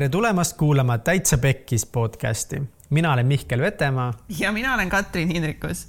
tere 0.00 0.08
tulemast 0.08 0.56
kuulama 0.56 0.98
Täitsa 0.98 1.38
Pekkis 1.38 1.86
podcasti. 1.86 2.62
mina 2.90 3.12
olen 3.12 3.26
Mihkel 3.26 3.60
Vetemaa. 3.60 4.12
ja 4.38 4.52
mina 4.52 4.74
olen 4.74 4.88
Katrin 4.88 5.28
Hindrikus. 5.28 5.88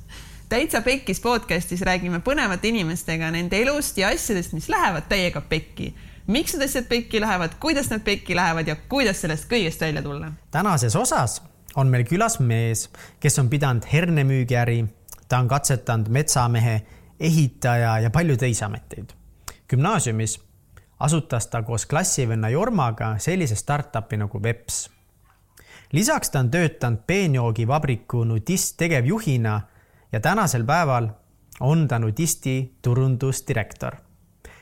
täitsa 0.49 0.81
Pekkis 0.81 1.19
podcastis 1.19 1.81
räägime 1.81 2.19
põnevate 2.19 2.67
inimestega 2.67 3.31
nende 3.31 3.61
elust 3.61 3.97
ja 3.97 4.07
asjadest, 4.07 4.53
mis 4.53 4.69
lähevad 4.69 5.03
täiega 5.09 5.41
pekki. 5.41 5.95
miks 6.27 6.53
need 6.53 6.65
asjad 6.65 6.85
pekki 6.89 7.21
lähevad, 7.21 7.49
kuidas 7.59 7.89
nad 7.89 7.99
pekki 7.99 8.35
lähevad 8.35 8.67
ja 8.67 8.75
kuidas 8.75 9.21
sellest 9.21 9.47
kõigest 9.47 9.81
välja 9.81 10.01
tulla. 10.01 10.31
tänases 10.51 10.95
osas 10.95 11.41
on 11.75 11.87
meil 11.87 12.03
külas 12.03 12.39
mees, 12.39 12.89
kes 13.19 13.39
on 13.39 13.49
pidanud 13.49 13.87
hernemüügiäri, 13.93 14.85
ta 15.29 15.37
on 15.37 15.47
katsetanud 15.47 16.07
metsamehe, 16.09 16.81
ehitaja 17.19 17.99
ja 17.99 18.09
palju 18.09 18.37
teisi 18.37 18.63
ameteid. 18.63 19.13
gümnaasiumis 19.69 20.50
asutas 21.01 21.47
ta 21.47 21.63
koos 21.63 21.85
klassivenna 21.85 22.49
Jormaga 22.49 23.15
sellise 23.17 23.55
startup'i 23.55 24.17
nagu 24.17 24.43
Veps. 24.43 24.89
lisaks 25.91 26.29
ta 26.29 26.39
on 26.39 26.51
töötanud 26.51 26.99
peenjoogivabriku 27.07 28.23
Nudist 28.23 28.77
tegevjuhina 28.77 29.61
ja 30.11 30.19
tänasel 30.19 30.63
päeval 30.63 31.09
on 31.59 31.87
ta 31.87 31.99
Nudisti 31.99 32.77
turundusdirektor. 32.81 33.95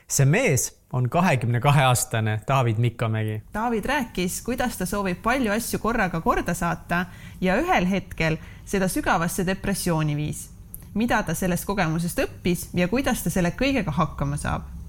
see 0.08 0.26
mees 0.26 0.80
on 0.92 1.10
kahekümne 1.10 1.60
kahe 1.60 1.82
aastane 1.84 2.40
David 2.48 2.76
Mikkomägi. 2.78 3.42
David 3.54 3.84
rääkis, 3.84 4.42
kuidas 4.42 4.76
ta 4.76 4.86
soovib 4.86 5.22
palju 5.22 5.52
asju 5.52 5.78
korraga 5.78 6.20
korda 6.20 6.54
saata 6.54 7.06
ja 7.40 7.56
ühel 7.56 7.86
hetkel 7.86 8.36
seda 8.64 8.88
sügavasse 8.88 9.46
depressiooni 9.46 10.16
viis. 10.16 10.50
mida 10.94 11.22
ta 11.22 11.34
sellest 11.34 11.64
kogemusest 11.64 12.18
õppis 12.18 12.68
ja 12.74 12.88
kuidas 12.88 13.22
ta 13.22 13.30
selle 13.30 13.50
kõigega 13.50 13.90
hakkama 13.90 14.36
saab 14.36 14.79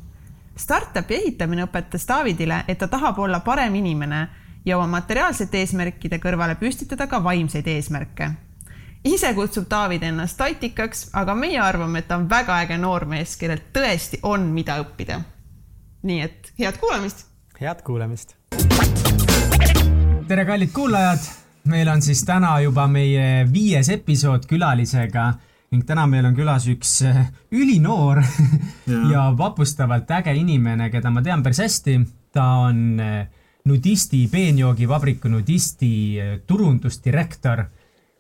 Startupi 0.58 1.16
ehitamine 1.16 1.64
õpetas 1.64 2.04
Davidile, 2.08 2.64
et 2.68 2.78
ta 2.78 2.88
tahab 2.88 3.20
olla 3.20 3.40
parem 3.40 3.76
inimene 3.76 4.28
ja 4.66 4.78
oma 4.78 4.88
materiaalsete 5.00 5.62
eesmärkide 5.64 6.20
kõrvale 6.22 6.58
püstitada 6.60 7.08
ka 7.08 7.24
vaimseid 7.24 7.68
eesmärke. 7.68 8.32
ise 9.04 9.34
kutsub 9.34 9.66
David 9.70 10.04
ennast 10.04 10.38
taitikaks, 10.38 11.10
aga 11.14 11.36
meie 11.36 11.60
arvame, 11.60 12.00
et 12.00 12.08
ta 12.08 12.18
on 12.18 12.30
väga 12.30 12.60
äge 12.62 12.78
noormees, 12.78 13.38
kellel 13.38 13.62
tõesti 13.74 14.20
on, 14.24 14.42
mida 14.54 14.78
õppida. 14.84 15.22
nii 16.04 16.22
et 16.22 16.54
head 16.60 16.78
kuulamist. 16.78 17.26
head 17.62 17.82
kuulamist. 17.84 18.36
tere, 20.28 20.46
kallid 20.46 20.72
kuulajad. 20.72 21.20
meil 21.66 21.88
on 21.88 22.02
siis 22.02 22.24
täna 22.26 22.60
juba 22.60 22.88
meie 22.88 23.48
viies 23.54 23.90
episood 23.90 24.46
külalisega 24.46 25.34
ning 25.72 25.86
täna 25.88 26.04
meil 26.10 26.26
on 26.28 26.34
külas 26.36 26.66
üks 26.68 26.98
äh, 27.08 27.30
ülinoor 27.56 28.20
ja. 28.92 29.04
ja 29.12 29.28
vapustavalt 29.38 30.10
äge 30.18 30.34
inimene, 30.36 30.90
keda 30.92 31.12
ma 31.14 31.24
tean 31.24 31.44
päris 31.44 31.62
hästi. 31.64 32.02
ta 32.32 32.48
on 32.68 33.00
äh, 33.00 33.22
Nudisti, 33.66 34.26
peenjoogivabriku 34.32 35.30
Nudisti 35.32 35.94
äh, 36.20 36.34
turundusdirektor 36.48 37.64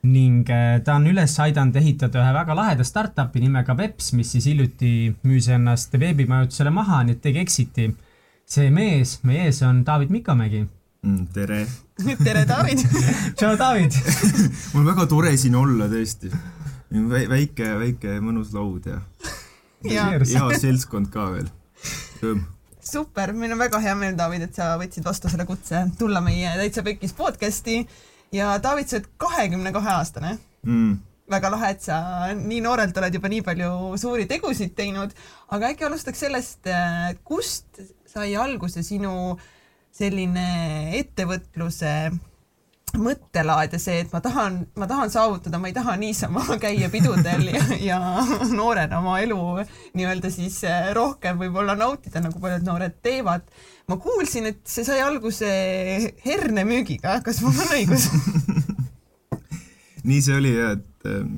ning 0.01 0.47
ta 0.81 0.95
on 0.95 1.03
üles 1.11 1.35
aidanud 1.43 1.75
ehitada 1.77 2.23
ühe 2.23 2.31
väga 2.33 2.55
laheda 2.57 2.85
startup'i 2.87 3.43
nimega 3.43 3.75
Veps, 3.77 4.13
mis 4.17 4.31
siis 4.33 4.47
hiljuti 4.49 5.11
müüs 5.27 5.45
ennast 5.53 5.93
veebimajutusele 5.93 6.71
maha, 6.73 7.03
nii 7.05 7.19
et 7.19 7.21
tegi 7.21 7.43
exit'i. 7.43 7.91
see 8.51 8.71
mees 8.71 9.19
meie 9.27 9.45
ees 9.49 9.61
on 9.61 9.83
David 9.85 10.09
Mikamägi 10.09 10.63
mm,. 10.63 11.27
tere 11.35 11.67
tere, 12.23 12.47
David 12.47 12.81
tšau, 13.37 13.53
David 13.59 13.99
mul 14.71 14.81
on 14.81 14.89
väga 14.93 15.05
tore 15.11 15.35
siin 15.37 15.59
olla 15.59 15.91
tõesti 15.91 16.31
väike, 16.91 17.67
väike 17.79 18.15
mõnus 18.23 18.51
laud 18.55 18.87
ja, 18.89 18.99
ja. 19.95 20.07
hea 20.19 20.59
seltskond 20.59 21.11
ka 21.13 21.29
veel. 21.33 21.51
super, 22.81 23.33
meil 23.33 23.53
on 23.55 23.61
väga 23.61 23.79
hea 23.83 23.95
meel, 23.95 24.17
David, 24.17 24.47
et 24.47 24.57
sa 24.57 24.73
võtsid 24.81 25.05
vastu 25.05 25.31
selle 25.31 25.45
kutse 25.49 25.85
tulla 25.99 26.21
meie 26.21 26.51
Täitsa 26.59 26.83
Pekkis 26.83 27.15
podcasti 27.17 27.79
ja 28.35 28.57
David, 28.63 28.89
sa 28.89 28.99
oled 28.99 29.07
kahekümne 29.21 29.71
kahe 29.75 29.93
aastane 29.95 30.35
mm. 30.67 30.97
väga 31.31 31.53
lahe, 31.53 31.71
et 31.77 31.85
sa 31.87 32.01
nii 32.35 32.59
noorelt 32.65 32.97
oled 32.97 33.15
juba 33.19 33.31
nii 33.31 33.45
palju 33.47 33.71
suuri 34.01 34.27
tegusid 34.29 34.75
teinud, 34.75 35.15
aga 35.55 35.71
äkki 35.71 35.87
alustaks 35.87 36.27
sellest, 36.27 36.67
kust 37.23 37.81
sai 38.11 38.35
alguse 38.35 38.83
sinu 38.83 39.37
selline 39.95 40.91
ettevõtluse 40.99 41.93
mõttelaad 42.97 43.75
ja 43.75 43.79
see, 43.79 44.01
et 44.03 44.13
ma 44.13 44.21
tahan, 44.23 44.57
ma 44.79 44.87
tahan 44.89 45.11
saavutada, 45.13 45.59
ma 45.61 45.69
ei 45.69 45.75
taha 45.75 45.95
niisama 45.99 46.43
käia 46.63 46.89
pidudel 46.91 47.47
ja, 47.53 47.63
ja 47.79 47.99
noorena 48.59 48.99
oma 48.99 49.19
elu 49.23 49.37
nii-öelda 49.97 50.31
siis 50.33 50.61
eh, 50.67 50.91
rohkem 50.97 51.39
võib-olla 51.41 51.75
nautida, 51.79 52.23
nagu 52.23 52.41
paljud 52.41 52.65
noored 52.67 52.97
teevad. 53.03 53.47
ma 53.87 53.97
kuulsin, 54.01 54.49
et 54.51 54.61
see 54.67 54.85
sai 54.87 55.01
alguse 55.03 55.51
hernemüügiga, 56.25 57.19
kas 57.25 57.41
mul 57.43 57.55
on 57.55 57.75
õigus? 57.77 58.09
Nii 60.07 60.21
see 60.25 60.33
oli 60.33 60.55
jah, 60.55 60.73
et 60.79 61.09
ehm, 61.09 61.35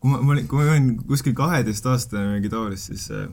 kui 0.00 0.10
ma, 0.10 0.22
ma 0.24 0.34
olin, 0.34 0.46
kui 0.48 0.58
ma 0.58 0.72
olin 0.72 0.90
kuskil 1.04 1.34
kaheteistaastane 1.36 2.36
mingi 2.36 2.50
taolist, 2.52 2.88
siis, 2.88 3.10
eh, 3.12 3.28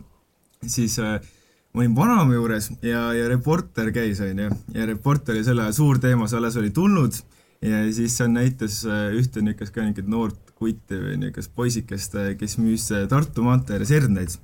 siis 0.67 0.97
ma 0.99 1.83
olin 1.83 1.95
vanaema 1.95 2.35
juures 2.35 2.69
ja, 2.81 3.07
ja 3.15 3.29
reporter 3.31 3.93
käis, 3.95 4.19
onju, 4.25 4.51
ja 4.75 4.89
reporter 4.89 5.37
oli 5.37 5.45
selle 5.47 5.67
ajal 5.67 5.77
suur 5.77 6.03
teema, 6.03 6.27
see 6.27 6.41
alles 6.41 6.59
oli 6.59 6.73
tulnud 6.75 7.21
ja 7.61 7.83
siis 7.93 8.17
seal 8.17 8.31
näitas 8.33 8.81
äh, 8.85 9.09
ühte 9.17 9.41
niisugust 9.41 9.73
ka 9.75 9.85
niisugust 9.85 10.11
noort 10.11 10.51
kutti 10.57 10.99
või 10.99 11.17
niisugust 11.21 11.53
poisikest, 11.57 12.17
äh, 12.19 12.33
kes 12.37 12.57
müüs 12.61 12.89
äh, 12.93 13.07
Tartu 13.09 13.45
maantee 13.45 13.77
ääres 13.77 13.93
herneid. 13.93 14.37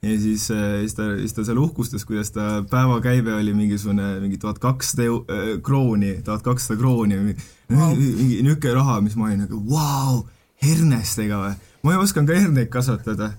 ja 0.00 0.14
siis, 0.16 0.46
siis 0.48 0.94
ta, 0.96 1.10
siis 1.18 1.34
ta 1.36 1.44
seal 1.44 1.58
uhkustas, 1.60 2.06
kuidas 2.08 2.30
ta 2.32 2.62
päevakäive 2.70 3.34
oli 3.34 3.52
mingisugune, 3.54 4.14
mingi 4.22 4.38
tuhat 4.40 4.58
kakssada 4.58 5.58
krooni, 5.62 6.14
tuhat 6.24 6.42
kakssada 6.42 6.78
krooni 6.80 7.18
või 7.20 7.34
wow. 7.74 7.92
mingi 7.98 8.40
niisugune 8.40 8.74
raha, 8.78 9.00
mis 9.04 9.16
ma 9.18 9.28
olin 9.28 9.44
nagu 9.44 9.60
vau, 9.68 10.22
hernestega 10.64 11.42
või, 11.42 11.54
ma 11.84 11.98
osanud 12.00 12.32
ka 12.32 12.38
herneid 12.38 12.72
kasvatada 12.72 13.34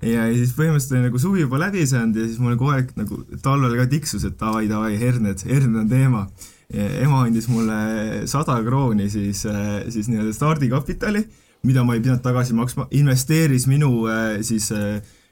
ja 0.00 0.28
siis 0.30 0.54
põhimõtteliselt 0.56 0.96
oli 0.96 1.08
nagu 1.08 1.20
suvi 1.20 1.42
juba 1.42 1.60
läbi 1.60 1.84
saanud 1.88 2.16
ja 2.16 2.28
siis 2.28 2.38
mul 2.40 2.56
kogu 2.56 2.72
aeg 2.76 2.94
nagu 2.96 3.20
talvel 3.42 3.74
ka 3.80 3.88
tiksus, 3.90 4.24
et 4.24 4.38
davai, 4.40 4.68
davai, 4.70 4.94
herned, 5.00 5.42
herned 5.48 5.82
on 5.82 5.90
teema 5.90 6.24
ema 6.68 7.22
andis 7.24 7.48
mulle 7.48 8.26
sada 8.28 8.58
krooni 8.64 9.08
siis, 9.10 9.44
äh, 9.48 9.86
siis 9.88 10.08
nii-öelda 10.10 10.34
stardikapitali, 10.36 11.22
mida 11.64 11.84
ma 11.84 11.96
ei 11.96 12.02
pidanud 12.04 12.20
tagasi 12.24 12.56
maksma, 12.56 12.88
investeeris 12.98 13.66
minu 13.70 14.04
äh, 14.10 14.40
siis 14.44 14.68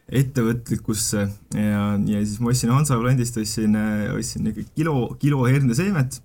ettevõtlikkusse 0.06 1.26
ja, 1.58 1.82
ja 1.98 2.22
siis 2.22 2.38
ma 2.41 2.52
ostsin 2.52 2.72
Hansaplandist, 2.72 3.36
ostsin, 3.42 3.74
ostsin 4.14 4.47
niisugune 4.47 4.70
kilo, 4.78 4.97
kilo 5.20 5.42
herneseemet, 5.44 6.20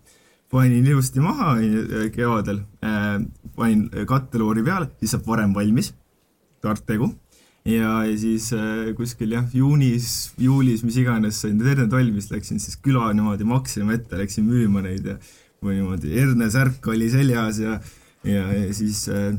panin 0.53 0.85
ilusti 0.85 1.23
maha 1.23 1.55
kevadel, 2.13 2.61
panin 3.57 3.87
katteloori 4.07 4.63
peale, 4.67 4.91
siis 5.01 5.15
saab 5.15 5.25
varem 5.31 5.55
valmis, 5.57 5.89
tark 6.61 6.85
tegu 6.85 7.09
ja, 7.65 8.03
ja 8.05 8.17
siis 8.17 8.49
äh, 8.53 8.91
kuskil 8.97 9.35
jah, 9.35 9.45
juunis, 9.53 10.31
juulis, 10.41 10.83
mis 10.85 10.97
iganes, 11.01 11.41
sain 11.43 11.59
terved 11.61 11.93
valmis, 11.93 12.31
läksin 12.33 12.61
siis 12.61 12.77
küla 12.81 13.11
niimoodi 13.13 13.45
Maxima 13.47 13.95
ette, 13.97 14.17
läksin 14.17 14.47
müüma 14.49 14.83
neid 14.85 15.05
ja 15.13 15.17
või 15.61 15.77
niimoodi 15.77 16.15
hernesärk 16.15 16.87
oli 16.89 17.09
seljas 17.13 17.61
ja, 17.61 17.77
ja, 18.25 18.45
ja 18.49 18.69
siis 18.73 19.03
äh,, 19.13 19.33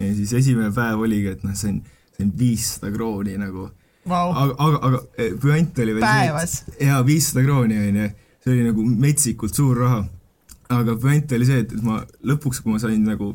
ja 0.00 0.14
siis 0.16 0.32
esimene 0.40 0.72
päev 0.74 1.04
oligi, 1.06 1.36
et 1.36 1.44
noh, 1.46 1.54
sain, 1.54 1.78
sain 2.16 2.32
viissada 2.38 2.90
krooni 2.94 3.36
nagu. 3.38 3.68
Wow.. 4.08 4.32
aga, 4.32 4.54
aga, 4.56 4.78
aga 4.88 5.02
äh, 5.20 5.34
püant 5.38 5.82
oli 5.84 5.94
veel 5.94 6.06
päevas. 6.06 6.62
jaa, 6.80 7.02
viissada 7.06 7.44
krooni 7.46 7.78
onju, 7.78 8.08
see 8.42 8.56
oli 8.56 8.66
nagu 8.72 8.88
metsikult 9.06 9.54
suur 9.54 9.84
raha. 9.84 10.02
Aga 10.70 10.94
püant 11.02 11.32
oli 11.34 11.46
see, 11.46 11.62
et, 11.64 11.72
et 11.74 11.82
ma 11.82 12.00
lõpuks, 12.30 12.60
kui 12.62 12.74
ma 12.74 12.78
sain 12.78 12.98
nagu 13.02 13.32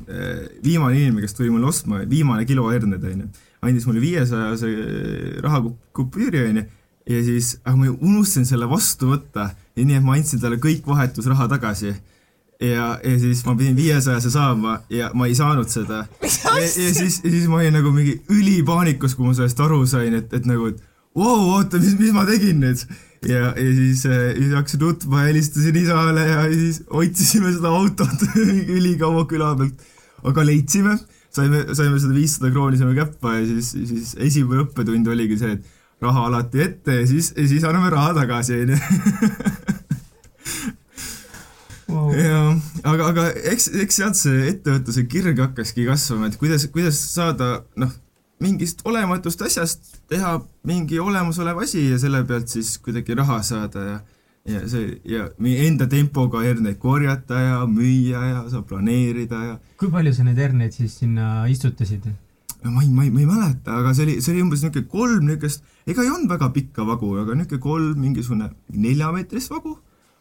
viimane 0.63 0.95
inimene, 0.95 1.23
kes 1.23 1.35
tuli 1.35 1.51
mulle 1.51 1.67
ostma, 1.67 1.99
viimane 2.07 2.47
kilo 2.47 2.67
herned 2.71 3.03
onju 3.03 3.27
andis 3.69 3.85
mulle 3.89 4.01
viiesajase 4.03 4.71
rahakupüüri, 5.43 6.41
onju, 6.49 6.65
ja 7.09 7.21
siis, 7.23 7.55
aga 7.65 7.77
ma 7.77 7.93
unustasin 7.93 8.47
selle 8.49 8.67
vastu 8.69 9.11
võtta. 9.13 9.49
Ja 9.75 9.85
nii, 9.85 9.99
et 9.99 10.05
ma 10.05 10.15
andsin 10.17 10.41
talle 10.41 10.59
kõik 10.61 10.85
vahetusraha 10.87 11.47
tagasi. 11.51 11.93
ja, 12.61 12.99
ja 13.03 13.15
siis 13.19 13.41
ma 13.45 13.51
pidin 13.59 13.75
viiesajase 13.75 14.29
saama 14.31 14.77
ja 14.89 15.09
ma 15.13 15.27
ei 15.27 15.35
saanud 15.35 15.69
seda. 15.69 16.05
ja, 16.21 16.53
ja 16.59 16.67
siis, 16.93 17.19
ja 17.23 17.31
siis 17.31 17.47
ma 17.51 17.59
olin 17.59 17.75
nagu 17.75 17.91
mingi 17.91 18.21
ülipaanikus, 18.31 19.15
kui 19.15 19.27
ma 19.27 19.33
sellest 19.35 19.59
aru 19.59 19.81
sain, 19.85 20.13
et, 20.15 20.33
et 20.33 20.47
nagu, 20.47 20.71
et 20.71 20.79
vau 21.15 21.49
oota, 21.55 21.81
mis, 21.83 21.97
mis 21.99 22.15
ma 22.15 22.25
tegin 22.27 22.63
nüüd? 22.63 22.85
Ja, 23.25 23.51
ja 23.57 23.73
siis, 23.73 24.05
äh, 24.05 24.35
siis 24.37 24.53
hakkasin 24.53 24.83
nutma, 24.85 25.25
helistasin 25.25 25.75
isale 25.81 26.27
ja 26.29 26.45
siis 26.51 26.83
otsisime 26.89 27.51
seda 27.55 27.73
autot 27.73 28.23
ülikaua 28.77 29.25
küla 29.29 29.55
pealt, 29.57 29.85
aga 30.23 30.45
leidsime 30.45 30.97
saime, 31.35 31.63
saime 31.75 31.99
seda 32.01 32.15
viissada 32.15 32.51
krooni 32.53 32.79
saime 32.79 32.95
käppa 32.97 33.37
ja 33.37 33.45
siis, 33.49 33.73
siis 33.91 34.13
esimene 34.27 34.65
õppetund 34.65 35.09
oligi 35.11 35.39
see, 35.41 35.57
et 35.57 36.05
raha 36.05 36.27
alati 36.29 36.63
ette 36.65 36.99
ja 37.01 37.07
siis, 37.09 37.31
ja 37.37 37.47
siis 37.49 37.65
anname 37.67 37.91
raha 37.93 38.13
tagasi, 38.17 38.61
onju. 38.65 38.77
jah, 42.19 42.49
aga, 42.83 43.11
aga 43.11 43.27
eks, 43.53 43.69
eks 43.83 44.01
sealt 44.01 44.19
see 44.19 44.49
ettevõtluse 44.53 45.05
kirg 45.11 45.39
hakkaski 45.43 45.87
kasvama, 45.87 46.31
et 46.31 46.39
kuidas, 46.41 46.67
kuidas 46.73 46.99
saada, 47.13 47.47
noh, 47.79 47.93
mingist 48.43 48.83
olematust 48.87 49.41
asjast 49.47 49.93
teha 50.11 50.37
mingi 50.67 50.99
olemasolev 50.99 51.61
asi 51.63 51.85
ja 51.87 51.99
selle 52.01 52.23
pealt 52.27 52.51
siis 52.51 52.75
kuidagi 52.83 53.15
raha 53.15 53.39
saada 53.47 53.85
ja 53.85 53.97
ja 54.45 54.61
see 54.69 54.99
ja 55.09 55.29
meie 55.41 55.65
enda 55.67 55.87
tempoga 55.89 56.43
herneid 56.45 56.77
korjata 56.81 57.39
ja 57.41 57.63
müüa 57.69 58.21
ja 58.29 58.43
saab 58.51 58.67
planeerida 58.69 59.41
ja. 59.45 59.55
kui 59.79 59.89
palju 59.93 60.13
sa 60.13 60.25
neid 60.27 60.37
herneid 60.41 60.75
siis 60.75 60.99
sinna 61.01 61.47
istutasid? 61.49 62.05
ma 62.65 62.81
ei, 62.81 62.89
ma 62.89 63.05
ei, 63.05 63.11
ma 63.13 63.21
ei 63.21 63.29
mäleta, 63.29 63.79
aga 63.79 63.93
see 63.93 64.05
oli, 64.05 64.19
see 64.21 64.33
oli 64.33 64.43
umbes 64.45 64.61
niisugune 64.63 64.89
kolm 64.89 65.25
niisugust, 65.29 65.65
ega 65.85 66.05
ei 66.05 66.11
olnud 66.13 66.29
väga 66.29 66.49
pikka 66.53 66.85
vagu, 66.87 67.11
aga 67.21 67.37
niisugune 67.37 67.63
kolm 67.65 67.99
mingisugune 68.01 68.51
neljameetrist 68.85 69.53
vagu 69.53 69.75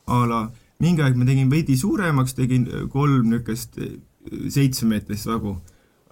a 0.09 0.25
la 0.29 0.41
mingi 0.82 1.05
aeg 1.05 1.17
ma 1.17 1.29
tegin 1.29 1.53
veidi 1.53 1.76
suuremaks, 1.81 2.37
tegin 2.37 2.67
kolm 2.93 3.31
niisugust 3.32 3.81
seitsmemeetrist 4.56 5.29
vagu. 5.29 5.59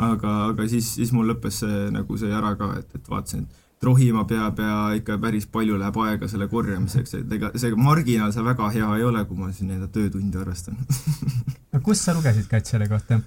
aga, 0.02 0.30
aga 0.50 0.64
siis, 0.68 0.88
siis 0.96 1.12
mul 1.14 1.28
lõppes 1.30 1.60
see 1.62 1.82
nagu 1.94 2.16
see 2.18 2.32
ära 2.34 2.56
ka, 2.58 2.72
et, 2.80 2.88
et 2.96 3.08
vaatasin, 3.08 3.44
et 3.44 3.61
rohima 3.82 4.24
peab 4.28 4.58
ja 4.62 4.78
ikka 4.96 5.18
päris 5.22 5.46
palju 5.50 5.76
läheb 5.80 5.98
aega 6.04 6.28
selle 6.30 6.48
korjamiseks, 6.48 7.14
et 7.20 7.36
ega 7.38 7.52
see 7.58 7.74
marginaal 7.78 8.32
seal 8.34 8.46
väga 8.46 8.70
hea 8.74 8.88
ei 8.98 9.06
ole, 9.08 9.24
kui 9.28 9.38
ma 9.38 9.50
siin 9.52 9.74
enda 9.74 9.90
töötunde 9.92 10.42
arvestan 10.42 10.78
aga 11.72 11.82
kust 11.84 12.06
sa 12.06 12.14
lugesid, 12.16 12.46
Kats, 12.50 12.74
selle 12.74 12.88
kohta? 12.90 13.20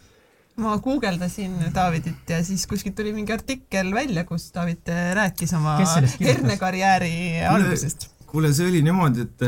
ma 0.61 0.77
guugeldasin 0.79 1.57
Davidit 1.75 2.29
ja 2.29 2.39
siis 2.43 2.63
kuskilt 2.67 2.95
tuli 2.95 3.11
mingi 3.13 3.33
artikkel 3.35 3.91
välja, 3.93 4.23
kus 4.27 4.51
David 4.55 4.91
rääkis 5.17 5.53
oma 5.57 5.77
hernekarjääri 5.81 7.43
algusest. 7.49 8.09
kuule, 8.31 8.53
see 8.55 8.69
oli 8.69 8.81
niimoodi, 8.85 9.27
et, 9.27 9.45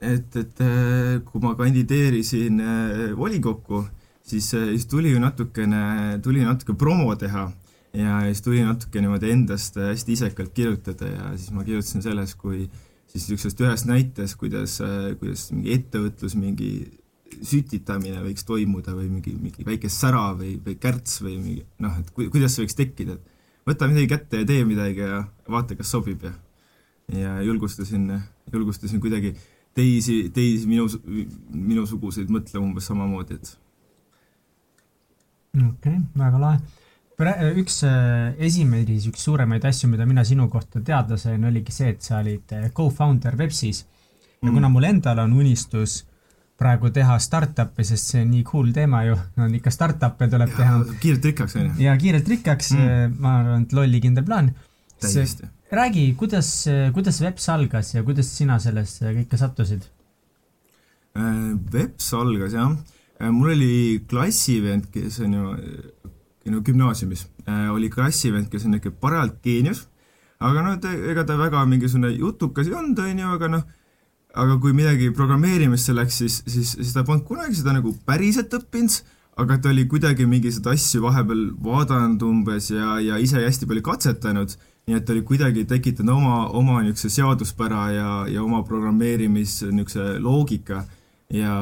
et, 0.00 0.36
et 0.42 0.64
kui 1.28 1.44
ma 1.44 1.54
kandideerisin 1.58 2.60
eh, 2.60 3.04
volikokku, 3.16 3.84
siis, 4.24 4.48
eh, 4.56 4.72
siis 4.72 4.88
tuli 4.88 5.12
ju 5.12 5.20
natukene, 5.20 6.18
tuli 6.24 6.44
natuke 6.44 6.76
promo 6.78 7.14
teha 7.20 7.50
ja 7.98 8.20
siis 8.28 8.42
tuli 8.44 8.62
natuke 8.62 9.02
niimoodi 9.02 9.32
endast 9.34 9.78
hästi 9.80 10.14
isekalt 10.14 10.54
kirjutada 10.54 11.10
ja 11.10 11.30
siis 11.36 11.50
ma 11.54 11.64
kirjutasin 11.66 12.04
sellest, 12.04 12.38
kui 12.40 12.66
siis 13.08 13.24
niisugusest 13.24 13.62
ühest 13.64 13.88
näites, 13.90 14.36
kuidas, 14.38 14.78
kuidas 15.20 15.48
mingi 15.54 15.74
ettevõtlus, 15.78 16.36
mingi 16.38 16.72
sütitamine 17.44 18.22
võiks 18.24 18.46
toimuda 18.48 18.94
või 18.96 19.08
mingi, 19.12 19.34
mingi 19.38 19.64
väike 19.66 19.90
sära 19.92 20.30
või, 20.36 20.56
või 20.64 20.76
kärts 20.80 21.20
või 21.24 21.36
mingi 21.38 21.64
noh, 21.84 21.98
et 22.00 22.12
ku, 22.14 22.28
kuidas 22.32 22.56
see 22.56 22.64
võiks 22.64 22.78
tekkida, 22.78 23.18
et 23.18 23.68
võta 23.68 23.88
midagi 23.90 24.10
kätte 24.14 24.42
ja 24.42 24.48
tee 24.48 24.64
midagi 24.68 25.04
ja 25.04 25.22
vaata, 25.48 25.76
kas 25.78 25.92
sobib 25.92 26.24
ja 26.24 26.34
ja 27.12 27.42
julgustasin, 27.42 28.22
julgustasin 28.52 29.00
kuidagi 29.00 29.34
teisi, 29.74 30.30
teisi 30.34 30.68
minu, 30.68 30.88
minusuguseid 31.52 32.30
mõtlema 32.32 32.66
umbes 32.66 32.88
samamoodi, 32.90 33.38
et 33.38 33.54
okei 35.56 35.70
okay,, 35.70 36.02
väga 36.18 36.42
lahe. 36.42 36.77
Üks 37.18 37.80
äh, 37.82 38.34
esimesi, 38.46 38.98
üks 39.10 39.24
suuremaid 39.26 39.64
asju, 39.66 39.88
mida 39.90 40.06
mina 40.06 40.22
sinu 40.24 40.48
kohta 40.50 40.80
teada 40.80 41.16
sain, 41.18 41.42
oligi 41.44 41.72
see, 41.74 41.90
et 41.90 42.02
sa 42.02 42.20
olid 42.20 42.52
äh, 42.54 42.68
co-founder 42.70 43.34
Websis 43.36 43.80
ja 44.38 44.46
mm. 44.46 44.54
kuna 44.54 44.68
mul 44.70 44.84
endal 44.86 45.18
on 45.24 45.32
unistus 45.34 46.04
praegu 46.58 46.92
teha 46.94 47.16
startup'i, 47.18 47.84
sest 47.86 48.12
see 48.12 48.22
on 48.22 48.30
nii 48.30 48.44
cool 48.46 48.70
teema 48.74 49.02
ju, 49.06 49.16
on 49.38 49.54
ikka 49.54 49.70
startup'e 49.70 50.28
tuleb 50.30 50.52
ja, 50.54 50.58
teha. 50.60 50.98
kiirelt 51.02 51.26
rikkaks, 51.30 51.56
on 51.58 51.66
ju. 51.66 51.72
ja 51.88 51.96
kiirelt 51.98 52.30
rikkaks 52.30 52.70
mm., 52.76 52.86
äh, 52.86 53.18
ma 53.18 53.34
arvan, 53.40 53.66
et 53.66 53.74
lollikindel 53.74 54.26
plaan. 54.26 54.52
täiesti. 55.02 55.50
räägi, 55.74 56.04
kuidas, 56.18 56.52
kuidas 56.94 57.18
Webs 57.22 57.48
algas 57.50 57.94
ja 57.96 58.04
kuidas 58.06 58.30
sina 58.36 58.60
sellesse 58.62 59.10
kõike 59.16 59.40
sattusid? 59.40 59.90
Webs 61.74 62.12
algas 62.14 62.54
jah, 62.54 62.78
mul 63.34 63.56
oli 63.56 63.74
klassivend, 64.06 64.86
kes 64.94 65.18
on 65.26 65.34
ju, 65.34 65.56
no 66.46 66.62
gümnaasiumis, 66.64 67.26
oli 67.74 67.90
klassivend, 67.92 68.48
kes 68.52 68.64
on 68.64 68.76
niisugune 68.76 69.00
parajalt 69.02 69.40
geenius, 69.44 69.86
aga 70.38 70.62
noh, 70.64 70.78
ega 71.10 71.24
ta 71.26 71.36
väga 71.38 71.64
mingisugune 71.68 72.14
jutukas 72.14 72.70
ei 72.70 72.76
olnud, 72.78 73.02
on 73.04 73.22
ju, 73.24 73.34
aga 73.34 73.50
noh, 73.56 73.66
aga 74.38 74.58
kui 74.62 74.74
midagi 74.76 75.10
programmeerimisse 75.16 75.94
läks, 75.96 76.22
siis, 76.22 76.40
siis, 76.46 76.74
siis 76.78 76.94
ta 76.94 77.04
polnud 77.06 77.26
kunagi 77.28 77.58
seda 77.58 77.74
nagu 77.76 77.94
päriselt 78.06 78.54
õppinud, 78.54 79.00
aga 79.38 79.58
ta 79.62 79.70
oli 79.70 79.84
kuidagi 79.90 80.26
mingisuguseid 80.26 80.72
asju 80.74 81.04
vahepeal 81.04 81.44
vaadanud 81.62 82.22
umbes 82.26 82.72
ja, 82.74 82.98
ja 83.02 83.18
ise 83.22 83.42
hästi 83.44 83.68
palju 83.70 83.84
katsetanud, 83.86 84.54
nii 84.88 84.96
et 84.98 85.06
ta 85.06 85.14
oli 85.14 85.22
kuidagi 85.26 85.64
tekitanud 85.68 86.14
oma, 86.16 86.38
oma 86.58 86.80
niisuguse 86.82 87.12
seaduspära 87.18 87.84
ja, 87.94 88.10
ja 88.32 88.42
oma 88.42 88.64
programmeerimis 88.66 89.60
niisuguse 89.68 90.18
loogika. 90.24 90.84
Ja, 91.28 91.54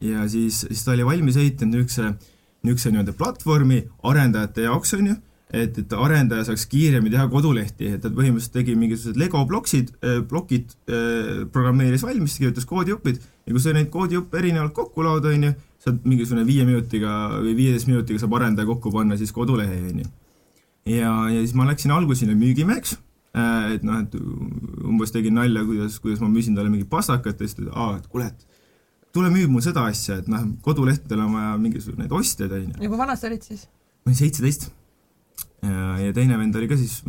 ja 0.00 0.24
siis, 0.32 0.62
siis 0.64 0.84
ta 0.84 0.94
oli 0.94 1.04
valmis 1.04 1.36
ehitanud 1.36 1.76
niisuguse, 1.76 2.14
niisuguse 2.62 2.92
nii-öelda 2.92 3.16
platvormi 3.16 3.82
arendajate 4.10 4.68
jaoks, 4.68 4.94
on 4.98 5.12
ju 5.12 5.18
et, 5.52 5.78
et 5.82 5.94
arendaja 5.96 6.46
saaks 6.48 6.66
kiiremini 6.70 7.12
teha 7.14 7.26
kodulehti, 7.30 7.90
et 7.94 8.02
ta 8.04 8.10
põhimõtteliselt 8.14 8.54
tegi 8.54 8.76
mingisugused 8.78 9.18
Lego 9.20 9.42
ploksid, 9.50 9.92
äh, 10.04 10.20
plokid 10.30 10.74
äh, 10.90 11.42
programmeeris 11.52 12.04
valmis, 12.06 12.38
kirjutas 12.38 12.68
koodijupid 12.70 13.18
ja 13.18 13.54
kui 13.54 13.62
sa 13.62 13.74
neid 13.74 13.90
koodijuppe 13.92 14.38
erinevalt 14.40 14.74
kokku 14.76 15.04
laod, 15.06 15.26
on 15.30 15.48
ju, 15.48 15.52
saad 15.82 16.02
mingisugune 16.06 16.46
viie 16.48 16.66
minutiga 16.68 17.16
või 17.40 17.56
viieteist 17.58 17.90
minutiga 17.90 18.22
saab 18.22 18.36
arendaja 18.38 18.68
kokku 18.70 18.92
panna 18.94 19.18
siis 19.20 19.34
kodulehe, 19.34 19.80
on 19.90 20.02
ju. 20.04 20.10
ja, 20.94 21.14
ja 21.34 21.38
siis 21.40 21.56
ma 21.58 21.66
läksin 21.70 21.94
alguses 21.96 22.24
sinna 22.24 22.38
müügimeheks, 22.38 22.94
äh, 23.34 23.74
et 23.74 23.86
noh, 23.86 24.04
et 24.04 24.14
umbes 24.86 25.14
tegin 25.14 25.34
nalja, 25.40 25.66
kuidas, 25.66 25.98
kuidas 26.04 26.22
ma 26.22 26.30
müüsin 26.30 26.58
talle 26.58 26.70
mingit 26.70 26.90
pastakat 26.92 27.40
ja 27.40 27.48
siis 27.50 27.58
ta 27.58 27.66
ütles, 27.66 27.74
aa, 27.74 27.98
et 27.98 28.06
kuule, 28.12 28.30
et 28.30 28.46
tule 29.14 29.30
müü 29.32 29.48
mulle 29.50 29.66
seda 29.66 29.86
asja, 29.90 30.20
et 30.22 30.28
noh, 30.30 30.44
kodulehtedel 30.64 31.24
on 31.24 31.34
vaja 31.38 31.56
mingisuguseid 31.62 32.12
ostjaid, 32.20 32.52
on 32.54 32.68
ju. 32.68 32.76
ja 32.84 32.92
kui 32.92 33.00
vana 33.00 33.16
sa 33.18 33.30
olid 33.30 33.46
siis? 33.46 33.66
ma 34.04 34.12
olin 34.12 34.20
seitseteist 34.20 34.70
ja, 35.62 36.12
teine 36.16 36.38
vend 36.40 36.56
oli 36.56 36.70
ka 36.70 36.78
siis, 36.80 37.00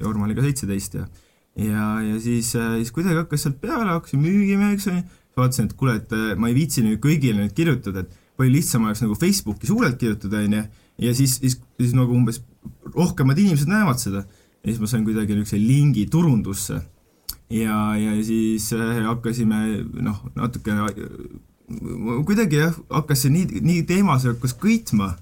Jorma 0.00 0.28
oli 0.28 0.36
ka 0.38 0.46
seitseteist 0.46 0.98
ja 1.00 1.06
ja, 1.56 1.88
ja 2.02 2.20
siis, 2.20 2.52
siis 2.54 2.92
kuidagi 2.94 3.20
hakkas 3.22 3.46
sealt 3.46 3.60
peale, 3.62 3.86
hakkasin 3.92 4.22
müügimeheks, 4.22 4.88
onju, 4.90 5.02
vaatasin, 5.38 5.68
et 5.70 5.76
kuule, 5.78 5.98
et 6.00 6.14
äh, 6.14 6.32
ma 6.38 6.50
ei 6.50 6.56
viitsi 6.56 6.84
nüüd 6.84 7.00
kõigile 7.02 7.42
nüüd 7.42 7.54
kirjutada, 7.56 8.04
et 8.04 8.22
palju 8.38 8.54
lihtsam 8.56 8.88
oleks 8.88 9.04
nagu 9.04 9.16
Facebooki 9.18 9.70
suurelt 9.70 9.98
kirjutada, 10.00 10.42
onju, 10.42 10.64
ja 11.04 11.14
siis, 11.16 11.38
siis, 11.42 11.58
siis 11.80 11.94
nagu 11.96 12.14
umbes 12.14 12.40
rohkemad 12.94 13.38
inimesed 13.38 13.70
näevad 13.70 14.02
seda. 14.02 14.24
ja 14.64 14.70
siis 14.70 14.80
ma 14.80 14.88
sain 14.88 15.04
kuidagi 15.04 15.34
niisuguse 15.36 15.60
lingi 15.60 16.06
turundusse. 16.10 16.80
Ja, 17.54 17.78
ja 18.00 18.16
siis 18.26 18.70
äh, 18.76 19.02
hakkasime 19.06 19.60
noh, 19.94 20.22
natukene 20.34 20.88
kuidagi 22.28 22.60
jah, 22.60 22.74
hakkas 22.92 23.24
see 23.24 23.32
nii, 23.32 23.62
nii 23.64 23.84
teema, 23.88 24.18
see 24.20 24.34
hakkas 24.34 24.56
köitma 24.60 25.14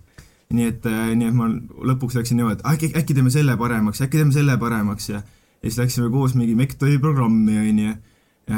nii 0.53 0.67
et, 0.69 0.89
äh, 0.89 1.13
nii 1.17 1.31
et 1.31 1.37
ma 1.37 1.49
lõpuks 1.93 2.19
läksin 2.19 2.41
niimoodi, 2.41 2.61
et 2.61 2.67
äkki, 2.75 2.91
äkki 3.01 3.17
teeme 3.17 3.33
selle 3.33 3.57
paremaks, 3.61 4.03
äkki 4.05 4.21
teeme 4.21 4.35
selle 4.35 4.59
paremaks 4.61 5.09
ja 5.13 5.23
ja 5.63 5.71
siis 5.71 5.79
läksime 5.79 6.11
koos 6.11 6.35
mingi 6.35 6.55
Mektovi 6.59 6.99
programmi, 6.99 7.55
on 7.59 7.79
ju, 7.79 7.93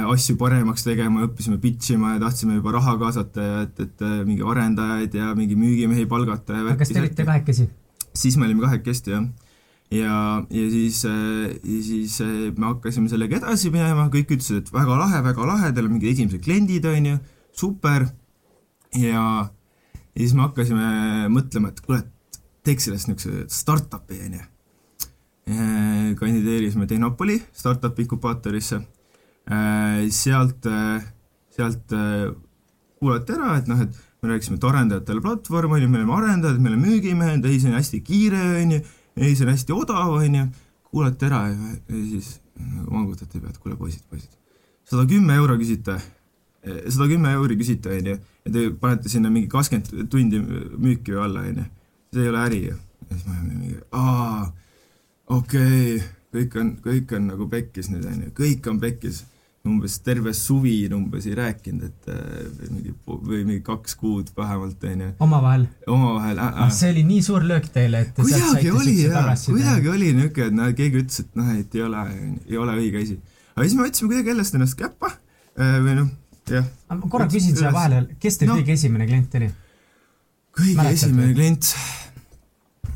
asju 0.09 0.37
paremaks 0.41 0.87
tegema, 0.87 1.27
õppisime 1.27 1.59
pitch 1.61 1.93
ima 1.93 2.15
ja 2.15 2.23
tahtsime 2.23 2.57
juba 2.57 2.73
raha 2.79 2.97
kaasata 3.01 3.49
ja 3.49 3.63
et, 3.67 3.81
et 3.85 4.05
äh, 4.05 4.21
mingi 4.25 4.45
arendajaid 4.51 5.17
ja 5.21 5.35
mingi 5.37 5.59
müügimehi 5.61 6.07
palgata 6.09 6.57
ja 6.57 6.77
kas 6.81 6.93
te 6.93 7.03
olite 7.03 7.27
kahekesi? 7.29 7.69
siis 8.15 8.39
me 8.39 8.49
olime 8.49 8.65
kahekesti, 8.65 9.13
jah. 9.13 9.27
Ja, 9.95 10.19
ja 10.51 10.65
siis, 10.73 11.03
äh, 11.09 11.55
ja 11.63 11.81
siis 11.87 12.19
me 12.57 12.71
hakkasime 12.73 13.11
sellega 13.13 13.39
edasi 13.41 13.73
minema, 13.75 14.09
kõik 14.13 14.37
ütlesid, 14.37 14.65
et 14.65 14.73
väga 14.75 14.99
lahe, 15.01 15.23
väga 15.25 15.49
lahe, 15.49 15.73
teil 15.75 15.89
on 15.89 15.97
mingid 15.97 16.15
esimesed 16.15 16.43
kliendid, 16.45 16.89
on 16.91 17.13
ju, 17.13 17.21
super, 17.55 18.09
ja 18.99 19.29
ja 20.15 20.23
siis 20.23 20.35
me 20.37 20.45
hakkasime 20.47 20.89
mõtlema, 21.35 21.73
et 21.73 21.81
kuule, 21.83 22.01
teeks 22.65 22.89
sellest 22.89 23.11
niisuguse 23.11 23.49
startup'i, 23.51 24.21
on 24.29 24.37
ju. 24.39 24.45
kandideerisime 26.17 26.87
Tehnopoli 26.89 27.41
startup 27.53 27.99
inkubaatorisse, 28.01 28.79
sealt, 30.15 30.69
sealt 31.57 31.97
kuulati 33.01 33.35
ära, 33.35 33.59
et 33.59 33.69
noh, 33.69 33.83
et 33.83 33.99
me 34.23 34.31
rääkisime, 34.33 34.57
et 34.57 34.69
arendajatele 34.71 35.25
platvorm, 35.25 35.75
on 35.77 35.83
ju, 35.83 35.91
me 35.91 36.01
oleme 36.01 36.17
arendajad, 36.17 36.63
me 36.63 36.71
oleme 36.73 36.89
müügimehed, 36.89 37.45
ei, 37.45 37.59
see 37.61 37.73
on 37.73 37.77
hästi 37.77 38.01
kiire, 38.07 38.45
on 38.63 38.79
ju, 38.79 38.85
ei, 39.17 39.35
see 39.35 39.47
on 39.47 39.53
hästi 39.53 39.77
odav, 39.77 40.17
on 40.19 40.39
ju, 40.41 40.47
kuulati 40.91 41.29
ära 41.29 41.45
ja, 41.51 41.75
ja 41.89 42.03
siis 42.11 42.35
vangutati 42.91 43.41
pead, 43.43 43.59
kuule 43.63 43.79
poisid, 43.79 44.05
poisid, 44.11 44.31
sada 44.89 45.07
kümme 45.11 45.37
euro 45.41 45.59
küsite. 45.61 45.99
Sada 46.65 47.09
kümme 47.11 47.35
euri 47.37 47.59
küsite, 47.61 47.93
on 47.93 48.11
ju, 48.13 48.19
ja 48.47 48.53
te 48.53 48.67
panete 48.81 49.11
sinna 49.13 49.31
mingi 49.31 49.51
kakskümmend 49.53 50.11
tundi 50.11 50.41
müüki 50.41 51.17
alla, 51.21 51.45
on 51.45 51.63
ju. 51.63 51.71
see 52.15 52.23
ei 52.23 52.31
ole 52.31 52.43
äri 52.47 52.61
ju. 52.69 52.77
ja 53.09 53.17
siis 53.17 53.27
me 53.27 53.33
oleme 53.35 53.55
mingi, 53.55 53.79
aa, 53.93 54.53
okei. 55.27 55.97
Okay,, 55.97 56.13
kõik 56.35 56.57
on, 56.59 56.71
kõik 56.83 57.13
on 57.15 57.29
nagu 57.31 57.47
pekkis 57.51 57.91
nüüd, 57.93 58.07
on 58.11 58.27
ju, 58.27 58.33
kõik 58.35 58.71
on 58.71 58.81
pekkis. 58.83 59.23
Umbes 59.65 59.97
terve 60.05 60.33
suvi 60.37 60.75
umbes 60.93 61.25
ei 61.25 61.37
rääkinud, 61.39 61.85
et 61.89 62.09
või 62.09 62.71
mingi, 62.71 62.91
või 63.07 63.39
mingi 63.49 63.63
kaks 63.65 63.97
kuud 63.97 64.29
vähemalt, 64.37 64.83
on 64.91 65.05
ju. 65.07 65.11
omavahel? 65.25 65.65
omavahel 65.89 66.41
äh,. 66.43 66.59
Äh. 66.67 66.73
see 66.77 66.91
oli 66.93 67.05
nii 67.09 67.23
suur 67.25 67.47
löök 67.49 67.71
teile, 67.73 68.03
et 68.05 68.19
kuidagi 68.19 68.73
oli 68.75 68.97
jah, 69.07 69.31
kuidagi 69.47 69.89
oli 69.95 70.13
niisugune, 70.19 70.51
et 70.51 70.59
noh, 70.59 70.69
keegi 70.77 71.01
ütles, 71.01 71.25
et 71.25 71.41
noh, 71.41 71.49
et 71.57 71.79
ei 71.79 71.87
ole, 71.87 72.05
ei 72.45 72.61
ole 72.61 72.77
õige 72.83 73.01
asi. 73.07 73.19
aga 73.55 73.67
siis 73.67 73.79
me 73.79 73.87
võtsime 73.87 74.13
kuidagi 74.13 74.35
jälle 74.35 74.47
ennast 74.61 74.79
käppa 74.83 75.15
või 75.57 75.99
noh, 76.03 76.15
jah. 76.53 76.71
ma 76.93 77.13
korra 77.17 77.29
küsin 77.33 77.57
siia 77.57 77.73
vahele, 77.73 78.05
kes 78.21 78.41
teil 78.41 78.53
no. 78.53 78.61
kõige 78.61 78.77
esimene 78.77 79.09
klient 79.09 79.39
oli? 79.41 79.53
kõige 80.61 80.77
Mäletad 80.83 81.01
esimene 81.01 81.31
või? 81.31 81.39
klient 81.41 81.73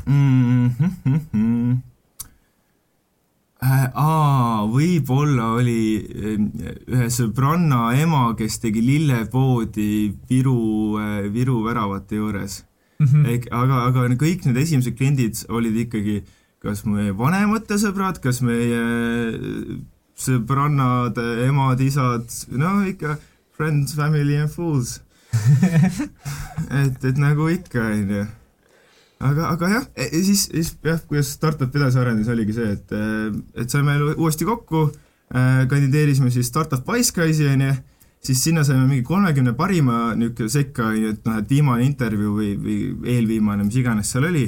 mm? 0.05 0.71
-hmm. 0.77 1.79
Äh,. 3.65 3.85
aa, 3.95 4.65
võib-olla 4.71 5.53
oli 5.59 5.83
ühe 6.87 7.11
sõbranna 7.11 7.93
ema, 7.99 8.33
kes 8.39 8.61
tegi 8.63 8.83
lillepoodi 8.85 9.91
Viru, 10.31 10.59
Viru 11.35 11.63
väravate 11.67 12.21
juures 12.21 12.63
mm. 12.99 13.07
-hmm. 13.07 13.49
aga, 13.51 13.85
aga 13.91 14.09
kõik 14.15 14.47
need 14.47 14.63
esimesed 14.65 14.97
kliendid 14.99 15.45
olid 15.49 15.77
ikkagi 15.87 16.23
kas 16.63 16.83
meie 16.87 17.13
vanemate 17.15 17.79
sõbrad, 17.79 18.19
kas 18.23 18.41
meie 18.43 18.81
sõbrannad, 20.19 21.19
emad, 21.47 21.81
isad, 21.81 22.27
no 22.51 22.81
ikka 22.87 23.19
friends, 23.55 23.95
family 23.95 24.39
and 24.39 24.51
fools 24.51 24.99
et, 26.83 27.05
et 27.05 27.19
nagu 27.21 27.49
ikka, 27.53 27.85
onju. 27.93 28.25
Aga, 29.21 29.51
aga 29.53 29.71
jah, 29.73 29.85
e, 29.97 30.09
e, 30.09 30.23
siis, 30.27 30.47
siis 30.53 30.73
jah, 30.85 31.01
kuidas 31.09 31.33
startup 31.35 31.75
edasi 31.75 32.01
arenes, 32.01 32.31
oligi 32.33 32.57
see, 32.57 32.73
et, 32.77 32.97
et 33.59 33.71
saime 33.71 33.97
uuesti 34.15 34.47
kokku, 34.49 34.89
kandideerisime 35.69 36.31
siis 36.33 36.49
Startup 36.49 36.87
Wiseguys'i, 36.89 37.51
onju, 37.53 37.73
siis 38.25 38.41
sinna 38.47 38.65
saime 38.65 38.87
mingi 38.89 39.05
kolmekümne 39.07 39.53
parima 39.59 40.15
niisugune 40.17 40.53
sekka, 40.53 40.93
onju, 40.95 41.13
et 41.17 41.29
noh, 41.29 41.37
et 41.43 41.53
viimane 41.53 41.85
intervjuu 41.85 42.37
või, 42.39 42.55
või 42.63 42.79
eelviimane, 43.17 43.67
mis 43.69 43.77
iganes 43.83 44.15
seal 44.15 44.29
oli, 44.31 44.47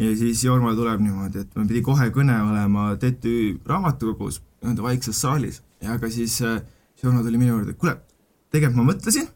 ja 0.00 0.16
siis 0.18 0.42
Jorma 0.44 0.74
tuleb 0.76 1.04
niimoodi, 1.04 1.44
et 1.44 1.54
meil 1.56 1.70
pidi 1.70 1.84
kohe 1.86 2.10
kõne 2.14 2.40
olema 2.48 2.90
TTÜ 3.00 3.36
raamatukogus, 3.68 4.40
nii-öelda 4.64 4.88
vaikses 4.88 5.22
saalis, 5.22 5.62
ja 5.84 5.94
aga 5.94 6.10
siis, 6.10 6.40
Jorma 7.02 7.22
tuli 7.22 7.38
minu 7.38 7.52
juurde, 7.52 7.76
et 7.76 7.80
kuule, 7.80 7.98
tegelikult 8.52 8.80
ma 8.80 8.92
mõtlesin. 8.92 9.26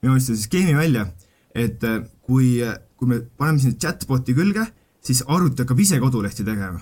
Me 0.00 0.08
joonistame 0.08 0.40
skeemi 0.40 0.72
välja, 0.72 1.02
et 1.52 1.82
kui, 2.24 2.54
kui 3.00 3.08
me 3.08 3.22
paneme 3.40 3.62
sinna 3.62 3.78
chatbot'i 3.80 4.34
külge, 4.36 4.66
siis 5.00 5.22
arvuti 5.26 5.64
hakkab 5.64 5.78
ise 5.80 5.98
kodulehti 6.02 6.44
tegema. 6.44 6.80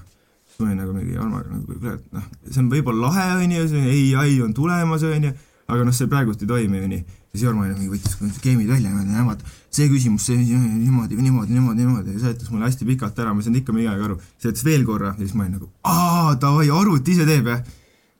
siis 0.49 0.59
ma 0.59 0.67
olin 0.67 0.81
nagu 0.83 0.95
mingi 0.97 1.15
Jarmaga 1.15 1.53
nagu, 1.53 1.77
et 1.93 2.09
noh, 2.17 2.25
see 2.49 2.63
on 2.65 2.71
võib-olla 2.73 3.13
lahe, 3.13 3.27
on 3.45 3.53
ju, 3.55 3.85
ai 4.19 4.41
on 4.43 4.55
tulemas, 4.55 5.05
on 5.07 5.29
ju, 5.29 5.33
aga 5.69 5.85
noh, 5.87 5.95
see 5.95 6.11
praegult 6.11 6.43
ei 6.43 6.51
toimi, 6.51 6.81
on 6.83 6.95
ju. 6.97 7.01
siis 7.31 7.45
Jarmo 7.47 7.67
mingi 7.69 7.93
võttis 7.93 8.17
skeemid 8.41 8.73
välja, 8.73 8.91
nemad, 8.91 9.45
see 9.71 9.87
küsimus, 9.93 10.27
see 10.27 10.41
niimoodi, 10.43 11.21
niimoodi, 11.21 11.55
niimoodi, 11.55 11.85
niimoodi 11.85 12.17
ja 12.17 12.23
seletas 12.25 12.51
mulle 12.51 12.67
hästi 12.67 12.89
pikalt 12.89 13.21
ära, 13.23 13.35
ma 13.35 13.45
ei 13.45 13.47
saanud 13.47 13.61
ikka 13.61 13.77
midagi 13.77 14.09
aru. 14.09 14.17
seletas 14.43 14.65
veel 14.67 14.87
korra 14.89 15.13
ja 15.13 15.21
siis 15.21 15.37
ma 15.39 15.45
olin 15.45 15.55
nagu, 15.61 15.71
aa, 15.87 16.33
davai, 16.43 16.67
arvuti 16.75 17.15
ise 17.15 17.29
teeb, 17.29 17.53
jah. 17.53 17.63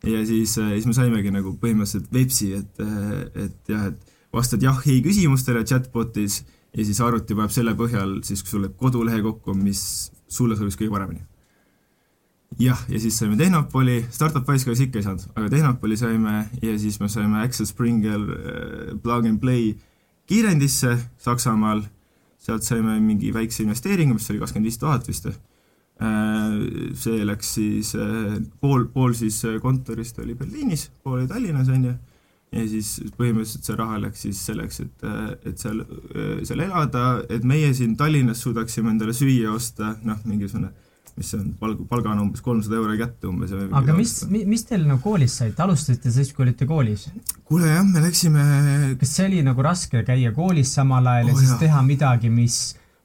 ja 0.07 0.23
siis, 0.29 0.55
äh, 0.63 0.77
siis 0.77 0.87
me 0.87 0.95
saimegi 0.95 1.35
nagu 1.35 1.57
põhimõtteliselt 1.59 2.15
vepsi, 2.15 2.53
et, 2.61 2.87
et 3.35 3.75
jah, 3.75 3.91
et 3.91 4.15
vastad 4.31 4.63
jah-ei 4.63 5.01
küsimustele 5.03 5.65
chatbotis 5.67 6.45
ja 6.77 6.85
siis 6.85 7.01
arvuti 7.01 7.37
paneb 7.37 7.53
selle 7.53 7.75
põhjal 7.79 8.19
siis, 8.27 8.43
kui 8.45 8.53
sul 8.53 8.65
läheb 8.67 8.77
kodulehe 8.81 9.21
kokku, 9.25 9.55
mis 9.57 9.81
sulle 10.29 10.57
sobiks 10.59 10.77
kõige 10.79 10.93
paremini. 10.93 11.23
jah, 12.61 12.81
ja 12.89 13.01
siis 13.01 13.19
saime 13.19 13.37
Tehnopoli, 13.37 14.01
Startup 14.11 14.49
Wiseguys 14.49 14.81
ikka 14.85 15.01
ei 15.01 15.07
saanud, 15.07 15.27
aga 15.35 15.51
Tehnopoli 15.53 15.97
saime 16.01 16.49
ja 16.63 16.79
siis 16.79 17.01
me 17.01 17.09
saime 17.13 17.43
Axel 17.43 17.69
Springer 17.69 18.19
äh, 18.19 18.97
Plug 19.03 19.27
and 19.29 19.41
Play 19.41 19.75
kiirendisse 20.29 20.97
Saksamaal, 21.19 21.83
sealt 22.39 22.65
saime 22.65 22.99
mingi 23.01 23.33
väikse 23.35 23.65
investeeringu, 23.65 24.17
mis 24.17 24.31
oli 24.31 24.41
kakskümmend 24.43 24.69
viis 24.69 24.81
tuhat 24.81 25.09
vist 25.09 25.29
äh,. 25.29 25.39
see 26.95 27.25
läks 27.27 27.55
siis 27.59 27.95
äh,, 27.97 28.37
pool, 28.61 28.87
pool 28.93 29.17
siis 29.19 29.41
kontorist 29.63 30.19
oli 30.19 30.35
Berliinis, 30.35 30.91
pool 31.03 31.23
oli 31.23 31.29
Tallinnas, 31.29 31.69
on 31.69 31.91
ju 31.91 31.97
ja 32.53 32.65
siis 32.71 32.95
põhimõtteliselt 33.19 33.69
see 33.69 33.79
raha 33.79 34.01
läks 34.07 34.27
siis 34.27 34.43
selleks, 34.49 34.81
et, 34.85 35.07
et 35.47 35.61
seal, 35.61 35.83
seal 36.49 36.65
elada, 36.65 37.23
et 37.29 37.45
meie 37.45 37.73
siin 37.77 37.97
Tallinnas 37.99 38.41
suudaksime 38.45 38.95
endale 38.95 39.13
süüa 39.17 39.53
osta, 39.53 39.95
noh, 40.07 40.21
mingisugune 40.29 40.73
mis 41.19 41.31
on, 41.35 41.47
palg, 41.59 41.81
palga 41.91 42.13
on 42.13 42.23
umbes 42.23 42.43
kolmsada 42.45 42.79
euro 42.79 42.95
kätte 42.99 43.29
umbes. 43.29 43.53
aga 43.53 43.95
mis, 43.97 44.13
mis 44.31 44.65
teil 44.69 44.85
nagu 44.87 45.01
koolis 45.03 45.35
saite, 45.41 45.61
alustasite 45.65 46.13
siis, 46.15 46.31
kui 46.35 46.47
olite 46.47 46.69
koolis? 46.69 47.09
kuule 47.49 47.73
jah, 47.73 47.87
me 47.87 48.03
läksime 48.05 48.45
kas 49.01 49.17
see 49.17 49.27
oli 49.31 49.41
nagu 49.47 49.65
raske 49.65 50.05
käia 50.07 50.33
koolis 50.37 50.75
samal 50.79 51.11
ajal 51.15 51.33
oh, 51.33 51.33
ja 51.33 51.41
siis 51.41 51.55
jah. 51.55 51.63
teha 51.65 51.83
midagi, 51.87 52.31
mis 52.33 52.61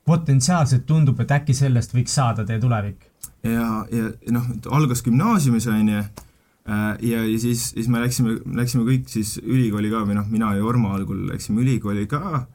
potentsiaalselt 0.05 0.85
tundub, 0.85 1.19
et 1.23 1.33
äkki 1.39 1.55
sellest 1.57 1.95
võiks 1.95 2.13
saada 2.19 2.45
teie 2.47 2.61
tulevik? 2.61 3.09
ja, 3.47 3.71
ja 3.89 4.11
noh, 4.35 4.51
algas 4.77 5.03
gümnaasiumis, 5.05 5.67
on 5.73 5.95
ju 5.95 6.03
Äh, 6.03 6.32
ja, 6.65 7.25
ja 7.27 7.39
siis, 7.39 7.69
siis 7.75 7.87
me 7.91 7.99
läksime, 7.99 8.37
läksime 8.55 8.85
kõik 8.87 9.09
siis 9.11 9.35
ülikooli 9.43 9.91
ka 9.91 10.05
või 10.07 10.15
noh, 10.15 10.27
mina 10.31 10.53
ja 10.55 10.61
Jorma 10.63 10.93
algul 10.95 11.25
läksime 11.27 11.63
ülikooli 11.63 12.05
ka, 12.07 12.45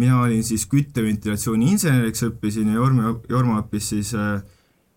mina 0.00 0.20
olin 0.22 0.44
siis 0.46 0.64
kütteventilatsiooni 0.70 1.74
inseneriks 1.74 2.24
õppisin 2.30 2.72
ja 2.72 2.78
Jorma, 2.78 3.14
Jorma 3.28 3.60
õppis 3.60 3.90
siis 3.92 4.14
äh, 4.16 4.38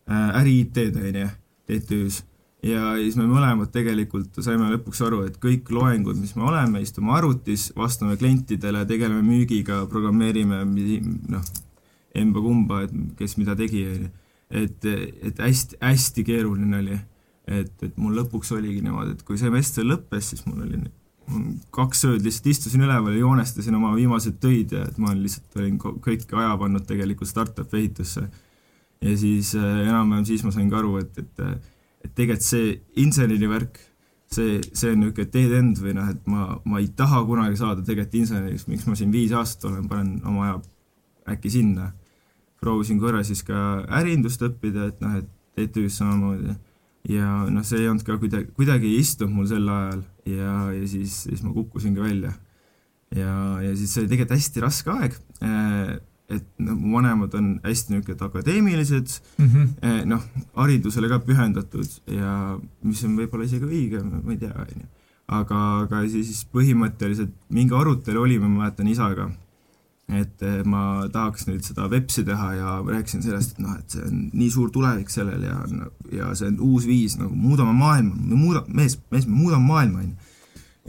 äh 0.07 0.39
äri-IT-d, 0.41 0.95
on 1.09 1.19
ju, 1.23 1.33
TTÜ-s. 1.67 2.23
ja 2.63 2.95
siis 2.95 3.19
me 3.19 3.27
mõlemad 3.27 3.71
tegelikult 3.75 4.39
saime 4.39 4.71
lõpuks 4.71 5.03
aru, 5.03 5.25
et 5.27 5.39
kõik 5.43 5.67
loengud, 5.71 6.15
mis 6.19 6.35
me 6.39 6.47
oleme, 6.47 6.81
istume 6.81 7.11
arvutis, 7.17 7.73
vastame 7.75 8.15
klientidele, 8.15 8.85
tegeleme 8.87 9.23
müügiga, 9.27 9.83
programmeerime 9.91 10.63
noh, 11.35 11.43
emba-kumba, 12.15 12.85
et 12.87 12.95
kes 13.19 13.35
mida 13.41 13.59
tegi, 13.59 13.87
on 13.91 14.05
ju. 14.05 14.13
et, 14.63 14.85
et 15.27 15.39
hästi, 15.41 15.81
hästi 15.81 16.23
keeruline 16.23 16.79
oli 16.79 16.99
et, 17.47 17.73
et 17.83 17.95
mul 17.99 18.15
lõpuks 18.17 18.53
oligi 18.55 18.81
niimoodi, 18.83 19.17
et 19.17 19.23
kui 19.27 19.39
semester 19.39 19.85
lõppes, 19.87 20.31
siis 20.33 20.45
mul 20.47 20.63
oli 20.65 20.81
kaks 21.73 22.03
ööd 22.09 22.25
lihtsalt 22.25 22.49
istusin 22.51 22.83
üleval 22.83 23.15
ja 23.15 23.23
joonestasin 23.23 23.75
oma 23.77 23.93
viimased 23.95 24.39
töid 24.43 24.73
ja 24.75 24.83
et 24.89 24.97
ma 25.01 25.13
lihtsalt 25.15 25.55
olin 25.59 25.77
kõik 25.79 26.25
aja 26.35 26.57
pannud 26.59 26.83
tegelikult 26.87 27.29
startup 27.29 27.73
ehitusse. 27.73 28.27
ja 29.01 29.15
siis 29.17 29.53
äh, 29.55 29.87
enam-vähem 29.87 30.25
siis 30.25 30.43
ma 30.43 30.51
sain 30.51 30.69
ka 30.71 30.79
aru, 30.81 30.97
et, 30.99 31.17
et, 31.17 31.41
et 32.03 32.13
tegelikult 32.15 32.45
see 32.47 32.75
inseneri 33.03 33.49
värk, 33.49 33.79
see, 34.31 34.59
see 34.73 34.91
on 34.91 34.99
niisugune 35.03 35.31
dead 35.31 35.55
end 35.59 35.79
või 35.79 35.95
noh, 35.97 36.11
et 36.11 36.27
ma, 36.27 36.47
ma 36.65 36.83
ei 36.83 36.91
taha 36.95 37.23
kunagi 37.27 37.59
saada 37.59 37.83
tegelikult 37.83 38.19
inseneriks, 38.19 38.67
miks 38.67 38.87
ma 38.87 38.99
siin 38.99 39.11
viis 39.11 39.31
aastat 39.35 39.69
olen, 39.71 39.87
panen 39.91 40.19
oma 40.27 40.47
aja 40.47 40.59
äkki 41.35 41.51
sinna. 41.51 41.93
proovisin 42.63 42.99
korra 42.99 43.23
siis 43.23 43.43
ka 43.43 43.83
ärindust 43.99 44.43
õppida, 44.43 44.91
et 44.91 45.01
noh, 45.03 45.17
et 45.19 45.31
TTÜ-s 45.55 45.99
samamoodi 45.99 46.55
ja 47.09 47.27
noh, 47.51 47.65
see 47.67 47.81
ei 47.83 47.89
olnud 47.91 48.05
ka 48.07 48.17
kuidagi, 48.21 48.49
kuidagi 48.55 48.87
ei 48.87 49.03
istunud 49.03 49.35
mul 49.35 49.49
sel 49.49 49.67
ajal 49.67 50.01
ja, 50.29 50.55
ja 50.71 50.87
siis, 50.87 51.23
siis 51.27 51.43
ma 51.43 51.51
kukkusingi 51.55 52.03
välja. 52.03 52.31
ja, 53.15 53.35
ja 53.63 53.75
siis 53.75 53.91
see 53.91 54.03
oli 54.03 54.11
tegelikult 54.13 54.37
hästi 54.37 54.63
raske 54.63 54.93
aeg, 54.93 55.17
äh, 55.43 55.93
et 56.33 56.47
noh, 56.63 56.77
mu 56.79 56.95
vanemad 56.95 57.35
on 57.37 57.53
hästi 57.65 57.93
niisugused 57.93 58.23
akadeemilised 58.25 59.17
mm 59.37 59.47
-hmm., 59.49 60.07
noh, 60.09 60.23
haridusele 60.55 61.11
ka 61.11 61.19
pühendatud 61.19 61.99
ja 62.07 62.57
mis 62.83 63.03
on 63.03 63.17
võib-olla 63.19 63.45
isegi 63.45 63.67
õige, 63.67 64.03
ma 64.03 64.31
ei 64.31 64.39
tea, 64.39 64.55
on 64.55 64.83
ju. 64.85 64.87
aga, 65.27 65.59
aga 65.83 66.03
siis 66.07 66.45
põhimõtteliselt 66.55 67.35
mingi 67.49 67.75
arutelu 67.75 68.21
oli, 68.21 68.39
ma 68.39 68.47
mäletan 68.47 68.87
isaga 68.87 69.29
et 70.11 70.43
ma 70.67 71.07
tahaks 71.11 71.47
nüüd 71.47 71.63
seda 71.63 71.87
Vepsi 71.91 72.25
teha 72.27 72.49
ja 72.57 72.71
rääkisin 72.85 73.23
sellest, 73.23 73.55
et 73.55 73.63
noh, 73.63 73.75
et 73.79 73.95
see 73.95 74.03
on 74.03 74.25
nii 74.35 74.49
suur 74.51 74.71
tulevik 74.73 75.11
sellel 75.11 75.45
ja, 75.47 75.55
ja 76.11 76.31
see 76.37 76.49
on 76.51 76.59
uus 76.67 76.87
viis 76.89 77.15
nagu 77.19 77.31
muudame 77.35 77.71
maailma, 77.77 78.15
me 78.17 78.39
muuda-, 78.39 78.65
mees, 78.67 78.97
mees, 79.13 79.27
me 79.29 79.37
muudame 79.37 79.65
maailma, 79.69 80.03
on 80.03 80.09
ju. 80.11 80.33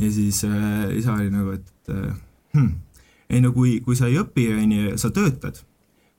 ja 0.02 0.10
siis 0.16 0.42
äh, 0.48 0.96
isa 0.98 1.14
oli 1.14 1.30
nagu, 1.32 1.54
et 1.54 1.94
äh, 1.94 2.16
hm, 2.56 2.72
ei 3.30 3.44
no 3.44 3.52
kui, 3.54 3.78
kui 3.86 3.96
sa 3.96 4.10
ei 4.10 4.18
õpi, 4.20 4.48
on 4.56 4.74
ju, 4.74 4.96
sa 5.00 5.12
töötad, 5.14 5.62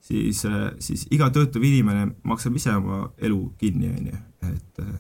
siis 0.06 0.46
äh,, 0.48 0.70
siis 0.80 1.06
iga 1.12 1.30
töötav 1.36 1.64
inimene 1.68 2.14
maksab 2.24 2.56
ise 2.56 2.78
oma 2.80 3.10
elu 3.20 3.42
kinni, 3.60 3.92
on 3.92 4.08
ju, 4.14 4.24
et 4.54 4.86
äh, 4.86 4.96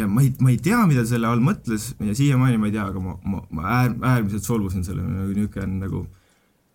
ja 0.00 0.08
ma 0.08 0.22
ei, 0.24 0.32
ma 0.40 0.54
ei 0.54 0.58
tea, 0.62 0.80
mida 0.88 1.04
selle 1.08 1.28
all 1.28 1.42
mõtles 1.44 1.92
ja 1.98 2.14
siiamaani 2.16 2.58
ma 2.62 2.70
ei 2.70 2.74
tea, 2.78 2.86
aga 2.92 3.02
ma, 3.02 3.16
ma, 3.26 3.42
ma 3.50 3.68
äär, 3.80 3.94
äärmiselt 4.14 4.46
solvusin 4.46 4.86
selle 4.86 5.04
nagu 5.04 5.34
niisugune 5.34 5.82
nagu 5.82 6.04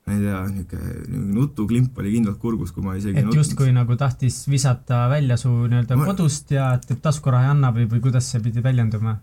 ma 0.05 0.13
ei 0.13 0.21
tea, 0.21 0.39
niisugune 0.53 1.21
nutuklimp 1.33 1.99
oli 2.01 2.13
kindlalt 2.13 2.37
kurgus, 2.41 2.71
kui 2.75 2.85
ma 2.85 2.93
isegi 2.97 3.23
et 3.23 3.29
justkui 3.33 3.71
nagu 3.73 3.97
tahtis 3.97 4.43
visata 4.51 5.05
välja 5.09 5.37
su 5.41 5.49
nii-öelda 5.49 5.97
ma... 5.97 6.09
kodust 6.11 6.53
ja 6.53 6.71
et 6.77 6.91
taskuraha 7.01 7.47
ei 7.47 7.53
anna 7.55 7.71
või, 7.73 7.87
või 7.89 8.03
kuidas 8.03 8.29
see 8.29 8.43
pidi 8.45 8.61
väljenduma? 8.65 9.15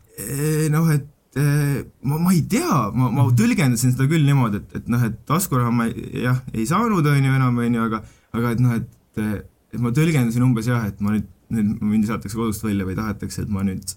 Noh, 0.74 0.90
et 0.90 1.38
ma, 2.02 2.18
ma 2.18 2.34
ei 2.34 2.42
tea, 2.50 2.80
ma, 2.98 3.12
ma 3.14 3.28
tõlgendasin 3.38 3.94
seda 3.94 4.08
küll 4.10 4.26
niimoodi, 4.26 4.58
et, 4.58 4.74
et 4.80 4.90
noh, 4.92 5.06
et 5.06 5.22
taskuraha 5.28 5.70
ma 5.74 5.86
jah, 5.88 6.42
ei 6.52 6.66
saanud, 6.68 7.06
on 7.06 7.30
ju, 7.30 7.38
enam, 7.38 7.62
on 7.62 7.78
ju, 7.78 7.86
aga 7.86 8.02
aga 8.32 8.52
et 8.56 8.62
noh, 8.64 8.76
et 8.80 9.22
et 9.72 9.80
ma 9.80 9.92
tõlgendasin 9.94 10.44
umbes 10.44 10.68
jah, 10.68 10.84
et 10.88 11.00
ma 11.04 11.14
nüüd, 11.14 11.28
nüüd 11.52 11.78
mind 11.80 12.06
visatakse 12.06 12.36
kodust 12.36 12.64
välja 12.64 12.84
või 12.88 12.96
tahetakse, 12.98 13.46
et 13.46 13.52
ma 13.52 13.64
nüüd 13.64 13.94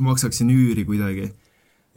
maksaksin 0.00 0.50
üüri 0.52 0.84
kuidagi. 0.88 1.30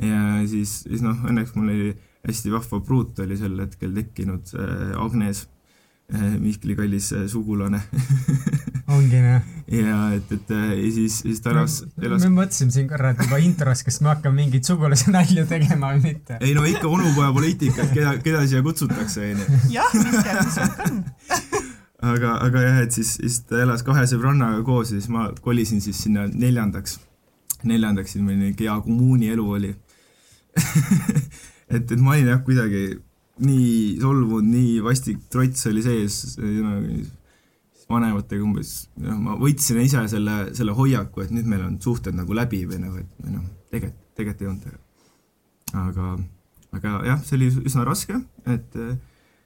ja 0.02 0.22
siis, 0.50 0.84
siis 0.88 1.04
noh, 1.06 1.18
õnneks 1.30 1.54
mul 1.56 1.70
oli 1.70 1.92
hästi 2.28 2.54
vahva 2.54 2.80
pruut 2.86 3.20
oli 3.24 3.38
sel 3.40 3.58
hetkel 3.60 3.92
tekkinud 3.96 4.54
äh,, 4.56 4.94
Agnes 5.02 5.48
äh,, 6.14 6.38
Mihkli 6.40 6.76
kallis 6.78 7.12
äh, 7.14 7.26
sugulane 7.32 7.82
ongi 8.96 9.20
jah? 9.20 9.50
ja 9.68 10.00
et, 10.16 10.32
et 10.36 10.54
ja 10.54 10.92
siis, 10.96 11.20
siis 11.24 11.42
ta 11.44 11.54
elas, 11.54 11.82
elas. 12.02 12.24
me 12.28 12.32
mõtlesime 12.42 12.76
siin 12.76 12.88
korra, 12.90 13.14
et 13.14 13.24
juba 13.26 13.40
intros, 13.44 13.84
kas 13.88 14.00
me 14.04 14.14
hakkame 14.14 14.44
mingeid 14.44 14.68
sugulase 14.68 15.12
nalju 15.14 15.46
tegema 15.50 15.94
või 15.96 16.14
mitte. 16.14 16.40
ei 16.40 16.56
no 16.56 16.66
ikka 16.70 16.88
onupoja 16.88 17.32
poliitikat, 17.36 17.94
keda, 17.96 18.18
keda 18.24 18.44
siia 18.48 18.64
kutsutakse, 18.66 19.32
onju. 19.34 19.62
jah, 19.74 19.96
Mihkel, 20.00 20.44
mis 20.44 20.60
on? 20.64 21.02
aga, 22.14 22.36
aga 22.44 22.68
jah, 22.68 22.84
et 22.84 22.96
siis, 22.96 23.16
siis 23.20 23.42
ta 23.48 23.64
elas 23.64 23.84
kahe 23.88 24.04
sõbrannaga 24.10 24.64
koos 24.68 24.92
ja 24.92 25.00
siis 25.00 25.12
ma 25.12 25.30
kolisin 25.44 25.84
siis 25.84 26.04
sinna 26.06 26.28
neljandaks 26.32 27.00
neljandaks 27.64 28.16
siis 28.16 28.24
meil 28.24 28.40
niisugune 28.40 28.68
hea 28.68 28.76
kommuunielu 28.84 29.46
oli 29.58 29.72
et, 31.70 31.84
et 31.84 32.00
ma 32.00 32.16
olin 32.16 32.32
jah, 32.32 32.42
kuidagi 32.46 32.86
nii 33.44 34.00
solvunud, 34.02 34.46
nii 34.46 34.80
vastik 34.86 35.24
trots 35.34 35.68
oli 35.70 35.84
sees, 35.86 36.20
vanematega 37.90 38.44
umbes, 38.46 38.74
noh, 39.02 39.18
ma 39.22 39.38
võtsin 39.40 39.82
ise 39.84 40.04
selle, 40.12 40.38
selle 40.58 40.76
hoiaku, 40.78 41.24
et 41.24 41.34
nüüd 41.34 41.50
meil 41.50 41.66
on 41.66 41.80
suhted 41.84 42.16
nagu 42.18 42.36
läbi 42.38 42.64
või 42.70 42.82
nagu, 42.84 43.02
et 43.02 43.26
või 43.26 43.36
noh, 43.38 43.48
tegelikult, 43.74 44.06
tegelikult 44.18 44.44
ei 44.44 44.52
olnud. 44.52 44.78
aga, 45.84 46.12
aga 46.78 46.94
jah, 47.10 47.26
see 47.26 47.40
oli 47.40 47.50
üsna 47.64 47.86
raske, 47.88 48.20
et 48.50 48.78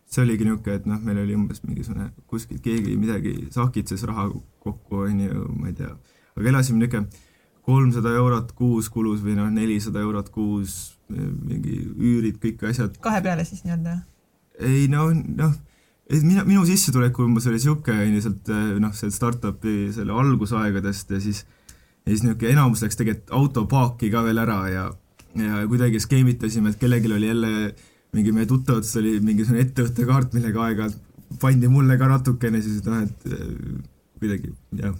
see 0.07 0.23
oligi 0.23 0.47
niisugune, 0.47 0.79
et 0.79 0.89
noh, 0.89 0.99
meil 1.03 1.23
oli 1.23 1.35
umbes 1.35 1.63
mingisugune, 1.65 2.11
kuskilt 2.31 2.63
keegi 2.63 2.95
midagi 2.99 3.35
sahkitses 3.55 4.05
raha 4.07 4.29
kokku, 4.63 5.03
on 5.07 5.23
ju, 5.25 5.47
ma 5.55 5.71
ei 5.71 5.79
tea, 5.79 5.93
aga 6.35 6.53
elasime 6.53 6.83
niisugune 6.83 7.25
kolmsada 7.67 8.13
eurot 8.15 8.53
kuus 8.55 8.87
kulus 8.91 9.23
või 9.25 9.35
noh, 9.35 9.49
nelisada 9.51 9.99
eurot 9.99 10.29
kuus, 10.31 10.96
mingi 11.09 11.79
üürid, 11.95 12.39
kõik 12.43 12.67
asjad. 12.69 12.97
kahe 13.03 13.21
peale 13.25 13.45
siis 13.47 13.63
nii-öelda? 13.65 13.97
ei 14.67 14.87
no, 14.91 15.09
noh, 15.13 15.55
et 16.09 16.23
mina, 16.23 16.45
minu 16.47 16.65
sissetulek 16.67 17.19
umbes 17.23 17.47
oli 17.49 17.59
niisugune, 17.59 18.07
on 18.07 18.17
ju, 18.17 18.23
sealt 18.25 18.53
noh, 18.83 18.95
sealt 18.97 19.15
startup'i 19.15 19.77
selle 19.95 20.15
algusaegadest 20.15 21.15
ja 21.15 21.21
siis 21.23 21.43
ja 21.43 22.13
siis 22.13 22.23
niisugune 22.25 22.55
enamus 22.55 22.83
läks 22.85 22.99
tegelikult 22.99 23.35
autopaaki 23.41 24.11
ka 24.13 24.23
veel 24.27 24.43
ära 24.43 24.61
ja 24.71 24.87
ja 25.37 25.61
kuidagi 25.69 25.99
skeemitasime, 26.01 26.71
et 26.71 26.79
kellelgi 26.81 27.11
oli 27.13 27.27
jälle 27.29 27.51
mingi 28.15 28.31
meie 28.33 28.47
tuttavates 28.49 28.95
oli 28.97 29.17
mingisugune 29.21 29.61
ettevõttekaart, 29.67 30.33
millega 30.33 30.63
aeg-ajalt 30.65 31.03
pandi 31.41 31.69
mulle 31.69 31.97
ka 31.99 32.07
natukene, 32.09 32.61
siis 32.63 32.81
noh, 32.87 33.03
et 33.03 33.27
kuidagi 34.17 34.53
jah 34.79 34.95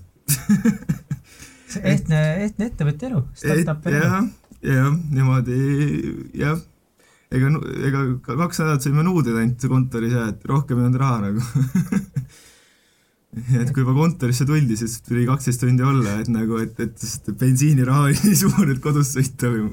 ehtne, 1.83 2.19
ehtne 2.45 2.69
ettevõtja 2.69 3.09
elu, 3.09 3.23
startup 3.37 3.87
elu. 3.89 4.27
Jah, 4.67 4.91
niimoodi 5.13 5.59
jah, 6.37 6.59
ega, 7.31 7.51
ega 7.87 8.03
kaks 8.27 8.61
nädalat 8.61 8.85
saime 8.85 9.05
nuudeid 9.07 9.39
ainult 9.39 9.65
kontoris 9.71 10.15
ja 10.15 10.27
et 10.33 10.45
rohkem 10.49 10.81
ei 10.81 10.89
olnud 10.89 11.01
raha 11.01 11.23
nagu. 11.29 11.41
Et 13.37 13.69
kui 13.69 13.83
juba 13.83 13.93
kontorisse 13.93 14.47
tuldi, 14.49 14.73
siis 14.79 14.95
tuli 15.05 15.25
kaksteist 15.27 15.61
tundi 15.61 15.83
olla, 15.85 16.15
et 16.23 16.29
nagu, 16.31 16.57
et, 16.63 16.79
et 16.81 16.93
sest 16.97 17.27
bensiiniraha 17.37 18.07
oli 18.07 18.15
nii 18.23 18.37
suur, 18.39 18.71
et 18.71 18.79
kodust 18.81 19.17
sõita 19.17 19.51
või 19.51 19.67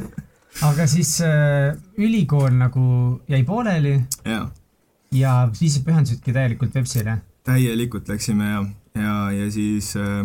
aga 0.66 0.86
siis 0.90 1.12
äh, 1.22 1.76
ülikool 2.00 2.56
nagu 2.56 2.86
jäi 3.30 3.42
pooleli. 3.46 3.98
ja 5.12 5.34
siis 5.54 5.78
pühendusidki 5.84 6.34
täielikult 6.34 6.74
Vepsile? 6.74 7.18
täielikult 7.46 8.08
läksime 8.10 8.48
ja, 8.48 8.64
ja, 8.98 9.14
ja 9.36 9.50
siis 9.54 9.92
äh, 10.00 10.24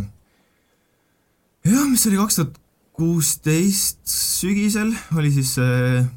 jah, 1.67 1.85
mis 1.91 2.07
oli 2.09 2.17
kaks 2.23 2.39
tuhat 2.39 2.60
kuusteist 2.97 4.01
sügisel 4.05 4.91
oli 5.17 5.31
siis 5.33 5.55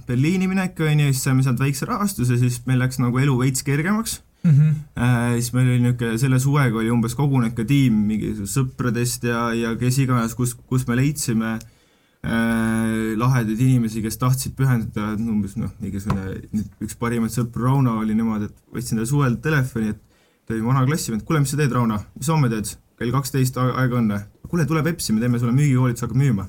Berliini 0.09 0.49
minek, 0.51 0.81
on 0.83 1.01
ju, 1.01 1.13
siis 1.13 1.23
saime 1.25 1.45
sealt 1.47 1.63
väikse 1.63 1.87
rahastuse, 1.89 2.37
siis 2.41 2.61
meil 2.67 2.83
läks 2.83 2.99
nagu 3.01 3.19
elu 3.23 3.37
veits 3.41 3.63
kergemaks 3.65 4.19
mm. 4.45 4.51
-hmm. 4.51 5.03
Äh, 5.03 5.33
siis 5.33 5.53
meil 5.53 5.69
oli 5.69 5.81
niisugune, 5.81 6.19
selle 6.19 6.39
suvega 6.41 6.79
oli 6.79 6.91
umbes 6.91 7.15
kogunenud 7.15 7.57
ka 7.57 7.65
tiim 7.65 7.95
mingisugust 8.09 8.59
sõpradest 8.59 9.25
ja, 9.29 9.53
ja 9.55 9.75
kes 9.81 9.99
iganes, 9.99 10.35
kus, 10.35 10.55
kus 10.55 10.87
me 10.89 10.97
leidsime 10.97 11.55
äh, 11.57 13.15
lahedaid 13.17 13.61
inimesi, 13.61 14.03
kes 14.03 14.19
tahtsid 14.21 14.57
pühenduda, 14.59 15.15
umbes 15.19 15.57
noh, 15.61 15.73
mingisugune, 15.81 16.39
üks 16.85 16.99
parimaid 17.01 17.35
sõpru 17.35 17.65
Rauno 17.69 17.99
oli 18.03 18.15
niimoodi, 18.15 18.51
et 18.51 18.57
võtsin 18.77 19.01
talle 19.01 19.11
suvel 19.11 19.39
telefoni, 19.43 19.95
et 19.95 20.03
ta 20.47 20.55
oli 20.55 20.65
vana 20.65 20.85
klassivend, 20.87 21.25
kuule, 21.25 21.41
mis 21.41 21.55
sa 21.55 21.61
teed, 21.61 21.73
Rauno, 21.73 22.01
mis 22.19 22.33
homme 22.33 22.53
teed? 22.53 22.77
kell 22.95 23.11
kaksteist 23.11 23.57
aega 23.59 23.97
õnne. 23.99 24.21
kuule, 24.47 24.65
tule 24.71 24.83
Pepsi, 24.87 25.13
me 25.13 25.19
teeme 25.21 25.41
sulle 25.43 25.51
müügikoolituse, 25.57 26.07
hakkab 26.07 26.21
müüma. 26.21 26.45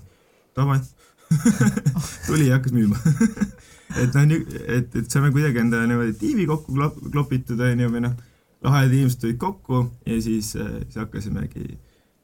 Davai 0.55 0.79
tuli 2.27 2.49
ja 2.49 2.59
hakkas 2.59 2.75
müüma 2.75 2.99
et 4.01 4.15
noh, 4.15 4.35
et, 4.67 4.95
et 4.95 5.11
saime 5.11 5.31
kuidagi 5.33 5.61
endale 5.61 5.87
niimoodi 5.89 6.15
tiivi 6.19 6.45
kokku 6.49 6.75
klop, 6.75 6.97
klopitud, 7.11 7.61
onju, 7.61 7.89
või 7.93 8.03
noh, 8.05 8.15
lahedad 8.65 8.95
inimesed 8.95 9.21
tulid 9.21 9.39
kokku 9.41 9.85
ja 10.07 10.19
siis, 10.21 10.53
siis 10.55 10.99
hakkasimegi, 10.99 11.77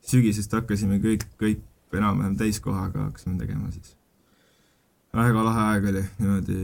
sügisest 0.08 0.54
hakkasime 0.58 1.00
kõik, 1.04 1.28
kõik 1.42 1.98
enam-vähem 1.98 2.38
täiskohaga 2.40 3.08
hakkasime 3.10 3.38
tegema 3.40 3.72
siis. 3.74 3.96
väga 5.14 5.44
lahe 5.44 5.64
aeg 5.74 5.88
oli, 5.92 6.04
niimoodi 6.22 6.58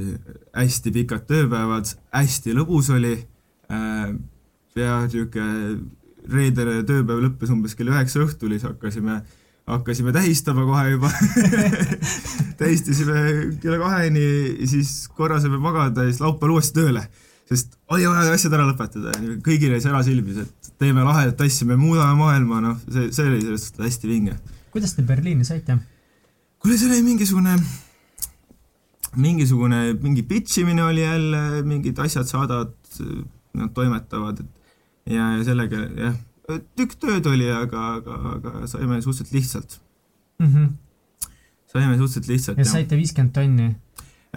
hästi 0.56 0.94
pikad 0.96 1.28
tööpäevad, 1.30 1.92
hästi 2.16 2.56
lõbus 2.56 2.92
oli 2.96 3.14
äh,, 3.72 4.14
pea 4.76 5.02
niisugune 5.04 5.80
reedene 6.32 6.82
tööpäev 6.88 7.24
lõppes 7.24 7.52
umbes 7.54 7.76
kell 7.76 7.92
üheksa 7.92 8.24
õhtul, 8.24 8.56
siis 8.56 8.66
hakkasime, 8.68 9.22
hakkasime 9.68 10.14
tähistama 10.16 10.66
kohe 10.66 10.90
juba 10.94 11.12
tähistasime 12.60 13.24
kella 13.62 13.80
kaheni, 13.82 14.28
siis 14.66 15.08
korra 15.16 15.40
saime 15.44 15.60
magada 15.62 16.06
ja 16.06 16.12
siis 16.12 16.22
laupäeval 16.24 16.58
uuesti 16.58 16.80
tööle. 16.80 17.04
sest 17.48 17.78
oli 17.92 18.08
vaja 18.08 18.34
asjad 18.36 18.56
ära 18.58 18.68
lõpetada, 18.68 19.14
kõigile 19.44 19.80
see 19.80 19.92
ära 19.92 20.04
silmis, 20.04 20.40
et 20.44 20.72
teeme 20.80 21.04
lahedat 21.08 21.42
asja, 21.46 21.68
me 21.68 21.78
muudame 21.80 22.16
maailma, 22.20 22.62
noh, 22.64 22.80
see, 22.88 23.12
see 23.16 23.28
oli 23.28 23.42
sellest 23.44 23.72
suhtes 23.72 23.86
hästi 23.88 24.12
vinge. 24.12 24.38
kuidas 24.72 24.96
te 24.96 25.04
Berliini 25.08 25.48
saite? 25.48 25.78
kuule, 26.60 26.78
see 26.80 26.90
oli 26.92 27.04
mingisugune 27.06 27.58
mingisugune, 29.18 29.82
mingi 30.04 30.24
pitch 30.28 30.60
imine 30.62 30.84
oli 30.84 31.02
jälle, 31.02 31.64
mingid 31.66 32.00
asjad 32.00 32.28
saadavad, 32.30 32.76
nad 33.58 33.74
toimetavad, 33.74 34.40
et 34.44 35.14
ja, 35.16 35.32
ja 35.38 35.44
sellega 35.48 35.84
jah, 35.98 36.18
tükk 36.48 36.96
tööd 37.02 37.28
oli, 37.28 37.48
aga, 37.52 37.84
aga, 38.00 38.18
aga 38.38 38.70
saime 38.72 39.02
suhteliselt 39.04 39.34
lihtsalt 39.36 39.78
mm. 40.40 40.48
-hmm. 40.48 40.68
saime 41.74 41.98
suhteliselt 41.98 42.28
lihtsalt. 42.28 42.58
ja 42.58 42.66
saite 42.66 43.00
viiskümmend 43.00 43.34
tonni? 43.36 43.76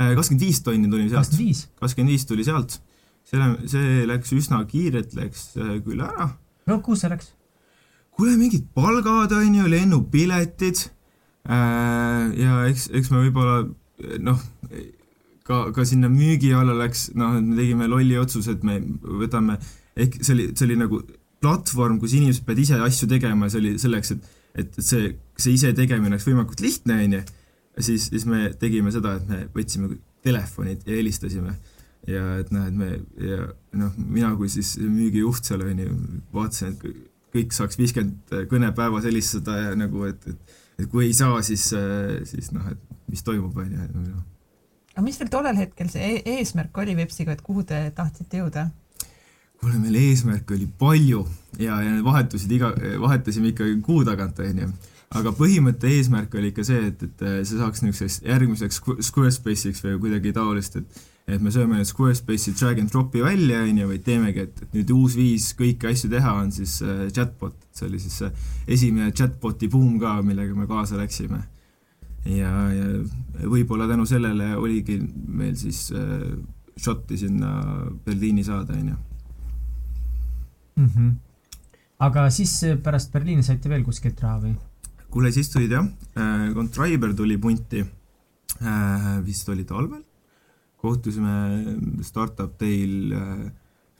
Äh, 0.00 0.14
kakskümmend 0.18 0.46
viis 0.46 0.62
tonni 0.62 0.90
tuli 0.90 1.08
sealt. 1.10 1.34
kakskümmend 1.80 2.10
viis? 2.10 2.26
tuli 2.26 2.44
sealt. 2.44 2.80
selle, 3.24 3.68
see 3.70 4.06
läks 4.06 4.32
üsna 4.32 4.64
kiirelt, 4.64 5.14
läks 5.14 5.56
äh, 5.56 5.76
küll 5.84 6.02
ära. 6.02 6.30
no 6.66 6.80
kuhu 6.80 6.96
see 6.96 7.10
läks? 7.10 7.34
kuule, 8.10 8.36
mingid 8.36 8.66
palgad, 8.74 9.32
on 9.32 9.54
ju, 9.54 9.68
lennupiletid 9.70 10.86
äh, 11.46 12.24
ja 12.42 12.64
eks, 12.66 12.90
eks 12.92 13.10
me 13.10 13.22
võib-olla 13.22 13.62
noh, 14.18 14.42
ka, 15.46 15.70
ka 15.76 15.84
sinna 15.86 16.10
müügi 16.10 16.52
alla 16.56 16.74
läks, 16.74 17.10
noh, 17.14 17.36
et 17.38 17.46
me 17.46 17.56
tegime 17.58 17.86
lolli 17.86 18.18
otsuse, 18.18 18.58
et 18.58 18.66
me 18.66 18.80
võtame 19.22 19.60
ehk 20.00 20.20
see 20.24 20.34
oli, 20.34 20.50
see 20.54 20.66
oli 20.68 20.78
nagu 20.80 21.02
platvorm, 21.40 21.98
kus 22.02 22.14
inimesed 22.18 22.44
peavad 22.46 22.62
ise 22.62 22.78
asju 22.84 23.08
tegema 23.10 23.48
ja 23.48 23.54
see 23.54 23.62
oli 23.64 23.74
selleks, 23.80 24.14
et 24.16 24.36
et 24.60 24.80
see, 24.82 25.12
see 25.38 25.54
ise 25.54 25.70
tegemine 25.78 26.16
oleks 26.16 26.26
võimalikult 26.26 26.62
lihtne, 26.64 26.96
on 27.04 27.12
ju, 27.14 27.20
siis, 27.86 28.08
siis 28.10 28.24
me 28.26 28.48
tegime 28.58 28.90
seda, 28.90 29.12
et 29.20 29.28
me 29.30 29.44
võtsime 29.54 29.92
telefonid 30.26 30.82
ja 30.88 30.96
helistasime. 30.96 31.54
ja 32.10 32.24
et 32.40 32.50
noh, 32.50 32.66
et 32.66 32.74
me 32.74 32.88
ja 33.20 33.44
noh, 33.78 33.94
mina 34.00 34.32
kui 34.36 34.50
siis 34.50 34.74
müügijuht 34.80 35.46
seal 35.46 35.62
on 35.66 35.84
ju, 35.84 36.00
vaatasin, 36.34 36.74
et 36.74 37.06
kõik 37.30 37.54
saaks 37.54 37.78
viiskümmend 37.78 38.34
kõne 38.50 38.72
päevas 38.74 39.06
helistada 39.06 39.56
ja 39.60 39.76
nagu, 39.78 40.02
et, 40.08 40.26
et 40.26 40.58
et 40.80 40.88
kui 40.88 41.06
ei 41.06 41.14
saa, 41.16 41.40
siis, 41.44 41.66
siis 42.30 42.52
noh, 42.56 42.66
et 42.72 43.10
mis 43.10 43.22
toimub, 43.24 43.56
on 43.56 43.72
ju. 43.72 44.20
Aga 44.94 45.04
mis 45.06 45.18
teil 45.20 45.30
tollel 45.32 45.58
hetkel 45.60 45.90
see 45.92 46.06
e 46.16 46.38
eesmärk 46.38 46.76
oli 46.82 46.96
Vepsiga, 46.98 47.34
et 47.36 47.42
kuhu 47.44 47.64
te 47.68 47.82
tahtsite 47.96 48.40
jõuda? 48.40 48.68
Kuule, 49.60 49.78
meil 49.80 49.98
eesmärke 50.00 50.56
oli 50.56 50.68
palju 50.80 51.24
ja, 51.58 51.80
ja 51.82 51.90
need 51.90 52.06
vahetusid 52.06 52.52
iga, 52.56 52.72
vahetasime 53.02 53.52
ikkagi 53.52 53.76
kuu 53.84 54.04
tagant, 54.08 54.40
onju. 54.44 54.70
aga 55.20 55.32
põhimõtte 55.36 55.90
eesmärk 55.90 56.34
oli 56.38 56.52
ikka 56.52 56.64
see, 56.66 56.90
et, 56.92 57.04
et 57.06 57.24
see 57.42 57.58
saaks 57.58 57.84
niisuguseks 57.84 58.20
järgmiseks 58.28 58.82
Squarespace'iks 59.08 59.84
või 59.86 59.98
kuidagi 60.06 60.34
taolist, 60.36 60.80
et 60.80 61.06
et 61.30 61.42
me 61.44 61.52
sööme 61.54 61.76
nüüd 61.78 61.86
Squarespace'i 61.86 62.56
drag 62.58 62.80
and 62.82 62.90
drop'i 62.90 63.20
välja, 63.22 63.60
onju, 63.62 63.86
vaid 63.86 64.02
teemegi, 64.02 64.46
et, 64.48 64.62
et 64.64 64.72
nüüd 64.74 64.88
uus 64.96 65.14
viis 65.18 65.50
kõiki 65.54 65.86
asju 65.92 66.10
teha 66.10 66.32
on 66.40 66.48
siis 66.54 66.80
äh, 66.82 67.04
chatbot, 67.14 67.54
see 67.76 67.86
oli 67.86 68.00
siis 68.02 68.16
see 68.22 68.30
esimene 68.78 69.12
chatbot'i 69.14 69.68
buum 69.70 70.00
ka, 70.02 70.16
millega 70.26 70.56
me 70.58 70.66
kaasa 70.70 70.98
läksime. 70.98 71.44
ja, 72.24 72.50
ja 72.74 72.88
võib-olla 73.46 73.86
tänu 73.88 74.08
sellele 74.08 74.56
oligi 74.56 74.98
meil 75.28 75.54
siis 75.60 75.86
äh, 75.94 76.26
shot'i 76.80 77.20
sinna 77.20 77.52
Berliini 78.04 78.42
saada, 78.44 78.74
onju 78.74 78.98
mm. 80.76 80.86
-hmm. 80.86 81.14
aga 81.98 82.30
siis 82.30 82.62
äh, 82.64 82.76
pärast 82.82 83.12
Berliini 83.12 83.42
saite 83.42 83.68
veel 83.68 83.84
kuskilt 83.84 84.20
raha 84.20 84.40
või? 84.44 84.54
kuule, 85.10 85.32
siis 85.32 85.50
tulid 85.50 85.72
jah, 85.72 85.86
äh, 86.16 86.52
Contriber 86.54 87.14
tuli 87.14 87.38
punti, 87.38 87.84
äh, 88.62 89.26
vist 89.26 89.48
oli 89.48 89.64
talvel, 89.64 90.04
kohtusime 90.76 91.32
Startup 92.02 92.52
Day'l, 92.60 93.14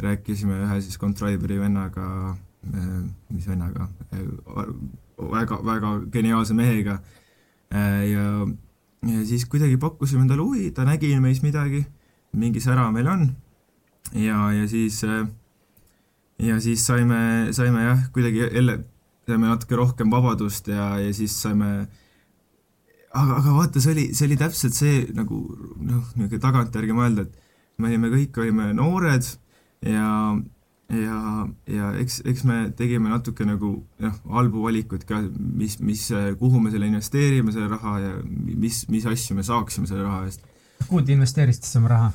rääkisime 0.00 0.62
ühe 0.64 0.80
siis 0.80 0.98
Contriberi 0.98 1.58
vennaga, 1.60 2.36
mis 3.30 3.48
vennaga, 3.48 3.88
väga, 5.18 5.58
väga 5.64 5.90
geniaalse 6.12 6.54
mehega 6.54 7.02
ja, 7.70 8.24
ja 9.02 9.24
siis 9.28 9.44
kuidagi 9.44 9.76
pakkusime 9.76 10.24
talle 10.28 10.42
huvi, 10.42 10.70
ta 10.70 10.84
nägi 10.88 11.12
meis 11.20 11.42
midagi, 11.42 11.84
mingi 12.32 12.60
sära 12.60 12.88
meil 12.90 13.08
on 13.12 13.28
ja, 14.12 14.52
ja 14.52 14.68
siis 14.68 15.04
äh, 15.04 15.26
ja 16.40 16.60
siis 16.62 16.84
saime, 16.86 17.50
saime 17.56 17.84
jah, 17.84 18.06
kuidagi 18.14 18.46
jälle 18.46 18.78
saime 19.28 19.50
natuke 19.50 19.76
rohkem 19.78 20.10
vabadust 20.12 20.68
ja, 20.72 20.92
ja 20.98 21.10
siis 21.14 21.34
saime 21.42 21.70
aga, 23.14 23.40
aga 23.40 23.56
vaata, 23.56 23.82
see 23.82 23.92
oli, 23.94 24.06
see 24.14 24.28
oli 24.28 24.38
täpselt 24.40 24.76
see 24.76 25.02
nagu 25.16 25.42
noh, 25.76 26.06
niisugune 26.16 26.42
tagantjärgi 26.42 26.96
mõelda, 26.96 27.26
et 27.26 27.80
me 27.80 27.90
olime, 27.90 28.10
kõik 28.14 28.40
olime 28.42 28.70
noored 28.76 29.26
ja 29.86 30.08
ja, 30.90 31.18
ja 31.70 31.90
eks, 32.02 32.20
eks 32.26 32.42
me 32.48 32.62
tegime 32.76 33.12
natuke 33.12 33.46
nagu 33.46 33.72
noh, 34.02 34.16
halbu 34.34 34.64
valikuid 34.66 35.04
ka, 35.08 35.20
mis, 35.38 35.78
mis, 35.84 36.08
kuhu 36.40 36.62
me 36.62 36.72
selle 36.74 36.88
investeerime, 36.90 37.54
selle 37.54 37.70
raha 37.70 37.98
ja 38.02 38.16
mis, 38.24 38.82
mis 38.90 39.06
asju 39.06 39.38
me 39.38 39.46
saaksime 39.46 39.90
selle 39.90 40.06
raha 40.06 40.24
eest. 40.26 40.42
kuhu 40.88 41.04
te 41.06 41.14
investeerisite 41.14 41.78
oma 41.78 41.94
raha? 41.94 42.10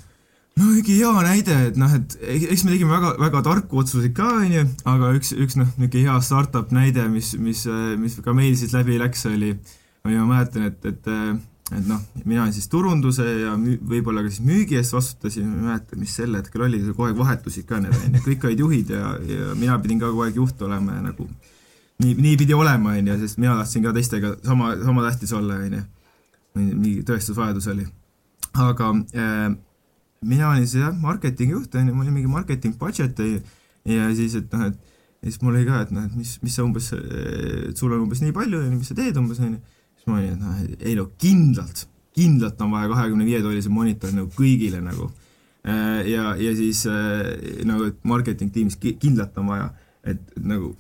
No 0.60 0.70
mingi 0.72 1.00
hea 1.00 1.24
näide, 1.26 1.56
et 1.70 1.80
noh, 1.80 1.96
et 1.98 2.18
eks 2.24 2.64
me 2.66 2.76
tegime 2.76 2.94
väga, 2.94 3.16
väga 3.22 3.42
tarku 3.46 3.82
otsuseid 3.82 4.14
ka, 4.18 4.30
onju, 4.44 4.68
aga 4.92 5.12
üks, 5.18 5.34
üks 5.36 5.58
noh, 5.60 5.72
niisugune 5.80 6.06
hea 6.08 6.20
startup 6.24 6.72
näide, 6.76 7.08
mis, 7.12 7.34
mis, 7.40 7.66
mis 8.00 8.16
ka 8.24 8.36
meil 8.38 8.56
siis 8.60 8.76
läbi 8.76 9.00
läks, 9.02 9.26
oli, 9.32 9.52
oli 10.06 10.22
ma 10.22 10.30
mäletan, 10.32 10.72
et, 10.72 10.88
et 10.94 11.12
et 11.74 11.88
noh, 11.90 12.02
mina 12.30 12.44
siis 12.54 12.68
turunduse 12.70 13.24
ja 13.26 13.56
võib-olla 13.58 14.22
ka 14.22 14.30
siis 14.30 14.44
müügi 14.46 14.78
eest 14.78 14.94
vastutasin, 14.94 15.48
ma 15.50 15.56
ei 15.56 15.66
mäleta, 15.72 15.98
mis 15.98 16.14
sel 16.14 16.38
hetkel 16.38 16.62
oli, 16.68 16.82
kogu 16.92 17.08
aeg 17.08 17.18
vahetusid 17.18 17.66
ka 17.66 17.80
need, 17.82 17.96
onju, 18.06 18.22
kõik 18.28 18.46
olid 18.46 18.62
juhid 18.62 18.92
ja, 18.94 19.16
ja 19.26 19.56
mina 19.58 19.80
pidin 19.82 20.02
ka 20.04 20.12
kogu 20.12 20.28
aeg 20.28 20.38
juht 20.38 20.62
olema 20.62 21.00
ja 21.00 21.02
nagu 21.08 21.26
nii, 22.04 22.14
nii 22.14 22.36
pidi 22.38 22.54
olema, 22.54 22.94
onju, 23.00 23.18
sest 23.24 23.42
mina 23.42 23.58
tahtsin 23.58 23.86
ka 23.86 23.96
teistega 23.98 24.36
sama, 24.46 24.76
sama 24.84 25.08
tähtis 25.08 25.34
olla, 25.34 25.58
onju. 25.66 25.82
mingi 26.60 27.00
tõestusvajadus 27.08 27.72
oli. 27.74 27.88
aga 28.54 28.92
äh, 29.18 29.50
mina 30.22 30.50
olin 30.50 30.68
siis 30.68 30.84
jah, 30.84 30.96
marketingi 30.96 31.56
juht, 31.58 31.76
onju, 31.76 31.94
mul 31.96 32.06
oli 32.06 32.16
mingi 32.20 32.32
marketing 32.32 32.78
budget 32.80 33.20
ja, 33.20 33.40
ja 33.90 34.10
siis, 34.16 34.38
et 34.40 34.54
noh, 34.54 34.70
et 34.70 34.94
ja 35.26 35.32
siis 35.32 35.42
mul 35.42 35.56
oli 35.56 35.66
ka, 35.68 35.82
et 35.86 35.92
noh, 35.96 36.06
et 36.06 36.16
mis, 36.18 36.36
mis 36.44 36.56
sa 36.56 36.66
umbes, 36.66 36.92
et 36.94 37.78
sul 37.78 37.94
on 37.94 38.06
umbes 38.06 38.22
nii 38.22 38.36
palju, 38.36 38.62
onju, 38.62 38.80
mis 38.80 38.92
sa 38.92 38.98
teed 38.98 39.20
umbes, 39.22 39.42
onju 39.42 39.60
siis 39.60 40.08
ma 40.10 40.20
olin, 40.20 40.34
et 40.34 40.42
noh, 40.42 40.64
ei 40.86 40.96
no 40.98 41.10
kindlalt, 41.22 41.86
kindlalt 42.16 42.62
on 42.64 42.74
vaja 42.76 42.92
kahekümne 42.94 43.28
viie 43.28 43.42
tollise 43.44 43.74
monitor 43.74 44.14
nagu 44.16 44.30
kõigile 44.38 44.82
nagu. 44.86 45.10
Äh, 45.66 46.06
ja, 46.12 46.36
ja 46.38 46.54
siis 46.56 46.84
äh, 46.88 47.62
nagu, 47.66 47.90
et 47.90 48.02
marketing 48.06 48.54
tiimis 48.54 48.78
kindlalt 48.82 49.38
on 49.42 49.50
vaja, 49.50 49.72
et 50.06 50.22
nagu 50.38 50.76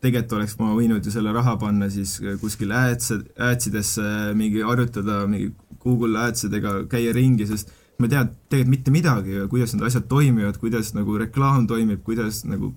tegelikult 0.00 0.38
oleks 0.38 0.54
ma 0.60 0.70
võinud 0.76 1.04
ju 1.04 1.12
selle 1.12 1.32
raha 1.36 1.56
panna 1.60 1.88
siis 1.92 2.16
kuskil 2.40 2.72
ads, 2.72 3.12
adsidesse 3.36 4.32
mingi 4.36 4.62
harjutada, 4.64 5.24
mingi 5.28 5.50
Google 5.82 6.22
adsidega 6.24 6.78
käia 6.90 7.12
ringi, 7.16 7.46
sest 7.48 7.72
ma 7.98 8.08
ei 8.08 8.12
tea 8.12 8.24
tegelikult 8.26 8.72
mitte 8.74 8.92
midagi, 8.94 9.38
kuidas 9.52 9.72
need 9.74 9.86
asjad 9.88 10.08
toimivad, 10.10 10.58
kuidas 10.60 10.92
nagu 10.96 11.16
reklaam 11.20 11.66
toimib, 11.70 12.02
kuidas 12.04 12.42
nagu, 12.48 12.72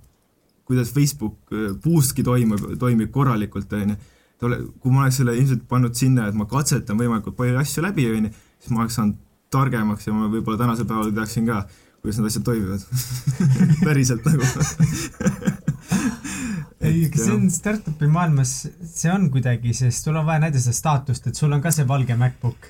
kuidas 0.70 0.94
Facebook 0.96 1.52
äh, 1.52 1.74
boost'ki 1.84 2.24
toimub, 2.26 2.64
toimib 2.80 3.12
korralikult, 3.16 3.74
on 3.74 3.96
ju. 3.96 4.00
Kui 4.40 4.94
ma 4.94 5.04
oleks 5.04 5.18
selle 5.20 5.34
ilmselt 5.36 5.66
pannud 5.68 5.98
sinna, 6.00 6.30
et 6.30 6.36
ma 6.40 6.46
katsetan 6.48 6.96
võimalikult 6.96 7.36
palju 7.36 7.58
asju 7.60 7.84
läbi, 7.84 8.06
onju, 8.16 8.30
siis 8.64 8.72
ma 8.72 8.86
oleks 8.86 8.96
saanud 8.96 9.18
targemaks 9.52 10.08
ja 10.08 10.14
ma 10.16 10.30
võib-olla 10.32 10.62
tänasel 10.62 10.88
päeval 10.88 11.12
teaksin 11.18 11.50
ka, 11.50 11.58
kuidas 12.00 12.20
need 12.22 12.30
asjad 12.30 12.46
toimivad 12.48 12.82
päriselt 13.88 14.30
nagu. 14.30 14.48
Ei, 16.80 17.04
aga 17.10 17.20
see 17.20 17.34
on 17.36 17.50
startup'i 17.52 18.08
maailmas, 18.08 18.54
see 18.88 19.12
on 19.12 19.28
kuidagi, 19.34 19.74
sest 19.76 20.08
sul 20.08 20.16
on 20.16 20.28
vaja 20.28 20.46
näidata 20.46 20.64
seda 20.64 20.78
staatust, 20.78 21.28
et 21.28 21.40
sul 21.40 21.52
on 21.52 21.64
ka 21.64 21.74
see 21.76 21.88
valge 21.88 22.16
MacBook. 22.16 22.70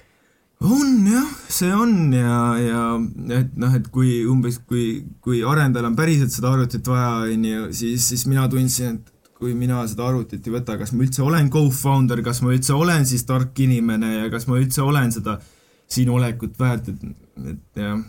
On 0.59 1.05
jah, 1.07 1.27
see 1.47 1.71
on 1.71 2.11
ja, 2.13 2.39
ja 2.59 2.81
et 3.37 3.53
noh, 3.59 3.75
et 3.77 3.87
kui 3.93 4.25
umbes, 4.27 4.59
kui, 4.67 5.05
kui 5.23 5.39
arendajal 5.47 5.87
on 5.87 5.95
päriselt 5.95 6.33
seda 6.33 6.51
arvutit 6.51 6.87
vaja, 6.89 7.29
onju, 7.31 7.69
siis, 7.75 8.09
siis 8.11 8.25
mina 8.27 8.43
tundsin, 8.51 8.99
et 8.99 9.33
kui 9.39 9.53
mina 9.55 9.85
seda 9.87 10.09
arvutit 10.09 10.43
ei 10.43 10.55
võta, 10.57 10.75
kas 10.79 10.91
ma 10.91 11.05
üldse 11.05 11.23
olen 11.23 11.47
co-founder, 11.53 12.19
kas 12.25 12.41
ma 12.43 12.51
üldse 12.51 12.75
olen 12.75 13.07
siis 13.07 13.23
tark 13.27 13.59
inimene 13.63 14.17
ja 14.17 14.27
kas 14.33 14.49
ma 14.51 14.59
üldse 14.59 14.83
olen 14.83 15.15
seda 15.15 15.37
siin 15.89 16.11
olekut 16.11 16.59
väärt, 16.59 16.91
et, 16.91 17.07
et 17.53 17.79
jah, 17.79 18.03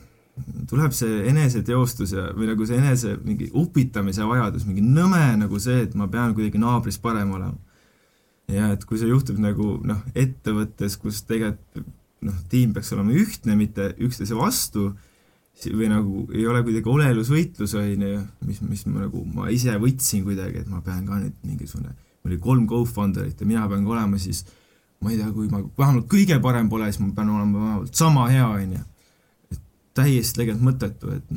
tuleb 0.69 0.97
see 0.97 1.23
eneseteostus 1.31 2.17
ja, 2.17 2.27
või 2.35 2.51
nagu 2.51 2.67
see 2.67 2.81
enese 2.81 3.15
mingi 3.23 3.47
upitamise 3.55 4.27
vajadus, 4.27 4.67
mingi 4.67 4.83
nõme 4.83 5.23
nagu 5.39 5.63
see, 5.63 5.85
et 5.87 5.95
ma 5.95 6.11
pean 6.11 6.35
kuidagi 6.35 6.59
naabrist 6.59 7.03
parem 7.05 7.31
olema. 7.39 7.55
ja 8.51 8.73
et 8.75 8.83
kui 8.85 8.99
see 8.99 9.07
juhtub 9.07 9.39
nagu 9.39 9.77
noh, 9.87 10.03
ettevõttes, 10.19 10.99
kus 10.99 11.23
tegelikult 11.31 11.87
noh, 12.27 12.41
tiim 12.53 12.75
peaks 12.77 12.93
olema 12.97 13.15
ühtne, 13.17 13.57
mitte 13.59 13.93
üksteise 14.01 14.37
vastu 14.39 14.91
või 15.69 15.91
nagu 15.91 16.23
ei 16.33 16.47
ole 16.49 16.63
kuidagi 16.65 16.89
olelusvõitlus, 16.89 17.75
on 17.77 18.05
ju, 18.07 18.21
mis, 18.49 18.63
mis 18.65 18.87
ma 18.89 19.05
nagu, 19.05 19.25
ma 19.35 19.51
ise 19.53 19.75
võtsin 19.81 20.25
kuidagi, 20.25 20.63
et 20.63 20.71
ma 20.73 20.81
pean 20.85 21.05
ka 21.09 21.19
nüüd 21.21 21.37
mingisugune, 21.45 21.93
mul 22.23 22.33
oli 22.33 22.41
kolm 22.41 22.67
co-founder'it 22.71 23.41
ja 23.41 23.49
mina 23.49 23.67
pean 23.69 23.85
ka 23.85 23.95
olema 23.97 24.21
siis, 24.21 24.45
ma 25.05 25.13
ei 25.13 25.21
tea, 25.21 25.29
kui 25.35 25.51
ma 25.53 25.61
vähemalt 25.61 26.09
kõige 26.13 26.41
parem 26.45 26.71
pole, 26.73 26.89
siis 26.89 27.03
ma 27.05 27.13
pean 27.17 27.33
olema 27.35 27.65
vähemalt 27.67 28.03
sama 28.03 28.27
hea, 28.33 28.49
on 28.49 28.77
ju. 28.79 28.83
et 29.53 29.63
täiesti 30.01 30.41
tegelikult 30.41 30.69
mõttetu, 30.71 31.13
et 31.19 31.35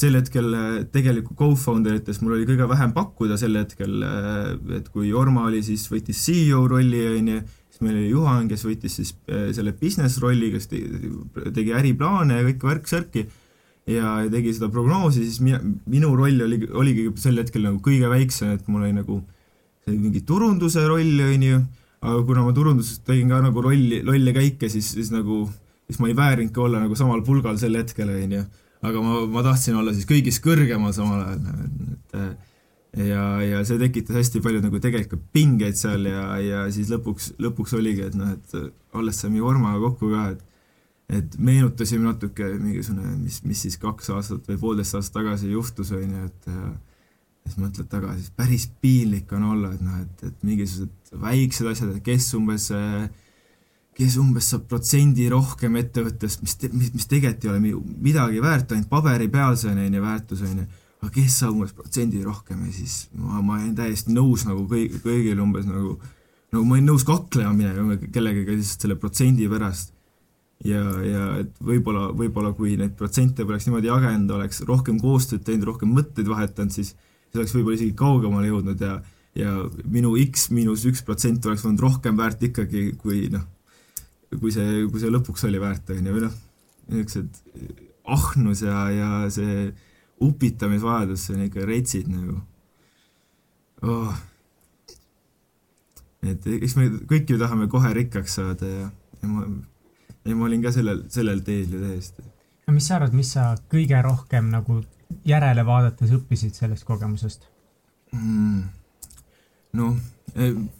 sel 0.00 0.18
hetkel 0.18 0.56
äh, 0.58 0.78
tegelikult 0.92 1.38
co-founder 1.38 2.00
ites 2.00 2.20
mul 2.20 2.36
oli 2.36 2.48
kõige 2.48 2.66
vähem 2.68 2.92
pakkuda 2.96 3.38
sel 3.40 3.56
hetkel, 3.60 4.00
äh, 4.04 4.50
et 4.80 4.88
kui 4.92 5.08
Jorma 5.08 5.46
oli, 5.48 5.62
siis 5.64 5.86
võttis 5.92 6.20
CEO 6.26 6.64
rolli, 6.68 7.04
on 7.14 7.30
ju, 7.36 7.44
siis 7.74 7.82
meil 7.82 7.96
oli 7.98 8.10
Juhan, 8.12 8.46
kes 8.50 8.62
võttis 8.68 8.98
siis 9.00 9.14
äh, 9.26 9.48
selle 9.56 9.74
business 9.74 10.20
rolli, 10.22 10.52
kes 10.54 10.70
tegi 10.70 11.74
äriplaane 11.74 12.38
ja 12.38 12.46
kõike 12.46 12.70
värk-särki 12.70 13.24
ja 13.90 14.16
tegi 14.32 14.54
seda 14.54 14.70
prognoosi, 14.72 15.24
siis 15.26 15.40
mina, 15.44 15.58
minu 15.90 16.14
roll 16.16 16.46
oli, 16.46 16.60
oligi 16.70 17.08
sel 17.20 17.40
hetkel 17.42 17.66
nagu 17.66 17.82
kõige 17.84 18.08
väiksem, 18.12 18.54
et 18.54 18.70
mul 18.70 18.86
oli 18.86 18.94
nagu 18.96 19.18
mingi 19.90 20.22
turunduse 20.24 20.86
roll, 20.88 21.18
on 21.26 21.44
ju, 21.44 21.58
aga 22.04 22.22
kuna 22.30 22.46
ma 22.46 22.54
turunduses 22.56 23.02
tegin 23.04 23.32
ka 23.32 23.42
nagu 23.44 23.64
rolli, 23.64 24.00
lolle 24.06 24.32
käike, 24.36 24.70
siis, 24.72 24.94
siis 24.96 25.10
nagu, 25.12 25.42
siis 25.90 26.00
ma 26.00 26.08
ei 26.08 26.16
väärinudki 26.16 26.62
olla 26.62 26.80
nagu 26.86 26.96
samal 26.96 27.20
pulgal 27.26 27.58
sel 27.60 27.76
hetkel, 27.76 28.14
on 28.14 28.38
ju. 28.38 28.46
aga 28.84 29.04
ma, 29.04 29.20
ma 29.34 29.44
tahtsin 29.44 29.76
olla 29.80 29.92
siis 29.96 30.08
kõigist 30.08 30.44
kõrgemal 30.44 30.94
samal 30.96 31.26
ajal, 31.26 31.44
et, 31.66 32.18
et 32.22 32.53
ja, 32.96 33.26
ja 33.42 33.60
see 33.66 33.78
tekitas 33.80 34.20
hästi 34.20 34.42
palju 34.44 34.62
nagu 34.64 34.80
tegelikult 34.82 35.26
pingeid 35.34 35.78
seal 35.78 36.06
ja, 36.08 36.24
ja 36.42 36.64
siis 36.74 36.90
lõpuks, 36.92 37.34
lõpuks 37.42 37.76
oligi, 37.78 38.08
et 38.08 38.18
noh, 38.18 38.34
et 38.34 38.98
olles 38.98 39.20
saime 39.20 39.40
Jormaga 39.42 39.82
kokku 39.88 40.12
ka, 40.14 40.26
et 40.34 40.50
et 41.12 41.36
meenutasime 41.36 42.06
natuke 42.06 42.46
mingisugune, 42.56 43.10
mis, 43.20 43.42
mis 43.44 43.60
siis 43.66 43.76
kaks 43.80 44.08
aastat 44.14 44.46
või 44.48 44.56
poolteist 44.60 44.96
aastat 44.96 45.18
tagasi 45.20 45.50
juhtus, 45.52 45.90
on 45.92 46.14
ju, 46.16 46.28
et 46.30 46.48
siis 47.44 47.58
mõtled 47.60 47.90
tagasi, 47.92 48.30
päris 48.36 48.64
piinlik 48.80 49.32
on 49.36 49.44
olla, 49.50 49.74
et 49.74 49.82
noh, 49.84 49.98
et, 50.00 50.24
et 50.30 50.46
mingisugused 50.46 51.20
väiksed 51.20 51.68
asjad, 51.70 51.92
et 51.92 52.06
kes 52.06 52.30
umbes, 52.38 52.70
kes 53.98 54.16
umbes 54.22 54.48
saab 54.54 54.64
protsendi 54.70 55.28
rohkem 55.32 55.76
ettevõttest, 55.82 56.40
mis, 56.46 56.56
mis, 56.72 56.94
mis 56.96 57.10
tegelikult 57.10 57.44
ei 57.44 57.52
ole 57.52 57.84
midagi 58.08 58.42
väärt, 58.42 58.72
ainult 58.72 58.90
paberi 58.90 59.28
peal 59.32 59.60
see 59.60 59.74
on, 59.74 59.84
on 59.84 60.00
ju, 60.00 60.06
väärtus, 60.08 60.46
on 60.48 60.64
ju 60.64 60.70
aga 61.04 61.12
kes 61.14 61.38
saab 61.42 61.58
umbes 61.58 61.74
protsendi 61.76 62.22
rohkem 62.24 62.64
ja 62.66 62.74
siis 62.74 62.98
ma, 63.12 63.42
ma 63.44 63.58
olin 63.60 63.74
täiesti 63.76 64.14
nõus 64.16 64.46
nagu 64.48 64.64
kõik, 64.70 65.00
kõigil 65.04 65.42
umbes 65.44 65.66
nagu, 65.68 65.98
nagu 66.54 66.64
ma 66.64 66.78
olin 66.78 66.88
nõus 66.88 67.04
kaklema 67.08 67.52
minema 67.56 67.98
kellegagi 68.04 68.56
lihtsalt 68.56 68.86
selle 68.86 68.98
protsendi 69.00 69.48
pärast. 69.52 69.92
ja, 70.64 70.82
ja 71.04 71.24
et 71.42 71.52
võib-olla, 71.60 72.08
võib-olla 72.16 72.54
kui 72.56 72.78
neid 72.80 72.96
protsente 72.96 73.44
poleks 73.44 73.68
niimoodi 73.68 73.90
jagenud, 73.90 74.30
oleks 74.38 74.62
rohkem 74.64 75.00
koostööd 75.02 75.44
teinud, 75.44 75.68
rohkem 75.68 75.92
mõtteid 75.92 76.30
vahetanud, 76.30 76.72
siis 76.72 76.94
siis 76.94 77.40
oleks 77.42 77.54
võib-olla 77.56 77.80
isegi 77.80 77.96
kaugemale 77.98 78.50
jõudnud 78.52 78.80
ja 78.80 79.00
ja 79.34 79.50
minu 79.90 80.12
X 80.22 80.46
miinus 80.54 80.84
üks 80.86 81.02
protsent 81.02 81.42
oleks 81.46 81.64
olnud 81.66 81.80
rohkem 81.82 82.14
väärt 82.14 82.44
ikkagi, 82.46 82.92
kui 83.00 83.24
noh, 83.32 83.42
kui 84.30 84.52
see, 84.54 84.84
kui 84.86 85.02
see 85.02 85.10
lõpuks 85.10 85.42
oli 85.48 85.58
väärt, 85.58 85.90
on 85.90 86.06
ju, 86.06 86.14
või 86.14 86.22
noh, 86.28 86.36
niisugused 86.92 87.40
ahnus 88.14 88.62
ja, 88.62 88.84
ja 88.94 89.08
see 89.34 89.72
upitamisvajadus, 90.22 91.26
see 91.26 91.36
on 91.36 91.46
ikka 91.48 91.66
retsid 91.68 92.10
nagu 92.10 92.38
oh.. 93.82 94.14
et 96.24 96.46
eks 96.56 96.76
me 96.78 96.88
kõik 97.10 97.34
ju 97.34 97.38
tahame 97.40 97.68
kohe 97.72 97.92
rikkaks 97.96 98.38
saada 98.38 98.70
ja, 98.70 98.90
ja 99.22 99.30
ma, 99.30 99.46
ja 100.24 100.36
ma 100.36 100.46
olin 100.48 100.62
ka 100.64 100.72
sellel, 100.74 101.04
sellel 101.12 101.42
teel 101.46 101.74
ju 101.74 101.82
täiesti. 101.82 102.24
no 102.68 102.76
mis 102.76 102.88
sa 102.88 102.98
arvad, 103.00 103.16
mis 103.16 103.34
sa 103.36 103.50
kõige 103.72 104.00
rohkem 104.06 104.52
nagu 104.54 104.80
järele 105.28 105.66
vaadates 105.66 106.14
õppisid 106.14 106.56
sellest 106.56 106.86
kogemusest 106.88 107.48
mm.? 108.14 108.62
noh, 109.80 109.98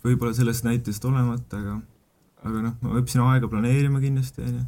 võib-olla 0.05 0.33
sellest 0.37 0.65
näitest 0.67 1.05
olemata, 1.11 1.59
aga, 1.59 1.77
aga 2.47 2.65
noh, 2.69 2.79
ma 2.81 2.97
õppisin 3.01 3.27
aega 3.27 3.51
planeerima 3.51 4.03
kindlasti, 4.03 4.47
onju 4.47 4.65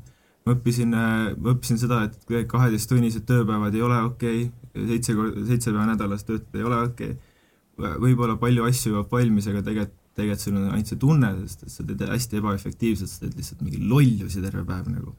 ma 0.47 0.55
õppisin, 0.55 0.95
ma 0.95 1.53
õppisin 1.53 1.81
seda, 1.81 2.05
et 2.07 2.49
kaheteisttunnised 2.51 3.27
tööpäevad 3.29 3.75
ei 3.75 3.83
ole 3.83 4.01
okei 4.07 4.47
okay,, 4.47 4.87
seitse 4.93 5.17
seitse 5.49 5.73
päeva 5.73 5.87
nädalas 5.91 6.27
töötada 6.29 6.61
ei 6.61 6.67
ole 6.69 6.81
okei 6.87 7.15
okay.. 7.17 7.95
võib-olla 8.05 8.39
palju 8.41 8.67
asju 8.69 8.95
jõuab 8.95 9.13
valmis, 9.13 9.49
aga 9.51 9.65
tegelikult, 9.67 10.03
tegelikult 10.17 10.45
sul 10.47 10.57
on 10.57 10.69
ainult 10.71 10.93
see 10.93 11.01
tunne, 11.03 11.31
sest 11.45 11.67
et 11.67 11.75
sa 11.75 11.87
teed 11.89 12.05
hästi 12.09 12.41
ebaefektiivselt, 12.41 13.13
sa 13.13 13.25
teed 13.25 13.39
lihtsalt 13.41 13.65
mingi 13.67 13.83
lollusi 13.85 14.43
terve 14.45 14.65
päev 14.69 14.91
nagu. 14.93 15.17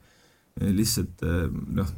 lihtsalt 0.58 1.22
noh, 1.78 1.90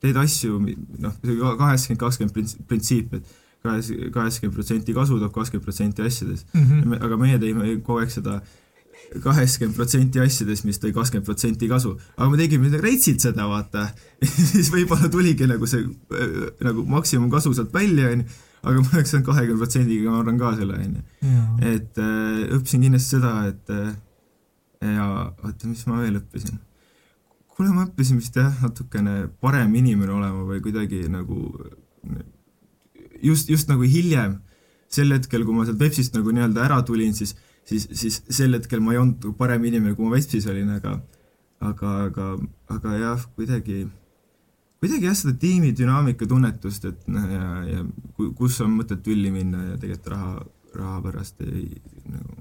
teed 0.00 0.16
asju, 0.20 0.60
noh, 1.04 1.18
kaheksakümmend, 1.20 2.00
kakskümmend 2.00 2.54
printsiip, 2.70 3.18
et 3.18 3.34
kahes, 3.64 3.90
kaheksakümmend 4.12 4.56
protsenti 4.56 4.94
kasu 4.96 5.18
toob 5.20 5.32
kakskümmend 5.34 5.64
protsenti 5.64 6.04
asjadest 6.04 6.54
mm. 6.54 6.64
-hmm. 6.70 7.04
aga 7.04 7.16
meie 7.20 7.38
teeme 7.40 7.76
kogu 7.80 8.00
aeg 8.02 8.12
seda 8.12 8.40
kaheksakümmend 9.24 9.76
protsenti 9.76 10.22
asjadest, 10.22 10.66
mis 10.68 10.80
tõi 10.82 10.92
kakskümmend 10.96 11.26
protsenti 11.28 11.68
kasu. 11.70 11.94
aga 12.16 12.30
me 12.30 12.40
tegime 12.40 12.70
reitsilt 12.82 13.24
seda, 13.24 13.46
vaata 13.50 13.86
siis 14.52 14.70
võib-olla 14.74 15.10
tuligi 15.12 15.48
nagu 15.50 15.68
see 15.70 15.84
äh, 15.84 16.34
nagu 16.66 16.86
maksimumkasu 16.90 17.54
sealt 17.54 17.74
välja, 17.74 18.10
onju, 18.14 18.26
aga 18.64 18.82
ma 18.82 18.96
oleks 18.96 19.14
saanud 19.14 19.28
kahekümne 19.28 19.60
protsendiga, 19.62 20.10
ma 20.10 20.20
arvan 20.22 20.40
ka 20.40 20.52
selle, 20.58 20.80
onju. 20.86 21.04
et 21.72 22.02
äh, 22.02 22.44
õppisin 22.58 22.86
kindlasti 22.86 23.18
seda, 23.18 23.34
et 23.52 23.74
äh, 23.74 23.90
ja 24.94 25.08
oota, 25.30 25.70
mis 25.70 25.84
ma 25.90 26.02
veel 26.02 26.20
õppisin? 26.22 26.60
kuule, 27.54 27.70
ma 27.70 27.86
õppisin 27.86 28.18
vist 28.18 28.34
jah, 28.34 28.50
natukene 28.64 29.28
parem 29.40 29.74
inimene 29.78 30.10
olema 30.10 30.42
või 30.48 30.58
kuidagi 30.64 31.04
nagu 31.06 31.52
just, 33.22 33.48
just 33.48 33.70
nagu 33.70 33.86
hiljem, 33.86 34.40
sel 34.90 35.12
hetkel, 35.14 35.44
kui 35.46 35.56
ma 35.56 35.66
sealt 35.66 35.80
Vepsist 35.80 36.16
nagu 36.16 36.34
nii-öelda 36.34 36.64
ära 36.66 36.80
tulin, 36.86 37.14
siis 37.16 37.34
siis, 37.68 37.88
siis 37.92 38.22
sel 38.28 38.56
hetkel 38.58 38.82
ma 38.84 38.94
ei 38.94 39.02
olnud 39.02 39.34
parem 39.38 39.64
inimene, 39.64 39.96
kui 39.96 40.06
ma 40.08 40.16
Vespis 40.16 40.46
olin, 40.50 40.70
aga 40.76 40.98
aga, 41.64 41.92
aga, 42.08 42.30
aga 42.74 42.96
jah, 42.98 43.26
kuidagi, 43.36 43.84
kuidagi 44.82 45.08
jah, 45.08 45.16
seda 45.18 45.36
tiimi 45.40 45.72
dünaamika 45.76 46.28
tunnetust, 46.28 46.88
et 46.90 47.06
noh, 47.12 47.28
ja, 47.30 47.46
ja 47.70 47.84
kus 48.38 48.60
on 48.64 48.74
mõtet 48.78 49.04
tülli 49.06 49.32
minna 49.34 49.70
ja 49.70 49.78
tegelikult 49.80 50.12
raha, 50.14 50.34
raha 50.74 51.00
pärast 51.04 51.44
ei 51.46 51.68
nagu 52.10 52.40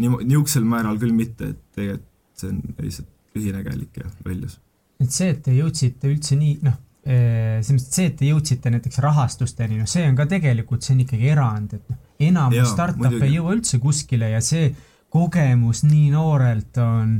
nii, 0.00 0.10
niisugusel 0.26 0.66
määral 0.68 0.98
küll 1.00 1.14
mitte, 1.16 1.54
et 1.54 1.62
tegelikult 1.76 2.10
see 2.34 2.50
on 2.50 2.62
lihtsalt 2.82 3.10
lühinägelik 3.38 4.00
ja 4.00 4.08
lollus. 4.26 4.58
et 5.02 5.12
see, 5.14 5.30
et 5.30 5.42
te 5.46 5.54
jõudsite 5.54 6.10
üldse 6.10 6.38
nii, 6.38 6.58
noh, 6.66 6.78
selles 7.04 7.70
mõttes, 7.74 7.90
see, 7.92 8.08
et 8.08 8.16
te 8.16 8.30
jõudsite 8.30 8.72
näiteks 8.72 9.00
rahastusteni, 9.04 9.76
noh, 9.82 9.88
see 9.90 10.06
on 10.08 10.16
ka 10.16 10.26
tegelikult, 10.30 10.84
see 10.84 10.94
on 10.96 11.04
ikkagi 11.04 11.30
erand, 11.34 11.76
et 11.76 11.92
noh, 11.92 12.00
enamus 12.30 12.72
startup'e 12.72 13.26
ei 13.26 13.36
jõua 13.36 13.56
üldse 13.58 13.80
kuskile 13.82 14.30
ja 14.32 14.40
see 14.44 14.70
kogemus 15.14 15.84
nii 15.84 16.08
noorelt 16.14 16.80
on, 16.82 17.18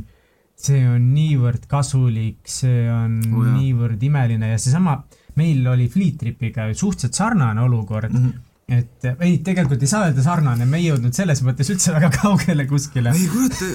see 0.57 0.81
on 0.89 1.11
niivõrd 1.13 1.67
kasulik, 1.71 2.41
see 2.49 2.87
on 2.91 3.19
oh, 3.29 3.45
niivõrd 3.59 4.01
imeline 4.09 4.49
ja 4.55 4.57
seesama, 4.59 4.97
meil 5.39 5.67
oli 5.69 5.87
Fleet 5.91 6.17
Tripiga 6.19 6.65
ju 6.71 6.79
suhteliselt 6.81 7.21
sarnane 7.21 7.63
olukord. 7.67 8.11
Mm. 8.11 8.25
-hmm 8.25 8.51
et 8.65 9.05
ei, 9.21 9.35
tegelikult 9.45 9.83
ei 9.85 9.89
saa 9.89 10.07
öelda 10.07 10.23
sarnane, 10.25 10.65
me 10.65 10.79
ei 10.79 10.87
jõudnud 10.87 11.13
selles 11.13 11.43
mõttes 11.45 11.67
üldse 11.69 11.93
väga 11.93 12.09
kaugele 12.17 12.65
kuskile. 12.65 13.13
ei 13.13 13.27
kujuta, 13.29 13.67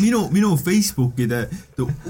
minu, 0.00 0.24
minu 0.34 0.50
Facebookide 0.58 1.44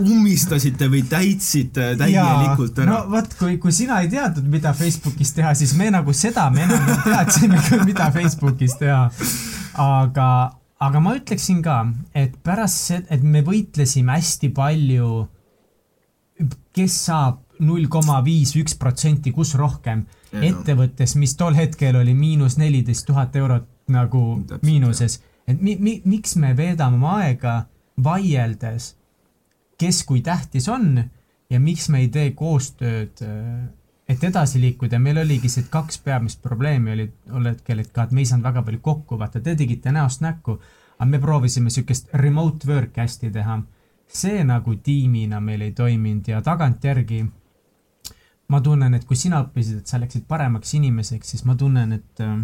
ummistasite 0.00 0.88
või 0.92 1.02
täitsite 1.11 1.90
täielikult 2.00 2.81
ära. 2.81 2.94
no 2.94 3.12
vot, 3.12 3.37
kui, 3.37 3.59
kui 3.61 3.74
sina 3.76 4.00
ei 4.05 4.09
teadnud, 4.12 4.48
mida 4.48 4.72
Facebookis 4.76 5.35
teha, 5.37 5.52
siis 5.59 5.76
me 5.76 5.90
nagu 5.92 6.16
seda 6.16 6.48
me 6.55 6.64
enam 6.64 6.88
ei 6.88 7.62
küll, 7.68 7.85
mida 7.90 8.09
Facebookis 8.16 8.79
teha. 8.81 9.05
aga, 9.85 10.33
aga 10.88 11.05
ma 11.05 11.16
ütleksin 11.20 11.61
ka, 11.64 11.83
et 12.16 12.40
pärast 12.40 12.94
seda, 12.94 13.11
et 13.12 13.29
me 13.29 13.44
võitlesime 13.44 14.16
hästi 14.16 14.55
palju, 14.57 15.26
kes 16.72 17.02
saab 17.11 17.42
null 17.61 17.92
koma 17.92 18.22
viis, 18.24 18.57
üks 18.57 18.76
protsenti, 18.81 19.37
kus 19.37 19.52
rohkem 19.57 20.07
ettevõttes, 20.32 21.16
mis 21.16 21.36
tol 21.36 21.54
hetkel 21.54 21.96
oli 21.96 22.14
miinus 22.14 22.56
neliteist 22.58 23.06
tuhat 23.06 23.36
eurot 23.36 23.68
nagu 23.88 24.22
Täpselt, 24.42 24.62
miinuses. 24.66 25.20
et 25.46 25.60
mi-, 25.60 25.76
mi-, 25.80 26.02
miks 26.04 26.36
me 26.36 26.56
veedame 26.56 26.96
oma 26.96 27.18
aega 27.22 27.66
vaieldes, 28.04 28.96
kes 29.78 30.02
kui 30.04 30.20
tähtis 30.20 30.68
on 30.68 31.04
ja 31.50 31.60
miks 31.60 31.88
me 31.88 32.02
ei 32.04 32.08
tee 32.08 32.30
koostööd, 32.36 33.22
äh, 33.22 33.68
et 34.08 34.24
edasi 34.24 34.60
liikuda, 34.60 34.98
meil 35.02 35.18
oligi 35.22 35.48
see 35.50 35.66
kaks 35.70 35.98
peamist 36.04 36.42
probleemi 36.42 36.92
olid 36.94 37.14
tol 37.26 37.46
hetkel, 37.50 37.82
et 37.82 37.92
ka, 37.92 38.06
et 38.06 38.12
me 38.12 38.22
ei 38.22 38.28
saanud 38.28 38.46
väga 38.46 38.62
palju 38.66 38.82
kokku, 38.82 39.18
vaata, 39.18 39.40
te 39.40 39.56
tegite 39.58 39.94
näost 39.94 40.22
näkku, 40.24 40.58
aga 40.98 41.08
me 41.10 41.22
proovisime 41.22 41.70
siukest 41.70 42.12
remote 42.14 42.68
work'i 42.68 43.02
hästi 43.02 43.30
teha. 43.30 43.62
see 44.06 44.44
nagu 44.46 44.76
tiimina 44.86 45.40
meil 45.40 45.60
ei 45.66 45.72
toiminud 45.74 46.28
ja 46.28 46.38
tagantjärgi 46.42 47.24
ma 48.52 48.61
tunnen, 48.62 48.94
et 48.94 49.04
kui 49.06 49.18
sina 49.18 49.40
õppisid, 49.44 49.82
et 49.82 49.90
sa 49.90 49.98
läksid 50.02 50.26
paremaks 50.30 50.74
inimeseks, 50.78 51.35
siis 51.35 51.44
ma 51.48 51.56
tunnen, 51.59 51.96
et, 51.96 52.22
äh, 52.22 52.37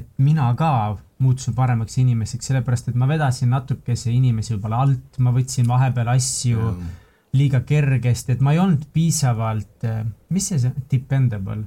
et 0.00 0.08
mina 0.18 0.48
ka 0.58 0.96
muutusin 1.22 1.54
paremaks 1.56 1.98
inimeseks, 2.00 2.50
sellepärast 2.50 2.90
et 2.90 2.98
ma 2.98 3.08
vedasin 3.10 3.52
natukese 3.52 4.12
inimesi 4.12 4.54
võib-olla 4.54 4.82
alt, 4.86 5.20
ma 5.24 5.32
võtsin 5.34 5.68
vahepeal 5.68 6.10
asju 6.14 6.58
mm. 6.70 6.90
liiga 7.36 7.60
kergesti, 7.68 8.34
et 8.34 8.42
ma 8.44 8.54
ei 8.54 8.62
olnud 8.62 8.88
piisavalt, 8.96 9.86
äh, 9.88 10.02
mis 10.34 10.50
see, 10.50 10.60
see 10.62 10.84
dependable? 10.90 11.64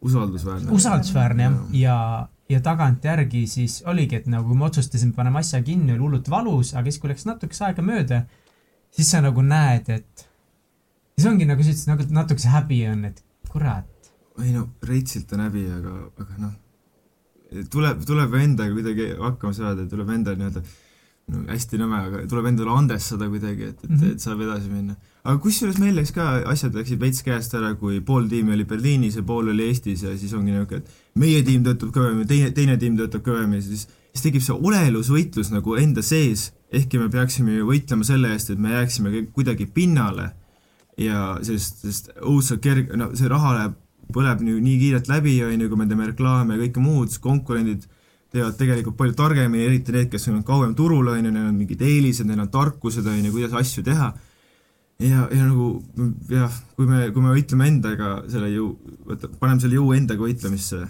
usaldusväärne. 0.00 0.70
usaldusväärne 0.72 1.42
jah, 1.44 1.56
ja, 1.76 1.78
ja, 1.82 2.28
ja 2.56 2.60
tagantjärgi 2.64 3.44
siis 3.46 3.82
oligi, 3.86 4.16
et 4.16 4.30
nagu 4.32 4.56
me 4.56 4.64
otsustasime, 4.70 5.12
paneme 5.16 5.42
asja 5.42 5.60
kinni, 5.62 5.92
oli 5.92 6.06
hullult 6.06 6.30
valus, 6.32 6.72
aga 6.72 6.88
siis, 6.88 7.02
kui 7.02 7.12
läks 7.12 7.28
natukese 7.28 7.66
aega 7.68 7.84
mööda, 7.84 8.22
siis 8.96 9.12
sa 9.12 9.20
nagu 9.20 9.44
näed, 9.44 9.92
et 9.92 10.29
siis 11.20 11.30
ongi 11.30 11.46
nagu 11.48 11.64
sa 11.64 11.74
ütlesid, 11.74 11.92
nagu 11.92 12.08
natukese 12.16 12.50
häbi 12.54 12.80
on, 12.90 13.06
et 13.10 13.22
kurat. 13.50 14.12
ei 14.40 14.54
no 14.56 14.66
reitsilt 14.88 15.32
on 15.36 15.44
häbi, 15.44 15.66
aga, 15.76 15.96
aga 16.22 16.36
noh, 16.40 16.52
tuleb, 17.72 18.06
tuleb 18.08 18.36
endaga 18.40 18.72
kuidagi 18.72 19.10
hakkama 19.20 19.52
saada, 19.56 19.84
tuleb 19.90 20.14
enda 20.16 20.32
nii-öelda 20.38 20.62
no 21.30 21.44
hästi 21.50 21.78
nõme, 21.80 22.00
aga 22.08 22.22
tuleb 22.30 22.48
endale 22.50 22.72
andestada 22.74 23.28
kuidagi, 23.30 23.70
et, 23.72 23.84
et 23.84 23.90
-hmm. 23.90 24.14
et 24.14 24.24
saab 24.24 24.40
edasi 24.46 24.70
minna. 24.72 24.96
aga 25.22 25.36
kusjuures 25.44 25.78
meil 25.82 25.94
läks 26.00 26.14
ka, 26.16 26.26
asjad 26.48 26.74
läksid 26.74 27.00
veits 27.00 27.22
käest 27.26 27.54
ära, 27.54 27.74
kui 27.74 28.00
pool 28.00 28.28
tiimi 28.28 28.54
oli 28.56 28.64
Berliinis 28.64 29.16
ja 29.20 29.22
pool 29.22 29.52
oli 29.52 29.68
Eestis 29.68 30.02
ja 30.02 30.16
siis 30.18 30.32
ongi 30.32 30.54
niisugune, 30.54 30.80
et 30.80 31.20
meie 31.20 31.42
tiim 31.44 31.64
töötab 31.66 31.92
kõvemini, 31.96 32.26
teine, 32.26 32.50
teine 32.56 32.76
tiim 32.80 32.96
töötab 32.96 33.26
kõvemini, 33.26 33.62
siis, 33.62 33.86
siis 34.14 34.24
tekib 34.24 34.46
see 34.46 34.56
olelusvõitlus 34.56 35.52
nagu 35.52 35.76
enda 35.76 36.02
sees, 36.02 36.50
ehkki 36.72 36.98
me 36.98 37.10
peaksime 37.12 37.58
ju 37.58 37.68
võitlema 37.68 38.06
selle 38.08 38.32
eest, 38.32 38.50
et 38.50 38.58
me 38.58 38.72
jääksime 38.72 39.26
kuidagi 39.36 39.66
pinnale 39.66 40.30
ja 41.00 41.38
sest, 41.46 41.84
sest 41.84 42.10
õudselt 42.20 42.62
kerge, 42.64 42.96
no 42.98 43.10
see 43.16 43.30
raha 43.30 43.54
läheb, 43.56 43.78
põleb 44.14 44.42
nii, 44.44 44.58
nii 44.64 44.76
kiirelt 44.80 45.10
läbi, 45.10 45.36
on 45.46 45.64
ju, 45.64 45.70
kui 45.70 45.80
me 45.80 45.88
teeme 45.88 46.08
reklaame 46.10 46.56
ja 46.56 46.64
kõike 46.64 46.82
muud, 46.82 47.10
siis 47.12 47.22
konkurendid 47.22 47.86
teevad 48.30 48.56
tegelikult 48.58 48.98
palju 48.98 49.16
targemini, 49.18 49.66
eriti 49.66 49.94
need, 49.94 50.10
kes 50.10 50.28
on 50.30 50.42
kauem 50.46 50.74
turul, 50.78 51.08
on 51.12 51.24
ju, 51.24 51.30
neil 51.30 51.48
on 51.48 51.56
mingid 51.56 51.82
eelised, 51.82 52.28
neil 52.28 52.42
on 52.44 52.50
tarkused, 52.52 53.06
on 53.06 53.24
ju, 53.24 53.32
kuidas 53.34 53.56
asju 53.62 53.84
teha. 53.86 54.12
ja, 55.00 55.26
ja 55.32 55.44
nagu 55.46 55.72
jah, 56.28 56.60
kui 56.76 56.86
me, 56.86 57.06
kui 57.14 57.24
me 57.24 57.34
võitleme 57.34 57.68
endaga 57.70 58.16
selle 58.30 58.50
jõu, 58.52 58.74
paneme 59.40 59.62
selle 59.62 59.78
jõu 59.78 59.94
endaga 59.96 60.26
võitlemisse 60.26 60.84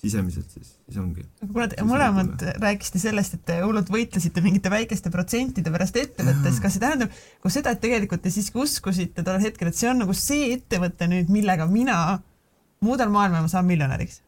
sisemiselt, 0.00 0.48
siis, 0.48 0.72
siis 0.88 0.96
ongi. 1.00 1.24
kuna 1.42 1.66
te 1.68 1.84
mõlemad 1.84 2.40
rääkisite 2.62 3.02
sellest, 3.02 3.36
et 3.36 3.44
te 3.50 3.58
hullult 3.60 3.90
võitlesite 3.92 4.40
mingite 4.44 4.72
väikeste 4.72 5.12
protsentide 5.12 5.72
pärast 5.72 5.98
ettevõttes, 6.00 6.60
kas 6.62 6.76
see 6.76 6.84
tähendab 6.84 7.12
ka 7.42 7.52
seda, 7.52 7.74
et 7.74 7.82
tegelikult 7.84 8.24
te 8.24 8.32
siiski 8.32 8.60
uskusite 8.62 9.24
tol 9.26 9.40
hetkel, 9.44 9.68
et 9.68 9.76
see 9.76 9.90
on 9.92 10.00
nagu 10.04 10.16
see 10.16 10.54
ettevõte 10.56 11.08
nüüd, 11.10 11.32
millega 11.32 11.68
mina 11.68 11.98
muudan 12.80 13.12
maailma 13.12 13.42
ja 13.42 13.46
ma 13.46 13.52
saan 13.52 13.68
miljonäriks? 13.68 14.22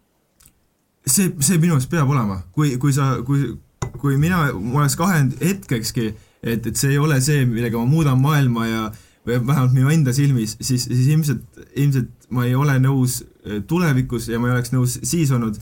see, 1.06 1.32
see 1.42 1.58
minu 1.58 1.78
arust 1.78 1.90
peab 1.90 2.10
olema, 2.12 2.42
kui, 2.54 2.76
kui 2.82 2.92
sa, 2.94 3.16
kui, 3.26 3.54
kui 3.98 4.18
mina 4.20 4.44
oleks 4.52 4.98
kahelnud 5.00 5.40
hetkekski, 5.42 6.12
et, 6.42 6.68
et 6.68 6.76
see 6.76 6.92
ei 6.94 7.00
ole 7.00 7.18
see, 7.24 7.46
millega 7.48 7.80
ma 7.80 7.88
muudan 7.88 8.20
maailma 8.22 8.68
ja 8.68 8.84
või 9.26 9.38
vähemalt 9.46 9.74
minu 9.74 9.90
enda 9.92 10.12
silmis, 10.14 10.56
siis, 10.60 10.88
siis 10.88 11.08
ilmselt, 11.14 11.44
ilmselt 11.78 12.28
ma 12.34 12.46
ei 12.48 12.56
ole 12.58 12.74
nõus 12.82 13.20
tulevikus 13.68 14.28
ja 14.30 14.40
ma 14.40 14.48
ei 14.50 14.56
oleks 14.56 14.72
nõus 14.74 14.98
siis 15.02 15.30
olnud 15.34 15.58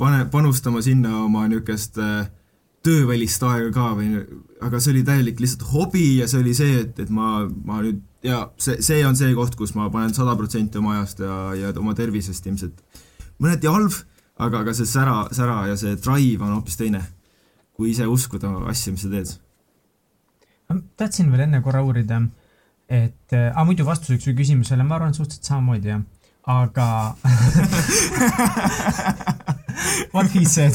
pane, 0.00 0.24
panustama 0.32 0.82
sinna 0.82 1.24
oma 1.24 1.46
niisugust 1.50 1.98
äh, 2.02 2.28
töövälist 2.84 3.42
aega 3.44 3.70
ka 3.74 3.90
või, 3.98 4.22
aga 4.64 4.80
see 4.80 4.94
oli 4.94 5.02
täielik 5.06 5.42
lihtsalt 5.42 5.66
hobi 5.72 6.06
ja 6.20 6.28
see 6.30 6.40
oli 6.40 6.54
see, 6.56 6.78
et, 6.84 7.02
et 7.04 7.12
ma, 7.12 7.44
ma 7.66 7.82
nüüd 7.84 8.00
ja 8.26 8.46
see, 8.60 8.80
see 8.84 9.02
on 9.06 9.18
see 9.18 9.34
koht, 9.36 9.56
kus 9.58 9.74
ma 9.76 9.90
panen 9.92 10.14
sada 10.16 10.36
protsenti 10.38 10.80
oma 10.80 10.96
ajast 10.96 11.20
ja, 11.24 11.36
ja 11.56 11.72
oma 11.80 11.94
tervisest 11.96 12.46
ilmselt. 12.48 12.80
Mõneti 13.40 13.68
halb, 13.70 13.94
aga, 14.40 14.64
aga 14.64 14.74
see 14.76 14.88
sära, 14.88 15.22
sära 15.36 15.62
ja 15.70 15.76
see 15.80 15.96
drive 16.00 16.44
on 16.44 16.56
hoopis 16.58 16.80
teine, 16.80 17.00
kui 17.76 17.92
ise 17.92 18.08
uskuda 18.08 18.52
asja, 18.72 18.92
mis 18.92 19.04
sa 19.04 19.12
teed. 19.12 19.36
tahtsin 21.00 21.30
veel 21.32 21.46
enne 21.48 21.62
korra 21.64 21.82
uurida 21.84 22.20
et 22.90 23.32
äh,, 23.36 23.64
muidu 23.64 23.86
vastuseks 23.86 24.26
su 24.26 24.34
küsimusele, 24.36 24.84
ma 24.84 24.98
arvan 24.98 25.14
suhteliselt 25.14 25.46
samamoodi 25.46 25.92
jah, 25.92 26.02
aga 26.46 27.16
What 30.12 30.30
he 30.34 30.44
said 30.44 30.74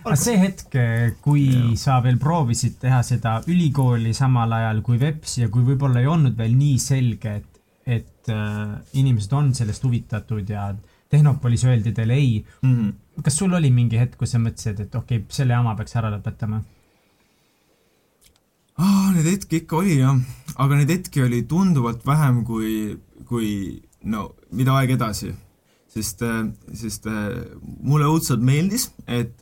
aga 0.00 0.16
see 0.16 0.38
hetk, 0.40 0.76
kui 1.22 1.44
ja. 1.50 1.64
sa 1.78 1.98
veel 2.04 2.18
proovisid 2.20 2.78
teha 2.82 3.02
seda 3.06 3.36
ülikooli 3.50 4.14
samal 4.16 4.52
ajal 4.56 4.80
kui 4.86 4.98
veps 5.00 5.38
ja 5.42 5.50
kui 5.52 5.62
võib-olla 5.66 6.00
ei 6.02 6.08
olnud 6.10 6.38
veel 6.38 6.54
nii 6.56 6.78
selge, 6.82 7.34
et, 7.42 7.60
et 7.84 8.32
äh, 8.32 8.72
inimesed 8.98 9.34
on 9.36 9.52
sellest 9.56 9.84
huvitatud 9.84 10.48
ja 10.50 10.70
Tehnopolis 11.10 11.64
öeldi 11.66 11.90
teile 11.92 12.14
ei 12.14 12.44
mm. 12.62 12.74
-hmm. 12.74 13.22
kas 13.22 13.36
sul 13.36 13.52
oli 13.54 13.70
mingi 13.74 13.98
hetk, 13.98 14.16
kus 14.18 14.30
sa 14.34 14.38
mõtlesid, 14.38 14.80
et 14.80 14.94
okei 14.94 15.18
okay,, 15.18 15.26
selle 15.28 15.52
jama 15.52 15.74
peaks 15.76 15.96
ära 15.98 16.10
lõpetama? 16.14 16.62
ah,? 18.78 19.10
Neid 19.14 19.26
hetki 19.26 19.62
ikka 19.64 19.76
oli 19.82 19.98
jah, 19.98 20.16
aga 20.56 20.78
neid 20.78 20.90
hetki 20.94 21.22
oli 21.22 21.42
tunduvalt 21.50 22.06
vähem 22.06 22.44
kui, 22.46 22.96
kui 23.30 23.78
no 24.10 24.32
mida 24.50 24.74
aeg 24.80 24.96
edasi. 24.96 25.32
sest, 25.90 26.20
äh, 26.22 26.44
sest 26.78 27.06
äh, 27.10 27.32
mulle 27.82 28.06
õudselt 28.06 28.42
meeldis, 28.46 28.92
et 29.10 29.34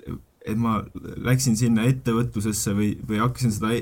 et 0.48 0.56
ma 0.56 0.78
läksin 1.26 1.58
sinna 1.58 1.84
ettevõtlusesse 1.84 2.72
või, 2.72 2.94
või 3.04 3.18
hakkasin 3.20 3.52
seda, 3.52 3.74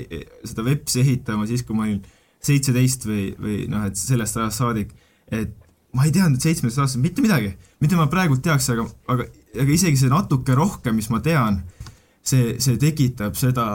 seda 0.42 0.64
web'i 0.66 1.03
ehitama 1.03 1.47
siis, 1.47 1.62
kui 1.62 1.77
ma 1.79 1.85
olin 1.85 2.01
seitseteist 2.42 3.07
või, 3.07 3.29
või 3.38 3.59
noh, 3.71 3.85
et 3.87 4.01
sellest 4.01 4.40
ajast 4.40 4.62
saadik, 4.64 4.90
et 5.31 5.55
ma 5.95 6.09
ei 6.09 6.14
teadnud 6.14 6.42
seitsmeteist-aastaselt 6.42 7.05
mitte 7.05 7.23
midagi, 7.23 7.53
mida 7.83 7.99
ma 8.01 8.09
praegu 8.11 8.40
teaks, 8.42 8.69
aga, 8.75 8.87
aga, 9.12 9.29
aga 9.62 9.77
isegi 9.77 10.01
see 10.01 10.11
natuke 10.11 10.57
rohkem, 10.59 10.99
mis 10.99 11.09
ma 11.12 11.23
tean, 11.25 11.62
see, 12.27 12.57
see 12.62 12.81
tekitab 12.83 13.38
seda, 13.38 13.69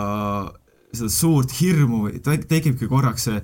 seda 0.91 1.11
suurt 1.15 1.55
hirmu 1.61 2.09
tekibki 2.25 2.91
korraks 2.91 3.29
see 3.29 3.39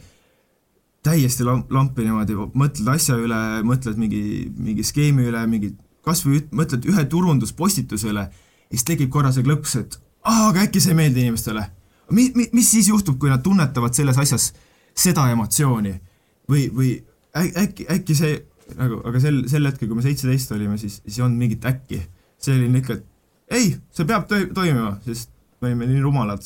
täiesti 1.08 1.48
lamp, 1.48 1.72
lampi 1.74 2.06
niimoodi, 2.06 2.36
mõtled 2.58 2.92
asja 2.94 3.18
üle, 3.20 3.40
mõtled 3.68 4.00
mingi, 4.00 4.22
mingi 4.58 4.86
skeemi 4.86 5.28
üle, 5.32 5.46
mingi 5.50 5.74
kas 6.06 6.24
või 6.26 6.42
mõtled 6.56 6.86
ühe 6.88 7.08
turunduspostituse 7.12 8.12
üle 8.12 8.28
ja 8.28 8.76
siis 8.76 8.86
tekib 8.88 9.12
korra 9.14 9.32
see 9.36 9.46
klõps, 9.48 9.76
et 9.80 9.98
aa, 10.28 10.50
aga 10.52 10.66
äkki 10.68 10.82
see 10.84 10.94
ei 10.94 11.00
meeldi 11.02 11.24
inimestele. 11.24 11.64
Mi-, 12.16 12.32
mi-, 12.36 12.50
mis 12.56 12.72
siis 12.72 12.88
juhtub, 12.92 13.18
kui 13.20 13.32
nad 13.32 13.44
tunnetavad 13.44 13.96
selles 13.96 14.20
asjas 14.20 14.52
seda 14.98 15.28
emotsiooni 15.32 15.94
või, 16.52 16.68
või 16.74 16.94
äkki, 17.38 17.88
äkki 17.94 18.16
see 18.18 18.38
nagu, 18.76 19.02
aga 19.08 19.22
sel, 19.24 19.42
sel 19.52 19.68
hetkel, 19.70 19.90
kui 19.90 20.00
me 20.00 20.06
seitseteist 20.06 20.52
olime, 20.56 20.78
siis, 20.82 21.00
siis 21.06 21.20
ei 21.20 21.26
olnud 21.26 21.44
mingit 21.44 21.68
äkki. 21.68 22.02
see 22.42 22.54
oli 22.54 22.70
ikka, 22.80 22.98
et 22.98 23.58
ei, 23.58 23.76
see 23.96 24.06
peab 24.06 24.28
to 24.30 24.40
toimima, 24.56 24.98
sest 25.06 25.32
me 25.62 25.72
olime 25.72 25.88
nii 25.90 26.04
rumalad, 26.04 26.44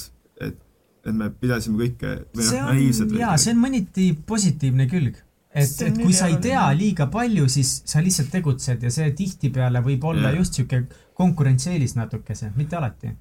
et, 1.06 1.14
me 1.16 1.30
pidasime 1.34 1.80
kõike 1.82 2.14
või 2.36 2.48
noh, 2.48 2.70
naiivsed. 2.70 3.18
jaa, 3.18 3.36
see 3.42 3.56
on 3.56 3.62
mõniti 3.64 4.08
positiivne 4.28 4.88
külg. 4.92 5.18
et, 5.52 5.82
et 5.88 5.98
kui 5.98 6.14
sa 6.16 6.30
ei 6.32 6.38
tea 6.44 6.64
liiga 6.78 7.08
palju, 7.12 7.48
siis 7.52 7.82
sa 7.90 8.04
lihtsalt 8.04 8.32
tegutsed 8.34 8.84
ja 8.84 8.94
see 8.94 9.12
tihtipeale 9.18 9.84
võib 9.86 10.06
olla 10.14 10.32
ja. 10.32 10.40
just 10.40 10.58
niisugune 10.58 10.88
konkurentsieelis 11.22 11.98
natukese, 11.98 12.52
mitte 12.56 12.80
alati. 12.80 13.14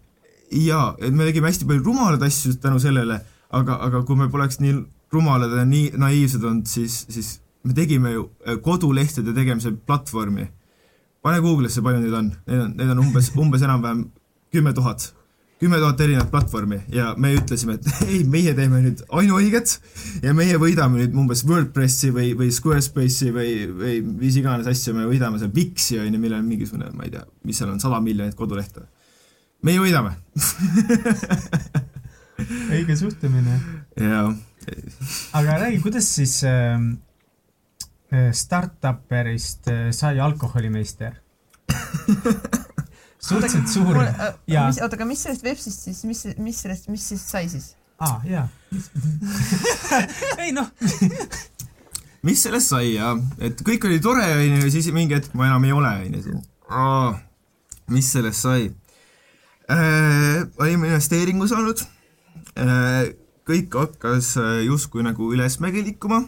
jaa, 0.63 0.95
et 0.99 1.13
me 1.15 1.27
tegime 1.29 1.51
hästi 1.51 1.69
palju 1.69 1.85
rumalaid 1.85 2.23
asju 2.27 2.57
tänu 2.63 2.81
sellele, 2.83 3.21
aga, 3.51 3.81
aga 3.89 4.03
kui 4.07 4.19
me 4.19 4.31
poleks 4.33 4.61
nii 4.63 4.79
rumalad 5.13 5.53
ja 5.59 5.67
nii 5.67 5.93
naiivsed 5.99 6.45
olnud, 6.45 6.69
siis, 6.71 7.05
siis 7.11 7.41
me 7.67 7.75
tegime 7.75 8.15
ju 8.15 8.29
äh, 8.47 8.59
kodulehtede 8.63 9.35
tegemise 9.35 9.73
platvormi. 9.87 10.49
pane 11.23 11.41
Google'isse, 11.45 11.83
palju 11.85 12.01
neid 12.01 12.15
on, 12.17 12.31
neid 12.47 12.61
on, 12.65 12.71
neid 12.79 12.91
on 12.95 13.03
umbes, 13.03 13.33
umbes 13.37 13.63
enam-vähem 13.67 14.07
kümme 14.55 14.73
tuhat, 14.73 15.11
kümme 15.61 15.81
tuhat 15.81 16.01
erinevat 16.01 16.31
platvormi 16.33 16.79
ja 16.95 17.11
me 17.21 17.35
ütlesime, 17.37 17.77
et 17.77 17.89
ei, 18.09 18.23
meie 18.29 18.55
teeme 18.57 18.81
nüüd 18.85 19.03
ainuõiget 19.09 19.75
ja 20.25 20.33
meie 20.37 20.57
võidame 20.61 21.03
nüüd 21.03 21.19
umbes 21.21 21.45
WordPressi 21.49 22.13
või, 22.17 22.33
või 22.39 22.49
Squarespace'i 22.55 23.35
või, 23.35 23.53
või 23.83 23.99
mis 24.23 24.39
iganes 24.41 24.71
asja, 24.71 24.95
me 24.97 25.09
võidame 25.11 25.43
seal 25.43 25.53
Wixi 25.57 26.01
on 26.01 26.09
ju, 26.09 26.23
millel 26.23 26.41
on 26.41 26.49
mingisugune, 26.49 26.89
ma 26.97 27.09
ei 27.09 27.15
tea, 27.17 27.27
mis 27.49 27.61
seal 27.61 27.73
on, 27.73 27.83
sada 27.83 28.01
miljonit 28.05 28.39
kodulehte. 28.39 28.87
meie 29.67 29.83
võidame 29.83 30.17
õige 32.75 32.97
suhtumine. 32.97 33.61
jaa. 34.01 34.27
aga 35.37 35.61
räägi, 35.67 35.85
kuidas 35.85 36.09
siis 36.17 36.39
äh, 36.49 36.81
Äh, 38.13 38.33
startupperist 38.33 39.69
äh, 39.69 39.93
sai 39.93 40.19
alkoholimeister 40.19 41.13
suhteliselt 43.21 43.69
suur 43.69 44.01
äh, 44.03 44.33
ja 44.51 44.67
oota, 44.71 44.97
aga 44.97 45.07
mis 45.09 45.23
sellest 45.27 45.45
Vepsist 45.45 45.87
siis, 45.87 46.03
mis, 46.09 46.25
mis 46.39 46.61
sellest, 46.65 46.89
mis 46.93 47.07
siis 47.13 47.25
sai 47.31 47.49
siis? 47.53 47.75
aa 48.01 48.17
ah,, 48.17 48.27
jaa 48.27 48.49
ei 50.45 50.53
noh 50.57 50.71
mis 52.27 52.43
sellest 52.43 52.73
sai 52.75 52.95
ja, 52.95 53.15
et 53.39 53.61
kõik 53.67 53.87
oli 53.89 54.01
tore 54.05 54.27
onju 54.37 54.65
ja 54.65 54.73
siis 54.73 54.91
mingi 54.97 55.19
hetk 55.19 55.37
ma 55.37 55.49
enam 55.51 55.65
ei 55.69 55.77
ole 55.77 55.95
onju. 56.09 56.37
mis 57.95 58.13
sellest 58.17 58.47
sai 58.49 58.69
äh,? 59.71 60.45
olime 60.59 60.93
investeeringu 60.93 61.49
saanud 61.51 61.85
äh,. 62.57 63.13
kõik 63.51 63.75
hakkas 63.75 64.37
justkui 64.67 65.03
nagu 65.03 65.33
ülesmäge 65.35 65.83
liikuma 65.85 66.25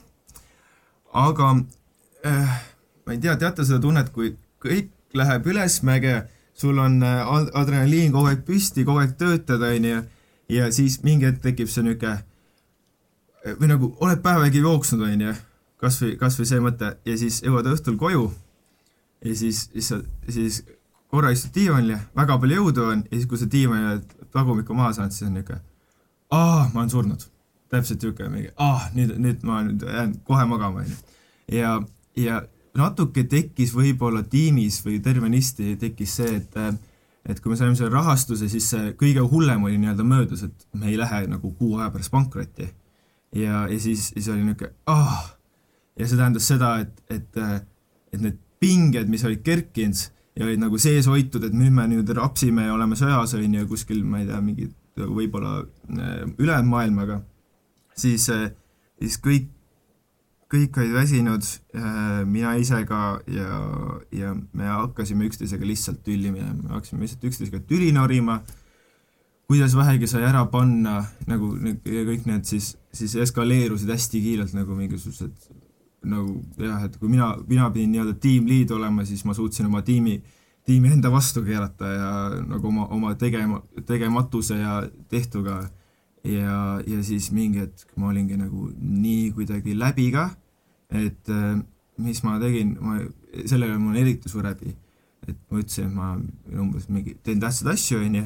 aga 1.12 1.54
äh, 2.24 2.60
ma 3.06 3.12
ei 3.14 3.20
tea, 3.20 3.36
teate 3.36 3.66
seda 3.66 3.80
tunnet, 3.82 4.10
kui 4.14 4.34
kõik 4.62 4.90
läheb 5.16 5.46
ülesmäge, 5.52 6.22
sul 6.62 6.78
on 6.78 7.00
äh, 7.02 7.22
adrenaliin 7.58 8.12
kogu 8.14 8.30
aeg 8.30 8.44
püsti, 8.46 8.86
kogu 8.86 9.02
aeg 9.02 9.16
töötad, 9.18 9.62
onju, 9.66 10.02
ja 10.52 10.68
siis 10.74 11.00
mingi 11.06 11.26
hetk 11.28 11.42
tekib 11.42 11.70
see 11.70 11.84
niisugune 11.86 12.18
äh, 12.18 13.56
või 13.58 13.72
nagu 13.72 13.90
oled 14.04 14.22
päevagi 14.24 14.62
jooksnud, 14.62 15.02
onju, 15.08 15.34
kas 15.82 15.98
või, 16.02 16.14
kas 16.20 16.38
või 16.38 16.48
see 16.52 16.62
mõte 16.62 16.94
ja 17.08 17.18
siis 17.18 17.42
jõuad 17.42 17.68
õhtul 17.72 17.98
koju 18.00 18.28
ja 19.24 19.36
siis, 19.38 19.66
siis 19.72 19.90
sa, 19.92 20.00
siis 20.28 20.62
korra 21.12 21.32
istud 21.34 21.54
diivanil 21.54 21.96
ja 21.96 22.00
väga 22.16 22.38
palju 22.40 22.62
jõudu 22.62 22.86
on 22.88 23.04
ja 23.08 23.16
siis, 23.16 23.28
kui 23.30 23.40
sa 23.40 23.50
diivani 23.50 24.00
tagumikku 24.32 24.74
maha 24.76 24.94
saad, 24.96 25.12
siis 25.14 25.28
on 25.28 25.36
niisugune, 25.36 25.60
aa, 26.30 26.70
ma 26.72 26.84
olen 26.84 26.94
surnud 26.94 27.26
täpselt 27.72 28.02
niisugune 28.02 28.30
mingi, 28.32 28.52
ah, 28.56 28.88
nüüd, 28.96 29.16
nüüd 29.20 29.44
ma 29.48 29.62
nüüd 29.66 29.84
jään 29.88 30.14
kohe 30.28 30.46
magama, 30.48 30.84
onju. 30.84 30.96
ja, 31.52 31.76
ja 32.16 32.42
natuke 32.78 33.24
tekkis 33.28 33.74
võib-olla 33.76 34.22
tiimis 34.22 34.80
või 34.84 35.00
tervenisti 35.04 35.76
tekkis 35.80 36.16
see, 36.20 36.40
et 36.40 36.58
et 37.22 37.38
kui 37.38 37.52
me 37.52 37.56
saime 37.58 37.76
selle 37.78 37.92
rahastuse, 37.92 38.48
siis 38.50 38.64
see 38.72 38.94
kõige 38.98 39.22
hullem 39.30 39.62
oli 39.68 39.76
nii-öelda 39.78 40.02
möödas, 40.06 40.42
et 40.42 40.64
me 40.74 40.88
ei 40.90 40.96
lähe 40.98 41.20
nagu 41.30 41.52
kuu 41.54 41.76
aja 41.78 41.90
pärast 41.94 42.10
pankrotti. 42.10 42.66
ja, 43.36 43.66
ja 43.68 43.78
siis, 43.80 44.08
siis 44.14 44.28
oli 44.28 44.42
niisugune 44.42 44.72
ah, 44.86 45.36
ja 45.98 46.08
see 46.08 46.18
tähendas 46.18 46.48
seda, 46.48 46.78
et, 46.82 47.02
et, 47.10 47.38
et 48.12 48.20
need 48.20 48.40
pinged, 48.62 49.08
mis 49.08 49.24
olid 49.24 49.42
kerkinud 49.46 50.02
ja 50.36 50.46
olid 50.46 50.60
nagu 50.62 50.78
sees 50.78 51.06
hoitud, 51.06 51.44
et 51.44 51.54
nüüd 51.54 51.74
me 51.76 51.86
nüüd 51.90 52.10
rapsime 52.16 52.66
ja 52.66 52.74
oleme 52.74 52.96
sõjas, 52.98 53.36
on 53.36 53.58
ju, 53.58 53.66
kuskil, 53.68 54.02
ma 54.04 54.22
ei 54.22 54.26
tea, 54.26 54.40
mingi 54.42 54.70
võib-olla 54.96 55.60
äh, 55.62 56.24
ülejäänud 56.38 56.70
maailmaga 56.72 57.22
siis, 57.96 58.28
äh, 58.30 58.50
siis 58.98 59.18
kõik, 59.22 59.48
kõik 60.52 60.76
olid 60.80 60.92
väsinud, 60.96 61.46
äh, 61.76 62.22
mina 62.28 62.54
ise 62.60 62.82
ka 62.88 63.20
ja, 63.32 63.60
ja 64.12 64.34
me 64.36 64.68
hakkasime 64.68 65.24
üksteisega 65.30 65.64
lihtsalt 65.66 66.02
tülli 66.04 66.32
minema, 66.32 66.58
me 66.60 66.76
hakkasime 66.76 67.06
lihtsalt 67.06 67.24
üksteisega 67.30 67.62
tüli 67.68 67.88
norima, 67.96 68.42
kuidas 69.48 69.76
vähegi 69.76 70.08
sai 70.08 70.26
ära 70.28 70.44
panna, 70.52 71.00
nagu 71.28 71.54
ja 71.88 72.04
kõik 72.08 72.28
need 72.28 72.46
siis, 72.48 72.74
siis 72.92 73.16
eskaleerusid 73.24 73.90
hästi 73.92 74.20
kiirelt 74.24 74.54
nagu 74.56 74.76
mingisugused 74.76 75.50
nagu 76.08 76.38
jah, 76.58 76.84
et 76.86 76.96
kui 76.98 77.10
mina, 77.10 77.32
mina 77.48 77.68
pidin 77.72 77.92
nii-öelda 77.94 78.16
team 78.22 78.48
lead 78.50 78.72
olema, 78.74 79.04
siis 79.06 79.24
ma 79.28 79.34
suutsin 79.36 79.68
oma 79.68 79.82
tiimi, 79.86 80.18
tiimi 80.66 80.90
enda 80.96 81.10
vastu 81.12 81.44
keerata 81.46 81.90
ja 81.92 82.10
nagu 82.46 82.68
oma, 82.68 82.88
oma 82.94 83.14
tegema, 83.18 83.62
tegematuse 83.86 84.58
ja 84.60 84.82
tehtuga. 85.12 85.62
Ja, 86.22 86.78
ja 86.86 87.00
siis 87.02 87.32
mingi 87.34 87.58
hetk 87.64 87.96
ma 87.98 88.12
olingi 88.12 88.36
nagu 88.38 88.68
nii 88.78 89.32
kuidagi 89.34 89.74
läbi 89.74 90.04
ka, 90.14 90.28
et 90.92 91.28
äh, 91.32 91.58
mis 92.02 92.22
ma 92.24 92.38
tegin, 92.42 92.76
ma, 92.80 92.98
sellega 93.48 93.78
mul 93.78 93.94
on 93.94 94.00
eriti 94.00 94.32
suur 94.32 94.46
häbi. 94.48 94.76
et 95.28 95.38
ma 95.50 95.60
ütlesin, 95.60 95.86
et 95.86 95.94
ma 95.94 96.06
umbes 96.58 96.88
mingi, 96.90 97.12
teen 97.22 97.38
tähtsaid 97.40 97.68
asju, 97.70 98.00
onju, 98.02 98.24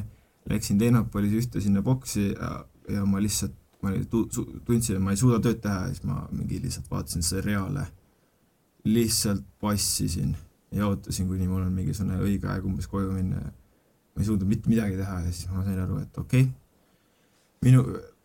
läksin 0.49 0.79
Tehnopolis 0.81 1.35
ühte 1.37 1.61
sinna 1.61 1.83
boksi 1.85 2.31
ja, 2.31 2.49
ja 2.89 3.03
ma 3.05 3.21
lihtsalt, 3.21 3.53
ma 3.85 3.91
tundsin, 4.09 4.95
et 4.95 5.03
ma 5.05 5.13
ei 5.13 5.19
suuda 5.21 5.37
tööd 5.45 5.61
teha 5.61 5.83
ja 5.83 5.91
siis 5.91 6.07
ma 6.09 6.23
mingi 6.31 6.57
lihtsalt 6.63 6.89
vaatasin 6.89 7.21
seriaale, 7.27 7.83
lihtsalt 8.89 9.45
passisin 9.61 10.33
ja 10.73 10.89
ootasin, 10.89 11.29
kuni 11.29 11.45
mul 11.45 11.67
on 11.67 11.75
mingisugune 11.75 12.17
õige 12.23 12.49
aeg 12.49 12.65
umbes 12.65 12.89
koju 12.89 13.13
minna 13.13 13.43
ja 13.43 13.53
ma 14.17 14.23
ei 14.23 14.25
suutnud 14.25 14.49
mitte 14.49 14.69
midagi 14.69 14.97
teha 14.97 15.19
ja 15.21 15.31
siis 15.31 15.51
ma 15.53 15.61
sain 15.61 15.77
aru, 15.79 15.99
et 16.01 16.17
okei. 16.17 16.47
Okay,, 16.47 16.53
minu, 17.61 17.83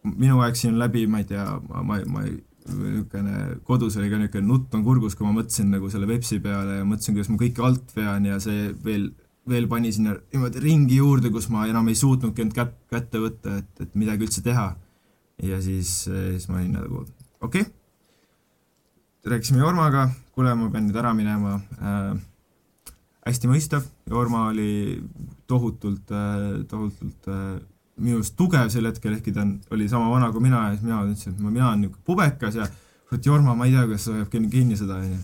minu 0.09 0.41
aeg 0.41 0.57
siin 0.57 0.79
läbi, 0.81 1.05
ma 1.07 1.21
ei 1.21 1.29
tea, 1.29 1.45
ma, 1.69 1.83
ma, 1.85 1.99
ma 2.09 2.23
ei, 2.25 2.39
niisugune, 2.69 3.59
kodus 3.67 3.97
oli 3.99 4.11
ka 4.13 4.21
niisugune 4.21 4.49
nutt 4.49 4.77
on 4.77 4.85
kurgus, 4.87 5.17
kui 5.19 5.27
ma 5.27 5.35
mõtlesin 5.37 5.73
nagu 5.75 5.91
selle 5.93 6.09
Vepsi 6.11 6.39
peale 6.45 6.81
ja 6.81 6.87
mõtlesin, 6.89 7.17
kuidas 7.17 7.33
ma 7.33 7.41
kõike 7.41 7.67
alt 7.67 7.95
vean 7.97 8.29
ja 8.29 8.39
see 8.43 8.71
veel, 8.85 9.11
veel 9.49 9.69
pani 9.71 9.93
sinna 9.95 10.15
niimoodi 10.21 10.63
ringi 10.63 11.01
juurde, 11.01 11.33
kus 11.35 11.49
ma 11.53 11.67
enam 11.71 11.91
ei 11.91 11.99
suutnudki 11.99 12.47
end 12.47 12.57
kät-, 12.57 12.79
kätte 12.93 13.23
võtta, 13.23 13.59
et, 13.63 13.85
et 13.87 13.95
midagi 13.99 14.29
üldse 14.29 14.45
teha. 14.47 14.73
ja 15.43 15.63
siis, 15.63 16.05
siis 16.07 16.49
ma 16.49 16.61
olin 16.61 16.77
nagu 16.79 17.05
okei 17.41 17.65
okay., 17.65 17.71
rääkisime 19.27 19.63
Jormaga, 19.63 20.09
kuule, 20.35 20.55
ma 20.59 20.69
pean 20.71 20.89
nüüd 20.89 20.99
ära 20.99 21.13
minema 21.15 21.57
äh,, 21.79 22.15
hästi 23.27 23.51
mõistav, 23.51 23.87
Jorma 24.11 24.49
oli 24.51 25.03
tohutult 25.51 26.11
äh,, 26.15 26.63
tohutult 26.71 27.31
äh, 27.31 27.61
minu 28.03 28.21
arust 28.21 28.37
tugev 28.39 28.71
sel 28.73 28.89
hetkel, 28.89 29.17
ehkki 29.19 29.35
ta 29.35 29.45
on, 29.45 29.57
oli 29.75 29.89
sama 29.91 30.11
vana 30.11 30.31
kui 30.35 30.43
mina 30.45 30.65
ja 30.69 30.77
siis 30.77 30.87
mina 30.87 31.03
ütlesin, 31.07 31.37
et 31.37 31.45
mina 31.45 31.69
olen 31.69 31.85
niisugune 31.85 32.07
pubekas 32.07 32.59
ja 32.59 32.67
kurat, 33.09 33.27
Jorma, 33.27 33.55
ma 33.55 33.69
ei 33.69 33.75
tea, 33.75 33.87
kuidas 33.87 34.09
hoiab 34.11 34.33
kinni, 34.33 34.51
kinni 34.53 34.79
seda, 34.81 34.99
onju. 35.03 35.21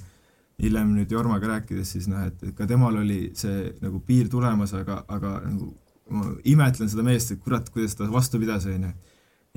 hiljem 0.59 0.89
nüüd 0.91 1.13
Jormaga 1.15 1.53
rääkides, 1.53 1.93
siis 1.95 2.09
noh, 2.11 2.25
et 2.27 2.55
ka 2.59 2.67
temal 2.67 2.97
oli 2.99 3.29
see 3.39 3.69
nagu 3.83 4.01
piir 4.07 4.27
tulemas, 4.29 4.75
aga, 4.75 5.05
aga 5.09 5.37
nagu 5.45 5.71
ma 6.11 6.33
imetlen 6.49 6.91
seda 6.91 7.05
meest, 7.07 7.31
et 7.33 7.43
kurat, 7.45 7.69
kuidas 7.71 7.95
ta 7.95 8.09
vastu 8.11 8.41
pidas, 8.43 8.67
onju. 8.67 8.91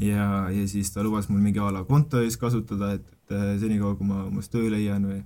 ja, 0.06 0.28
ja 0.54 0.68
siis 0.68 0.94
ta 0.94 1.04
lubas 1.04 1.30
mul 1.30 1.42
mingi 1.42 1.60
a 1.60 1.72
la 1.74 1.84
konto 1.90 2.22
ees 2.22 2.38
kasutada, 2.38 2.94
et, 3.00 3.08
et 3.30 3.60
senikaua, 3.60 3.96
kui 3.98 4.08
ma 4.08 4.26
umbes 4.28 4.50
töö 4.52 4.70
leian 4.70 5.08
või 5.10 5.22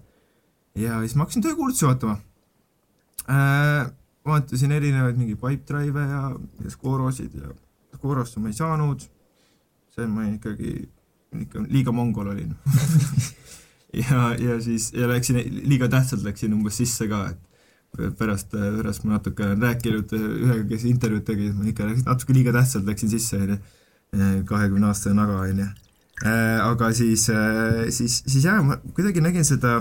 ja 0.76 1.00
siis 1.04 1.16
ma 1.16 1.24
hakkasin 1.24 1.44
töökuulutusi 1.46 1.88
vaatama 1.88 2.18
äh,. 3.30 3.92
vaatasin 4.26 4.72
erinevaid 4.72 5.20
mingi 5.20 5.36
Pipedrive'e 5.36 6.08
ja, 6.10 6.24
ja 6.64 6.72
Scorosid 6.74 7.36
ja 7.40 7.54
Scorosse 7.96 8.42
ma 8.42 8.52
ei 8.52 8.58
saanud. 8.58 9.08
see 9.96 10.08
ma 10.12 10.26
ikkagi, 10.28 10.72
ikka 11.40 11.62
liiga 11.72 11.94
mongol 11.96 12.34
olin 12.34 12.52
ja, 14.04 14.34
ja 14.36 14.58
siis, 14.62 14.90
ja 14.94 15.08
läksin, 15.08 15.40
liiga 15.70 15.88
tähtsalt 15.92 16.26
läksin 16.26 16.54
umbes 16.54 16.76
sisse 16.82 17.08
ka, 17.08 17.30
et 17.32 18.18
pärast, 18.20 18.52
pärast 18.52 19.06
ma 19.06 19.16
natuke 19.16 19.46
olen 19.46 19.64
rääkinud 19.64 20.12
ühega, 20.20 20.66
kes 20.74 20.84
intervjuud 20.90 21.24
tegi, 21.28 21.48
ma 21.56 21.70
ikka 21.72 21.88
natuke 21.94 22.36
liiga 22.36 22.52
tähtsalt 22.58 22.90
läksin 22.90 23.14
sisse, 23.14 23.40
onju, 23.40 23.62
kahekümne 24.52 24.92
aastane 24.92 25.16
naga, 25.16 25.40
onju. 25.48 25.70
aga 26.66 26.92
siis, 26.96 27.30
siis, 27.96 28.20
siis 28.28 28.44
jah, 28.44 28.60
ma 28.68 28.82
kuidagi 28.92 29.24
nägin 29.24 29.48
seda, 29.48 29.78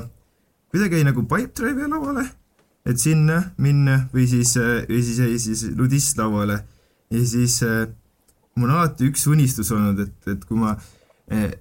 kuidagi 0.70 1.02
jäi 1.02 1.10
nagu 1.10 1.26
Pipedrive'i 1.26 1.90
lauale 1.90 2.28
et 2.84 3.00
sinna 3.00 3.40
minna 3.58 4.04
või 4.12 4.26
siis, 4.28 4.54
või 4.88 5.02
siis 5.04 5.20
jäi 5.22 5.38
siis 5.40 5.64
nudist 5.76 6.18
lauale 6.20 6.58
ja 7.12 7.26
siis 7.26 7.62
äh, 7.64 7.86
mul 8.56 8.70
on 8.70 8.76
alati 8.78 9.08
üks 9.10 9.26
unistus 9.30 9.72
olnud, 9.74 10.00
et, 10.04 10.30
et 10.30 10.44
kui 10.48 10.58
ma 10.60 10.74
äh, 11.32 11.52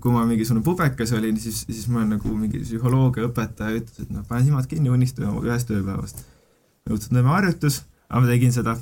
kui 0.00 0.12
ma 0.14 0.24
mingisugune 0.28 0.62
pubekas 0.66 1.12
olin, 1.16 1.38
siis, 1.40 1.64
siis 1.66 1.88
ma 1.92 2.04
nagu 2.06 2.34
mingi 2.36 2.60
psühholoogiaõpetaja 2.62 3.78
ütles, 3.80 4.04
et 4.04 4.12
noh, 4.14 4.26
pane 4.28 4.44
silmad 4.46 4.68
kinni, 4.70 4.90
unista 4.92 5.24
ühest 5.26 5.72
ööpäevast. 5.74 6.22
õudselt 6.88 7.16
nõme 7.16 7.32
harjutus, 7.34 7.82
aga 8.08 8.22
ma 8.24 8.30
tegin 8.30 8.54
seda 8.54 8.76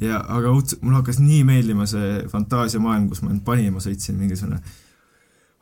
ja, 0.00 0.20
aga 0.20 0.52
õudselt, 0.52 0.82
mulle 0.82 1.00
hakkas 1.00 1.20
nii 1.22 1.42
meeldima 1.48 1.86
see 1.90 2.22
fantaasiamaailm, 2.32 3.10
kus 3.10 3.22
ma 3.22 3.32
end 3.34 3.44
panin, 3.46 3.72
ma 3.74 3.84
sõitsin 3.84 4.18
mingisugune 4.18 4.62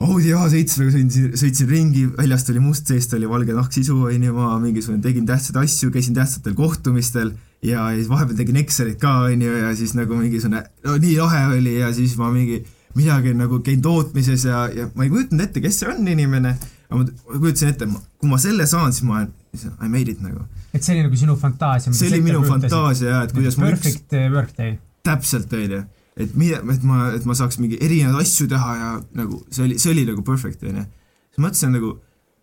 Audi 0.01 0.31
A7-ga 0.33 0.95
sõitsin, 0.95 1.33
sõitsin 1.37 1.69
ringi, 1.69 2.07
väljast 2.17 2.49
oli 2.49 2.63
must, 2.65 2.89
seest 2.89 3.13
oli 3.19 3.29
valge 3.29 3.53
nahksisu, 3.53 3.99
onju, 4.09 4.33
ma 4.33 4.55
mingisugune 4.63 5.03
tegin 5.05 5.27
tähtsaid 5.29 5.59
asju, 5.61 5.91
käisin 5.93 6.17
tähtsatel 6.17 6.55
kohtumistel 6.57 7.35
ja 7.67 7.87
siis 7.95 8.09
vahepeal 8.09 8.39
tegin 8.39 8.61
Excelit 8.63 9.01
ka, 9.01 9.15
onju, 9.29 9.55
ja 9.63 9.73
siis 9.77 9.95
nagu 9.99 10.17
mingisugune, 10.19 10.63
no 10.87 10.97
nii 11.01 11.17
lahe 11.21 11.43
oli 11.59 11.77
ja 11.79 11.93
siis 11.97 12.17
ma 12.21 12.31
mingi 12.33 12.63
midagi 12.97 13.35
nagu 13.37 13.61
käin 13.65 13.83
tootmises 13.83 14.45
ja, 14.49 14.65
ja 14.75 14.89
ma 14.95 15.07
ei 15.07 15.13
kujutanud 15.13 15.45
ette, 15.45 15.63
kes 15.63 15.83
see 15.83 15.93
on 15.93 16.09
inimene, 16.09 16.57
aga 16.89 17.03
ma 17.03 17.37
kujutasin 17.37 17.75
ette, 17.75 17.89
kui 18.19 18.33
ma 18.33 18.41
selle 18.43 18.67
saan, 18.71 18.97
siis 18.97 19.07
ma 19.07 19.21
olen, 19.21 19.33
I 19.85 19.89
made 19.93 20.11
it 20.11 20.25
nagu. 20.25 20.47
et 20.73 20.83
see 20.83 20.97
oli 20.97 21.07
nagu 21.07 21.17
sinu 21.19 21.37
fantaasia? 21.39 21.93
see 21.95 22.11
oli 22.11 22.23
minu 22.25 22.43
fantaasia 22.47 23.15
jah, 23.15 23.25
et 23.29 23.35
kuidas 23.37 23.59
ma 23.61 23.71
üks 23.71 23.87
perfect 23.87 24.21
workday. 24.35 24.77
täpselt, 25.07 25.53
onju 25.57 25.85
et 26.21 26.37
mida, 26.37 26.61
et 26.73 26.85
ma, 26.87 27.11
et 27.17 27.27
ma 27.29 27.37
saaks 27.39 27.61
mingi 27.61 27.79
erinevaid 27.83 28.25
asju 28.25 28.49
teha 28.51 28.77
ja 28.77 28.91
nagu 29.17 29.41
see 29.49 29.67
oli, 29.67 29.79
see 29.81 29.93
oli 29.95 30.07
nagu 30.09 30.25
perfect, 30.27 30.65
onju. 30.67 30.85
siis 31.31 31.45
mõtlesin 31.45 31.77
nagu 31.77 31.97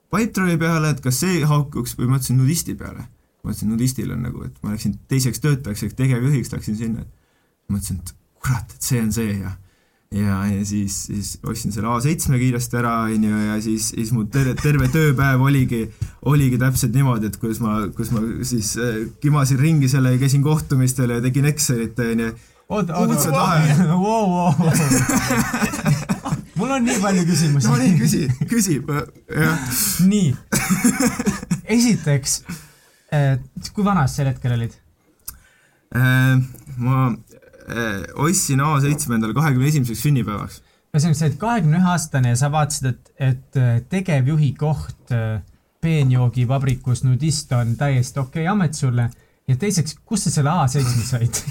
Pipedrive'i 0.07 0.55
peale, 0.61 0.93
et 0.93 1.01
kas 1.03 1.17
see 1.19 1.41
haukuks 1.43 1.97
või 1.99 2.07
mõtlesin 2.13 2.37
nudisti 2.39 2.77
peale. 2.79 3.09
Mõtlesin, 3.47 3.71
nudistil 3.71 4.11
on 4.15 4.25
nagu, 4.27 4.43
et 4.47 4.57
ma 4.63 4.73
läksin 4.73 4.97
teiseks 5.11 5.43
töötajaks 5.43 5.87
ehk 5.87 5.95
tegevjuhiks 5.99 6.51
läksin 6.53 6.77
sinna, 6.79 7.05
et 7.05 7.71
mõtlesin, 7.73 8.01
et 8.03 8.13
kurat, 8.43 8.75
et 8.75 8.91
see 8.91 9.01
on 9.03 9.15
see 9.15 9.39
ja 9.39 9.55
ja, 10.15 10.37
ja 10.47 10.65
siis, 10.65 11.01
siis 11.09 11.33
ostsin 11.43 11.73
selle 11.75 11.89
A7 11.91 12.37
kiiresti 12.39 12.77
ära, 12.79 12.93
onju, 13.11 13.39
ja 13.49 13.57
siis, 13.63 13.89
siis 13.91 14.13
mu 14.15 14.23
terve, 14.31 14.53
terve 14.61 14.87
tööpäev 14.93 15.41
oligi, 15.43 15.81
oligi 16.31 16.59
täpselt 16.61 16.95
niimoodi, 16.95 17.27
et 17.27 17.39
kuidas 17.41 17.59
ma, 17.59 17.81
kus 17.95 18.13
ma 18.15 18.23
siis 18.47 18.75
äh, 18.79 19.01
kimasin 19.23 19.59
ringi 19.59 19.89
selle 19.91 20.15
ja 20.15 20.21
käisin 20.21 20.45
kohtumistel 20.45 21.11
ja 21.11 21.19
tegin 21.23 21.49
Excelit, 21.51 21.99
onju 21.99 22.31
oota, 22.69 22.95
oota, 22.95 23.13
oota, 23.15 24.71
mul 26.57 26.71
on 26.71 26.83
nii 26.83 26.99
palju 27.01 27.23
küsimusi. 27.27 27.67
no 27.67 27.77
nii, 27.79 27.93
küsi, 27.99 28.23
küsi, 28.49 28.79
jah. 29.43 29.59
nii, 30.07 30.35
esiteks, 31.77 32.41
kui 33.73 33.85
vana 33.85 34.07
sa 34.07 34.19
sel 34.19 34.31
hetkel 34.31 34.55
olid? 34.57 34.73
Äh, 35.95 36.39
ma 36.83 37.03
äh, 37.07 38.01
ostsin 38.19 38.63
A7 38.63 39.13
endale 39.15 39.35
kahekümne 39.37 39.69
esimeseks 39.71 40.01
sünnipäevaks. 40.07 40.61
ühesõnaga, 40.91 41.19
sa 41.19 41.29
olid 41.29 41.37
kahekümne 41.41 41.79
ühe 41.79 41.93
aastane 41.93 42.33
ja 42.33 42.39
sa 42.39 42.51
vaatasid, 42.51 42.89
et, 42.91 43.13
et 43.19 43.87
tegevjuhi 43.91 44.53
koht 44.59 45.15
peenjoogivabrikus 45.83 47.03
nudist 47.05 47.51
on 47.55 47.75
täiesti 47.79 48.19
okei 48.19 48.43
okay 48.43 48.51
amet 48.51 48.73
sulle 48.75 49.09
ja 49.47 49.55
teiseks, 49.55 49.97
kust 50.05 50.27
sa 50.27 50.33
selle 50.39 50.49
A7 50.49 50.83
said 51.07 51.43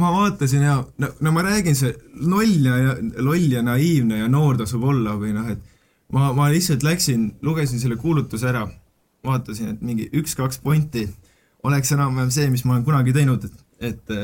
ma 0.00 0.12
vaatasin 0.14 0.62
ja 0.62 0.76
no, 0.98 1.08
no 1.20 1.32
ma 1.32 1.42
räägin, 1.44 1.76
see 1.76 1.94
loll 2.20 2.66
ja, 2.66 2.96
loll 3.24 3.52
ja 3.52 3.62
naiivne 3.64 4.20
ja 4.22 4.28
noor 4.30 4.60
tasub 4.60 4.84
olla 4.92 5.16
või 5.18 5.34
noh, 5.36 5.48
et 5.52 5.60
ma, 6.14 6.30
ma 6.36 6.48
lihtsalt 6.52 6.84
läksin, 6.86 7.30
lugesin 7.42 7.82
selle 7.82 7.96
kuulutuse 8.00 8.48
ära, 8.50 8.66
vaatasin, 9.26 9.74
et 9.74 9.82
mingi 9.84 10.08
üks-kaks 10.16 10.60
pointi 10.64 11.06
oleks 11.66 11.92
enam-vähem 11.92 12.30
see, 12.34 12.48
mis 12.52 12.64
ma 12.64 12.76
olen 12.76 12.86
kunagi 12.86 13.14
teinud, 13.16 13.44
et, 13.46 13.56
et, 13.90 14.14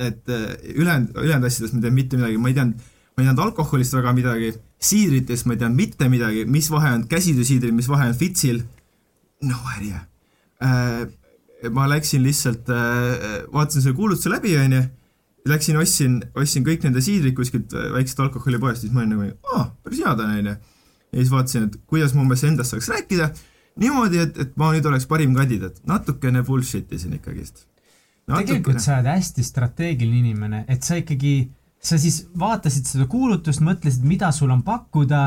et 0.00 0.32
ülejäänud, 0.74 1.16
ülejäänud 1.20 1.48
asjadest 1.48 1.74
ma 1.74 1.80
ei 1.80 1.86
teadnud 1.86 1.98
mitte 2.00 2.20
midagi, 2.20 2.38
ma 2.40 2.52
ei 2.52 2.56
teadnud, 2.58 2.92
ma 3.12 3.22
ei 3.22 3.26
teadnud 3.26 3.44
alkoholist 3.46 3.98
väga 3.98 4.14
midagi, 4.16 4.52
siidritest 4.82 5.48
ma 5.48 5.56
ei 5.56 5.62
teadnud 5.64 5.82
mitte 5.82 6.08
midagi, 6.12 6.46
mis 6.48 6.70
vahe 6.72 6.94
on 6.96 7.04
käsitöösiidril, 7.10 7.74
mis 7.76 7.90
vahe 7.92 8.08
on 8.12 8.16
Fitsil, 8.18 8.62
no 9.44 9.58
idea 9.76 10.06
äh, 10.64 11.04
ma 11.70 11.86
läksin 11.90 12.22
lihtsalt, 12.24 12.70
äh, 12.72 13.44
vaatasin 13.52 13.84
selle 13.84 13.96
kuulutuse 13.96 14.30
läbi, 14.32 14.56
onju, 14.58 14.82
läksin, 15.48 15.78
ostsin, 15.78 16.20
ostsin 16.38 16.64
kõik 16.66 16.86
nende 16.86 17.02
siidrid 17.04 17.36
kuskilt 17.36 17.74
väiksest 17.74 18.20
alkoholipoest, 18.22 18.84
siis 18.84 18.94
ma 18.94 19.02
olin 19.02 19.16
nagu, 19.16 19.28
aa, 19.54 19.66
päris 19.84 20.02
head 20.02 20.22
on, 20.22 20.36
onju. 20.40 20.56
Ja 21.12 21.20
siis 21.20 21.30
vaatasin, 21.30 21.68
et 21.68 21.80
kuidas 21.86 22.14
ma 22.16 22.24
umbes 22.24 22.44
endast 22.48 22.72
saaks 22.72 22.88
rääkida 22.92 23.30
niimoodi, 23.80 24.20
et, 24.24 24.38
et 24.44 24.56
ma 24.60 24.72
nüüd 24.72 24.86
oleks 24.88 25.06
parim 25.08 25.34
kandidaat. 25.36 25.80
natukene 25.88 26.42
bullshit 26.46 26.92
isin 26.92 27.16
ikkagist. 27.18 27.66
tegelikult 28.28 28.80
sa 28.80 28.98
oled 28.98 29.10
hästi 29.12 29.44
strateegiline 29.44 30.22
inimene, 30.22 30.64
et 30.68 30.82
sa 30.82 30.98
ikkagi, 31.00 31.50
sa 31.82 31.98
siis 32.00 32.22
vaatasid 32.38 32.88
seda 32.88 33.08
kuulutust, 33.10 33.60
mõtlesid, 33.64 34.04
mida 34.08 34.32
sul 34.32 34.52
on 34.54 34.62
pakkuda 34.64 35.22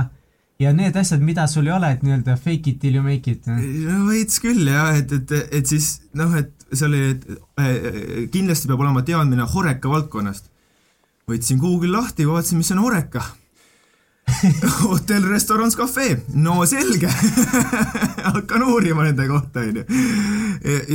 ja 0.61 0.73
need 0.73 0.95
asjad, 0.97 1.21
mida 1.21 1.47
sul 1.51 1.67
ei 1.67 1.75
ole, 1.75 1.91
et 1.91 2.03
nii-öelda 2.05 2.37
fake 2.39 2.71
it 2.71 2.81
till 2.81 2.95
you 2.95 3.03
make 3.03 3.31
it. 3.31 3.47
no 3.47 4.05
veits 4.09 4.41
küll 4.41 4.69
jah, 4.71 4.95
et, 4.97 5.11
et, 5.11 5.37
et 5.59 5.73
siis 5.73 5.95
noh, 6.17 6.33
et 6.39 6.53
see 6.71 6.87
oli, 6.87 7.01
et 7.13 7.25
äh, 7.61 8.27
kindlasti 8.33 8.71
peab 8.71 8.81
olema 8.85 9.03
teadmine 9.05 9.45
Horeca 9.53 9.91
valdkonnast. 9.91 10.49
võtsin 11.29 11.59
Google 11.59 11.97
lahti, 11.97 12.25
vaatasin, 12.29 12.61
mis 12.61 12.71
on 12.73 12.85
Horeca 12.85 13.25
hotell, 14.83 15.27
restoran, 15.29 15.71
cafe, 15.77 16.23
no 16.33 16.65
selge. 16.65 17.09
Hakkan 18.35 18.65
uurima 18.67 19.05
nende 19.05 19.27
kohta, 19.29 19.61
onju. 19.61 19.85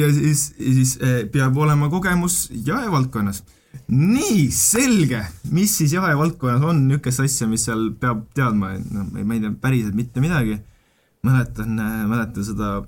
ja 0.00 0.10
siis, 0.14 0.50
siis 0.58 0.98
äh, 1.02 1.22
peab 1.32 1.56
olema 1.56 1.88
kogemus 1.92 2.48
jaevaldkonnas. 2.66 3.42
Nii, 3.90 4.50
selge, 4.54 5.20
mis 5.50 5.76
siis 5.78 5.94
jahevaldkonnas 5.94 6.64
on 6.66 6.82
niisugust 6.88 7.22
asja, 7.24 7.46
mis 7.50 7.64
seal 7.66 7.90
peab 8.00 8.24
teadma, 8.34 8.72
noh, 8.90 9.06
ma 9.14 9.36
ei 9.36 9.42
tea 9.42 9.52
päriselt 9.62 9.98
mitte 9.98 10.22
midagi. 10.22 10.58
mäletan, 11.22 11.74
mäletan 12.08 12.44
seda 12.44 12.80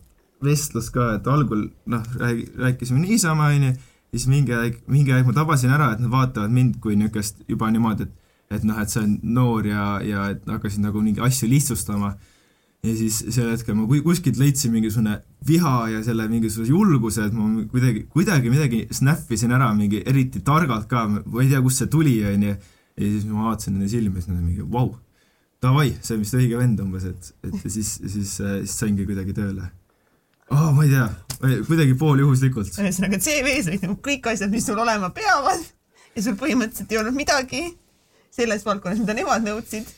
vestlust 0.43 0.93
ka, 0.95 1.13
et 1.19 1.27
algul 1.29 1.67
noh, 1.87 2.03
rääkisime 2.19 3.03
niisama, 3.03 3.51
onju, 3.53 3.75
siis 4.15 4.27
mingi 4.31 4.55
aeg, 4.57 4.79
mingi 4.91 5.13
aeg 5.13 5.27
ma 5.29 5.35
tabasin 5.37 5.75
ära, 5.75 5.93
et 5.93 6.01
nad 6.03 6.11
vaatavad 6.11 6.55
mind 6.55 6.79
kui 6.83 6.97
niisugust 6.97 7.43
juba 7.49 7.71
niimoodi, 7.71 8.09
et 8.09 8.22
et 8.53 8.67
noh, 8.69 8.79
et 8.83 8.93
see 8.93 9.03
on 9.03 9.17
noor 9.23 9.67
ja, 9.67 9.87
ja 10.05 10.29
et 10.35 10.45
hakkasin 10.49 10.85
nagu 10.87 11.01
mingi 11.05 11.23
asju 11.25 11.49
lihtsustama 11.51 12.13
ja 12.83 12.95
siis 12.99 13.21
sel 13.31 13.53
hetkel 13.53 13.77
ma 13.79 13.87
kuskilt 14.03 14.39
leidsin 14.41 14.73
mingisugune 14.75 15.21
viha 15.47 15.75
ja 15.93 16.01
selle 16.03 16.27
mingisuguse 16.31 16.73
julguse, 16.73 17.29
et 17.29 17.37
ma 17.37 17.47
kuidagi, 17.71 18.07
kuidagi 18.11 18.51
midagi 18.51 18.81
snappisin 18.91 19.55
ära 19.55 19.71
mingi 19.79 20.03
eriti 20.07 20.43
targalt 20.43 20.89
ka, 20.91 21.05
ma 21.13 21.45
ei 21.45 21.51
tea, 21.53 21.63
kust 21.63 21.85
see 21.85 21.93
tuli, 21.93 22.17
onju. 22.27 22.57
ja 22.99 23.11
siis 23.13 23.29
ma 23.29 23.47
vaatasin 23.49 23.77
nende 23.77 23.91
silma, 23.91 24.19
siis 24.19 24.33
nad 24.33 24.41
olid 24.41 24.49
mingi 24.49 24.67
vau, 24.75 24.97
davai, 25.63 25.93
see 26.01 26.17
on 26.17 26.25
vist 26.25 26.35
õige 26.41 26.59
vend 26.59 26.83
umbes, 26.83 27.07
et, 27.07 27.31
et 27.47 27.55
siis, 27.69 27.95
siis, 28.03 28.35
siis 28.35 28.75
saingi 28.75 29.07
kuidagi 29.07 29.37
tööle 29.37 29.69
oh,. 30.51 30.73
ma 30.75 30.83
ei 30.83 30.91
tea, 30.91 31.07
kuidagi 31.69 31.95
pooljuhuslikult. 32.03 32.75
ühesõnaga 32.83 33.23
CV-s 33.23 33.71
olid 33.71 33.87
nagu 33.87 34.01
kõik 34.11 34.27
asjad, 34.35 34.51
mis 34.51 34.67
sul 34.67 34.83
olema 34.83 35.13
peavad 35.15 35.63
ja 36.17 36.27
sul 36.27 36.35
põhimõtteliselt 36.41 36.91
ei 36.91 37.01
olnud 37.05 37.17
midagi 37.17 37.63
selles 38.33 38.65
valdkonnas, 38.67 39.03
mida 39.03 39.17
nemad 39.17 39.45
nõudsid 39.47 39.91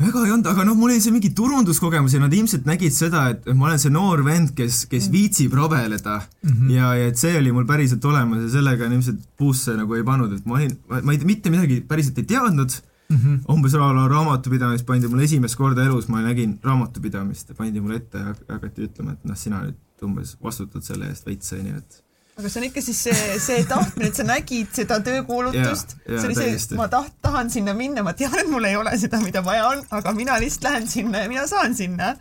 väga 0.00 0.22
ei 0.24 0.32
olnud, 0.32 0.48
aga 0.48 0.64
noh, 0.64 0.76
mul 0.78 0.94
oli 0.94 1.02
see 1.02 1.12
mingi 1.12 1.30
turunduskogemus 1.36 2.14
ja 2.16 2.22
nad 2.22 2.32
ilmselt 2.32 2.68
nägid 2.68 2.94
seda, 2.94 3.26
et 3.34 3.48
ma 3.52 3.68
olen 3.68 3.80
see 3.82 3.92
noor 3.92 4.22
vend, 4.24 4.54
kes, 4.56 4.84
kes 4.90 5.08
mm. 5.08 5.16
viitsib 5.16 5.56
rabeleda 5.58 6.16
mm. 6.20 6.52
-hmm. 6.52 6.70
ja, 6.72 6.92
ja 6.96 7.10
et 7.10 7.20
see 7.20 7.34
oli 7.38 7.52
mul 7.52 7.66
päriselt 7.68 8.04
olemas 8.08 8.46
ja 8.46 8.52
sellega 8.56 8.86
on 8.86 8.96
ilmselt 8.96 9.26
puusse 9.36 9.76
nagu 9.76 9.98
ei 9.98 10.06
pannud, 10.06 10.32
et 10.36 10.46
ma 10.46 10.56
olin, 10.60 10.76
ma 10.88 11.12
ei, 11.12 11.20
mitte 11.28 11.52
midagi 11.52 11.80
päriselt 11.88 12.18
ei 12.18 12.28
teadnud 12.32 12.76
mm. 13.10 13.16
-hmm. 13.16 13.38
umbes 13.52 13.76
raamatupidamist 14.14 14.86
pandi 14.86 15.08
mulle 15.08 15.28
esimest 15.28 15.56
korda 15.56 15.84
elus, 15.84 16.08
ma 16.08 16.22
nägin 16.24 16.58
raamatupidamist, 16.62 17.52
pandi 17.56 17.80
mulle 17.80 18.00
ette 18.00 18.18
ja 18.18 18.34
hakati 18.48 18.88
ütlema, 18.88 19.12
et 19.12 19.24
noh, 19.24 19.36
sina 19.36 19.64
nüüd 19.66 20.04
umbes 20.04 20.36
vastutad 20.42 20.82
selle 20.82 21.10
eest 21.12 21.26
veits, 21.26 21.52
onju, 21.52 21.76
et 21.76 22.04
aga 22.40 22.50
see 22.50 22.60
on 22.60 22.66
ikka 22.70 22.82
siis 22.84 23.02
see, 23.06 23.38
see 23.42 23.62
tahtmine, 23.68 24.10
et 24.10 24.18
sa 24.18 24.26
nägid 24.26 24.72
seda 24.74 24.98
töökuulutust, 25.04 25.96
see 26.06 26.26
oli 26.26 26.36
see, 26.38 26.76
ma 26.78 26.88
taht-, 26.92 27.16
tahan 27.24 27.52
sinna 27.52 27.74
minna, 27.76 28.04
ma 28.06 28.14
tean, 28.18 28.36
et 28.40 28.50
mul 28.50 28.68
ei 28.68 28.76
ole 28.80 28.92
seda, 29.00 29.20
mida 29.22 29.44
vaja 29.46 29.68
on, 29.70 29.82
aga 30.00 30.14
mina 30.16 30.38
lihtsalt 30.42 30.68
lähen 30.68 30.90
sinna 30.90 31.24
ja 31.24 31.30
mina 31.30 31.46
saan 31.50 31.76
sinna. 31.78 32.14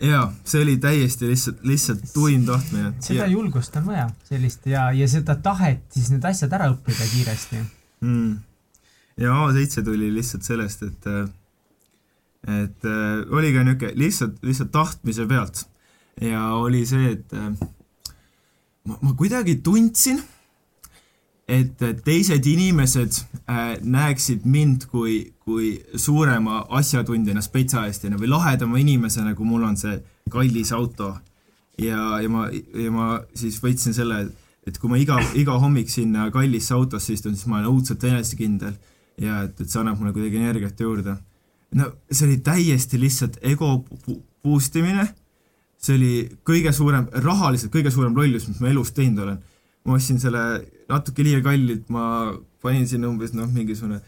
jaa, 0.00 0.26
see 0.48 0.62
oli 0.64 0.76
täiesti 0.82 1.28
lihtsalt, 1.30 1.64
lihtsalt 1.68 2.06
tuim 2.14 2.46
tahtmine. 2.48 2.94
seda 3.04 3.24
ja. 3.24 3.32
julgust 3.32 3.76
on 3.80 3.90
vaja, 3.90 4.08
sellist 4.28 4.66
ja, 4.70 4.90
ja 4.96 5.08
seda 5.08 5.36
tahet 5.44 5.84
siis 5.94 6.12
need 6.14 6.24
asjad 6.24 6.56
ära 6.56 6.70
õppida 6.72 7.10
kiiresti 7.14 7.60
mm.. 7.60 8.38
ja 9.20 9.36
A7 9.44 9.84
tuli 9.84 10.08
lihtsalt 10.14 10.48
sellest, 10.48 10.88
et 10.88 11.12
et 12.48 12.88
äh, 12.88 13.26
oli 13.36 13.52
ka 13.52 13.66
niisugune 13.66 13.92
lihtsalt, 14.00 14.38
lihtsalt 14.42 14.72
tahtmise 14.72 15.26
pealt 15.28 15.66
ja 16.24 16.54
oli 16.56 16.86
see, 16.88 17.12
et 17.12 17.34
äh, 17.36 17.68
ma, 18.88 18.98
ma 19.02 19.14
kuidagi 19.18 19.58
tundsin, 19.64 20.20
et 21.50 21.82
teised 22.04 22.46
inimesed 22.46 23.16
äh, 23.50 23.72
näeksid 23.82 24.44
mind 24.46 24.86
kui, 24.90 25.32
kui 25.42 25.72
suurema 25.98 26.64
asjatundjana, 26.78 27.42
spetsialistina 27.42 28.20
või 28.20 28.30
lahedama 28.30 28.78
inimesena, 28.78 29.34
kui 29.34 29.48
mul 29.48 29.66
on 29.66 29.78
see 29.80 29.96
kallis 30.30 30.70
auto. 30.76 31.16
ja, 31.80 32.20
ja 32.22 32.28
ma, 32.30 32.46
ja 32.52 32.92
ma 32.92 33.08
siis 33.34 33.58
võtsin 33.62 33.96
selle, 33.96 34.28
et 34.68 34.78
kui 34.78 34.90
ma 34.92 35.00
iga, 35.00 35.18
iga 35.34 35.56
hommik 35.58 35.90
sinna 35.90 36.28
kallisse 36.30 36.74
autosse 36.76 37.16
istun, 37.16 37.34
siis 37.34 37.48
ma 37.50 37.58
olen 37.58 37.72
õudselt 37.72 38.04
enesekindel 38.04 38.76
ja 39.20 39.44
et, 39.46 39.58
et 39.60 39.68
see 39.68 39.80
annab 39.80 39.98
mulle 39.98 40.14
kuidagi 40.14 40.38
energiat 40.40 40.80
juurde. 40.80 41.16
no 41.74 41.90
see 42.10 42.26
oli 42.28 42.38
täiesti 42.44 43.00
lihtsalt 43.00 43.40
ego 43.42 43.84
boost 44.44 44.76
imine, 44.76 45.08
see 45.80 45.96
oli 45.96 46.12
kõige 46.46 46.72
suurem, 46.76 47.08
rahaliselt 47.24 47.72
kõige 47.72 47.92
suurem 47.94 48.16
lollus, 48.16 48.48
mis 48.50 48.60
ma 48.60 48.68
elus 48.72 48.92
teinud 48.96 49.24
olen 49.24 49.40
ma 49.84 49.96
ostsin 49.96 50.20
selle 50.20 50.42
natuke 50.90 51.24
liiga 51.24 51.42
kallilt, 51.50 51.88
ma 51.92 52.32
panin 52.62 52.88
sinna 52.88 53.08
umbes 53.08 53.32
noh, 53.36 53.48
mingisugune 53.54 54.00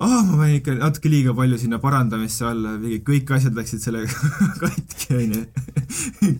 ah, 0.00 0.22
ma 0.24 0.38
panin 0.38 0.58
ikka 0.60 0.76
natuke 0.78 1.10
liiga 1.12 1.34
palju 1.36 1.58
sinna 1.60 1.80
parandamisse 1.82 2.46
alla, 2.48 2.76
mingi 2.80 3.00
kõik 3.06 3.32
asjad 3.36 3.56
läksid 3.58 3.82
sellega 3.84 4.30
katki, 4.62 5.16
onju. 5.18 5.44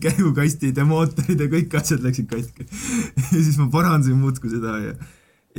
käigukastid 0.03 0.79
ja 0.79 0.85
mootorid 0.87 1.43
ja 1.45 1.49
kõik 1.51 1.75
asjad 1.81 2.05
läksid 2.05 2.29
katki. 2.31 2.67
ja 2.67 3.37
siis 3.37 3.57
ma 3.61 3.67
parandasin 3.73 4.19
muudkui 4.21 4.53
seda 4.53 4.77
ja, 4.85 4.95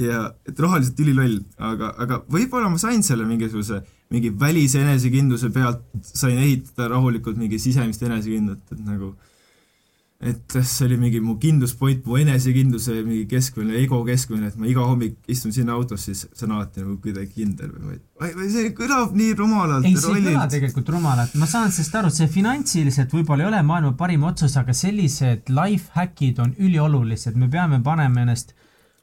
ja 0.01 0.23
et 0.49 0.63
rahaliselt 0.67 1.05
üliloll, 1.05 1.43
aga, 1.61 1.93
aga 2.01 2.23
võib-olla 2.33 2.73
ma 2.73 2.81
sain 2.81 3.05
selle 3.07 3.29
mingisuguse, 3.29 3.83
mingi 4.13 4.33
välise 4.39 4.83
enesekindluse 4.85 5.51
pealt 5.55 5.85
sain 6.05 6.39
ehitada 6.39 6.91
rahulikult 6.93 7.39
mingi 7.41 7.61
sisemist 7.63 8.03
enesekindlust, 8.05 8.73
et 8.75 8.83
nagu 8.87 9.15
et 10.23 10.55
see 10.55 10.87
oli 10.87 10.97
mingi 11.01 11.19
mu 11.21 11.35
kindluspoint, 11.43 12.05
mu 12.07 12.17
enesekindluse 12.21 12.95
mingi 13.03 13.25
keskmine, 13.31 13.75
ego 13.81 13.99
keskmine, 14.07 14.53
et 14.53 14.59
ma 14.61 14.69
iga 14.71 14.85
hommik 14.87 15.17
istun 15.33 15.55
sinna 15.55 15.75
autos, 15.75 16.05
siis 16.07 16.23
see 16.29 16.47
on 16.47 16.55
alati 16.59 16.85
nagu 16.85 16.95
kuidagi 17.03 17.33
kindel 17.41 17.73
või 17.75 17.99
ma 17.99 18.29
ei, 18.29 18.51
see 18.53 18.71
kõlab 18.79 19.17
nii 19.19 19.35
rumalalt. 19.41 19.89
ei, 19.89 19.97
see 19.99 20.21
ei 20.21 20.27
kõla 20.29 20.47
tegelikult 20.53 20.93
rumalalt, 20.95 21.35
ma 21.43 21.49
saan 21.51 21.75
sellest 21.75 21.99
aru, 21.99 22.13
see 22.15 22.31
finantsiliselt 22.31 23.15
võib-olla 23.17 23.49
ei 23.49 23.51
ole 23.51 23.63
maailma 23.67 23.97
parim 23.99 24.29
otsus, 24.31 24.55
aga 24.61 24.77
sellised 24.77 25.51
life 25.51 25.91
hack'id 25.97 26.39
on 26.45 26.55
üliolulised, 26.55 27.35
me 27.35 27.51
peame 27.51 27.83
panema 27.83 28.23
ennast 28.23 28.55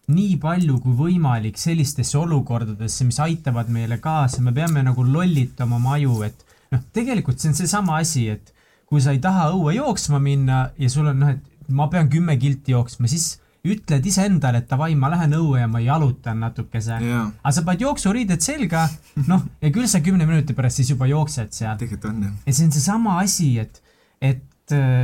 nii 0.09 0.37
palju 0.41 0.79
kui 0.83 0.95
võimalik 0.97 1.59
sellistesse 1.61 2.17
olukordadesse, 2.17 3.05
mis 3.07 3.19
aitavad 3.23 3.69
meile 3.73 3.99
kaasa, 4.01 4.41
me 4.41 4.53
peame 4.55 4.83
nagu 4.85 5.05
lollitama 5.05 5.77
oma 5.77 5.97
aju, 5.97 6.21
et 6.25 6.45
noh, 6.73 6.81
tegelikult 6.95 7.41
see 7.41 7.51
on 7.51 7.59
seesama 7.59 7.99
asi, 8.01 8.27
et 8.33 8.53
kui 8.89 9.03
sa 9.03 9.13
ei 9.13 9.21
taha 9.21 9.51
õue 9.53 9.75
jooksma 9.77 10.21
minna 10.23 10.63
ja 10.81 10.89
sul 10.89 11.11
on 11.11 11.21
noh, 11.21 11.35
et 11.35 11.69
ma 11.69 11.87
pean 11.93 12.09
kümme 12.09 12.35
kilti 12.41 12.73
jooksma, 12.73 13.09
siis 13.11 13.35
ütled 13.69 14.05
iseendale, 14.07 14.63
et 14.63 14.69
davai, 14.69 14.93
ma 14.95 15.09
lähen 15.11 15.35
õue 15.35 15.59
ja 15.59 15.67
ma 15.69 15.81
jalutan 15.83 16.39
natukese 16.41 16.95
yeah.. 17.03 17.27
aga 17.43 17.51
sa 17.53 17.63
paned 17.67 17.83
jooksuriided 17.83 18.43
selga, 18.43 18.85
noh, 19.27 19.43
ja 19.61 19.71
küll 19.75 19.89
sa 19.91 20.01
kümne 20.03 20.25
minuti 20.29 20.55
pärast 20.57 20.79
siis 20.79 20.93
juba 20.93 21.09
jooksed 21.11 21.51
seal. 21.53 21.75
tegelikult 21.77 22.07
on 22.09 22.23
jah. 22.25 22.37
ja 22.47 22.55
see 22.55 22.69
on 22.69 22.73
seesama 22.77 23.17
asi, 23.21 23.51
et, 23.61 23.81
et 24.23 24.45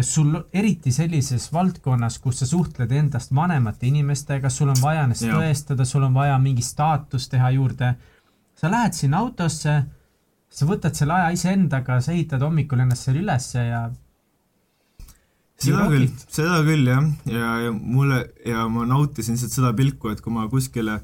sul 0.05 0.35
eriti 0.53 0.91
sellises 0.93 1.47
valdkonnas, 1.53 2.19
kus 2.21 2.41
sa 2.41 2.47
suhtled 2.49 2.91
endast 2.91 3.33
vanemate 3.33 3.87
inimestega, 3.89 4.49
sul 4.53 4.69
on 4.73 4.81
vaja 4.81 5.05
ennast 5.07 5.25
yeah. 5.25 5.39
tõestada, 5.41 5.85
sul 5.89 6.05
on 6.05 6.13
vaja 6.13 6.37
mingi 6.39 6.61
staatus 6.61 7.29
teha 7.31 7.49
juurde. 7.57 7.95
sa 8.55 8.69
lähed 8.71 8.93
sinna 8.93 9.19
autosse 9.19 9.73
sa 10.55 10.67
võtad 10.69 10.95
selle 10.95 11.15
aja 11.17 11.33
iseendaga, 11.35 11.99
sa 12.01 12.13
ehitad 12.15 12.43
hommikul 12.45 12.83
ennast 12.85 13.07
seal 13.07 13.19
ülesse 13.19 13.63
ja 13.65 13.81
seda 15.59 15.87
küll, 15.91 16.07
seda 16.27 16.61
küll 16.67 16.87
jah, 16.89 17.03
ja, 17.31 17.51
ja 17.65 17.73
mulle 17.75 18.21
ja 18.47 18.67
ma 18.71 18.85
nautisin 18.87 19.35
lihtsalt 19.35 19.55
seda 19.55 19.73
pilku, 19.77 20.11
et 20.11 20.23
kui 20.23 20.33
ma 20.35 20.47
kuskile, 20.51 20.99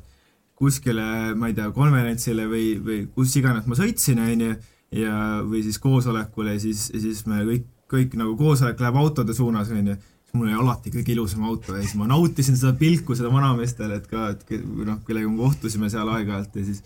kuskile, 0.60 1.06
ma 1.40 1.50
ei 1.52 1.58
tea, 1.58 1.70
konverentsile 1.76 2.48
või, 2.52 2.66
või 2.84 3.02
kus 3.16 3.36
iganes 3.40 3.68
ma 3.68 3.78
sõitsin, 3.80 4.22
onju, 4.24 4.56
ja, 5.02 5.16
või 5.48 5.64
siis 5.66 5.80
koosolekule, 5.84 6.58
siis, 6.64 6.90
siis 6.92 7.24
me 7.32 7.44
kõik, 7.48 7.68
kõik 7.92 8.16
nagu 8.20 8.38
koosolek 8.40 8.80
läheb 8.82 8.98
autode 9.02 9.36
suunas, 9.38 9.70
onju, 9.74 9.98
siis 9.98 10.38
mul 10.38 10.48
oli 10.48 10.58
alati 10.64 10.94
kõige 10.94 11.14
ilusam 11.16 11.46
auto 11.50 11.76
ja 11.76 11.84
siis 11.84 11.98
ma 12.00 12.08
nautisin 12.10 12.58
seda 12.60 12.74
pilku, 12.80 13.18
seda 13.20 13.32
vanameestele, 13.34 14.00
et 14.00 14.10
ka, 14.12 14.32
et 14.36 14.58
noh, 14.88 15.00
kellega 15.08 15.30
me 15.30 15.40
kohtusime 15.44 15.92
seal 15.92 16.10
aeg-ajalt 16.16 16.60
ja 16.60 16.66
siis 16.72 16.84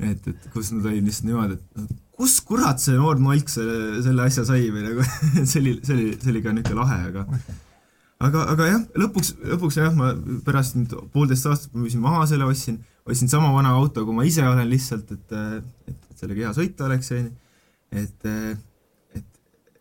et, 0.00 0.30
et 0.32 0.52
kus 0.54 0.72
nad 0.74 0.86
olid 0.90 1.06
lihtsalt 1.06 1.28
niimoodi, 1.28 1.56
et 1.56 1.96
kus 2.20 2.36
kurat 2.44 2.80
see 2.82 2.96
noor 2.98 3.20
nolk 3.22 3.50
selle, 3.52 4.00
selle 4.04 4.26
asja 4.26 4.44
sai 4.48 4.68
või 4.72 4.84
nagu 4.86 5.04
see 5.50 5.60
oli, 5.62 5.76
see 5.86 5.96
oli, 5.96 6.06
see 6.20 6.32
oli 6.34 6.44
ka 6.44 6.54
niisugune 6.56 6.82
lahe, 6.82 7.00
aga 7.10 7.26
aga, 8.26 8.46
aga 8.54 8.68
jah, 8.68 8.86
lõpuks, 9.04 9.34
lõpuks 9.54 9.78
jah, 9.80 9.92
ma 9.96 10.12
pärast 10.46 10.76
nüüd 10.78 10.96
poolteist 11.14 11.48
aastat 11.50 11.76
müüsin 11.78 12.02
maha 12.04 12.26
selle, 12.30 12.48
ostsin, 12.48 12.80
ostsin 13.08 13.30
sama 13.32 13.52
vana 13.54 13.74
auto, 13.76 14.04
kui 14.06 14.16
ma 14.16 14.26
ise 14.28 14.44
olen 14.46 14.68
lihtsalt, 14.70 15.12
et, 15.16 15.36
et, 15.92 15.94
et 15.94 16.24
sellega 16.24 16.48
hea 16.48 16.56
sõita 16.56 16.88
oleks, 16.88 17.12
onju. 17.16 17.32
et, 17.90 18.28
et, 18.28 18.66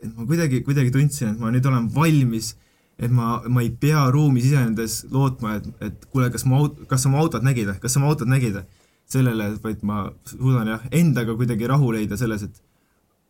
et 0.04 0.12
ma 0.16 0.26
kuidagi, 0.26 0.64
kuidagi 0.66 0.91
tundsin, 0.95 1.34
et 1.34 1.39
ma 1.41 1.52
nüüd 1.54 1.66
olen 1.68 1.89
valmis, 1.93 2.54
et 3.00 3.12
ma, 3.12 3.39
ma 3.47 3.64
ei 3.64 3.72
pea 3.72 4.06
ruumi 4.12 4.43
sisenedes 4.43 5.06
lootma, 5.12 5.58
et, 5.60 5.70
et 5.88 6.10
kuule, 6.12 6.30
kas 6.34 6.45
mu 6.47 6.60
aut-, 6.60 6.82
kas 6.89 7.06
sa 7.06 7.12
mu 7.12 7.20
autot 7.22 7.45
nägid 7.45 7.72
kas 7.80 7.95
sa 7.95 8.04
mu 8.04 8.10
autot 8.12 8.30
nägid 8.30 8.62
sellele, 9.10 9.54
vaid 9.64 9.86
ma 9.88 10.08
suudan 10.28 10.68
jah, 10.70 10.84
endaga 10.95 11.36
kuidagi 11.38 11.70
rahu 11.70 11.93
leida 11.95 12.20
selles, 12.20 12.43
et 12.47 12.66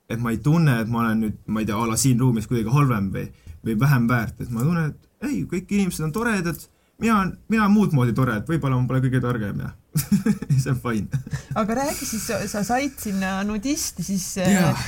et 0.09 0.17
ma 0.17 0.31
ei 0.33 0.39
tunne, 0.41 0.79
et 0.81 0.89
ma 0.89 1.03
olen 1.03 1.19
nüüd, 1.21 1.37
ma 1.53 1.61
ei 1.61 1.67
tea, 1.69 1.77
a 1.77 1.85
la 1.85 1.97
siin 1.99 2.17
ruumis 2.17 2.47
kuidagi 2.49 2.71
halvem 2.73 3.11
või, 3.13 3.27
või 3.65 3.75
vähem 3.79 4.07
väärt, 4.09 4.39
et 4.41 4.49
ma 4.49 4.65
tunnen, 4.65 4.89
et 4.89 5.27
ei, 5.29 5.43
kõik 5.49 5.69
inimesed 5.77 6.07
on 6.07 6.13
toredad, 6.15 6.63
mina 6.99 7.19
mina 7.47 7.65
olen 7.65 7.75
muud 7.75 7.93
moodi 7.95 8.15
tore, 8.17 8.39
et 8.39 8.49
võib-olla 8.49 8.79
ma 8.79 8.89
pole 8.89 9.03
kõige 9.05 9.21
targem 9.23 9.61
ja 9.63 9.69
see 10.63 10.73
on 10.73 10.81
fine. 10.81 11.21
aga 11.61 11.77
räägi 11.83 12.09
siis, 12.09 12.25
sa 12.51 12.63
said 12.65 12.97
sinna 12.99 13.37
nudisti, 13.47 14.03
siis 14.03 14.25
yeah. 14.41 14.81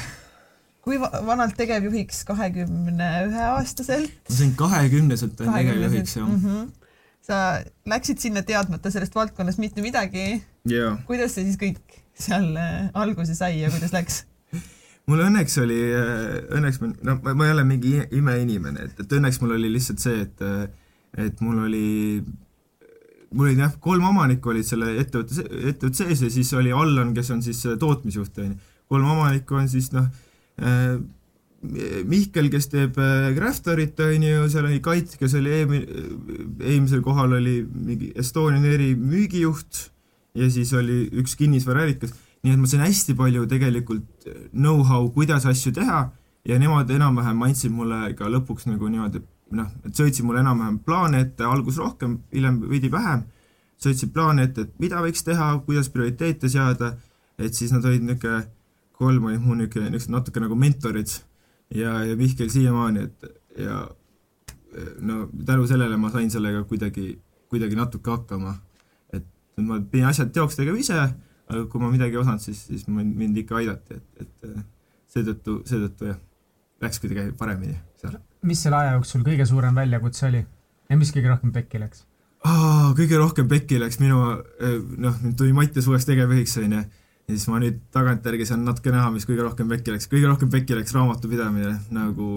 Kui 0.81 0.99
vanalt 0.99 1.57
tegevjuhiks 1.57 2.23
kahekümne 2.29 3.09
ühe 3.27 3.47
aastaselt? 3.53 4.13
ma 4.29 4.37
sain 4.37 4.53
kahekümneselt 4.59 5.35
tegevjuhiks, 5.39 6.17
jah 6.19 6.27
mm. 6.27 6.45
-hmm 6.45 6.69
sa 7.21 7.61
läksid 7.85 8.17
sinna 8.17 8.41
teadmata 8.41 8.91
sellest 8.91 9.15
valdkonnast 9.15 9.61
mitte 9.61 9.83
midagi 9.85 10.41
yeah.. 10.65 10.97
kuidas 11.07 11.35
see 11.37 11.45
siis 11.45 11.59
kõik 11.61 11.99
seal 12.17 12.55
äh, 12.57 12.89
alguse 12.97 13.35
sai 13.37 13.59
ja 13.61 13.69
kuidas 13.73 13.93
läks? 13.93 14.23
mul 15.09 15.21
õnneks 15.27 15.57
oli, 15.61 15.79
äh, 15.95 16.39
õnneks 16.57 16.81
ma, 16.81 16.91
no 17.07 17.17
ma 17.21 17.47
ei 17.47 17.53
ole 17.55 17.65
mingi 17.67 17.93
imeinimene, 18.17 18.87
et, 18.89 19.03
et 19.03 19.17
õnneks 19.17 19.41
mul 19.41 19.55
oli 19.57 19.69
lihtsalt 19.75 20.01
see, 20.03 20.25
et, 20.25 20.41
äh, 20.45 20.65
et 21.27 21.45
mul 21.45 21.61
oli, 21.67 21.85
mul 23.31 23.51
olid 23.51 23.63
jah, 23.67 23.77
kolm 23.85 24.09
omanikku 24.11 24.53
olid 24.55 24.67
selle 24.67 24.95
ettevõtte, 25.01 25.45
ettevõtte 25.45 26.03
sees 26.03 26.25
ja 26.25 26.33
siis 26.33 26.51
oli 26.57 26.73
Allan, 26.73 27.13
kes 27.17 27.31
on 27.37 27.45
siis 27.45 27.61
tootmisjuht, 27.79 28.41
on 28.41 28.51
ju. 28.51 28.59
kolm 28.91 29.13
omanikku 29.13 29.61
on 29.61 29.69
siis 29.71 29.93
noh 29.95 30.09
Mihkel, 31.61 32.47
kes 32.49 32.71
teeb 32.71 32.97
äh, 32.97 33.27
on 33.35 34.23
ju, 34.25 34.45
seal 34.49 34.65
oli 34.65 34.79
Kait, 34.81 35.13
kes 35.19 35.35
oli 35.37 35.51
eelmine, 35.59 36.05
eelmisel 36.59 37.03
kohal 37.05 37.33
oli 37.37 37.59
mingi 37.61 38.11
Estonian 38.17 38.65
Airi 38.65 38.95
müügijuht 38.95 39.91
ja 40.35 40.49
siis 40.49 40.73
oli 40.73 41.03
üks 41.21 41.35
kinnisvaraärikas, 41.37 42.13
nii 42.41 42.55
et 42.55 42.61
ma 42.61 42.69
sain 42.69 42.81
hästi 42.81 43.13
palju 43.17 43.45
tegelikult 43.51 44.25
know-how, 44.55 45.11
kuidas 45.13 45.45
asju 45.45 45.73
teha 45.75 46.07
ja 46.49 46.57
nemad 46.57 46.89
enam-vähem 46.89 47.43
andsid 47.45 47.73
mulle 47.73 48.13
ka 48.17 48.29
lõpuks 48.31 48.65
nagu 48.71 48.89
niimoodi, 48.89 49.21
noh, 49.57 49.69
et 49.85 49.93
sõitsid 49.93 50.25
mulle 50.25 50.41
enam-vähem 50.41 50.79
plaane 50.85 51.21
ette, 51.27 51.45
algus 51.45 51.77
rohkem, 51.77 52.17
hiljem 52.33 52.57
veidi 52.71 52.89
vähem, 52.91 53.27
sõitsid 53.81 54.13
plaane 54.15 54.47
ette, 54.49 54.65
et 54.65 54.73
mida 54.81 55.01
võiks 55.03 55.21
teha, 55.27 55.53
kuidas 55.67 55.91
prioriteete 55.93 56.49
seada, 56.49 56.95
et 57.37 57.53
siis 57.53 57.73
nad 57.75 57.85
olid 57.85 58.07
niisugune, 58.07 58.41
kolm 59.01 59.27
olid 59.29 59.41
mu 59.41 59.57
niisugune, 59.57 59.89
niisugused 59.89 60.13
natuke 60.13 60.43
nagu 60.43 60.57
mentorid 60.59 61.11
ja, 61.75 61.97
ja 62.05 62.15
Mihkel 62.19 62.51
siiamaani, 62.53 63.07
et 63.09 63.65
ja 63.65 63.81
no 65.01 65.29
tänu 65.45 65.67
sellele 65.67 65.97
ma 65.97 66.11
sain 66.13 66.31
sellega 66.31 66.63
kuidagi, 66.69 67.15
kuidagi 67.49 67.75
natuke 67.75 68.11
hakkama. 68.11 68.55
et 69.13 69.25
ma 69.57 69.79
pidin 69.81 70.07
asjad 70.09 70.31
teoks 70.33 70.55
tegema 70.59 70.79
ise, 70.79 70.99
aga 71.51 71.65
kui 71.71 71.81
ma 71.81 71.91
midagi 71.91 72.15
ei 72.15 72.21
osanud, 72.21 72.43
siis, 72.43 72.63
siis 72.67 72.87
mind 72.87 73.37
ikka 73.43 73.59
aidati, 73.59 73.99
et, 73.99 74.21
et 74.21 74.53
seetõttu, 75.11 75.61
seetõttu 75.67 76.07
jah, 76.11 76.21
läks 76.81 77.01
kuidagi 77.03 77.35
paremini 77.37 77.75
seal. 78.01 78.15
mis 78.47 78.63
selle 78.63 78.79
aja 78.79 78.95
jooksul 78.95 79.25
kõige 79.27 79.45
suurem 79.49 79.75
väljakutse 79.77 80.27
oli 80.29 80.41
ja 80.41 80.97
mis 80.97 81.11
kõige 81.15 81.33
rohkem 81.33 81.51
pekki 81.55 81.81
läks? 81.81 82.05
kõige 82.97 83.19
rohkem 83.19 83.49
pekki 83.51 83.79
läks 83.81 83.99
minu, 84.01 84.21
noh, 84.97 85.19
nüüd 85.21 85.37
tuli 85.37 85.53
Mattias 85.53 85.87
uueks 85.89 86.07
tegevjuhiks, 86.09 86.57
onju, 86.63 86.81
ja 87.31 87.37
siis 87.39 87.47
ma 87.51 87.59
nüüd 87.61 87.77
tagantjärgi 87.95 88.45
saan 88.49 88.65
natuke 88.67 88.91
näha, 88.91 89.07
mis 89.13 89.25
kõige 89.27 89.45
rohkem 89.45 89.69
pekki 89.71 89.93
läks, 89.93 90.09
kõige 90.11 90.27
rohkem 90.27 90.51
pekki 90.51 90.75
läks 90.75 90.95
raamatupidamine 90.95 91.73
nagu 91.95 92.29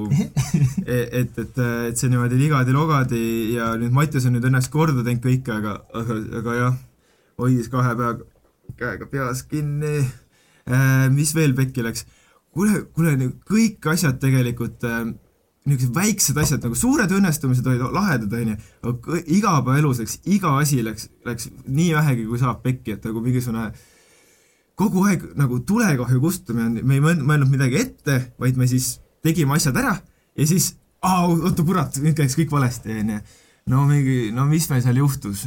et, 0.86 1.09
et, 1.11 1.38
et, 1.42 1.59
et 1.90 1.99
see 1.99 2.12
niimoodi 2.12 2.38
ligadi-logadi 2.38 3.24
ja 3.57 3.72
nüüd 3.80 3.95
Mattias 3.97 4.28
on 4.28 4.36
nüüd 4.36 4.47
õnneks 4.47 4.70
korda 4.72 5.03
teinud 5.03 5.24
kõike, 5.24 5.57
aga, 5.57 5.78
aga, 5.99 6.18
aga 6.40 6.59
jah, 6.61 6.76
hoidis 7.42 7.70
kahe 7.72 7.97
peaga, 7.99 8.28
käega 8.78 9.11
peas 9.11 9.42
kinni 9.51 9.97
äh,. 9.99 11.09
mis 11.14 11.34
veel 11.34 11.57
pekki 11.59 11.86
läks? 11.86 12.07
kuule, 12.55 12.84
kuule, 12.95 13.32
kõik 13.51 13.90
asjad 13.90 14.20
tegelikult 14.22 14.86
äh, 14.86 15.09
niisugused 15.64 15.97
väiksed 15.97 16.38
asjad 16.38 16.62
nagu 16.62 16.76
suured 16.78 17.11
õnnestumised 17.18 17.66
olid 17.66 17.82
lahedad, 17.97 18.30
onju, 18.36 18.57
aga 18.84 19.18
igapäevaelus 19.24 20.03
läks, 20.03 20.20
iga 20.36 20.53
asi 20.61 20.82
läks, 20.84 21.09
läks 21.26 21.49
nii 21.66 21.90
vähegi, 21.97 22.28
kui 22.28 22.38
saab 22.38 22.62
pekki, 22.62 22.95
et 22.95 23.09
nagu 23.09 23.22
mingisugune 23.24 23.72
kogu 24.79 25.05
aeg 25.09 25.27
nagu 25.39 25.61
tulekahju 25.66 26.20
kustutamine, 26.22 26.83
me 26.83 26.99
ei 26.99 27.03
mõelnud 27.05 27.51
midagi 27.51 27.79
ette, 27.79 28.18
vaid 28.43 28.59
me 28.59 28.66
siis 28.70 28.97
tegime 29.25 29.57
asjad 29.57 29.77
ära 29.81 29.95
ja 30.35 30.47
siis 30.49 30.75
oota 31.05 31.64
kurat, 31.66 31.99
nüüd 32.03 32.16
käis 32.18 32.37
kõik 32.39 32.53
valesti, 32.55 32.97
onju. 33.03 33.20
no 33.70 33.85
mingi, 33.89 34.18
no 34.35 34.49
mis 34.51 34.68
meil 34.70 34.83
seal 34.85 35.01
juhtus? 35.03 35.47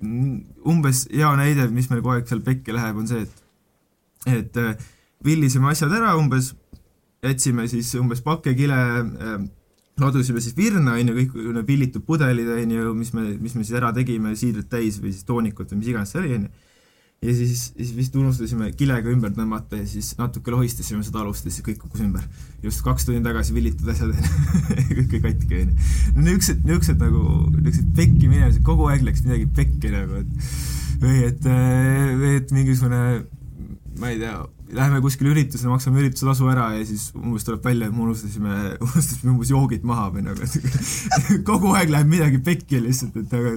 umbes 0.00 1.04
hea 1.12 1.30
näide, 1.36 1.66
mis 1.68 1.90
meil 1.90 2.00
kogu 2.00 2.14
aeg 2.14 2.30
seal 2.30 2.40
pekki 2.44 2.72
läheb, 2.72 3.02
on 3.02 3.10
see, 3.10 3.26
et 4.30 4.40
et 4.40 4.86
villisime 5.24 5.68
asjad 5.68 5.92
ära 5.92 6.14
umbes 6.16 6.54
jätsime 7.24 7.66
siis 7.68 7.92
umbes 8.00 8.22
pakekile 8.24 8.78
äh, 8.80 9.42
ladusime 10.00 10.40
siis 10.40 10.56
virna, 10.56 10.94
on 10.96 11.10
ju, 11.10 11.16
kõik 11.18 11.36
need 11.54 11.68
pillitud 11.68 12.04
pudelid, 12.06 12.48
on 12.54 12.74
ju, 12.74 12.94
mis 12.96 13.12
me, 13.16 13.26
mis 13.40 13.56
me 13.56 13.64
siis 13.64 13.76
ära 13.76 13.92
tegime, 13.96 14.32
siidrit 14.38 14.70
täis 14.72 15.00
või 15.02 15.12
siis 15.12 15.26
toonikut 15.28 15.72
või 15.72 15.82
mis 15.82 15.90
iganes 15.92 16.14
see 16.14 16.22
oli, 16.22 16.36
on 16.38 16.46
ju. 16.46 16.66
Ja 17.20 17.32
siis, 17.36 17.66
siis 17.76 17.90
vist 17.92 18.14
unustasime 18.16 18.70
kilega 18.80 19.10
ümber 19.12 19.32
tõmmata 19.36 19.76
ja 19.76 19.84
siis 19.88 20.14
natuke 20.16 20.54
lohistasime 20.54 21.02
seda 21.04 21.20
alust 21.20 21.44
ja 21.44 21.50
siis 21.52 21.64
kõik 21.66 21.82
kukkus 21.82 22.00
ümber. 22.06 22.22
just 22.62 22.80
kaks 22.84 23.04
tundi 23.04 23.20
tagasi 23.26 23.52
villitud 23.52 23.90
asjad, 23.92 24.14
kõik 24.96 25.02
oli 25.02 25.20
katki, 25.26 25.58
on 25.58 25.74
ju. 25.74 25.90
no 26.14 26.24
niisugused, 26.24 26.62
niisugused 26.64 27.04
nagu, 27.04 27.24
niisugused 27.58 27.90
pekki 27.98 28.30
minemised, 28.30 28.62
kogu 28.64 28.88
aeg 28.88 29.04
läks 29.04 29.26
midagi 29.26 29.50
pekki 29.58 29.92
nagu, 29.92 30.22
et 30.22 31.02
või 31.02 31.20
et, 31.26 31.50
või 32.22 32.32
et 32.38 32.56
mingisugune 32.56 33.02
ma 34.00 34.14
ei 34.14 34.20
tea, 34.22 34.38
läheme 34.76 35.00
kuskile 35.04 35.32
üritusele, 35.32 35.70
maksame 35.72 36.00
ürituse 36.02 36.26
tasu 36.28 36.48
ära 36.52 36.70
ja 36.76 36.84
siis 36.86 37.08
umbes 37.16 37.46
tuleb 37.46 37.64
välja, 37.64 37.88
et 37.88 37.94
me 37.96 38.04
unustasime, 38.06 38.56
unustasime 38.86 39.32
umbes 39.34 39.52
joogid 39.52 39.86
maha 39.88 40.08
või 40.14 40.26
nagu, 40.26 40.46
et 40.46 41.44
kogu 41.48 41.74
aeg 41.78 41.92
läheb 41.92 42.10
midagi 42.10 42.40
pekki 42.46 42.82
lihtsalt, 42.84 43.16
et 43.20 43.34
aga 43.38 43.54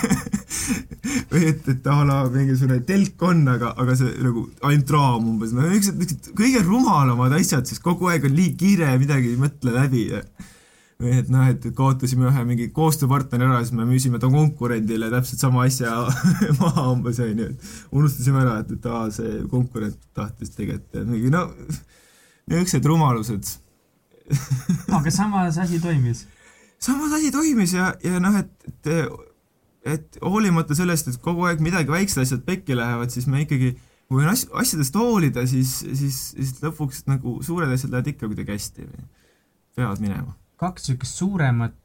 või 1.32 1.44
et, 1.52 1.68
et 1.74 1.90
a 1.90 1.98
la 2.06 2.20
mingisugune 2.32 2.80
telk 2.88 3.26
on, 3.26 3.44
aga, 3.54 3.74
aga 3.80 3.96
see 3.98 4.14
nagu 4.24 4.46
ainult 4.70 4.94
raam 4.96 5.28
umbes, 5.34 5.54
no 5.56 5.66
niisugused, 5.66 5.98
niisugused 6.00 6.38
kõige 6.38 6.64
rumalamad 6.66 7.36
asjad, 7.38 7.68
sest 7.68 7.84
kogu 7.84 8.10
aeg 8.12 8.28
on 8.28 8.36
liig 8.36 8.56
kiire 8.60 8.92
midagi 9.00 9.34
ei 9.34 9.40
mõtle 9.40 9.76
läbi 9.76 10.08
ja 10.14 10.24
et 11.00 11.30
noh, 11.32 11.46
et 11.48 11.64
kaotasime 11.76 12.28
ühe 12.28 12.42
mingi 12.44 12.66
koostööpartneri 12.76 13.46
ära, 13.46 13.60
siis 13.64 13.72
me 13.76 13.86
müüsime 13.88 14.20
ta 14.20 14.28
konkurendile 14.32 15.08
täpselt 15.12 15.40
sama 15.40 15.64
asja 15.64 15.94
maha 16.60 16.90
umbes, 16.92 17.20
on 17.24 17.40
ju, 17.40 17.48
et 17.54 17.96
unustasime 17.96 18.42
ära, 18.42 18.58
et, 18.64 18.74
et 18.76 18.90
aa, 18.90 19.06
see 19.14 19.40
konkurent 19.52 19.96
tahtis 20.16 20.52
tegelikult 20.56 21.08
mingi 21.08 21.32
no, 21.32 21.46
niisugused 22.50 22.90
rumalused. 22.90 23.54
Aga 24.94 25.10
samas 25.14 25.58
asi 25.58 25.80
toimis? 25.82 26.26
samas 26.80 27.12
asi 27.16 27.32
toimis 27.34 27.74
ja, 27.76 27.90
ja 28.04 28.20
noh, 28.22 28.36
et, 28.40 28.70
et 28.70 29.10
et 29.90 30.18
hoolimata 30.20 30.76
sellest, 30.76 31.08
et 31.08 31.22
kogu 31.24 31.46
aeg 31.48 31.62
midagi 31.64 31.88
väiksed 31.92 32.20
asjad 32.20 32.42
pekki 32.44 32.76
lähevad, 32.76 33.08
siis 33.12 33.24
me 33.30 33.46
ikkagi 33.46 33.72
kui 34.10 34.24
on 34.24 34.28
as-, 34.28 34.48
asjadest 34.52 34.96
hoolida, 34.98 35.46
siis, 35.48 35.78
siis, 35.96 36.18
siis 36.34 36.52
lõpuks 36.60 37.06
nagu 37.08 37.38
suured 37.46 37.72
asjad 37.72 37.94
lähevad 37.94 38.12
ikka 38.12 38.28
kuidagi 38.28 38.58
hästi 38.58 38.88
peavad 39.78 40.04
minema 40.04 40.34
kaks 40.60 40.88
niisugust 40.88 41.20
suuremat 41.22 41.76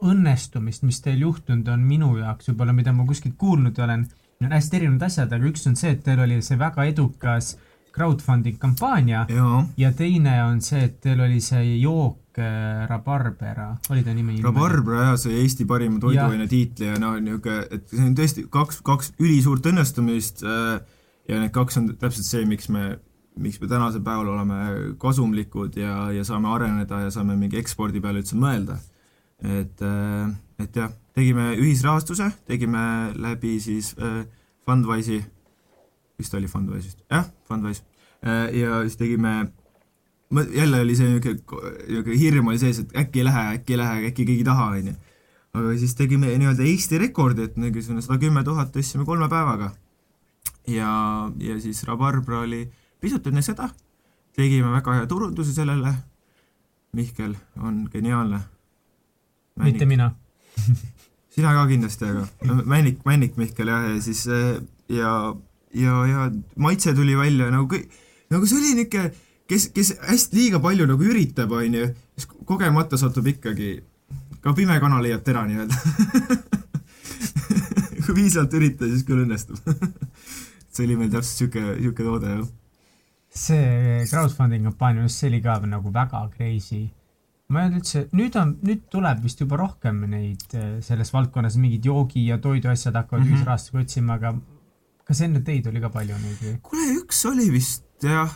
õnnestumist, 0.00 0.84
mis 0.88 1.00
teil 1.04 1.20
juhtunud 1.26 1.68
on 1.68 1.82
minu 1.84 2.14
jaoks 2.18 2.50
võib-olla, 2.50 2.74
mida 2.76 2.92
ma 2.96 3.04
kuskilt 3.08 3.36
kuulnud 3.40 3.78
olen, 3.78 4.06
on 4.40 4.54
hästi 4.56 4.78
erinevad 4.78 5.08
asjad, 5.10 5.32
aga 5.36 5.50
üks 5.50 5.66
on 5.68 5.76
see, 5.76 5.92
et 5.96 6.00
teil 6.04 6.22
oli 6.24 6.40
see 6.44 6.58
väga 6.60 6.86
edukas 6.88 7.56
crowdfunding 7.94 8.56
kampaania 8.58 9.26
ja. 9.28 9.50
ja 9.76 9.90
teine 9.96 10.36
on 10.44 10.60
see, 10.64 10.86
et 10.86 11.00
teil 11.04 11.20
oli 11.20 11.40
see 11.44 11.76
jook 11.80 12.38
äh, 12.40 12.86
Rabarbera, 12.88 13.74
oli 13.90 14.04
ta 14.06 14.14
nimi? 14.16 14.38
Rabarbera 14.44 15.10
jah, 15.10 15.18
see 15.20 15.42
Eesti 15.42 15.66
parima 15.68 16.00
toiduaine 16.02 16.48
tiitli 16.50 16.88
ja 16.88 16.96
noh, 17.02 17.18
niisugune, 17.20 17.66
et 17.68 17.92
see 17.92 18.06
on 18.06 18.16
tõesti 18.18 18.46
kaks, 18.50 18.80
kaks 18.86 19.12
ülisuurt 19.20 19.68
õnnestumist 19.72 20.44
äh, 20.46 20.80
ja 21.28 21.42
need 21.42 21.52
kaks 21.54 21.80
on 21.82 21.92
täpselt 21.92 22.26
see, 22.26 22.46
miks 22.48 22.70
me 22.72 22.94
miks 23.40 23.60
me 23.60 23.68
tänasel 23.68 24.02
päeval 24.04 24.28
oleme 24.34 24.56
kasumlikud 25.00 25.76
ja, 25.80 26.10
ja 26.12 26.24
saame 26.24 26.50
areneda 26.52 27.04
ja 27.06 27.10
saame 27.14 27.36
mingi 27.40 27.58
ekspordi 27.60 28.02
peale 28.02 28.22
üldse 28.22 28.38
mõelda. 28.38 28.78
et, 29.40 29.80
äh, 29.82 30.32
et 30.60 30.76
jah, 30.76 30.90
tegime 31.16 31.54
ühisrahastuse, 31.56 32.28
tegime 32.46 32.82
läbi 33.16 33.54
siis 33.60 33.94
äh, 33.98 34.26
Fundwise'i, 34.68 35.22
vist 36.20 36.34
oli 36.36 36.48
Fundwise 36.48 36.90
vist, 36.90 37.00
jah, 37.10 37.24
Fundwise 37.48 37.82
äh,, 38.20 38.50
ja 38.60 38.82
siis 38.84 39.00
tegime 39.00 39.52
jälle 40.54 40.80
oli 40.80 40.96
see 40.96 41.08
niisugune, 41.08 41.70
niisugune 41.88 42.18
hirm 42.18 42.50
oli 42.52 42.58
sees, 42.60 42.82
et 42.84 42.92
äkki 42.96 43.22
ei 43.22 43.26
lähe, 43.26 43.46
äkki 43.56 43.74
ei 43.74 43.78
lähe, 43.80 44.02
äkki 44.10 44.26
keegi 44.26 44.42
ei 44.44 44.48
taha, 44.50 44.66
on 44.76 44.90
ju. 44.92 44.98
aga 45.56 45.72
siis 45.78 45.94
tegime 45.98 46.34
nii-öelda 46.38 46.66
Eesti 46.68 47.00
rekordi, 47.02 47.48
et 47.48 47.56
mingisugune 47.56 48.04
sada 48.04 48.20
kümme 48.22 48.44
tuhat 48.44 48.70
tõstsime 48.76 49.08
kolme 49.08 49.28
päevaga. 49.32 49.72
ja, 50.68 50.92
ja 51.40 51.56
siis 51.60 51.82
Rabarbra 51.88 52.44
oli 52.44 52.68
pisut 53.00 53.26
enne 53.26 53.42
seda 53.42 53.70
tegime 54.36 54.72
väga 54.72 55.00
hea 55.00 55.06
turunduse 55.10 55.54
sellele. 55.54 55.94
Mihkel 56.96 57.36
on 57.62 57.84
geniaalne. 57.92 58.40
mitte 59.60 59.86
mina 59.86 60.10
sina 61.34 61.52
ka 61.54 61.66
kindlasti, 61.68 62.04
aga 62.04 62.54
Männik, 62.64 63.04
Männik 63.04 63.36
Mihkel 63.36 63.68
jah, 63.68 63.84
ja 63.94 64.00
siis 64.02 64.24
ja, 64.88 65.10
ja, 65.74 66.06
ja 66.06 66.30
maitse 66.56 66.94
tuli 66.94 67.16
välja 67.16 67.50
nagu 67.50 67.68
kõik, 67.70 67.90
nagu 68.32 68.48
see 68.48 68.58
oli 68.58 68.72
niisugune, 68.78 69.12
kes, 69.50 69.68
kes 69.74 69.92
hästi 70.08 70.38
liiga 70.38 70.60
palju 70.64 70.88
nagu 70.90 71.06
üritab, 71.06 71.52
onju, 71.54 71.90
siis 72.16 72.30
kogemata 72.48 72.98
satub 72.98 73.28
ikkagi, 73.30 73.76
ka 74.40 74.54
pime 74.56 74.80
kana 74.82 75.02
leiab 75.04 75.22
tera 75.26 75.44
nii-öelda 75.46 75.76
kui 78.06 78.16
piisavalt 78.16 78.56
üritada, 78.58 78.90
siis 78.90 79.06
küll 79.06 79.22
õnnestub 79.26 79.60
see 80.72 80.88
oli 80.88 80.98
meil 80.98 81.12
täpselt 81.12 81.44
sihuke, 81.44 81.66
sihuke 81.76 82.06
toode 82.06 82.32
jah 82.32 82.48
see 83.30 84.06
crowdfunding 84.10 84.64
kampaania, 84.66 85.02
just 85.06 85.22
see 85.22 85.30
oli 85.30 85.40
ka 85.42 85.58
nagu 85.66 85.92
väga 85.94 86.28
crazy. 86.36 86.88
ma 87.50 87.62
ei 87.62 87.66
olnud 87.66 87.80
üldse, 87.80 88.04
nüüd 88.14 88.36
on, 88.38 88.52
nüüd 88.62 88.84
tuleb 88.92 89.24
vist 89.24 89.40
juba 89.42 89.56
rohkem 89.58 90.04
neid 90.10 90.52
eh, 90.54 90.76
selles 90.86 91.10
valdkonnas 91.10 91.56
mingid 91.58 91.86
joogi 91.88 92.28
ja 92.28 92.38
toiduasjad 92.38 92.94
hakkavad 92.94 93.24
mm 93.24 93.26
-hmm. 93.26 93.40
ühisrahastust 93.40 93.80
otsima, 93.80 94.14
aga 94.20 94.36
kas 95.04 95.20
enne 95.26 95.42
teid 95.42 95.66
oli 95.66 95.82
ka 95.82 95.90
palju 95.90 96.14
neid 96.14 96.44
või? 96.44 96.54
kuule, 96.62 96.86
üks 97.00 97.24
oli 97.26 97.50
vist 97.50 97.84
jah, 98.02 98.30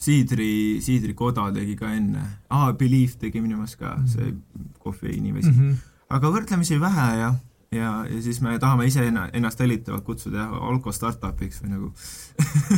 Siidri, 0.00 0.78
Siidrikoda 0.80 1.50
tegi 1.52 1.74
ka 1.76 1.90
enne 1.92 2.22
ah,, 2.48 2.70
Believe 2.72 3.18
tegi 3.18 3.42
minu 3.42 3.56
meelest 3.56 3.76
ka 3.78 3.96
mm, 3.96 4.04
-hmm. 4.04 4.06
see 4.06 4.72
kofeiinivesi 4.78 5.50
mm. 5.50 5.58
-hmm. 5.58 5.74
aga 6.08 6.30
võrdlemisi 6.30 6.80
vähe 6.80 7.08
jah 7.18 7.34
ja, 7.74 7.90
ja 8.10 8.22
siis 8.22 8.40
me 8.42 8.56
tahame 8.58 8.86
ise 8.90 9.04
ennast 9.06 9.60
hellitavalt 9.62 10.04
kutsuda 10.06 10.42
jah, 10.42 10.56
Alko 10.70 10.92
startup'iks 10.94 11.62
või 11.62 11.74
nagu 11.76 11.92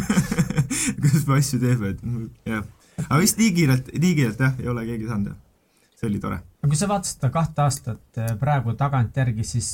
kuidas 1.01 1.25
me 1.29 1.39
asju 1.39 1.61
teeme, 1.63 1.95
et 1.95 2.53
jah. 2.53 2.67
aga 3.07 3.23
vist 3.23 3.41
nii 3.41 3.55
kiirelt, 3.57 3.89
nii 3.97 4.13
kiirelt 4.19 4.45
jah, 4.45 4.61
ei 4.61 4.69
ole 4.73 4.85
keegi 4.89 5.09
saanud 5.09 5.33
jah. 5.33 5.41
see 5.97 6.11
oli 6.11 6.21
tore. 6.21 6.43
no 6.61 6.69
kui 6.69 6.79
sa 6.79 6.91
vaatad 6.91 7.15
seda 7.15 7.33
kahte 7.33 7.65
aastat 7.65 8.21
eh, 8.21 8.37
praegu 8.41 8.77
tagantjärgi, 8.79 9.49
siis 9.49 9.73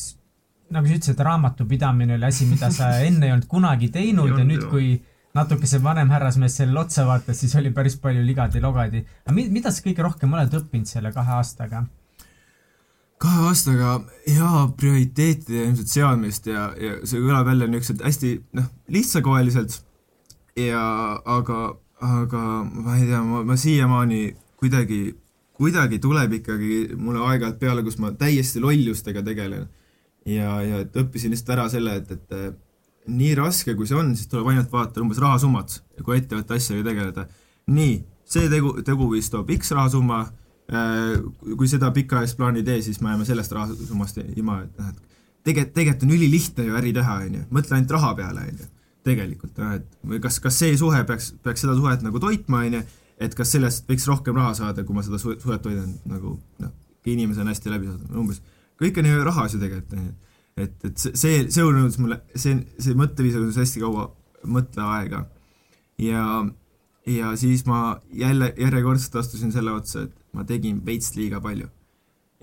nagu 0.70 0.86
sa 0.86 0.98
ütlesid, 1.00 1.26
raamatupidamine 1.30 2.18
oli 2.18 2.28
asi, 2.28 2.46
mida 2.46 2.70
sa 2.74 2.94
enne 3.08 3.26
ei 3.26 3.34
olnud 3.34 3.50
kunagi 3.50 3.90
teinud 3.94 4.36
ja 4.36 4.46
nüüd, 4.46 4.68
kui 4.70 4.94
natuke 5.34 5.68
see 5.70 5.82
vanem 5.82 6.10
härrasmees 6.14 6.60
sellele 6.60 6.84
otsa 6.86 7.04
vaatas, 7.08 7.42
siis 7.42 7.54
oli 7.58 7.74
päris 7.74 7.98
palju 8.00 8.22
ligadi-logadi. 8.26 9.02
aga 9.26 9.34
mida 9.38 9.74
sa 9.74 9.82
kõige 9.84 10.06
rohkem 10.06 10.34
oled 10.34 10.60
õppinud 10.62 10.90
selle 10.90 11.12
kahe 11.14 11.40
aastaga? 11.40 11.88
Kahe 13.18 13.46
aastaga 13.48 13.96
hea 14.26 14.64
prioriteetide 14.78 15.64
ilmselt 15.66 15.90
seadmist 15.90 16.46
ja, 16.50 16.68
ja 16.78 16.98
see 17.02 17.22
kõlab 17.22 17.50
jälle 17.50 17.68
niisuguselt 17.72 18.04
hästi 18.06 18.32
noh, 18.58 18.68
lihtsakoeliselt 18.94 19.80
ja 20.58 20.82
aga, 21.38 21.62
aga 22.04 22.44
ma 22.68 22.98
ei 22.98 23.08
tea, 23.08 23.22
ma, 23.26 23.42
ma 23.46 23.56
siiamaani 23.58 24.22
kuidagi, 24.58 25.00
kuidagi 25.58 25.98
tuleb 26.02 26.38
ikkagi 26.40 26.78
mulle 26.96 27.24
aeg-ajalt 27.26 27.58
peale, 27.60 27.84
kus 27.86 27.98
ma 28.02 28.12
täiesti 28.14 28.62
lollustega 28.62 29.22
tegelen. 29.26 29.68
ja, 30.26 30.60
ja 30.62 30.82
et 30.84 30.96
õppisin 30.98 31.34
lihtsalt 31.34 31.54
ära 31.56 31.68
selle, 31.72 31.98
et, 32.02 32.10
et 32.12 32.58
nii 33.08 33.34
raske, 33.38 33.74
kui 33.74 33.88
see 33.88 33.96
on, 33.98 34.12
siis 34.16 34.28
tuleb 34.30 34.50
ainult 34.52 34.72
vaadata 34.72 35.02
umbes 35.02 35.20
rahasummat, 35.22 35.78
kui 36.04 36.18
ettevõtte 36.18 36.58
asjaga 36.58 36.84
tegeleda. 36.90 37.26
nii, 37.72 38.02
see 38.28 38.50
tegu, 38.52 38.74
teguviis 38.84 39.30
toob 39.32 39.50
X 39.56 39.72
rahasumma 39.76 40.26
kui 40.68 41.68
seda 41.70 41.90
pikaajalist 41.96 42.36
plaani 42.36 42.60
ei 42.60 42.66
tee, 42.66 42.80
siis 42.84 43.00
me 43.00 43.14
jääme 43.14 43.24
sellest 43.24 43.52
rahasummast 43.56 44.18
ilma, 44.20 44.60
et 44.66 44.80
noh, 44.80 44.90
et 44.92 45.08
tegelikult, 45.48 45.74
tegelikult 45.74 46.04
on 46.04 46.16
ülilihtne 46.16 46.66
ju 46.66 46.76
äri 46.76 46.92
teha, 46.96 47.14
on 47.24 47.38
ju, 47.38 47.44
mõtle 47.56 47.76
ainult 47.78 47.94
raha 47.96 48.10
peale, 48.18 48.44
on 48.50 48.60
ju. 48.62 48.68
tegelikult, 49.08 49.60
et 49.78 49.86
või 50.10 50.20
kas, 50.20 50.36
kas 50.44 50.58
see 50.60 50.76
suhe 50.76 50.98
peaks, 51.08 51.30
peaks 51.42 51.64
seda 51.64 51.76
suhet 51.78 52.04
nagu 52.04 52.20
toitma, 52.20 52.66
on 52.66 52.78
ju, 52.78 52.82
et 53.24 53.34
kas 53.38 53.54
sellest 53.54 53.88
võiks 53.88 54.04
rohkem 54.10 54.36
raha 54.36 54.52
saada, 54.58 54.84
kui 54.84 54.96
ma 54.96 55.04
seda 55.06 55.20
suhet 55.22 55.64
hoidan 55.64 55.94
nagu 56.10 56.36
noh, 56.36 56.74
inimese 57.08 57.40
on 57.40 57.48
hästi 57.48 57.72
läbi 57.72 57.88
saada, 57.88 58.12
umbes. 58.20 58.42
kõik 58.78 59.00
on 59.00 59.08
ju 59.08 59.24
rahas 59.24 59.56
ju 59.56 59.62
tegelikult, 59.62 59.96
on 59.96 60.04
ju. 60.04 60.14
et, 60.66 60.76
et 60.90 61.06
see, 61.06 61.40
see, 61.48 61.64
nõudis 61.64 61.98
mulle, 62.02 62.20
see, 62.36 62.58
see 62.76 62.98
mõtteviis 62.98 63.40
nõudis 63.40 63.62
hästi 63.62 63.86
kaua 63.86 64.10
mõtteaega. 64.44 65.24
ja, 66.04 66.24
ja 67.08 67.34
siis 67.40 67.64
ma 67.66 67.98
jälle, 68.12 68.52
järjekordselt 68.60 69.22
astusin 69.22 69.54
selle 69.54 69.72
otsa, 69.72 70.04
et 70.04 70.17
ma 70.32 70.44
tegin 70.44 70.80
veits 70.84 71.14
liiga 71.16 71.40
palju. 71.40 71.68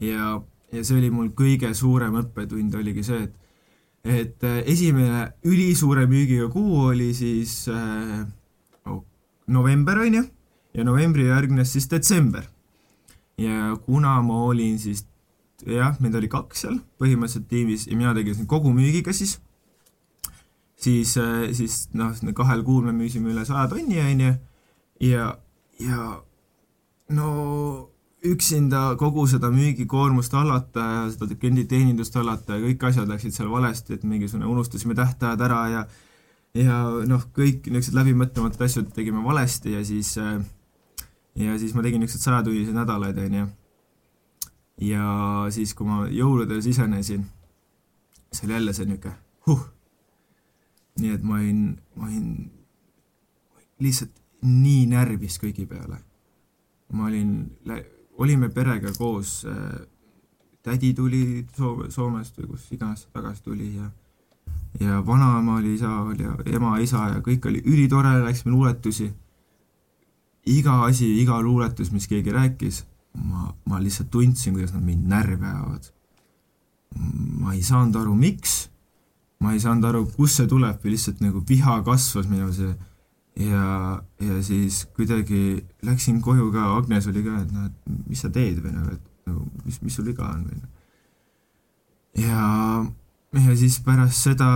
ja, 0.02 0.42
ja 0.72 0.84
see 0.84 0.98
oli 1.00 1.10
mul 1.12 1.32
kõige 1.38 1.74
suurem 1.74 2.16
õppetund, 2.22 2.76
oligi 2.76 3.04
see, 3.04 3.24
et 3.24 3.42
et 4.06 4.44
äh, 4.46 4.62
esimene 4.70 5.32
ülisuure 5.44 6.06
müügiga 6.06 6.48
kuu 6.54 6.86
oli 6.92 7.10
siis 7.18 7.66
äh, 7.68 8.22
oh, 8.86 9.02
november, 9.48 9.98
on 10.00 10.20
ju, 10.20 10.24
ja 10.78 10.86
novembri 10.86 11.26
järgnes 11.26 11.74
siis 11.74 11.90
detsember. 11.90 12.46
ja 13.38 13.74
kuna 13.86 14.22
ma 14.22 14.44
olin 14.46 14.78
siis, 14.80 15.08
jah, 15.66 15.98
meid 16.00 16.16
oli 16.16 16.30
kaks 16.32 16.62
seal 16.64 16.78
põhimõtteliselt 17.02 17.50
tiimis 17.50 17.88
ja 17.90 17.98
mina 17.98 18.14
tegelesin 18.16 18.48
kogu 18.48 18.72
müügiga 18.72 19.14
siis, 19.14 19.40
siis, 20.78 21.18
äh, 21.18 21.50
siis 21.58 21.90
noh, 21.98 22.14
kahel 22.38 22.64
kuul 22.64 22.86
me 22.86 22.94
müüsime 22.94 23.34
üle 23.34 23.46
saja 23.46 23.66
tonni, 23.74 24.00
on 24.06 24.24
ju, 24.28 24.36
ja, 25.10 25.32
ja 25.82 26.06
no 27.10 27.90
üksinda 28.26 28.96
kogu 28.98 29.28
seda 29.30 29.52
müügikoormust 29.54 30.34
hallata 30.34 30.86
ja 30.96 31.04
seda 31.14 31.38
klienditeenindust 31.38 32.16
hallata 32.18 32.58
ja 32.58 32.66
kõik 32.66 32.88
asjad 32.90 33.12
läksid 33.12 33.36
seal 33.36 33.52
valesti, 33.52 33.94
et 33.94 34.04
mingisugune 34.08 34.50
unustasime 34.50 34.98
tähtajad 34.98 35.42
ära 35.46 35.62
ja 35.70 35.86
ja 36.56 36.80
noh, 37.08 37.28
kõik 37.36 37.68
niisugused 37.68 37.98
läbimõtlemata 37.98 38.64
asjad 38.66 38.88
tegime 38.96 39.24
valesti 39.24 39.76
ja 39.76 39.84
siis 39.86 40.16
ja 40.16 41.60
siis 41.60 41.76
ma 41.76 41.84
tegin 41.84 42.00
niisuguseid 42.04 42.32
sajatunniseid 42.32 42.78
nädalaid, 42.78 43.20
on 43.20 43.38
ju. 43.42 43.48
ja 44.90 45.06
siis, 45.52 45.76
kui 45.76 45.88
ma 45.88 46.06
jõuludel 46.08 46.62
sisenesin, 46.64 47.26
see 48.32 48.48
oli 48.48 48.58
jälle 48.58 48.74
see 48.74 48.90
niisugune 48.90 49.18
huh. 49.48 49.66
nii 51.00 51.12
et 51.14 51.24
ma 51.24 51.40
olin, 51.42 51.66
ma 51.96 52.08
olin 52.08 52.30
lihtsalt 53.84 54.16
nii 54.46 54.86
närvis 54.88 55.38
kõigi 55.42 55.66
peale. 55.68 56.00
Ma 56.96 57.10
olin 57.10 57.36
olime 58.18 58.50
perega 58.50 58.92
koos, 58.98 59.44
äh, 59.46 59.88
tädi 60.64 60.94
tuli 60.94 61.46
Soome, 61.58 61.92
Soomest 61.92 62.40
või 62.40 62.54
kus 62.54 62.72
iganes 62.72 63.06
ta 63.06 63.20
tagasi 63.20 63.44
tuli 63.44 63.76
ja 63.76 63.92
ja 64.80 65.00
vanaema 65.06 65.56
oli 65.56 65.78
seal 65.80 66.20
ja 66.20 66.34
ema, 66.46 66.78
isa 66.84 67.08
ja 67.14 67.22
kõik 67.24 67.48
oli 67.48 67.62
ülitore, 67.66 68.18
läksime 68.24 68.52
luuletusi. 68.52 69.14
iga 70.46 70.84
asi, 70.86 71.08
iga 71.22 71.42
luuletus, 71.42 71.92
mis 71.92 72.08
keegi 72.08 72.32
rääkis, 72.32 72.84
ma, 73.24 73.54
ma 73.66 73.80
lihtsalt 73.82 74.12
tundsin, 74.12 74.54
kuidas 74.54 74.74
nad 74.74 74.84
mind 74.84 75.08
närvi 75.08 75.46
ajavad. 75.46 75.92
ma 77.40 77.54
ei 77.54 77.64
saanud 77.64 77.96
aru, 77.96 78.16
miks, 78.16 78.70
ma 79.40 79.54
ei 79.54 79.60
saanud 79.60 79.84
aru, 79.84 80.06
kust 80.16 80.36
see 80.36 80.48
tuleb 80.48 80.84
või 80.84 80.92
lihtsalt 80.92 81.22
nagu 81.22 81.42
viha 81.50 81.82
kasvas 81.84 82.28
minu 82.30 82.52
see 82.54 82.76
ja, 83.40 84.02
ja 84.22 84.44
siis 84.44 84.86
kuidagi 84.96 85.66
läksin 85.84 86.22
koju 86.22 86.52
ka, 86.54 86.70
Agnes 86.78 87.08
oli 87.12 87.24
ka, 87.26 87.42
et 87.44 87.52
noh, 87.52 87.68
et 87.68 88.10
mis 88.10 88.22
sa 88.24 88.32
teed 88.32 88.62
või 88.64 88.74
nagu, 88.76 88.96
et 88.96 89.30
nagu 89.30 89.46
mis, 89.66 89.82
mis 89.84 89.96
sul 89.96 90.08
viga 90.08 90.30
on 90.30 90.46
või 90.48 90.60
noh. 90.60 90.70
ja, 92.24 92.50
ja 93.46 93.56
siis 93.60 93.80
pärast 93.84 94.24
seda 94.30 94.50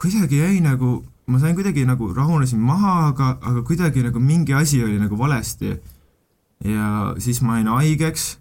kuidagi 0.00 0.42
jäi 0.42 0.60
nagu, 0.64 1.04
ma 1.30 1.40
sain 1.40 1.54
kuidagi 1.56 1.86
nagu 1.86 2.10
rahunesin 2.14 2.60
maha, 2.60 2.94
aga, 3.12 3.34
aga 3.42 3.62
kuidagi 3.66 4.02
nagu 4.04 4.20
mingi 4.20 4.56
asi 4.56 4.82
oli 4.84 4.98
nagu 4.98 5.18
valesti. 5.18 5.76
ja 6.64 7.14
siis 7.18 7.42
ma 7.42 7.60
jäin 7.60 7.70
haigeks, 7.70 8.38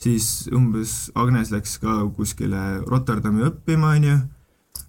siis 0.00 0.48
umbes 0.56 1.10
Agnes 1.14 1.52
läks 1.52 1.78
ka 1.82 2.00
kuskile 2.16 2.80
Rotterdami 2.88 3.44
õppima, 3.44 3.92
onju, 3.98 4.16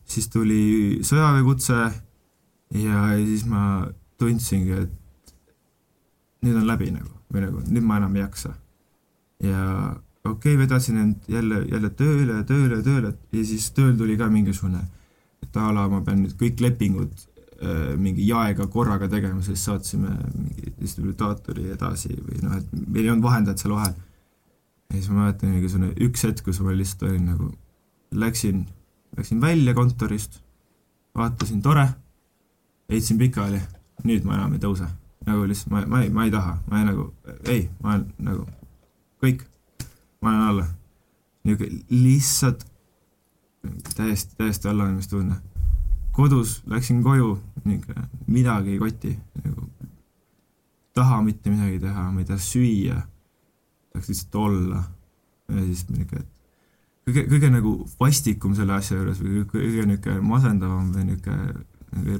siis 0.08 0.32
tuli 0.32 1.02
sõjaväekutse 1.04 1.92
ja 2.76 3.12
siis 3.20 3.46
ma 3.50 3.88
tundsingi, 4.22 4.86
et 4.86 5.34
nüüd 6.46 6.58
on 6.62 6.68
läbi 6.68 6.92
nagu, 6.94 7.12
või 7.32 7.46
nagu 7.46 7.64
nüüd 7.68 7.86
ma 7.88 8.00
enam 8.02 8.16
ei 8.18 8.24
jaksa. 8.24 8.54
ja 9.42 9.66
okei 10.26 10.54
okay,, 10.54 10.58
vedasin 10.60 10.98
end 11.02 11.28
jälle, 11.28 11.64
jälle 11.72 11.90
tööle 11.98 12.40
ja 12.40 12.46
tööle 12.48 12.80
ja 12.80 12.86
tööle 12.86 13.14
ja 13.32 13.46
siis 13.46 13.72
tööl 13.78 13.96
tuli 13.98 14.18
ka 14.18 14.30
mingisugune, 14.30 14.84
et 15.44 15.58
a 15.58 15.72
la 15.74 15.88
ma 15.90 16.02
pean 16.06 16.22
nüüd 16.24 16.38
kõik 16.40 16.62
lepingud 16.62 17.12
äh, 17.16 17.96
mingi 17.98 18.28
jaega 18.30 18.68
korraga 18.72 19.10
tegema, 19.10 19.42
sest 19.46 19.68
saatsime 19.68 20.14
mingi 20.36 20.76
distributaatori 20.80 21.72
edasi 21.76 22.14
või 22.14 22.44
noh, 22.46 22.60
et 22.60 22.78
meil 22.88 23.08
ei 23.08 23.14
olnud 23.16 23.26
vahendajat 23.26 23.66
seal 23.66 23.76
vahel. 23.76 23.98
ja 24.92 25.00
siis 25.00 25.10
ma 25.10 25.24
mäletan 25.24 25.56
mingisugune 25.56 25.92
üks 26.08 26.28
hetk, 26.28 26.46
kus 26.46 26.62
ma 26.62 26.78
lihtsalt 26.78 27.10
olin 27.10 27.28
nagu, 27.34 27.50
läksin, 28.12 28.64
läksin 29.18 29.42
välja 29.42 29.74
kontorist, 29.74 30.42
vaatasin, 31.18 31.62
tore 31.66 31.90
heitsin 32.92 33.18
pikali, 33.18 33.62
nüüd 34.04 34.26
ma 34.28 34.36
enam 34.36 34.58
ei 34.58 34.64
tõuse. 34.64 34.88
nagu 35.26 35.46
lihtsalt 35.46 35.70
ma, 35.72 35.84
ma 35.86 36.02
ei, 36.02 36.10
ma 36.10 36.26
ei 36.26 36.32
taha, 36.34 36.56
ma 36.70 36.80
ei 36.80 36.86
nagu, 36.88 37.04
ei, 37.46 37.70
ma 37.84 37.94
olen 37.94 38.06
nagu 38.26 38.46
kõik, 39.22 39.46
ma 40.22 40.32
olen 40.32 40.48
alla. 40.50 40.66
niisugune 41.44 41.82
lihtsalt 41.90 42.66
täiesti, 43.96 44.36
täiesti 44.38 44.68
allaandmistunne. 44.68 45.36
kodus 46.12 46.62
läksin 46.68 47.04
koju, 47.04 47.40
niisugune 47.66 48.08
midagi 48.28 48.76
ei 48.76 48.80
koti, 48.80 49.14
nagu 49.44 49.70
taha 50.94 51.22
mitte 51.22 51.50
midagi 51.50 51.80
teha, 51.80 52.12
ma 52.12 52.20
ei 52.20 52.26
taha 52.26 52.40
süüa, 52.40 53.02
tahaks 53.94 54.10
lihtsalt 54.10 54.36
olla. 54.36 54.84
ja 55.50 55.66
siis 55.66 55.86
niisugune, 55.90 56.26
kõige, 57.06 57.28
kõige 57.30 57.54
nagu 57.56 57.76
vastikum 58.00 58.56
selle 58.56 58.74
asja 58.74 58.98
juures 58.98 59.22
või 59.22 59.46
kõige 59.54 59.86
niisugune 59.86 60.26
masendavam 60.34 60.92
või 60.96 61.12
niisugune 61.14 61.70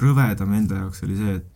rõvedam 0.02 0.54
enda 0.58 0.84
jaoks 0.84 1.04
oli 1.08 1.18
see, 1.20 1.40
et 1.40 1.48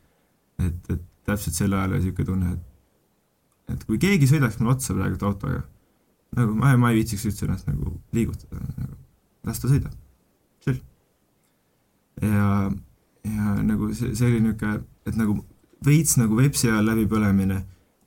et, 0.65 0.89
et 0.93 1.03
täpselt 1.27 1.57
sel 1.57 1.73
ajal 1.73 1.95
oli 1.95 2.03
niisugune 2.03 2.27
tunne, 2.29 2.53
et 2.55 3.73
et 3.75 3.85
kui 3.87 3.97
keegi 4.01 4.27
sõidaks 4.29 4.59
mulle 4.59 4.75
otsa 4.75 4.93
praegu 4.93 5.17
autoga, 5.25 5.63
nagu 6.37 6.55
ma, 6.57 6.75
ma 6.77 6.91
ei 6.91 6.99
viitsiks 6.99 7.25
üldse 7.31 7.47
ennast 7.47 7.69
nagu 7.69 7.95
liigutada, 8.15 8.61
nagu 8.77 8.97
las 9.49 9.61
ta 9.61 9.69
sõidab, 9.71 9.95
chill. 10.63 10.81
ja, 12.21 12.49
ja 13.25 13.55
nagu 13.65 13.89
see, 13.93 14.13
see 14.13 14.29
oli 14.29 14.43
niisugune, 14.43 14.83
et 15.09 15.17
nagu 15.17 15.39
veits 15.85 16.15
nagu 16.21 16.37
vepsi 16.37 16.69
ajal 16.69 16.91
läbipõlemine, 16.91 17.57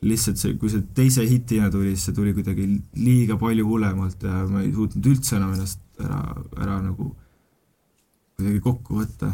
lihtsalt 0.07 0.39
see, 0.39 0.55
kui 0.61 0.71
see 0.71 0.87
teise 0.95 1.27
hitina 1.27 1.73
tuli, 1.75 1.97
siis 1.97 2.09
see 2.09 2.17
tuli 2.17 2.33
kuidagi 2.37 2.69
liiga 3.03 3.39
palju 3.41 3.67
hullemalt 3.67 4.23
ja 4.23 4.45
ma 4.47 4.63
ei 4.63 4.71
suutnud 4.75 5.11
üldse 5.11 5.37
enam 5.41 5.57
ennast 5.57 5.83
ära, 5.99 6.23
ära 6.55 6.79
nagu 6.85 7.11
kuidagi 8.39 8.63
kokku 8.63 9.01
võtta 9.01 9.33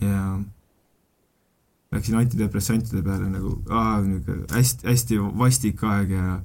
ja 0.00 0.38
läksin 1.90 2.16
antidepressantide 2.20 3.02
peale 3.02 3.28
nagu 3.30 3.56
niisugune 4.06 4.46
hästi, 4.54 4.86
hästi 4.86 5.20
vastik 5.38 5.84
aeg 5.84 6.14
ja 6.14 6.40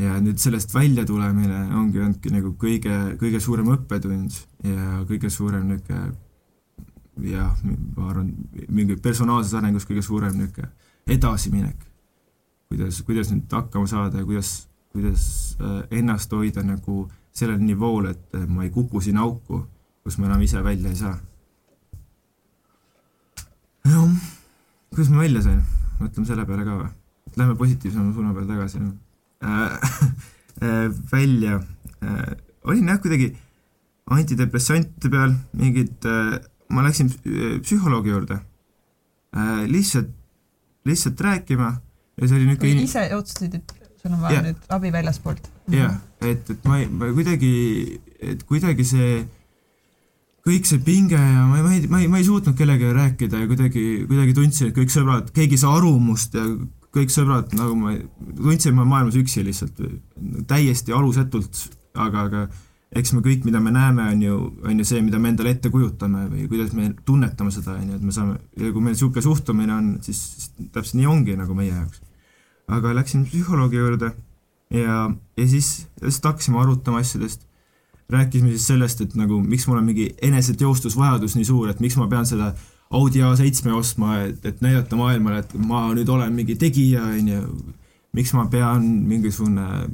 ja 0.00 0.16
nüüd 0.24 0.40
sellest 0.40 0.72
välja 0.72 1.04
tulemine 1.04 1.66
ongi 1.76 2.00
olnudki 2.00 2.30
nagu 2.32 2.54
kõige, 2.60 2.94
kõige 3.20 3.40
suurem 3.44 3.68
õppetund 3.74 4.38
ja 4.64 5.02
kõige 5.08 5.30
suurem 5.30 5.66
niisugune 5.68 6.14
jah, 7.28 7.52
ma 7.96 8.08
arvan, 8.08 8.30
mingi 8.72 8.96
personaalses 8.96 9.52
arengus 9.58 9.84
kõige 9.88 10.04
suurem 10.04 10.38
niisugune 10.38 10.70
edasiminek. 11.12 11.88
kuidas, 12.72 13.02
kuidas 13.04 13.28
nüüd 13.34 13.52
hakkama 13.52 13.86
saada 13.86 14.22
ja 14.22 14.24
kuidas, 14.24 14.70
kuidas 14.94 15.24
äh, 15.60 15.82
ennast 15.98 16.32
hoida 16.32 16.64
nagu 16.64 17.10
sellel 17.32 17.60
nivool, 17.60 18.08
et 18.08 18.32
ma 18.48 18.64
ei 18.64 18.70
kuku 18.72 19.00
sinna 19.00 19.26
auku, 19.26 19.60
kus 20.04 20.16
ma 20.18 20.30
enam 20.30 20.40
ise 20.42 20.64
välja 20.64 20.88
ei 20.88 20.96
saa 20.96 21.18
jah, 23.88 24.10
kuidas 24.92 25.10
ma 25.12 25.22
välja 25.24 25.42
sain, 25.46 25.62
mõtleme 26.00 26.28
selle 26.28 26.46
peale 26.48 26.66
ka 26.66 26.78
või? 26.80 26.90
Lähme 27.38 27.56
positiivsema 27.56 28.12
suuna 28.12 28.34
peale 28.36 28.48
tagasi 28.50 28.80
äh, 28.82 29.76
äh, 30.66 30.88
välja 31.12 31.60
äh,, 32.04 32.34
olin 32.68 32.90
jah 32.92 33.00
kuidagi 33.02 33.32
antidepressantide 34.12 35.12
peal, 35.12 35.36
mingid 35.56 36.08
äh,, 36.08 36.40
ma 36.72 36.84
läksin 36.86 37.12
psühholoogi 37.12 38.12
juurde 38.12 38.38
äh,, 38.38 39.64
lihtsalt, 39.70 40.12
lihtsalt 40.88 41.20
rääkima 41.20 41.74
ja 42.20 42.28
see 42.28 42.36
oli 42.36 42.50
niisugune 42.50 42.72
in... 42.76 42.84
ise 42.86 43.06
otsustasid, 43.16 43.60
et 43.60 43.74
sul 44.02 44.12
on 44.12 44.20
vaja 44.22 44.38
yeah. 44.40 44.48
nüüd 44.48 44.72
abi 44.76 44.92
väljaspoolt? 44.94 45.48
jah, 45.72 45.96
et, 46.20 46.50
et 46.50 46.66
ma 46.68 46.80
ei, 46.82 46.88
ma 46.90 47.10
kuidagi, 47.14 47.52
et 48.20 48.42
kuidagi 48.48 48.86
see 48.86 49.22
kõik 50.46 50.66
see 50.66 50.82
pinge 50.82 51.18
ja 51.18 51.44
ma 51.46 51.58
ei, 51.58 51.62
ma 51.62 51.72
ei, 51.74 51.82
ma 51.86 52.00
ei, 52.02 52.08
ma 52.10 52.20
ei 52.20 52.26
suutnud 52.26 52.56
kellegagi 52.58 52.94
rääkida 52.96 53.42
ja 53.44 53.48
kuidagi, 53.50 53.84
kuidagi 54.10 54.34
tundsin, 54.36 54.70
et 54.70 54.78
kõik 54.78 54.90
sõbrad, 54.94 55.30
keegi 55.34 55.58
ei 55.58 55.62
saa 55.62 55.76
aru 55.78 55.92
must 56.02 56.34
ja 56.38 56.42
kõik 56.92 57.12
sõbrad, 57.14 57.54
nagu 57.56 57.76
ma 57.78 57.94
tundsin, 58.40 58.74
ma 58.76 58.86
maailmas 58.88 59.16
üksi 59.20 59.44
lihtsalt, 59.46 59.78
täiesti 60.50 60.94
alusetult, 60.96 61.62
aga, 61.94 62.26
aga 62.26 62.42
eks 62.98 63.14
me 63.16 63.22
kõik, 63.24 63.46
mida 63.46 63.62
me 63.62 63.72
näeme, 63.72 64.08
on 64.12 64.24
ju, 64.24 64.38
on 64.68 64.82
ju 64.82 64.88
see, 64.88 65.00
mida 65.04 65.20
me 65.22 65.30
endale 65.32 65.54
ette 65.54 65.70
kujutame 65.72 66.26
või 66.28 66.48
kuidas 66.50 66.74
me 66.76 66.90
tunnetame 67.06 67.54
seda, 67.54 67.78
on 67.78 67.94
ju, 67.94 68.00
et 68.00 68.08
me 68.08 68.14
saame, 68.14 68.36
ja 68.58 68.72
kui 68.74 68.84
meil 68.84 68.96
niisugune 68.96 69.24
suhtumine 69.24 69.76
on, 69.76 69.94
siis 70.04 70.50
täpselt 70.74 70.98
nii 70.98 71.08
ongi 71.08 71.38
nagu 71.38 71.56
meie 71.56 71.70
jaoks. 71.72 72.02
aga 72.72 72.92
läksin 72.98 73.24
psühholoogi 73.28 73.80
juurde 73.80 74.12
ja, 74.72 75.08
ja 75.38 75.48
siis 75.48 75.86
lihtsalt 76.02 76.32
hakkasime 76.32 76.60
arutama 76.60 77.00
asjadest, 77.00 77.46
rääkisime 78.12 78.52
siis 78.54 78.66
sellest, 78.70 79.00
et 79.04 79.16
nagu 79.18 79.40
miks 79.42 79.66
mul 79.68 79.80
on 79.80 79.88
mingi 79.88 80.10
eneseteostusvajadus 80.22 81.36
nii 81.38 81.48
suur, 81.48 81.70
et 81.72 81.80
miks 81.80 81.96
ma 82.00 82.08
pean 82.10 82.28
seda 82.28 82.52
Audi 82.92 83.22
A7 83.24 83.72
ostma, 83.72 84.18
et, 84.26 84.42
et 84.44 84.60
näidata 84.60 84.96
maailmale, 85.00 85.40
et 85.40 85.54
ma 85.56 85.86
nüüd 85.96 86.10
olen 86.12 86.34
mingi 86.36 86.58
tegija, 86.60 87.06
on 87.08 87.30
ju, 87.30 87.44
miks 88.12 88.34
ma 88.36 88.44
pean 88.52 88.84
mingisugune 89.08 89.86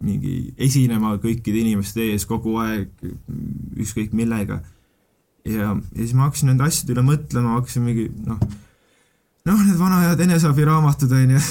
mingi 0.00 0.54
esinema 0.58 1.14
kõikide 1.20 1.60
inimeste 1.60 2.08
ees 2.10 2.24
kogu 2.26 2.56
aeg, 2.62 2.88
ükskõik 3.76 4.16
millega. 4.16 4.62
ja, 5.44 5.76
ja 5.76 6.00
siis 6.00 6.14
ma 6.16 6.26
hakkasin 6.26 6.50
nende 6.50 6.66
asjade 6.66 6.96
üle 6.96 7.04
mõtlema, 7.06 7.58
hakkasin 7.58 7.84
mingi 7.84 8.08
noh, 8.26 8.40
noh, 9.46 9.62
need 9.62 9.78
vana 9.78 10.02
head 10.06 10.24
eneseabiraamatud, 10.26 11.12
on 11.16 11.36
ju 11.36 11.44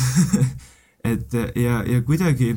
et 1.11 1.39
ja, 1.55 1.83
ja 1.87 2.01
kuidagi, 2.05 2.55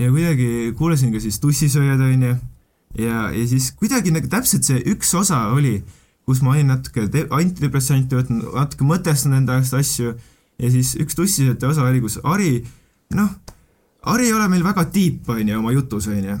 ja 0.00 0.08
kuidagi 0.10 0.72
kuulasin 0.78 1.12
ka 1.12 1.20
siis 1.20 1.40
Tussisööjad, 1.42 2.00
on 2.00 2.26
ju, 2.28 2.34
ja, 3.04 3.28
ja 3.36 3.46
siis 3.48 3.70
kuidagi 3.76 4.12
nagu 4.14 4.28
täpselt 4.32 4.66
see 4.66 4.80
üks 4.94 5.12
osa 5.18 5.46
oli, 5.54 5.78
kus 6.28 6.40
ma 6.44 6.54
olin 6.54 6.72
natuke 6.72 7.06
antidepressanti 7.28 8.16
võtnud, 8.18 8.50
natuke 8.56 8.86
mõtestanud 8.88 9.42
enda 9.42 9.58
jaoks 9.58 9.74
asju 9.76 10.14
ja 10.14 10.72
siis 10.72 10.94
üks 11.00 11.18
Tussisööjate 11.18 11.68
osa 11.68 11.84
oli, 11.86 12.02
kus 12.04 12.20
Ari, 12.24 12.60
noh 13.16 13.32
Ari 14.08 14.30
ei 14.30 14.32
ole 14.32 14.46
meil 14.48 14.64
väga 14.64 14.86
tiip, 14.94 15.28
on 15.28 15.48
ju, 15.48 15.58
oma 15.58 15.72
jutus, 15.74 16.06
on 16.08 16.24
ju. 16.24 16.36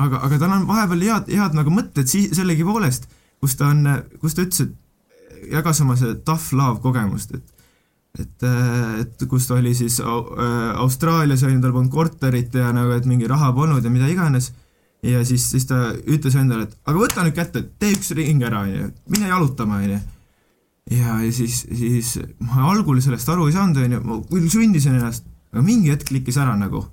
aga, 0.00 0.22
aga 0.24 0.38
tal 0.40 0.54
on 0.54 0.62
vahepeal 0.68 1.02
head, 1.04 1.28
head 1.28 1.56
nagu 1.56 1.72
mõtted 1.74 2.08
si-, 2.08 2.30
sellegipoolest, 2.32 3.04
kus 3.42 3.58
ta 3.60 3.68
on, 3.68 3.84
kus 4.22 4.36
ta 4.36 4.46
ütles, 4.46 4.64
et 4.64 5.52
jagas 5.52 5.82
oma 5.84 5.98
see 6.00 6.14
tough 6.24 6.54
love 6.56 6.80
kogemust, 6.80 7.34
et 7.36 7.51
et, 8.18 8.44
et 9.00 9.24
kus 9.28 9.46
ta 9.48 9.56
oli 9.56 9.72
siis 9.76 9.98
Austraalias, 10.02 11.44
on 11.46 11.54
ju, 11.54 11.60
tal 11.62 11.72
polnud 11.72 11.92
korterit 11.92 12.54
ja 12.54 12.72
nagu, 12.76 12.92
et 12.96 13.08
mingi 13.08 13.30
raha 13.30 13.52
polnud 13.56 13.84
ja 13.84 13.92
mida 13.92 14.10
iganes, 14.10 14.50
ja 15.02 15.22
siis, 15.26 15.48
siis 15.50 15.66
ta 15.66 15.90
ütles 16.06 16.36
endale, 16.38 16.68
et 16.68 16.74
aga 16.86 16.98
võta 16.98 17.24
nüüd 17.26 17.36
kätte, 17.36 17.64
tee 17.80 17.94
üks 17.96 18.12
ring 18.18 18.42
ära, 18.44 18.64
on 18.66 18.74
ju, 18.74 18.90
mine 19.14 19.30
jalutama, 19.30 19.80
on 19.80 19.94
ju. 19.94 20.00
ja, 20.98 21.16
ja 21.24 21.30
siis, 21.34 21.62
siis 21.66 22.16
ma 22.44 22.68
algul 22.70 23.00
sellest 23.02 23.32
aru 23.32 23.48
ei 23.48 23.56
saanud, 23.56 23.80
on 23.82 23.96
ju, 23.96 24.02
ma 24.06 24.18
küll 24.28 24.50
sundisin 24.52 24.98
ennast, 24.98 25.26
aga 25.52 25.64
mingi 25.66 25.92
hetk 25.92 26.06
klikkis 26.12 26.38
ära 26.42 26.54
nagu. 26.58 26.84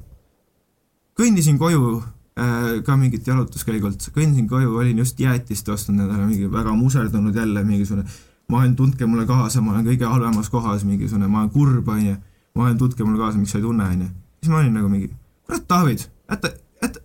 Kõndisin 1.19 1.59
koju 1.59 1.97
äh, 1.99 2.79
ka 2.87 2.95
mingit 2.97 3.27
jalutuskäigult, 3.27 4.09
kõndisin 4.15 4.47
koju, 4.49 4.71
olin 4.79 5.03
just 5.03 5.19
jäätist 5.19 5.69
ostnud 5.69 5.99
endale, 5.99 6.25
mingi 6.29 6.47
väga 6.51 6.73
muserdunud 6.79 7.35
jälle 7.35 7.63
mingisugune, 7.67 8.07
ma 8.49 8.61
olen, 8.61 8.75
tundke 8.75 9.05
mulle 9.05 9.25
kaasa, 9.29 9.61
ma 9.61 9.75
olen 9.75 9.85
kõige 9.85 10.09
halvemas 10.09 10.49
kohas, 10.49 10.83
mingisugune, 10.87 11.27
ma 11.29 11.43
olen 11.43 11.51
kurb, 11.53 11.87
onju, 11.93 12.15
ma 12.57 12.65
olen, 12.65 12.77
tundke 12.81 13.05
mulle 13.05 13.21
kaasa, 13.21 13.37
miks 13.37 13.53
sa 13.53 13.59
ei 13.59 13.65
tunne, 13.65 13.85
onju. 13.85 14.09
siis 14.41 14.53
ma 14.53 14.61
olin 14.61 14.73
nagu 14.73 14.89
mingi, 14.89 15.11
kurat, 15.45 15.67
David, 15.69 16.05
jäta, 16.31 16.51
jäta, 16.81 17.03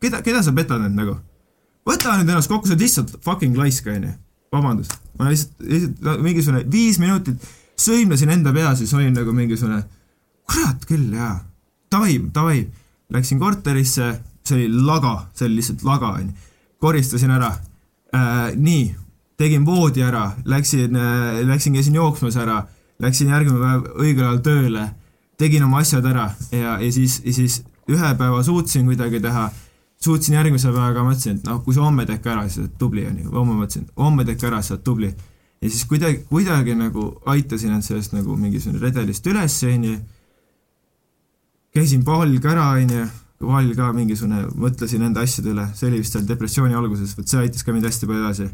keda, 0.00 0.22
keda 0.22 0.42
sa 0.46 0.54
petad 0.54 0.84
nüüd 0.84 0.94
nagu? 0.98 1.16
võta 1.86 2.14
nüüd 2.18 2.30
ennast 2.30 2.50
kokku, 2.50 2.70
sa 2.70 2.74
oled 2.76 2.86
lihtsalt 2.86 3.16
fucking 3.26 3.58
laisk, 3.58 3.90
onju. 3.90 4.14
vabandust, 4.54 4.94
ma 5.18 5.32
lihtsalt, 5.32 5.66
lihtsalt 5.66 6.22
mingisugune 6.22 6.64
viis 6.72 7.00
minutit 7.02 7.48
sõimlesin 7.76 8.32
enda 8.32 8.52
peas 8.54 8.78
ja 8.80 8.84
siis 8.84 8.94
olin 8.96 9.14
nagu 9.16 9.34
mingisugune, 9.36 9.82
kurat 10.46 10.86
küll, 10.88 11.10
jaa, 11.14 11.40
davai, 11.92 12.20
davai 12.34 12.60
läksin 13.12 13.40
korterisse, 13.42 14.12
see 14.46 14.60
oli 14.60 14.84
laga, 14.86 15.16
see 15.34 15.48
oli 15.48 15.60
lihtsalt 15.60 15.82
laga, 15.86 16.14
onju. 16.20 16.52
koristasin 16.78 17.34
ära 17.34 17.50
äh,. 18.14 18.54
nii, 18.54 18.94
tegin 19.36 19.66
voodi 19.66 20.02
ära, 20.02 20.30
läksin 20.44 20.96
äh,, 20.96 21.42
läksin, 21.48 21.76
käisin 21.76 21.94
jooksmas 21.98 22.36
ära, 22.40 22.62
läksin 23.02 23.32
järgmine 23.34 23.60
päev 23.60 24.00
õigel 24.00 24.24
ajal 24.24 24.42
tööle, 24.46 24.88
tegin 25.38 25.66
oma 25.66 25.82
asjad 25.84 26.06
ära 26.08 26.30
ja, 26.52 26.78
ja 26.80 26.90
siis, 26.92 27.20
ja 27.24 27.36
siis 27.36 27.60
ühe 27.92 28.14
päeva 28.18 28.42
suutsin 28.42 28.88
kuidagi 28.88 29.20
teha, 29.22 29.50
suutsin 30.02 30.38
järgmise 30.38 30.72
päevaga, 30.72 31.04
mõtlesin, 31.06 31.38
et 31.38 31.48
noh, 31.48 31.62
kui 31.64 31.76
sa 31.76 31.84
homme 31.84 32.06
teed 32.08 32.24
ka 32.24 32.32
ära, 32.34 32.48
siis 32.48 32.64
oled 32.64 32.76
tubli, 32.80 33.06
onju. 33.06 33.30
homme 33.34 33.60
mõtlesin, 33.60 33.86
homme 34.00 34.24
teed 34.26 34.40
ka 34.40 34.50
ära, 34.50 34.62
siis 34.64 34.78
oled 34.78 34.84
tubli. 34.88 35.12
ja 35.60 35.70
siis 35.70 35.84
kuidagi, 35.88 36.24
kuidagi 36.30 36.74
nagu 36.76 37.06
aitasin 37.32 37.76
end 37.76 37.84
sellest 37.84 38.16
nagu 38.16 38.36
mingisugune 38.36 38.82
redelist 38.82 39.26
üles, 39.26 39.62
onju 39.64 39.96
käisin 41.76 42.04
Valg 42.06 42.44
ära, 42.48 42.70
onju, 42.80 43.06
Val 43.46 43.66
ka 43.76 43.90
mingisugune, 43.92 44.46
mõtlesin 44.56 45.02
enda 45.04 45.20
asjade 45.26 45.52
üle, 45.52 45.66
see 45.76 45.90
oli 45.90 46.00
vist 46.00 46.14
seal 46.16 46.24
depressiooni 46.28 46.76
alguses, 46.78 47.12
vot 47.18 47.28
see 47.28 47.42
aitas 47.42 47.66
ka 47.66 47.74
mind 47.74 47.84
hästi 47.84 48.08
palju 48.08 48.22
edasi. 48.24 48.46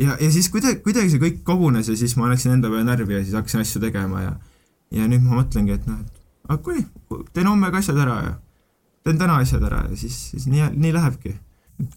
Ja, 0.00 0.16
ja 0.20 0.30
siis 0.32 0.48
kuidagi, 0.52 0.80
kuidagi 0.84 1.12
see 1.12 1.22
kõik 1.22 1.42
kogunes 1.46 1.90
ja 1.90 1.96
siis 1.98 2.16
ma 2.18 2.30
läksin 2.30 2.56
enda 2.56 2.70
peale 2.72 2.86
närvi 2.88 3.18
ja 3.18 3.24
siis 3.24 3.36
hakkasin 3.38 3.64
asju 3.64 3.82
tegema 3.82 4.24
ja 4.24 4.32
ja 4.90 5.06
nüüd 5.06 5.22
ma 5.22 5.40
mõtlengi, 5.40 5.76
et 5.76 5.86
noh, 5.86 6.00
et 6.02 6.48
aga 6.50 6.58
kui, 6.66 6.82
teen 7.34 7.46
homme 7.46 7.70
ka 7.70 7.78
asjad 7.82 8.00
ära 8.02 8.16
ja 8.24 8.34
teen 9.06 9.20
täna 9.20 9.38
asjad 9.42 9.64
ära 9.68 9.84
ja 9.88 9.98
siis, 9.98 10.18
siis 10.32 10.48
nii, 10.50 10.72
nii 10.74 10.92
lähebki. 10.96 11.36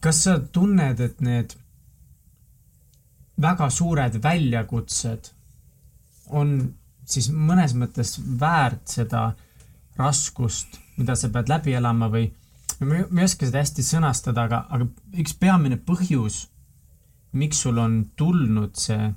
kas 0.04 0.24
sa 0.28 0.38
tunned, 0.40 1.02
et 1.02 1.22
need 1.26 1.56
väga 3.42 3.70
suured 3.74 4.20
väljakutsed 4.24 5.32
on 6.30 6.54
siis 7.10 7.30
mõnes 7.34 7.74
mõttes 7.76 8.16
väärt 8.40 8.88
seda 8.88 9.32
raskust, 9.98 10.80
mida 10.98 11.16
sa 11.20 11.30
pead 11.34 11.50
läbi 11.52 11.76
elama 11.78 12.10
või 12.14 12.30
ma 12.84 13.22
ei 13.22 13.26
oska 13.26 13.48
seda 13.48 13.62
hästi 13.62 13.86
sõnastada, 13.86 14.48
aga, 14.48 14.64
aga 14.70 14.88
üks 15.22 15.36
peamine 15.40 15.78
põhjus, 15.78 16.48
miks 17.34 17.64
sul 17.66 17.80
on 17.82 18.00
tulnud 18.16 18.76
see 18.78 19.10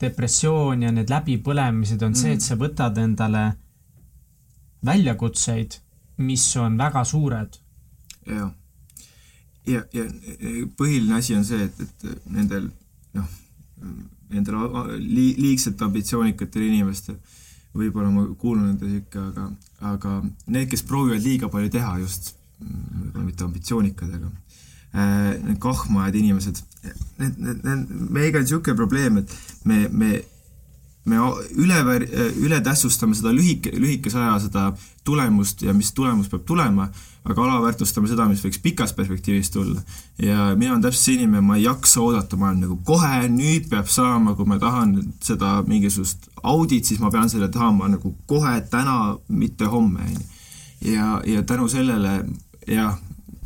depressioon 0.00 0.82
ja 0.82 0.92
need 0.92 1.12
läbipõlemised, 1.12 2.02
on 2.02 2.12
mm. 2.12 2.20
see, 2.20 2.34
et 2.34 2.42
mm. 2.42 2.46
sa 2.48 2.58
võtad 2.60 2.98
endale 3.00 3.44
väljakutseid, 4.84 5.78
mis 6.24 6.44
on 6.60 6.76
väga 6.78 7.04
suured. 7.08 7.60
ja, 8.26 8.50
ja, 9.66 9.84
ja 9.92 10.04
põhiline 10.76 11.18
asi 11.18 11.36
on 11.36 11.44
see, 11.44 11.68
et, 11.68 11.80
et 11.80 12.28
nendel 12.32 12.68
noh, 13.14 13.30
nendel 14.32 14.60
li, 14.98 15.32
liigselt 15.38 15.82
ambitsioonikatel 15.84 16.68
inimestel 16.68 17.18
võib-olla 17.74 18.10
ma 18.12 18.24
kuulan 18.38 18.70
nende 18.70 18.88
sihuke, 18.88 19.22
aga, 19.30 19.48
aga 19.90 20.14
need, 20.46 20.68
kes 20.70 20.84
proovivad 20.86 21.24
liiga 21.24 21.50
palju 21.50 21.72
teha 21.74 21.96
just, 22.02 22.34
võib-olla 22.60 23.26
mitte 23.26 23.46
ambitsioonikad, 23.48 24.14
aga 24.18 24.30
äh, 24.94 25.32
need 25.42 25.58
kahmajad 25.62 26.18
inimesed, 26.20 26.62
need, 27.18 27.38
need, 27.38 27.64
need, 27.64 27.90
meiega 28.10 28.40
on 28.40 28.46
niisugune 28.46 28.76
probleem, 28.78 29.22
et 29.22 29.36
me, 29.64 29.88
me 29.90 30.22
me 31.04 31.18
üle, 31.60 31.80
üle 32.40 32.60
tähtsustame 32.64 33.16
seda 33.16 33.32
lühike, 33.34 33.74
lühikese 33.76 34.18
aja 34.22 34.38
seda 34.46 34.68
tulemust 35.04 35.62
ja 35.62 35.74
mis 35.76 35.92
tulemus 35.92 36.30
peab 36.32 36.46
tulema, 36.48 36.86
aga 37.24 37.44
alaväärtustame 37.44 38.08
seda, 38.08 38.24
mis 38.28 38.40
võiks 38.44 38.60
pikas 38.64 38.94
perspektiivis 38.96 39.50
tulla. 39.52 39.82
ja 40.18 40.54
mina 40.56 40.72
olen 40.72 40.82
täpselt 40.84 41.04
see 41.04 41.16
inimene, 41.18 41.44
ma 41.44 41.58
ei 41.58 41.66
jaksa 41.66 42.00
oodata, 42.00 42.36
ma 42.40 42.48
olen 42.50 42.64
nagu 42.64 42.78
kohe, 42.88 43.28
nüüd 43.28 43.68
peab 43.68 43.88
saama, 43.92 44.34
kui 44.34 44.48
ma 44.48 44.58
tahan 44.60 44.96
seda 45.24 45.58
mingisugust 45.68 46.30
audit, 46.42 46.88
siis 46.88 47.00
ma 47.00 47.12
pean 47.12 47.28
selle 47.32 47.48
tahama 47.52 47.88
nagu 47.96 48.14
kohe, 48.26 48.56
täna, 48.70 49.18
mitte 49.28 49.68
homme, 49.68 50.08
on 50.08 50.16
ju. 50.16 50.94
ja, 50.94 51.20
ja 51.26 51.42
tänu 51.42 51.68
sellele 51.68 52.22
jah, 52.68 52.96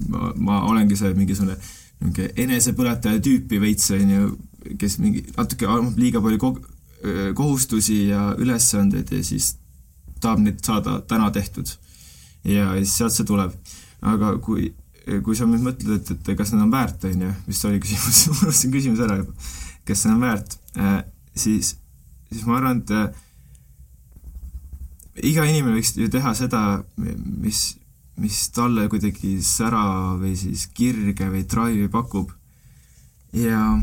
ma, 0.09 0.33
ma 0.37 0.63
olengi 0.71 0.97
see 0.97 1.11
mingisugune 1.15 1.59
niisugune 2.01 2.33
enesepõletaja 2.45 3.21
tüüpi 3.23 3.61
veits, 3.63 3.91
on 3.95 4.11
ju, 4.13 4.27
kes 4.79 4.99
mingi 5.03 5.25
natuke 5.37 5.67
liiga 5.97 6.23
palju 6.23 6.39
kog-, 6.43 6.67
kohustusi 7.35 8.09
ja 8.09 8.35
ülesandeid 8.39 9.11
ja 9.13 9.23
siis 9.25 9.57
tahab 10.21 10.43
neid 10.43 10.63
saada 10.65 11.01
täna 11.07 11.31
tehtud. 11.31 11.69
ja 12.45 12.73
siis 12.79 12.97
sealt 12.97 13.13
see 13.13 13.27
tuleb. 13.27 13.55
aga 14.03 14.37
kui, 14.39 14.73
kui 15.25 15.37
sa 15.37 15.47
nüüd 15.47 15.65
mõtled, 15.65 15.99
et, 15.99 16.11
et 16.15 16.37
kas 16.39 16.53
need 16.53 16.63
on 16.63 16.71
väärt, 16.71 17.05
on 17.05 17.23
ju, 17.27 17.33
vist 17.47 17.65
oli 17.67 17.81
küsimus, 17.83 18.27
ma 18.29 18.37
unustasin 18.45 18.75
küsimuse 18.75 19.07
ära 19.07 19.17
juba, 19.23 19.33
kas 19.89 20.03
see 20.05 20.13
on 20.13 20.21
väärt 20.23 20.59
äh,, 20.79 21.01
siis, 21.35 21.75
siis 22.31 22.47
ma 22.47 22.59
arvan, 22.61 22.83
et 22.83 22.95
äh, 22.95 23.09
iga 25.33 25.47
inimene 25.49 25.79
võiks 25.79 25.97
ju 25.99 26.09
teha 26.13 26.35
seda, 26.39 26.63
mis, 26.99 27.78
mis 28.19 28.41
talle 28.55 28.89
kuidagi 28.91 29.37
sära 29.45 30.17
või 30.19 30.35
siis 30.39 30.67
kirge 30.75 31.31
või 31.31 31.45
drive'i 31.47 31.89
pakub. 31.93 32.33
ja 33.33 33.79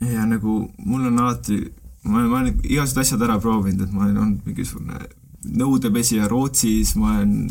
ja 0.00 0.26
nagu 0.26 0.70
mul 0.78 1.06
on 1.06 1.18
alati, 1.20 1.60
ma 2.04 2.18
olen, 2.18 2.30
ma 2.30 2.40
olen 2.40 2.60
igasugused 2.64 3.02
asjad 3.04 3.22
ära 3.26 3.38
proovinud, 3.40 3.84
et 3.84 3.92
ma 3.92 4.06
olen 4.06 4.22
olnud 4.24 4.46
mingisugune 4.48 5.00
nõudepesija 5.60 6.28
Rootsis, 6.28 6.94
ma 6.96 7.18
olen 7.18 7.50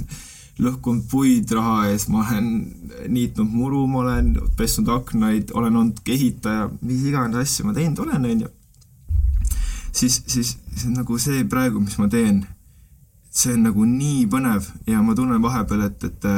lõhkunud 0.60 1.06
puid 1.10 1.52
raha 1.56 1.90
ees, 1.90 2.08
ma 2.12 2.26
olen 2.26 2.50
niitnud 3.08 3.50
muru, 3.54 3.86
ma 3.88 4.04
olen 4.04 4.34
pesnud 4.60 4.90
aknaid, 4.92 5.54
olen 5.56 5.78
olnud 5.84 6.02
ehitaja, 6.06 6.68
mis 6.82 7.06
iganes 7.08 7.40
asju 7.46 7.70
ma 7.70 7.76
teinud 7.78 8.02
olen, 8.04 8.28
on 8.28 8.46
ju. 8.46 8.50
siis, 10.02 10.22
siis 10.28 10.58
on 10.86 10.98
nagu 11.00 11.20
see 11.22 11.46
praegu, 11.50 11.82
mis 11.84 11.98
ma 12.02 12.10
teen, 12.12 12.44
see 13.30 13.54
on 13.54 13.64
nagu 13.68 13.86
nii 13.86 14.26
põnev 14.32 14.68
ja 14.90 15.02
ma 15.06 15.16
tunnen 15.16 15.42
vahepeal, 15.42 15.88
et, 15.90 16.04
et 16.10 16.30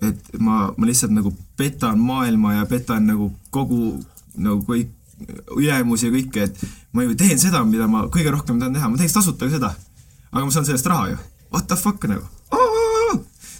et 0.00 0.30
ma, 0.40 0.70
ma 0.76 0.88
lihtsalt 0.88 1.12
nagu 1.12 1.32
petan 1.60 2.00
maailma 2.00 2.54
ja 2.54 2.66
petan 2.68 3.04
nagu 3.10 3.30
kogu 3.52 3.98
nagu 4.40 4.62
kõik 4.64 4.94
ülemusi 5.56 6.08
ja 6.08 6.14
kõike, 6.14 6.46
et 6.48 6.62
ma 6.96 7.04
ju 7.04 7.16
teen 7.18 7.40
seda, 7.40 7.60
mida 7.68 7.88
ma 7.90 8.06
kõige 8.12 8.32
rohkem 8.32 8.60
tahan 8.60 8.76
teha, 8.76 8.88
ma 8.88 9.00
teeks 9.00 9.16
tasuta 9.18 9.44
ka 9.44 9.52
seda. 9.52 9.74
aga 10.30 10.44
ma 10.46 10.54
saan 10.54 10.64
sellest 10.64 10.86
raha 10.86 11.10
ju. 11.10 11.18
What 11.52 11.66
the 11.68 11.76
fuck 11.76 12.06
nagu? 12.08 12.24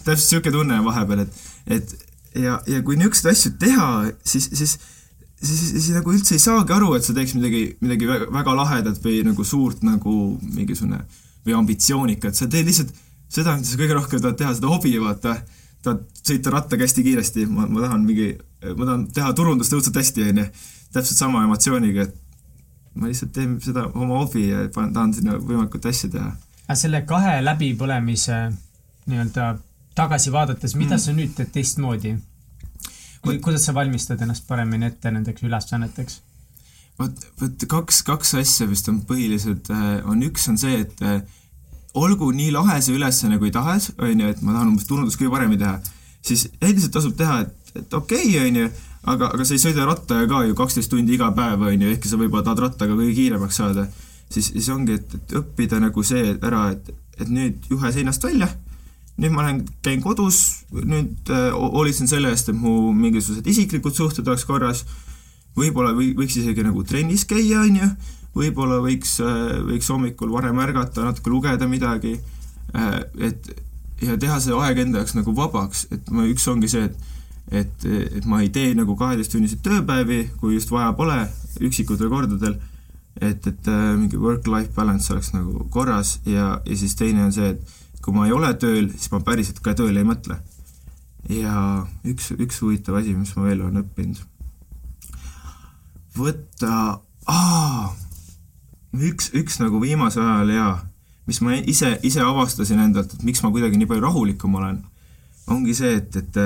täpselt 0.01 0.31
niisugune 0.31 0.55
tunne 0.55 0.79
on 0.79 0.87
vahepeal, 0.87 1.19
et, 1.19 1.41
et 1.67 1.91
ja, 2.41 2.55
ja 2.65 2.79
kui 2.81 2.97
niisuguseid 2.97 3.35
asju 3.35 3.51
teha, 3.61 3.89
siis, 4.25 4.47
siis 4.49 4.79
siis, 5.41 5.59
siis, 5.59 5.73
siis 5.75 5.89
nagu 5.93 6.13
üldse 6.13 6.33
ei 6.33 6.41
saagi 6.41 6.73
aru, 6.73 6.95
et 6.97 7.05
sa 7.05 7.13
teeks 7.13 7.35
midagi, 7.37 7.75
midagi 7.83 8.09
väga, 8.09 8.31
väga 8.33 8.55
lahedat 8.57 9.03
või 9.03 9.19
nagu 9.27 9.45
suurt 9.45 9.83
nagu 9.85 10.15
mingisugune 10.41 11.03
või 11.45 11.57
ambitsioonikat, 11.57 12.37
sa 12.37 12.47
teed 12.51 12.69
lihtsalt 12.69 12.93
seda, 13.31 13.55
mida 13.57 13.69
sa 13.69 13.79
kõige 13.79 13.97
rohkem 13.97 14.21
tahad 14.21 14.39
teha, 14.39 14.53
seda 14.57 14.71
hobi, 14.71 14.93
vaata. 15.01 15.37
tahad 15.81 16.03
sõita 16.21 16.51
rattaga 16.53 16.85
hästi 16.85 17.03
kiiresti, 17.05 17.45
ma, 17.49 17.65
ma 17.65 17.85
tahan 17.85 18.03
mingi, 18.05 18.27
ma 18.75 18.85
tahan 18.85 19.07
teha 19.15 19.31
turundust 19.37 19.73
õudselt 19.73 19.97
hästi, 19.97 20.27
onju. 20.29 20.45
täpselt 20.93 21.17
sama 21.17 21.43
emotsiooniga, 21.47 22.05
et 22.05 22.15
ma 22.93 23.09
lihtsalt 23.09 23.31
teen 23.33 23.55
seda 23.63 23.87
oma 23.95 24.19
hobi 24.21 24.49
ja 24.49 24.67
panen, 24.73 24.93
tahan 24.93 25.13
sinna 25.17 25.37
võimalikult 25.39 25.87
hästi 25.87 26.11
teha. 26.17 26.33
aga 26.67 26.77
selle 26.77 27.01
kahe 27.07 27.39
läbipõlemise 27.43 28.41
nii-öelda 29.09 29.53
tagasi 29.97 30.31
vaadates, 30.31 30.75
mida 30.75 30.95
mm. 30.95 31.03
sa 31.05 31.15
nüüd 31.15 31.33
teed 31.37 31.53
teistmoodi? 31.55 32.17
kui, 33.21 33.37
kuidas 33.39 33.65
sa 33.67 33.73
valmistad 33.77 34.21
ennast 34.21 34.47
paremini 34.47 34.89
ette 34.89 35.11
nendeks 35.13 35.43
ülesanneteks? 35.45 36.21
Vot, 36.99 37.25
vot 37.41 37.65
kaks, 37.75 38.01
kaks 38.07 38.35
asja 38.41 38.67
vist 38.69 38.89
on 38.91 39.01
põhilised, 39.07 39.71
äh, 39.73 39.93
on 40.09 40.21
üks 40.27 40.47
on 40.51 40.59
see, 40.61 40.81
et 40.85 41.03
äh, 41.05 41.21
olgu 41.97 42.31
nii 42.35 42.51
lahe 42.55 42.79
see 42.83 42.95
ülesanne 42.95 43.39
kui 43.41 43.51
tahes, 43.53 43.91
on 43.97 44.23
ju, 44.23 44.29
et 44.31 44.41
ma 44.45 44.55
tahan 44.55 44.71
umbes 44.71 44.87
turundust 44.89 45.19
kõige 45.19 45.33
paremini 45.33 45.61
teha, 45.61 45.77
siis 46.25 46.47
endiselt 46.61 46.95
tasub 46.95 47.17
teha, 47.19 47.41
et, 47.45 47.75
et 47.75 47.99
okei 47.99 48.29
okay,, 48.29 48.47
on 48.47 48.61
ju, 48.61 48.71
aga, 49.11 49.31
aga 49.33 49.47
sa 49.47 49.57
ei 49.57 49.63
sõida 49.63 49.87
rattaga 49.89 50.29
ka 50.31 50.43
ju 50.47 50.57
kaksteist 50.57 50.91
tundi 50.93 51.17
iga 51.17 51.31
päev, 51.35 51.67
on 51.67 51.85
ju, 51.85 51.91
ehkki 51.95 52.11
sa 52.11 52.19
võib-olla 52.21 52.47
tahad 52.47 52.65
rattaga 52.67 52.97
kõige 52.97 53.15
kiiremaks 53.19 53.61
saada, 53.63 53.87
siis, 54.31 54.51
siis 54.53 54.69
ongi, 54.73 54.99
et, 55.01 55.15
et 55.19 55.39
õppida 55.41 55.81
nagu 55.83 56.03
see 56.07 56.35
ära, 56.37 56.69
et, 56.75 56.91
et 57.19 57.31
nüüd 57.31 57.71
juhe 57.71 57.93
seinast 57.93 58.23
välja 58.23 58.51
nüüd 59.21 59.33
ma 59.35 59.45
lähen, 59.45 59.61
käin 59.85 60.01
kodus, 60.01 60.37
nüüd 60.71 61.29
äh, 61.29 61.51
hoolitsen 61.53 62.09
selle 62.09 62.31
eest, 62.33 62.49
et 62.49 62.57
mu 62.57 62.91
mingisugused 62.95 63.47
isiklikud 63.51 63.93
suhted 63.93 64.27
oleks 64.27 64.45
korras, 64.49 64.85
võib-olla 65.57 65.93
või, 65.97 66.11
võiks 66.17 66.37
isegi 66.39 66.65
nagu 66.65 66.83
trennis 66.87 67.25
käia, 67.29 67.63
on 67.65 67.79
ju, 67.81 67.89
võib-olla 68.37 68.79
võiks 68.83 69.17
äh,, 69.23 69.57
võiks 69.67 69.89
hommikul 69.91 70.31
varem 70.33 70.59
ärgata, 70.63 71.05
natuke 71.07 71.33
lugeda 71.33 71.67
midagi 71.67 72.17
äh,, 72.75 73.01
et 73.29 73.51
ja 74.01 74.17
teha 74.17 74.39
see 74.41 74.55
aeg 74.57 74.85
enda 74.85 75.01
jaoks 75.01 75.17
nagu 75.17 75.33
vabaks, 75.37 75.87
et 75.93 76.09
ma, 76.13 76.25
üks 76.29 76.47
ongi 76.51 76.71
see, 76.71 76.89
et 76.89 77.09
et, 77.51 77.85
et 77.85 78.25
ma 78.29 78.39
ei 78.41 78.49
tee 78.53 78.71
nagu 78.77 78.95
kaheteisttunniseid 78.95 79.59
tööpäevi, 79.65 80.21
kui 80.39 80.55
just 80.55 80.71
vaja 80.71 80.93
pole, 80.95 81.17
üksikutel 81.59 82.07
kordadel, 82.11 82.55
et, 83.19 83.43
et 83.47 83.67
äh, 83.67 83.81
mingi 83.97 84.19
work-life 84.19 84.71
balance 84.75 85.11
oleks 85.11 85.33
nagu 85.35 85.65
korras 85.73 86.19
ja, 86.25 86.61
ja 86.63 86.77
siis 86.79 86.95
teine 86.95 87.25
on 87.25 87.33
see, 87.35 87.51
et 87.55 88.01
kui 88.01 88.15
ma 88.15 88.27
ei 88.27 88.35
ole 88.35 88.53
tööl, 88.61 88.87
siis 88.95 89.11
ma 89.13 89.19
päriselt 89.25 89.59
ka 89.63 89.75
tööle 89.77 90.01
ei 90.01 90.07
mõtle. 90.07 90.39
ja 91.29 91.53
üks, 92.07 92.31
üks 92.33 92.61
huvitav 92.63 92.97
asi, 92.97 93.13
mis 93.13 93.35
ma 93.35 93.45
veel 93.45 93.61
olen 93.61 93.83
õppinud. 93.83 94.23
Võtta, 96.17 96.99
üks, 99.09 99.31
üks 99.37 99.59
nagu 99.61 99.81
viimasel 99.83 100.25
ajal 100.25 100.53
jaa, 100.55 100.73
mis 101.29 101.41
ma 101.45 101.55
ise, 101.59 101.93
ise 102.07 102.23
avastasin 102.25 102.81
endalt, 102.87 103.13
et 103.15 103.23
miks 103.27 103.43
ma 103.43 103.51
kuidagi 103.53 103.79
nii 103.79 103.89
palju 103.89 104.05
rahulikum 104.07 104.57
olen, 104.59 104.81
ongi 105.51 105.75
see, 105.77 105.97
et, 106.01 106.15
et 106.21 106.41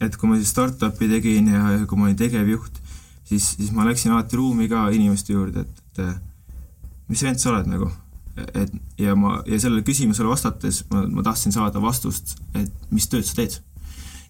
et 0.00 0.14
kui 0.16 0.30
ma 0.30 0.38
siis 0.40 0.48
startup'i 0.54 1.10
tegin 1.10 1.50
ja, 1.52 1.74
ja 1.74 1.86
kui 1.88 1.98
ma 2.00 2.06
olin 2.08 2.16
tegevjuht, 2.16 2.78
siis, 3.28 3.50
siis 3.52 3.72
ma 3.76 3.84
läksin 3.84 4.14
alati 4.14 4.38
ruumi 4.40 4.68
ka 4.70 4.86
inimeste 4.96 5.34
juurde, 5.34 5.66
et, 5.66 6.00
et 6.00 7.10
mis 7.12 7.24
vend 7.26 7.42
sa 7.42 7.52
oled 7.52 7.68
nagu 7.68 7.90
et 8.54 8.72
ja 8.98 9.14
ma, 9.18 9.40
ja 9.46 9.58
sellele 9.60 9.84
küsimusele 9.84 10.30
vastates 10.30 10.84
ma, 10.90 11.02
ma 11.10 11.24
tahtsin 11.26 11.52
saada 11.54 11.82
vastust, 11.82 12.36
et 12.56 12.70
mis 12.94 13.08
tööd 13.10 13.26
sa 13.26 13.36
teed. 13.40 13.58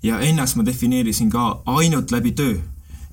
ja 0.03 0.21
ennast 0.25 0.57
ma 0.57 0.65
defineerisin 0.67 1.31
ka 1.31 1.61
ainult 1.69 2.11
läbi 2.11 2.33
töö. 2.33 2.59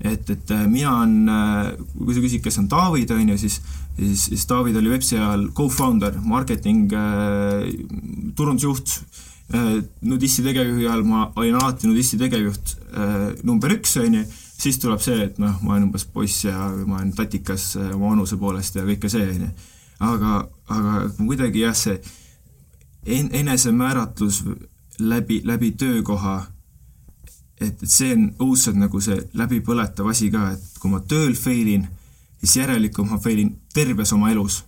Et, 0.01 0.29
et 0.29 0.51
äh, 0.53 0.67
mina 0.69 0.99
olen, 1.01 1.29
äh, 1.29 1.71
kui 1.97 2.15
sa 2.15 2.23
küsid, 2.23 2.43
kes 2.45 2.59
on 2.61 2.69
David, 2.71 3.11
on 3.15 3.33
ju, 3.33 3.37
siis 3.41 3.61
siis, 3.97 4.25
siis 4.25 4.49
David 4.49 4.75
oli 4.75 4.89
Websi 4.89 5.17
ajal 5.17 5.47
co-founder, 5.53 6.19
marketing 6.23 6.93
äh,, 6.93 7.69
turundusjuht. 8.35 8.99
Äh,, 9.53 9.83
Nudisti 10.01 10.43
tegevjuhi 10.43 10.87
ajal 10.87 11.03
ma 11.07 11.31
olin 11.35 11.55
alati 11.55 11.87
Nudisti 11.87 12.17
tegevjuht 12.17 12.75
äh, 12.93 13.31
number 13.43 13.73
üks, 13.73 13.95
on 14.01 14.19
ju, 14.19 14.25
siis 14.57 14.79
tuleb 14.83 15.01
see, 15.03 15.23
et 15.29 15.39
noh, 15.41 15.57
ma 15.63 15.75
olen 15.75 15.89
umbes 15.89 16.05
poiss 16.13 16.45
ja 16.45 16.69
ma 16.85 16.99
olen 16.99 17.13
tatikas 17.15 17.71
äh, 17.79 17.89
oma 17.95 18.13
vanuse 18.13 18.37
poolest 18.37 18.77
ja 18.77 18.85
kõike 18.87 19.11
see, 19.11 19.25
on 19.33 19.47
ju. 19.47 19.51
Aga, 20.07 20.43
aga 20.69 21.07
kuidagi 21.17 21.63
jah, 21.63 21.73
see 21.73 21.97
en-, 23.07 23.31
enesemääratlus 23.33 24.43
läbi, 24.99 25.41
läbi 25.45 25.71
töökoha, 25.79 26.43
et, 27.61 27.83
et 27.83 27.89
see 27.89 28.13
on 28.15 28.29
õudselt 28.47 28.79
nagu 28.79 29.01
see 29.03 29.17
läbipõletav 29.37 30.09
asi 30.11 30.29
ka, 30.33 30.51
et 30.55 30.81
kui 30.81 30.91
ma 30.93 31.01
tööl 31.09 31.35
fail 31.37 31.73
in, 31.73 31.85
siis 32.41 32.59
järelikult 32.61 33.09
ma 33.09 33.19
fail 33.21 33.43
in 33.43 33.53
terves 33.73 34.13
oma 34.13 34.31
elus. 34.31 34.63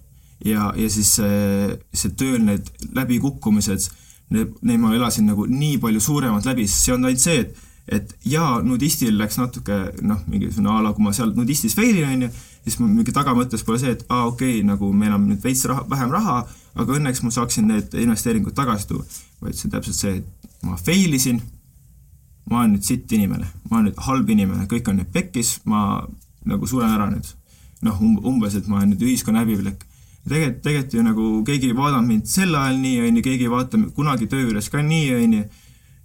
ja, 0.46 0.70
ja 0.76 0.90
siis 0.90 1.16
see, 1.18 1.80
see 1.94 2.14
tööl 2.16 2.40
need 2.46 2.70
läbikukkumised, 2.96 3.90
need, 4.32 4.54
need 4.64 4.80
ma 4.80 4.94
elasin 4.96 5.28
nagu 5.28 5.46
nii 5.50 5.78
palju 5.84 6.00
suuremalt 6.00 6.46
läbi, 6.48 6.68
sest 6.68 6.86
see 6.86 6.96
on 6.96 7.10
ainult 7.10 7.26
see, 7.26 7.42
et 7.44 7.66
et 7.90 8.12
jaa, 8.30 8.60
nudistil 8.62 9.16
läks 9.18 9.40
natuke 9.40 9.78
noh, 10.06 10.20
mingisugune 10.30 10.70
a 10.70 10.82
la, 10.86 10.92
kui 10.94 11.02
ma 11.06 11.14
seal 11.16 11.32
nudistis 11.34 11.74
fail 11.78 11.98
in, 11.98 12.06
on 12.06 12.26
ju, 12.28 12.30
siis 12.68 12.78
mul 12.82 12.92
mingi 12.94 13.14
tagamõttes 13.16 13.64
pole 13.66 13.80
see, 13.82 13.96
et 13.98 14.04
aa 14.14 14.28
okei 14.30 14.60
okay,, 14.60 14.66
nagu 14.68 14.92
meil 14.94 15.16
on 15.16 15.26
nüüd 15.32 15.42
veits 15.44 15.66
raha, 15.70 15.86
vähem 15.90 16.14
raha, 16.14 16.36
aga 16.80 16.98
õnneks 17.00 17.24
ma 17.26 17.34
saaksin 17.34 17.70
need 17.72 17.96
investeeringud 18.04 18.54
tagasi 18.58 18.92
tuua. 18.92 19.08
vaid 19.42 19.58
see 19.58 19.70
on 19.70 19.74
täpselt 19.74 19.98
see, 19.98 20.20
et 20.22 20.68
ma 20.68 20.78
fail 20.78 21.18
isin, 21.18 21.42
ma 22.50 22.64
olen 22.64 22.76
nüüd 22.76 22.88
sitt 22.88 23.12
inimene, 23.12 23.48
ma 23.70 23.78
olen 23.78 23.90
nüüd 23.90 24.02
halb 24.08 24.34
inimene, 24.34 24.66
kõik 24.72 24.90
on 24.90 25.00
nüüd 25.02 25.12
pekkis, 25.14 25.60
ma 25.70 25.84
nagu 26.50 26.68
suren 26.68 26.96
ära 26.96 27.10
nüüd. 27.12 27.36
noh, 27.86 28.02
umbes, 28.28 28.58
et 28.60 28.68
ma 28.68 28.82
olen 28.82 28.94
nüüd 28.94 29.06
ühiskonna 29.08 29.46
häbiplekk. 29.46 29.86
tegelikult, 30.28 30.62
tegelikult 30.64 30.94
ju 30.94 31.04
nagu 31.04 31.30
keegi 31.48 31.72
ei 31.72 31.78
vaadanud 31.78 32.08
mind 32.08 32.28
sel 32.28 32.56
ajal 32.56 32.82
nii, 32.82 33.00
on 33.08 33.18
ju, 33.18 33.24
keegi 33.30 33.48
ei 33.48 33.54
vaata 33.54 33.80
kunagi 33.96 34.28
töö 34.28 34.44
juures 34.44 34.70
ka 34.70 34.82
nii, 34.82 35.16
on 35.16 35.34
ju. 35.40 35.48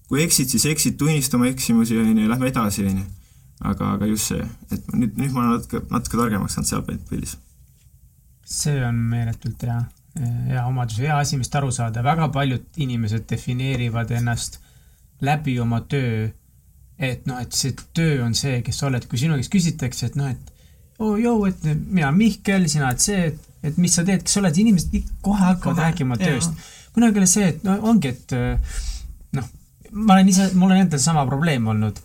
kui 0.09 0.23
eksid, 0.23 0.49
siis 0.53 0.67
eksid, 0.71 0.99
tunnista 1.01 1.37
oma 1.37 1.49
eksimusi, 1.49 1.99
on 1.99 2.19
ju, 2.19 2.29
lähme 2.29 2.53
edasi, 2.53 2.87
on 2.87 3.03
ju 3.03 3.11
aga, 3.61 3.95
aga 3.97 4.09
just 4.09 4.31
see, 4.33 4.45
et 4.73 4.95
nüüd, 4.95 5.17
nüüd 5.19 5.35
ma 5.35 5.45
olen 5.45 5.59
natuke, 5.59 5.83
natuke 5.93 6.21
targemaks 6.21 6.57
saanud 6.57 6.71
seal 6.71 6.85
pildis. 7.09 7.37
see 8.45 8.81
on 8.85 8.99
meeletult 9.11 9.63
hea, 9.65 9.79
hea 10.51 10.65
omadus, 10.69 11.01
hea 11.01 11.17
asi, 11.19 11.39
millest 11.39 11.57
aru 11.61 11.71
saada, 11.73 12.03
väga 12.05 12.29
paljud 12.35 12.83
inimesed 12.85 13.27
defineerivad 13.31 14.13
ennast 14.19 14.61
läbi 15.23 15.59
oma 15.61 15.81
töö, 15.91 16.29
et 16.99 17.27
noh, 17.27 17.41
et 17.43 17.55
see 17.55 17.75
töö 17.97 18.23
on 18.25 18.35
see, 18.39 18.61
kes 18.67 18.81
sa 18.81 18.89
oled, 18.89 19.07
kui 19.11 19.21
sinu 19.21 19.39
käest 19.39 19.53
küsitakse, 19.53 20.11
et 20.11 20.19
noh, 20.19 20.31
et 20.31 20.53
oo 20.99 21.15
oh, 21.15 21.19
joo, 21.21 21.47
et 21.51 21.67
mina 21.67 22.13
Mihkel, 22.15 22.69
sina 22.71 22.89
oled 22.91 23.03
see, 23.03 23.29
et, 23.33 23.51
et 23.67 23.79
mis 23.83 23.95
sa 23.95 24.07
teed, 24.07 24.23
kes 24.25 24.37
sa 24.37 24.43
oled, 24.43 24.63
inimesed 24.65 24.95
kohe 25.25 25.43
hakkavad 25.43 25.77
kohe, 25.77 25.91
rääkima 25.91 26.19
tööst. 26.21 26.67
kunagi 26.95 27.23
oli 27.23 27.31
see, 27.31 27.53
et 27.55 27.65
no 27.67 27.79
ongi, 27.91 28.15
et 28.15 28.35
noh, 29.39 29.53
ma 29.93 30.19
olen 30.19 30.31
ise, 30.31 30.51
mul 30.59 30.75
on 30.75 30.85
endal 30.85 31.03
sama 31.03 31.27
probleem 31.27 31.67
olnud 31.75 32.03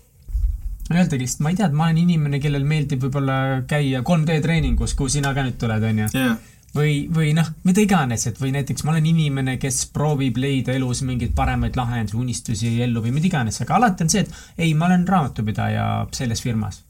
öeldagi 0.90 1.22
lihtsalt, 1.22 1.44
ma 1.46 1.52
ei 1.52 1.60
tea, 1.60 1.68
et 1.70 1.76
ma 1.78 1.86
olen 1.86 2.00
inimene, 2.02 2.40
kellel 2.42 2.66
meeldib 2.66 3.04
võib-olla 3.06 3.36
käia 3.70 4.02
3D 4.06 4.40
treeningus, 4.42 4.96
kuhu 4.98 5.12
sina 5.14 5.36
ka 5.38 5.46
nüüd 5.46 5.60
tuled, 5.62 5.86
onju 5.92 6.08
yeah. 6.16 6.40
Või, 6.76 7.08
või 7.14 7.32
noh, 7.38 7.48
mida 7.68 7.82
iganes, 7.84 8.26
et 8.30 8.40
või 8.42 8.52
näiteks 8.56 8.86
ma 8.86 8.94
olen 8.94 9.08
inimene, 9.10 9.58
kes 9.62 9.86
proovib 9.94 10.38
leida 10.42 10.76
elus 10.76 11.02
mingeid 11.06 11.34
paremaid 11.38 11.78
lahendusi, 11.80 12.18
unistusi 12.20 12.76
ellu 12.84 13.04
või 13.06 13.16
mida 13.16 13.30
iganes, 13.32 13.62
aga 13.64 13.78
alati 13.80 14.06
on 14.06 14.14
see, 14.14 14.26
et 14.26 14.62
ei, 14.66 14.76
ma 14.78 14.90
olen 14.90 15.08
raamatupidaja 15.08 15.88
selles 16.16 16.44
firmas. 16.46 16.84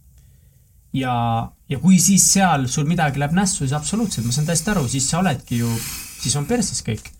ja, 0.93 1.13
ja 1.69 1.79
kui 1.79 1.99
siis 2.01 2.25
seal 2.33 2.67
sul 2.67 2.87
midagi 2.89 3.21
läheb 3.21 3.35
nässu, 3.37 3.63
siis 3.63 3.77
absoluutselt, 3.77 4.25
ma 4.25 4.33
saan 4.33 4.49
täiesti 4.49 4.71
aru, 4.73 4.87
siis 4.89 5.09
sa 5.09 5.19
oledki 5.19 5.61
ju, 5.61 5.71
siis 6.19 6.35
on 6.35 6.45
perses 6.49 6.83
kõik. 6.83 7.11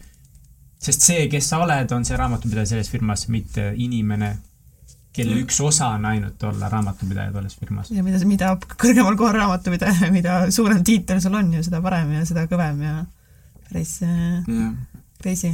sest 0.80 1.03
see, 1.03 1.28
kes 1.28 1.49
sa 1.49 1.60
oled, 1.64 1.91
on 1.91 2.05
see 2.07 2.18
raamatupidaja 2.18 2.74
selles 2.74 2.89
firmas, 2.89 3.28
mitte 3.28 3.74
inimene 3.76 4.38
kelle 5.20 5.39
üks 5.43 5.59
osa 5.65 5.93
on 5.97 6.05
ainult 6.09 6.43
olla 6.49 6.70
raamatupidaja 6.72 7.34
tolles 7.36 7.55
firmas. 7.59 7.91
ja 7.93 8.03
mida, 8.05 8.20
mida 8.28 8.51
kõrgemal 8.76 9.17
kohal 9.20 9.39
raamatupidaja, 9.39 10.11
mida 10.17 10.41
suurem 10.55 10.84
tiitel 10.86 11.22
sul 11.24 11.38
on 11.39 11.53
ju, 11.57 11.63
seda 11.67 11.82
parem 11.86 12.13
ja 12.17 12.28
seda 12.30 12.45
kõvem 12.51 12.84
ja 12.86 12.93
päris 13.70 13.99
yeah. 14.01 14.72
crazy. 15.22 15.51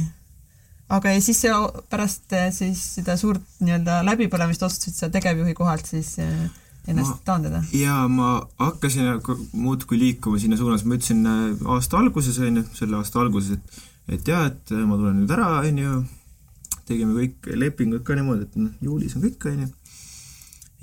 aga 0.88 1.16
ja 1.16 1.24
siis 1.24 1.42
pärast 1.90 2.36
äh, 2.36 2.50
siis 2.54 2.82
seda 2.98 3.16
suurt 3.20 3.44
nii-öelda 3.60 4.02
läbipõlemist 4.06 4.62
otsustasid 4.62 5.00
sa 5.00 5.10
tegevjuhi 5.12 5.54
kohalt 5.58 5.88
siis 5.88 6.16
äh, 6.22 6.46
ennast 6.88 7.20
taandada? 7.26 7.62
jaa, 7.76 8.06
ma 8.08 8.38
hakkasin 8.62 9.18
muudkui 9.52 9.98
liikuma 10.00 10.40
sinna 10.42 10.58
suunas, 10.60 10.86
ma 10.86 10.98
ütlesin 10.98 11.26
äh, 11.26 11.68
aasta 11.76 12.00
alguses, 12.00 12.38
on 12.40 12.62
ju, 12.62 12.68
selle 12.78 13.00
aasta 13.00 13.20
alguses, 13.24 13.58
et 13.58 13.84
et 14.16 14.28
jaa, 14.28 14.46
et 14.46 14.70
ma 14.86 14.94
tulen 14.94 15.16
nüüd 15.18 15.32
ära, 15.34 15.48
on 15.66 15.78
ju, 15.82 15.96
tegime 16.86 17.16
kõik 17.16 17.50
lepingud 17.58 18.04
ka 18.06 18.16
niimoodi, 18.18 18.46
et 18.46 18.56
noh, 18.60 18.72
juulis 18.84 19.16
on 19.16 19.24
kõik, 19.26 19.46
onju. 19.50 19.68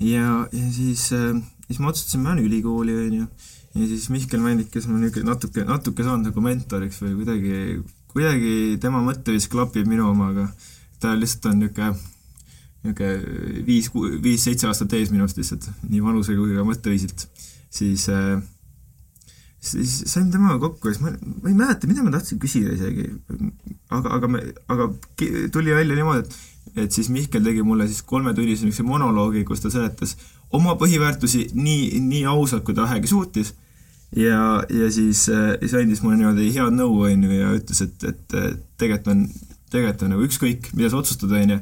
ja, 0.04 0.30
ja 0.52 0.70
siis, 0.74 1.08
siis 1.08 1.80
ma 1.80 1.90
otsustasin, 1.90 2.22
ma 2.22 2.32
lähen 2.32 2.46
ülikooli, 2.48 2.96
onju. 3.06 3.26
ja 3.74 3.90
siis 3.90 4.08
Mihkel 4.14 4.42
Männik, 4.44 4.70
kes 4.72 4.88
on 4.88 5.00
niisugune 5.00 5.30
natuke, 5.32 5.66
natuke 5.68 6.06
saanud 6.06 6.30
nagu 6.30 6.44
mentoriks 6.44 7.02
või 7.02 7.14
kuidagi, 7.20 7.60
kuidagi 8.14 8.54
tema 8.82 9.02
mõtteviis 9.04 9.48
klapib 9.50 9.88
minu 9.90 10.08
omaga. 10.10 10.48
ta 11.00 11.14
lihtsalt 11.18 11.52
on 11.52 11.64
niisugune 11.64 11.94
niisugune 12.84 13.64
viis, 13.66 13.90
viis-seitse 14.22 14.68
aastat 14.68 14.92
ees 14.92 15.12
minust 15.12 15.38
lihtsalt, 15.40 15.70
nii 15.88 16.02
vanuse 16.04 16.36
kui 16.36 16.56
ka 16.56 16.66
mõtteviisilt, 16.68 17.28
siis 17.72 18.08
äh, 18.12 18.42
siis 19.66 20.00
sain 20.10 20.30
temaga 20.32 20.58
kokku 20.62 20.90
ja 20.90 20.96
siis 20.96 21.04
ma, 21.04 21.12
ma 21.42 21.50
ei 21.50 21.56
mäleta, 21.58 21.88
mida 21.90 22.04
ma 22.04 22.12
tahtsin 22.14 22.40
küsida 22.42 22.74
isegi, 22.76 23.08
aga, 23.90 24.16
aga 24.18 24.30
me, 24.30 24.42
aga 24.72 24.90
tuli 25.54 25.76
välja 25.76 25.98
niimoodi, 25.98 26.24
et 26.24 26.42
et 26.74 26.94
siis 26.94 27.08
Mihkel 27.12 27.44
tegi 27.44 27.62
mulle 27.62 27.86
siis 27.86 28.02
kolmetunnise 28.02 28.66
niisuguse 28.66 28.86
monoloogi, 28.88 29.44
kus 29.46 29.62
ta 29.62 29.70
seletas 29.70 30.16
oma 30.54 30.74
põhiväärtusi 30.80 31.50
nii, 31.54 32.00
nii 32.02 32.24
ausalt, 32.30 32.64
kui 32.66 32.74
ta 32.74 32.88
vähegi 32.88 33.10
suutis. 33.10 33.52
Ja, 34.14 34.62
ja 34.70 34.90
siis, 34.94 35.24
siis 35.26 35.74
andis 35.74 36.02
mulle 36.02 36.20
niimoodi 36.20 36.50
head 36.54 36.74
nõu, 36.74 37.00
on 37.06 37.24
ju, 37.26 37.30
ja 37.34 37.50
ütles, 37.56 37.80
et, 37.82 38.04
et 38.06 38.36
tegelikult 38.78 39.10
on, 39.10 39.24
tegelikult 39.72 40.04
on 40.06 40.14
nagu 40.14 40.26
ükskõik, 40.26 40.68
mida 40.78 40.90
sa 40.90 41.00
otsustad, 41.00 41.34
on 41.34 41.56
ju, 41.56 41.60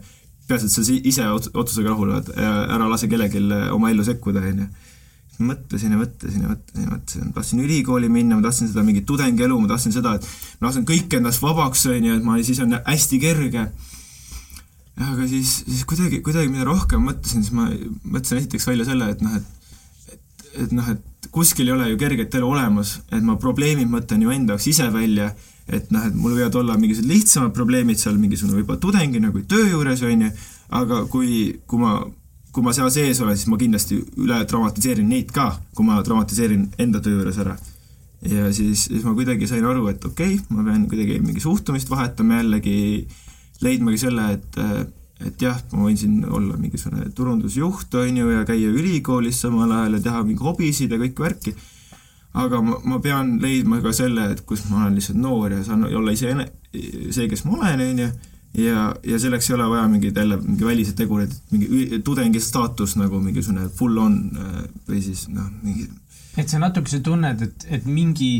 peaasi, 0.48 0.68
et 0.68 0.74
sa 0.74 0.96
ise 1.12 1.28
otsusega 1.32 1.92
rahul 1.92 2.12
oled 2.12 2.32
ära 2.36 2.88
lase 2.90 3.08
kellelgi 3.08 3.40
oma 3.72 3.92
ellu 3.92 4.04
sekkuda, 4.04 4.44
onju. 4.52 4.68
Mõtlesin 5.40 5.94
ja 5.94 6.00
mõtlesin 6.00 6.44
ja 6.44 6.50
mõtlesin 6.50 6.84
ja 6.84 6.90
mõtlesin, 6.90 7.32
tahtsin 7.36 7.62
ülikooli 7.64 8.10
minna, 8.12 8.36
ma 8.36 8.46
tahtsin 8.46 8.68
seda 8.70 8.84
mingit 8.86 9.06
tudengielu, 9.08 9.58
ma 9.60 9.70
tahtsin 9.70 9.94
seda, 9.94 10.16
et 10.18 10.26
ma 10.60 10.68
lasen 10.68 10.84
kõik 10.88 11.16
endast 11.18 11.42
vabaks, 11.42 11.86
onju, 11.90 12.18
et 12.18 12.26
ma, 12.26 12.36
siis 12.44 12.60
on 12.64 12.76
hästi 12.86 13.20
kerge. 13.22 13.66
aga 15.02 15.28
siis, 15.28 15.62
siis 15.66 15.86
kuidagi, 15.88 16.20
kuidagi 16.22 16.52
mida 16.52 16.68
rohkem 16.68 17.02
mõtlesin, 17.08 17.46
siis 17.46 17.54
ma 17.56 17.70
mõtlesin 18.04 18.42
esiteks 18.42 18.68
välja 18.68 18.88
selle, 18.90 19.08
et 19.14 19.24
noh, 19.24 19.38
et, 19.38 20.12
et, 20.12 20.44
et 20.66 20.76
noh, 20.76 20.92
et 20.92 21.30
kuskil 21.32 21.68
ei 21.70 21.72
ole 21.72 21.88
ju 21.90 21.98
kerget 21.98 22.34
elu 22.34 22.48
olemas, 22.48 22.98
et 23.10 23.24
ma 23.24 23.38
probleemid 23.40 23.88
mõtlen 23.90 24.22
ju 24.22 24.34
enda 24.34 24.54
jaoks 24.56 24.68
ise 24.74 24.90
välja 24.92 25.32
et 25.70 25.92
noh, 25.94 26.04
et 26.06 26.14
mul 26.16 26.34
võivad 26.36 26.56
olla 26.58 26.76
mingisugused 26.76 27.08
lihtsamad 27.08 27.54
probleemid 27.54 28.00
seal 28.00 28.18
mingisugune 28.18 28.58
võib-olla 28.58 28.82
tudengina 28.82 29.30
kui 29.32 29.44
töö 29.48 29.68
juures, 29.70 30.02
on 30.06 30.26
ju, 30.26 30.30
aga 30.78 31.04
kui, 31.12 31.60
kui 31.70 31.80
ma, 31.80 32.00
kui 32.52 32.64
ma 32.64 32.74
seal 32.76 32.90
sees 32.92 33.20
olen, 33.24 33.36
siis 33.38 33.48
ma 33.48 33.58
kindlasti 33.60 33.98
üle 34.20 34.42
dramatiseerin 34.48 35.08
neid 35.08 35.32
ka, 35.34 35.54
kui 35.76 35.86
ma 35.88 36.00
dramatiseerin 36.04 36.66
enda 36.84 37.00
töö 37.04 37.18
juures 37.18 37.38
ära. 37.42 37.56
ja 38.28 38.52
siis, 38.54 38.86
siis 38.86 39.04
ma 39.04 39.14
kuidagi 39.18 39.48
sain 39.50 39.64
aru, 39.66 39.88
et 39.90 40.04
okei 40.04 40.36
okay,, 40.36 40.54
ma 40.54 40.64
pean 40.66 40.86
kuidagi 40.90 41.20
mingi 41.24 41.40
suhtumist 41.42 41.90
vahetama 41.90 42.42
jällegi, 42.42 43.06
leidmagi 43.64 44.02
selle, 44.06 44.32
et 44.38 44.60
et 45.22 45.38
jah, 45.38 45.58
ma 45.70 45.84
võin 45.86 45.94
siin 45.98 46.24
olla 46.26 46.56
mingisugune 46.58 47.04
turundusjuht, 47.14 47.94
on 47.94 48.16
ju, 48.18 48.30
ja 48.34 48.40
käia 48.46 48.72
ülikoolis 48.74 49.38
samal 49.44 49.70
ajal 49.70 49.94
ja 49.94 50.00
teha 50.08 50.22
mingi 50.26 50.42
hobisid 50.42 50.90
ja 50.90 50.98
kõike 50.98 51.22
värki 51.22 51.52
aga 52.34 52.60
ma, 52.64 52.78
ma 52.88 52.98
pean 53.02 53.36
leidma 53.42 53.80
ka 53.84 53.92
selle, 53.96 54.30
et 54.32 54.42
kus 54.48 54.64
ma 54.70 54.84
olen 54.84 54.96
lihtsalt 54.96 55.20
noor 55.20 55.52
ja 55.52 55.62
saan 55.66 55.84
olla 55.88 56.14
ise 56.14 56.32
see, 57.12 57.28
kes 57.30 57.44
ma 57.46 57.58
olen, 57.58 57.84
on 57.84 58.02
ju, 58.04 58.10
ja, 58.58 58.94
ja 59.06 59.18
selleks 59.18 59.50
ei 59.50 59.54
ole 59.56 59.68
vaja 59.70 59.88
mingeid 59.88 60.16
jälle 60.16 60.36
mingi 60.42 60.64
välised 60.64 60.96
tegurid, 60.96 61.32
mingi 61.50 62.00
tudengi 62.04 62.40
staatus 62.40 62.96
nagu 63.00 63.20
mingisugune 63.20 63.68
full 63.76 63.98
on 63.98 64.18
äh, 64.36 64.64
või 64.88 65.02
siis 65.04 65.28
noh, 65.32 65.48
mingi 65.62 65.88
et 66.40 66.48
sa 66.48 66.60
natukese 66.60 67.02
tunned, 67.04 67.42
et, 67.44 67.66
et 67.68 67.86
mingi 67.88 68.32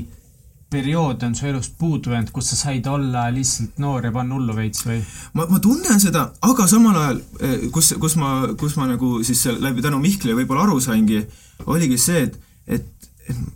periood 0.73 1.21
on 1.27 1.35
su 1.37 1.47
elust 1.47 1.75
puudu 1.79 2.15
jäänud, 2.15 2.31
kus 2.33 2.49
sa 2.53 2.57
said 2.57 2.87
olla 2.89 3.27
lihtsalt 3.33 3.81
noor 3.83 4.09
ja 4.09 4.13
panna 4.13 4.39
hullu 4.39 4.57
veits 4.57 4.87
või? 4.87 5.03
ma, 5.37 5.47
ma 5.51 5.61
tunnen 5.65 6.01
seda, 6.01 6.31
aga 6.49 6.69
samal 6.71 6.97
ajal, 7.03 7.21
äh, 7.41 7.69
kus, 7.75 7.93
kus 8.01 8.17
ma, 8.21 8.33
kus 8.61 8.77
ma 8.81 8.89
nagu 8.93 9.19
siis 9.27 9.45
läbi 9.61 9.85
tänu 9.85 10.01
Mihklile 10.03 10.37
võib-olla 10.41 10.69
aru 10.69 10.81
saingi, 10.81 11.25
oligi 11.67 12.01
see, 12.01 12.27
et 12.29 12.41
et 12.67 13.02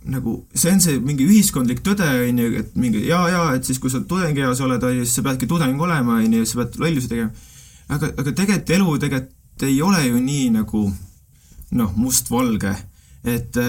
nagu 0.09 0.39
see 0.53 0.71
on 0.73 0.81
see 0.83 0.99
mingi 1.03 1.27
ühiskondlik 1.27 1.83
tõde, 1.85 2.07
on 2.27 2.41
ju, 2.43 2.49
et 2.61 2.75
mingi 2.79 3.03
jaa, 3.07 3.27
jaa, 3.31 3.47
et 3.57 3.67
siis, 3.67 3.79
kui 3.83 3.91
sa 3.93 4.01
tudengieas 4.01 4.61
oled, 4.65 4.83
on 4.83 4.99
ju, 4.99 5.05
siis 5.05 5.19
sa 5.19 5.25
peadki 5.25 5.49
tudeng 5.49 5.81
olema, 5.81 6.19
on 6.23 6.37
ju, 6.39 6.47
sa 6.47 6.61
pead 6.61 6.79
lollusi 6.83 7.11
tegema. 7.11 7.31
aga, 7.87 8.11
aga 8.17 8.31
tegelikult 8.31 8.75
elu 8.77 8.97
tegelikult 9.05 9.67
ei 9.67 9.81
ole 9.81 10.03
ju 10.05 10.19
nii 10.21 10.49
nagu 10.57 10.83
noh, 11.77 11.93
mustvalge, 11.97 12.73
et 13.27 13.61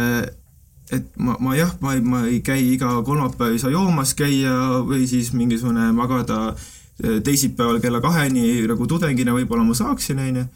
et 0.89 1.09
ma, 1.21 1.37
ma 1.41 1.55
jah, 1.57 1.75
ma 1.85 1.95
ei, 1.97 2.01
ma 2.01 2.25
ei 2.27 2.41
käi 2.45 2.63
iga 2.73 2.95
kolmapäev 3.05 3.53
ei 3.53 3.61
saa 3.61 3.73
joomas 3.75 4.15
käia 4.17 4.81
või 4.89 5.05
siis 5.11 5.35
mingisugune 5.37 5.91
magada 5.93 6.55
teisipäeval 6.99 7.81
kella 7.83 8.01
kaheni 8.01 8.63
nagu 8.67 8.87
tudengina 8.89 9.35
võib-olla 9.37 9.67
ma 9.67 9.77
saaksin, 9.77 10.23
on 10.23 10.41
ju, 10.41 10.47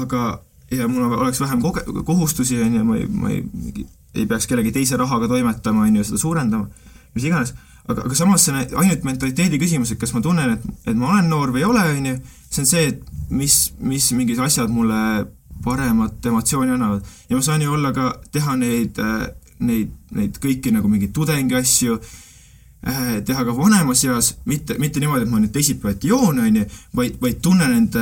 aga 0.00 0.22
ja 0.70 0.88
mul 0.88 1.12
oleks 1.12 1.40
vähem 1.40 1.62
koge-, 1.62 1.84
kohustusi, 2.04 2.60
on 2.62 2.74
ju, 2.74 2.84
ma 2.84 2.96
ei, 2.96 3.06
ma 3.06 3.30
ei, 3.32 3.44
mingi 3.52 3.86
ei 4.14 4.26
peaks 4.26 4.46
kellegi 4.48 4.72
teise 4.74 4.96
rahaga 4.96 5.28
toimetama, 5.28 5.86
on 5.86 5.96
ju, 6.00 6.04
seda 6.08 6.20
suurendama, 6.20 6.68
mis 7.14 7.26
iganes, 7.28 7.54
aga, 7.88 8.04
aga 8.04 8.14
samas 8.16 8.44
see 8.44 8.54
on 8.54 8.84
ainult 8.84 9.06
mentaliteedi 9.06 9.60
küsimus, 9.60 9.92
et 9.92 10.00
kas 10.00 10.14
ma 10.16 10.22
tunnen, 10.24 10.54
et, 10.56 10.68
et 10.86 10.96
ma 10.96 11.12
olen 11.14 11.28
noor 11.30 11.52
või 11.54 11.64
ei 11.64 11.68
ole, 11.68 11.84
on 11.96 12.12
ju, 12.12 12.14
see 12.48 12.62
on 12.64 12.70
see, 12.70 12.86
et 12.92 13.02
mis, 13.30 13.58
mis 13.80 14.12
mingid 14.16 14.40
asjad 14.44 14.72
mulle 14.72 15.02
paremat 15.64 16.26
emotsiooni 16.30 16.72
annavad. 16.76 17.04
ja 17.28 17.36
ma 17.36 17.42
saan 17.42 17.62
ju 17.62 17.72
olla 17.74 17.92
ka, 17.92 18.12
teha 18.32 18.56
neid, 18.56 19.00
neid, 19.58 19.92
neid 20.14 20.40
kõiki 20.42 20.72
nagu 20.72 20.88
mingeid 20.88 21.12
tudengi 21.16 21.58
asju, 21.58 21.98
teha 23.26 23.44
ka 23.44 23.56
vanemas 23.56 24.04
eas, 24.06 24.36
mitte, 24.46 24.76
mitte 24.78 25.00
niimoodi, 25.02 25.26
et 25.26 25.32
ma 25.32 25.40
nüüd 25.42 25.52
teisipäeviti 25.52 26.12
joon, 26.12 26.38
on 26.44 26.60
ju, 26.60 26.68
vaid, 26.96 27.18
vaid 27.20 27.40
tunnen 27.42 27.74
end 27.74 27.98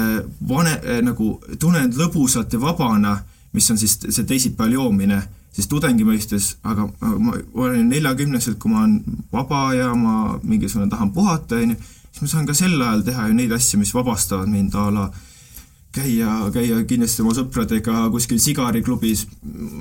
vane, 0.48 0.76
nagu, 1.06 1.30
tunnen 1.58 1.88
end 1.88 1.96
lõbusalt 1.96 2.52
ja 2.52 2.60
vabana, 2.60 3.16
mis 3.56 3.70
on 3.72 3.80
siis 3.80 3.96
see 4.04 4.28
teisipäeval 4.28 4.76
joomine 4.76 5.22
siis 5.56 5.68
tudengi 5.72 6.04
mõistes, 6.04 6.54
aga 6.68 6.88
ma 7.00 7.36
olen 7.56 7.88
neljakümneselt, 7.88 8.58
kui 8.60 8.72
ma 8.72 8.84
olen 8.84 9.22
vaba 9.32 9.62
ja 9.76 9.92
ma 9.96 10.36
mingisugune 10.42 10.90
tahan 10.92 11.14
puhata, 11.16 11.62
on 11.62 11.72
ju, 11.72 11.78
siis 12.10 12.24
ma 12.24 12.28
saan 12.32 12.50
ka 12.50 12.56
sel 12.56 12.76
ajal 12.76 13.06
teha 13.06 13.30
ju 13.30 13.38
neid 13.38 13.54
asju, 13.56 13.80
mis 13.80 13.94
vabastavad 13.96 14.52
mind 14.52 14.76
a 14.76 14.90
la 14.92 15.06
käia, 15.96 16.34
käia 16.52 16.82
kindlasti 16.88 17.24
oma 17.24 17.32
sõpradega 17.38 18.04
kuskil 18.12 18.40
sigariklubis, 18.42 19.24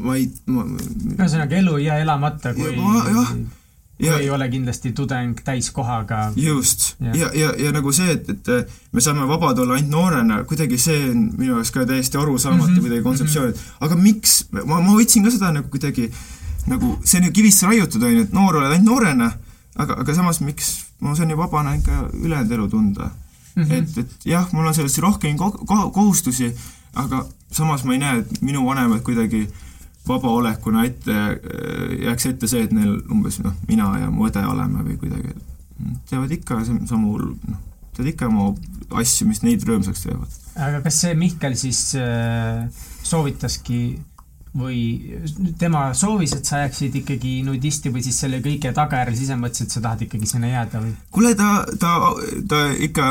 ma 0.05 0.15
ei 0.15 0.30
ma... 0.47 0.63
ühesõnaga, 1.17 1.59
elu 1.59 1.78
ei 1.82 1.89
jää 1.89 2.01
elamata, 2.05 2.55
kui 2.55 2.71
ja, 2.71 3.03
jah, 3.11 3.36
ja 4.00 4.18
ei 4.20 4.30
ole 4.30 4.50
kindlasti 4.50 4.91
tudeng 4.91 5.39
täiskohaga. 5.43 6.32
just, 6.36 6.96
ja, 7.00 7.16
ja, 7.16 7.30
ja, 7.34 7.54
ja 7.58 7.72
nagu 7.72 7.91
see, 7.91 8.12
et, 8.12 8.30
et 8.30 8.72
me 8.91 9.02
saame 9.02 9.28
vabad 9.28 9.60
olla 9.64 9.78
ainult 9.78 9.91
noorena, 9.91 10.43
kuidagi 10.43 10.78
see 10.78 11.10
on 11.10 11.30
minu 11.38 11.54
jaoks 11.54 11.72
ka 11.72 11.86
täiesti 11.86 12.18
arusaamatu 12.18 12.70
mm 12.70 12.76
-hmm. 12.76 12.82
kuidagi 12.82 13.04
kontseptsioon, 13.04 13.50
et 13.50 13.62
aga 13.80 13.96
miks, 13.96 14.46
ma, 14.52 14.82
ma 14.82 14.91
võtsin 14.91 15.24
ka 15.24 15.32
seda 15.32 15.52
nagu 15.52 15.70
kuidagi 15.70 16.12
nagu 16.68 16.98
see 17.04 17.20
on 17.20 17.26
ju 17.26 17.32
kivisse 17.32 17.68
raiutud, 17.68 18.04
on 18.04 18.14
ju, 18.14 18.22
et 18.22 18.34
noor 18.34 18.56
oled 18.56 18.72
ainult 18.72 18.89
noorena, 18.89 19.32
aga, 19.76 19.93
aga 19.93 20.16
samas 20.16 20.41
miks 20.41 20.86
ma 21.00 21.15
saan 21.15 21.30
ju 21.30 21.38
vabana 21.38 21.76
ikka 21.76 22.10
ülejäänud 22.14 22.52
elu 22.52 22.68
tunda 22.68 23.10
mm. 23.56 23.64
-hmm. 23.64 23.74
et, 23.74 23.98
et 23.98 24.26
jah, 24.26 24.52
mul 24.52 24.68
on 24.68 24.74
selles 24.74 24.98
rohkem 24.98 25.38
ko 25.38 25.52
ko 25.52 25.91
kohustusi, 25.91 26.56
aga 26.95 27.26
samas 27.52 27.84
ma 27.84 27.94
ei 27.94 27.99
näe, 27.99 28.19
et 28.19 28.41
minu 28.41 28.65
vanemad 28.65 28.99
kuidagi 28.99 29.41
äh, 29.41 29.74
vabaolekuna 30.07 30.86
ette, 30.88 31.18
jääks 32.06 32.30
ette 32.32 32.49
see, 32.49 32.65
et 32.68 32.73
neil 32.76 32.98
umbes 33.11 33.40
noh, 33.44 33.56
mina 33.69 33.91
ja 34.03 34.10
mu 34.14 34.27
õde 34.30 34.44
oleme 34.48 34.86
või 34.86 34.98
kuidagi, 35.02 35.36
teevad 36.10 36.34
ikka 36.38 36.61
samu, 36.65 37.18
noh, 37.19 37.61
teevad 37.95 38.11
ikka 38.14 38.32
oma 38.32 38.49
asju, 39.02 39.30
mis 39.30 39.44
neid 39.45 39.65
rõõmsaks 39.68 40.06
teevad. 40.07 40.41
aga 40.56 40.82
kas 40.86 40.99
see 41.03 41.15
Mihkel 41.19 41.57
siis 41.60 41.88
äh, 41.99 42.65
soovitaski 43.03 43.82
või 44.56 45.18
tema 45.60 45.90
soovis, 45.98 46.34
et 46.38 46.48
sa 46.48 46.61
jääksid 46.64 46.94
ikkagi 47.02 47.41
nudisti 47.44 47.91
või 47.91 48.03
siis 48.06 48.22
selle 48.23 48.40
kõige 48.44 48.72
tagajärjel 48.76 49.18
siis 49.19 49.34
mõtlesid, 49.36 49.68
et 49.68 49.76
sa 49.76 49.82
tahad 49.84 50.06
ikkagi 50.06 50.30
sinna 50.30 50.52
jääda 50.53 50.84
või? 50.84 50.94
kuule, 51.11 51.34
ta, 51.36 51.65
ta, 51.82 51.98
ta 52.48 52.61
ikka 52.88 53.10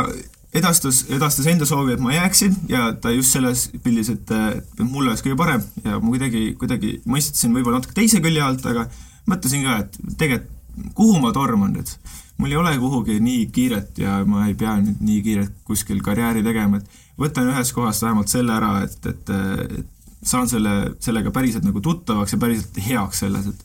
edastas, 0.55 1.05
edastas 1.13 1.47
enda 1.51 1.67
soovi, 1.69 1.95
et 1.97 2.03
ma 2.03 2.15
jääksin 2.15 2.55
ja 2.71 2.89
ta 3.01 3.13
just 3.15 3.35
selles 3.35 3.67
pildis, 3.85 4.11
et, 4.15 4.31
et 4.31 4.83
mul 4.85 5.09
oleks 5.09 5.25
kõige 5.25 5.39
parem 5.39 5.65
ja 5.85 5.99
ma 5.99 6.13
kuidagi, 6.13 6.45
kuidagi 6.61 6.93
mõistsin 7.11 7.55
võib-olla 7.57 7.81
natuke 7.81 7.97
teise 7.97 8.23
külje 8.25 8.43
alt, 8.45 8.67
aga 8.71 8.87
mõtlesin 9.31 9.65
ka, 9.67 9.81
et 9.85 9.99
tegelikult 10.21 10.53
kuhu 10.95 11.21
ma 11.23 11.31
torman 11.35 11.75
nüüd. 11.75 11.91
mul 12.39 12.51
ei 12.51 12.59
ole 12.59 12.73
kuhugi 12.83 13.21
nii 13.23 13.47
kiiret 13.55 13.99
ja 13.99 14.17
ma 14.27 14.49
ei 14.49 14.57
pea 14.59 14.75
nüüd 14.83 15.03
nii 15.07 15.21
kiirelt 15.23 15.53
kuskil 15.67 16.01
karjääri 16.03 16.43
tegema, 16.43 16.81
et 16.81 17.03
võtan 17.19 17.51
ühest 17.53 17.75
kohast 17.75 18.03
vähemalt 18.03 18.29
selle 18.29 18.57
ära, 18.57 18.73
et, 18.83 19.07
et, 19.07 19.31
et 19.79 20.27
saan 20.27 20.51
selle, 20.51 20.97
sellega 21.05 21.31
päriselt 21.31 21.67
nagu 21.67 21.81
tuttavaks 21.81 22.35
ja 22.35 22.41
päriselt 22.43 22.81
heaks 22.89 23.23
selles, 23.23 23.47
et 23.47 23.65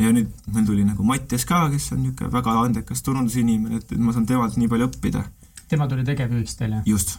ja 0.00 0.12
nüüd 0.12 0.32
meil 0.54 0.64
tuli 0.66 0.86
nagu 0.88 1.04
Mattias 1.04 1.44
ka, 1.48 1.66
kes 1.72 1.92
on 1.92 2.00
niisugune 2.06 2.32
väga 2.32 2.56
andekas 2.62 3.04
turundusinimene, 3.04 3.80
et, 3.82 3.92
et 3.92 4.00
ma 4.00 4.16
saan 4.16 4.26
temalt 4.26 4.56
nii 4.56 4.72
palju 4.72 4.88
õppida 4.88 5.26
tema 5.72 5.88
tuli 5.88 6.04
tegevjuhiks 6.04 6.56
teile? 6.60 6.82
just, 6.86 7.16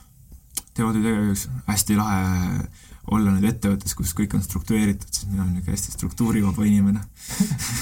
tema 0.77 0.93
tuli 0.93 1.03
tegevjuhiks, 1.07 1.47
hästi 1.67 1.97
lahe 1.97 2.65
olla 3.11 3.33
nüüd 3.33 3.49
ettevõttes, 3.49 3.95
kus 3.99 4.13
kõik 4.15 4.35
on 4.37 4.43
struktureeritud, 4.45 5.09
sest 5.09 5.27
mina 5.27 5.43
olen 5.43 5.57
niisugune 5.57 5.75
hästi 5.75 5.95
struktuurivaba 5.97 6.67
inimene 6.69 7.01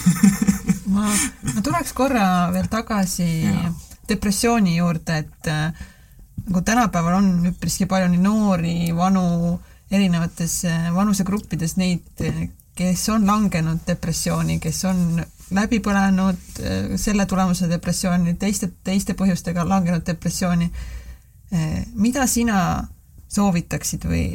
ma, 0.96 1.10
ma 1.52 1.66
tuleks 1.66 1.94
korra 1.98 2.26
veel 2.56 2.70
tagasi 2.72 3.28
ja. 3.44 3.74
depressiooni 4.10 4.78
juurde, 4.80 5.20
et 5.26 5.52
nagu 6.48 6.64
tänapäeval 6.66 7.20
on 7.20 7.52
üpriski 7.52 7.86
palju 7.90 8.10
nii 8.16 8.24
noori, 8.24 8.76
vanu, 8.98 9.60
erinevates 9.92 10.64
vanusegruppides 10.96 11.78
neid, 11.78 12.26
kes 12.78 13.06
on 13.14 13.28
langenud 13.30 13.84
depressiooni, 13.86 14.58
kes 14.64 14.84
on 14.90 15.22
läbi 15.56 15.82
põlenud 15.84 16.62
äh, 16.64 16.96
selle 17.00 17.26
tulemuse 17.30 17.70
depressiooni, 17.72 18.36
teiste, 18.40 18.72
teiste 18.84 19.16
põhjustega 19.20 19.66
langenud 19.68 20.06
depressiooni. 20.08 20.72
Äh, 21.52 21.78
mida 21.94 22.28
sina 22.28 22.88
soovitaksid 23.32 24.06
või 24.08 24.26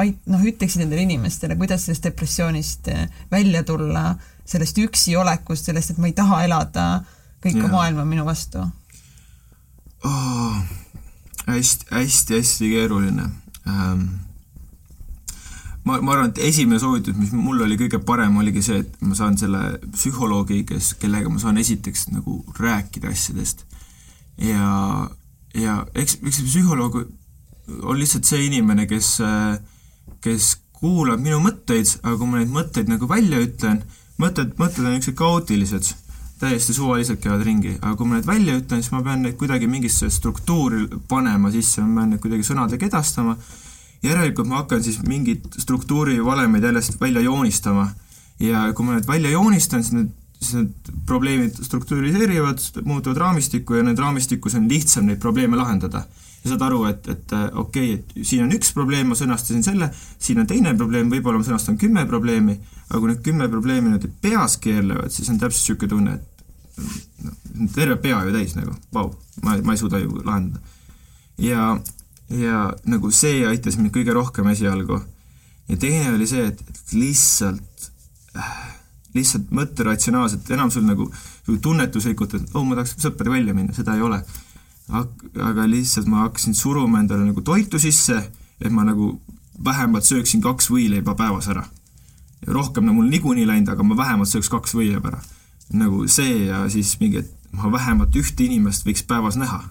ait-, 0.00 0.22
noh, 0.30 0.44
ütleksid 0.44 0.84
nendele 0.84 1.04
inimestele, 1.04 1.56
kuidas 1.60 1.86
sellest 1.86 2.08
depressioonist 2.08 2.90
äh, 2.92 3.06
välja 3.32 3.62
tulla, 3.68 4.14
sellest 4.48 4.78
üksi 4.80 5.16
olekust, 5.16 5.68
sellest, 5.68 5.94
et 5.94 6.02
ma 6.02 6.10
ei 6.10 6.16
taha 6.16 6.42
elada, 6.46 6.86
kõik 7.44 7.60
ja. 7.60 7.70
maailm 7.72 8.04
on 8.04 8.08
minu 8.10 8.24
vastu 8.26 8.62
oh,? 10.04 10.60
hästi, 11.46 11.90
hästi, 11.92 12.38
hästi 12.40 12.70
keeruline 12.72 13.28
ähm 13.68 14.25
ma, 15.86 16.00
ma 16.02 16.14
arvan, 16.16 16.32
et 16.32 16.40
esimene 16.48 16.80
soovitus, 16.82 17.16
mis 17.18 17.32
mul 17.36 17.62
oli 17.64 17.78
kõige 17.78 18.00
parem, 18.06 18.36
oligi 18.40 18.64
see, 18.66 18.82
et 18.82 18.96
ma 19.06 19.16
saan 19.18 19.38
selle 19.38 19.62
psühholoogi, 19.94 20.64
kes, 20.68 20.94
kellega 21.00 21.30
ma 21.30 21.42
saan 21.42 21.60
esiteks 21.62 22.08
nagu 22.14 22.40
rääkida 22.58 23.12
asjadest. 23.14 23.64
ja, 24.42 24.70
ja 25.54 25.76
eks, 25.94 26.18
eks 26.22 26.40
see 26.40 26.48
psühholoog 26.50 26.98
on 27.82 27.98
lihtsalt 27.98 28.26
see 28.28 28.46
inimene, 28.46 28.86
kes, 28.90 29.16
kes 30.22 30.56
kuulab 30.76 31.22
minu 31.22 31.38
mõtteid, 31.44 31.98
aga 32.02 32.16
kui 32.18 32.30
ma 32.30 32.42
neid 32.42 32.52
mõtteid 32.54 32.90
nagu 32.90 33.08
välja 33.10 33.40
ütlen, 33.42 33.80
mõtted, 34.22 34.52
mõtted 34.60 34.84
on 34.84 34.96
niisugused 34.96 35.18
kaootilised, 35.18 35.92
täiesti 36.40 36.74
suvaliselt 36.76 37.22
käivad 37.22 37.46
ringi, 37.46 37.76
aga 37.80 37.94
kui 37.96 38.10
ma 38.10 38.18
need 38.18 38.28
välja 38.28 38.58
ütlen, 38.58 38.82
siis 38.82 38.92
ma 38.92 39.00
pean 39.06 39.22
neid 39.24 39.38
kuidagi 39.40 39.70
mingisse 39.70 40.10
struktuuri 40.12 40.84
panema 41.08 41.50
sisse, 41.54 41.80
ma 41.80 42.02
pean 42.02 42.12
neid 42.14 42.22
kuidagi 42.26 42.46
sõnadega 42.50 42.90
edastama 42.90 43.38
järelikult 44.06 44.48
ma 44.48 44.62
hakkan 44.62 44.82
siis 44.84 45.00
mingit 45.06 45.46
struktuurivalemeid 45.58 46.64
jälle 46.64 46.82
välja 47.00 47.20
joonistama 47.20 47.90
ja 48.40 48.68
kui 48.74 48.86
ma 48.86 48.96
need 48.96 49.08
välja 49.08 49.30
joonistan, 49.30 49.84
siis 49.84 49.96
need, 49.96 50.12
siis 50.40 50.54
need 50.58 50.92
probleemid 51.08 51.58
strukturaliseerivad, 51.64 52.62
muutuvad 52.84 53.20
raamistikku 53.24 53.78
ja 53.78 53.86
need 53.86 53.98
raamistikus 53.98 54.54
on 54.58 54.68
lihtsam 54.68 55.08
neid 55.08 55.20
probleeme 55.22 55.56
lahendada. 55.56 56.04
ja 56.44 56.50
saad 56.52 56.62
aru, 56.62 56.84
et, 56.86 57.08
et 57.10 57.32
äh, 57.34 57.48
okei 57.58 57.94
okay,, 57.94 58.20
et 58.20 58.26
siin 58.28 58.44
on 58.44 58.52
üks 58.54 58.70
probleem, 58.74 59.08
ma 59.10 59.16
sõnastasin 59.18 59.64
selle, 59.66 59.88
siin 60.22 60.38
on 60.38 60.46
teine 60.46 60.76
probleem, 60.78 61.10
võib-olla 61.10 61.40
ma 61.40 61.46
sõnastan 61.48 61.78
kümme 61.80 62.04
probleemi, 62.06 62.54
aga 62.86 63.00
kui 63.00 63.10
need 63.10 63.24
kümme 63.26 63.48
probleemi 63.50 63.88
niimoodi 63.88 64.12
peas 64.22 64.54
keerlevad, 64.62 65.10
siis 65.10 65.32
on 65.32 65.40
täpselt 65.42 65.64
niisugune 65.64 65.90
tunne, 65.90 66.14
et 66.14 66.36
noh, 67.24 67.66
terve 67.74 67.96
pea 68.04 68.20
ju 68.28 68.36
täis 68.36 68.54
nagu, 68.54 68.76
vau, 68.94 69.10
ma, 69.42 69.56
ma 69.64 69.74
ei 69.74 69.80
suuda 69.80 69.98
ju 69.98 70.20
lahendada. 70.20 70.62
ja 71.42 71.72
ja 72.30 72.70
nagu 72.90 73.10
see 73.14 73.44
aitas 73.46 73.76
mind 73.78 73.94
kõige 73.94 74.14
rohkem 74.14 74.48
esialgu. 74.50 75.00
ja 75.68 75.76
teine 75.76 76.14
oli 76.14 76.26
see, 76.26 76.46
et, 76.46 76.60
et 76.60 76.92
lihtsalt, 76.94 77.90
lihtsalt 79.14 79.52
mõtle 79.54 79.86
ratsionaalselt, 79.90 80.50
enam 80.50 80.70
sul 80.70 80.86
nagu 80.86 81.10
tunnetuslikult, 81.62 82.34
et 82.34 82.54
oh, 82.54 82.64
ma 82.64 82.78
tahaks 82.78 82.96
sõpradega 82.98 83.36
välja 83.36 83.54
minna, 83.54 83.74
seda 83.74 83.94
ei 83.94 84.02
ole. 84.02 84.22
aga 84.90 85.66
lihtsalt 85.70 86.06
ma 86.10 86.26
hakkasin 86.26 86.54
suruma 86.54 87.00
endale 87.00 87.24
nagu 87.26 87.42
toitu 87.42 87.78
sisse, 87.78 88.18
et 88.60 88.72
ma 88.72 88.84
nagu 88.86 89.16
vähemalt 89.64 90.04
sööksin 90.04 90.42
kaks 90.42 90.70
võileiba 90.70 91.14
päevas 91.14 91.48
ära. 91.48 91.64
rohkem 92.46 92.88
on 92.88 92.94
mul 92.94 93.08
niikuinii 93.10 93.46
läinud, 93.46 93.68
aga 93.68 93.82
ma 93.82 93.96
vähemalt 93.96 94.28
sööks 94.28 94.50
kaks 94.50 94.74
võileiba 94.74 95.14
ära. 95.14 95.22
nagu 95.72 96.06
see 96.08 96.46
ja 96.46 96.66
siis 96.70 96.98
mingi, 97.00 97.22
et 97.22 97.32
ma 97.52 97.70
vähemalt 97.72 98.14
ühte 98.16 98.44
inimest 98.44 98.86
võiks 98.86 99.06
päevas 99.06 99.36
näha 99.36 99.62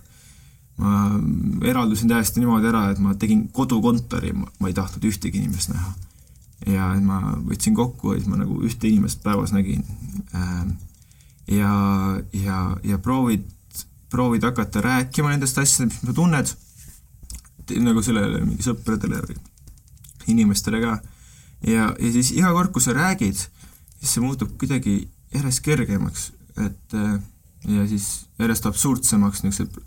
ma 0.77 1.19
eraldusin 1.63 2.09
täiesti 2.11 2.41
niimoodi 2.41 2.67
ära, 2.67 2.89
et 2.91 2.99
ma 2.99 3.15
tegin 3.19 3.47
kodukontori, 3.55 4.33
ma 4.35 4.67
ei 4.67 4.75
tahtnud 4.75 5.07
ühtegi 5.07 5.39
inimest 5.39 5.71
näha. 5.71 5.93
ja 6.71 6.89
ma 7.03 7.19
võtsin 7.45 7.75
kokku 7.75 8.13
ja 8.13 8.19
siis 8.19 8.29
ma 8.31 8.39
nagu 8.39 8.57
ühte 8.65 8.87
inimest 8.89 9.21
päevas 9.23 9.51
nägin. 9.53 9.83
Ähm, 10.35 10.75
ja, 11.51 11.71
ja, 12.33 12.59
ja 12.83 12.97
proovid, 12.97 13.43
proovid 14.09 14.43
hakata 14.43 14.81
rääkima 14.81 15.33
nendest 15.33 15.57
asjadest, 15.57 16.01
mis 16.01 16.09
sa 16.09 16.15
tunned, 16.15 16.53
nagu 17.85 18.01
sellele 18.05 18.41
mingi 18.45 18.65
sõpradele 18.65 19.21
inimestele 20.31 20.81
ka. 20.81 20.97
ja, 21.67 21.91
ja 21.99 22.11
siis 22.11 22.31
iga 22.33 22.51
kord, 22.55 22.71
kui 22.73 22.81
sa 22.81 22.95
räägid, 22.97 23.45
siis 23.99 24.15
see 24.15 24.23
muutub 24.23 24.55
kuidagi 24.59 25.03
järjest 25.35 25.63
kergemaks, 25.65 26.31
et 26.57 26.97
äh, 26.97 27.19
ja 27.67 27.87
siis 27.89 28.25
järjest 28.39 28.65
absurdsemaks 28.69 29.43
niisugused 29.43 29.81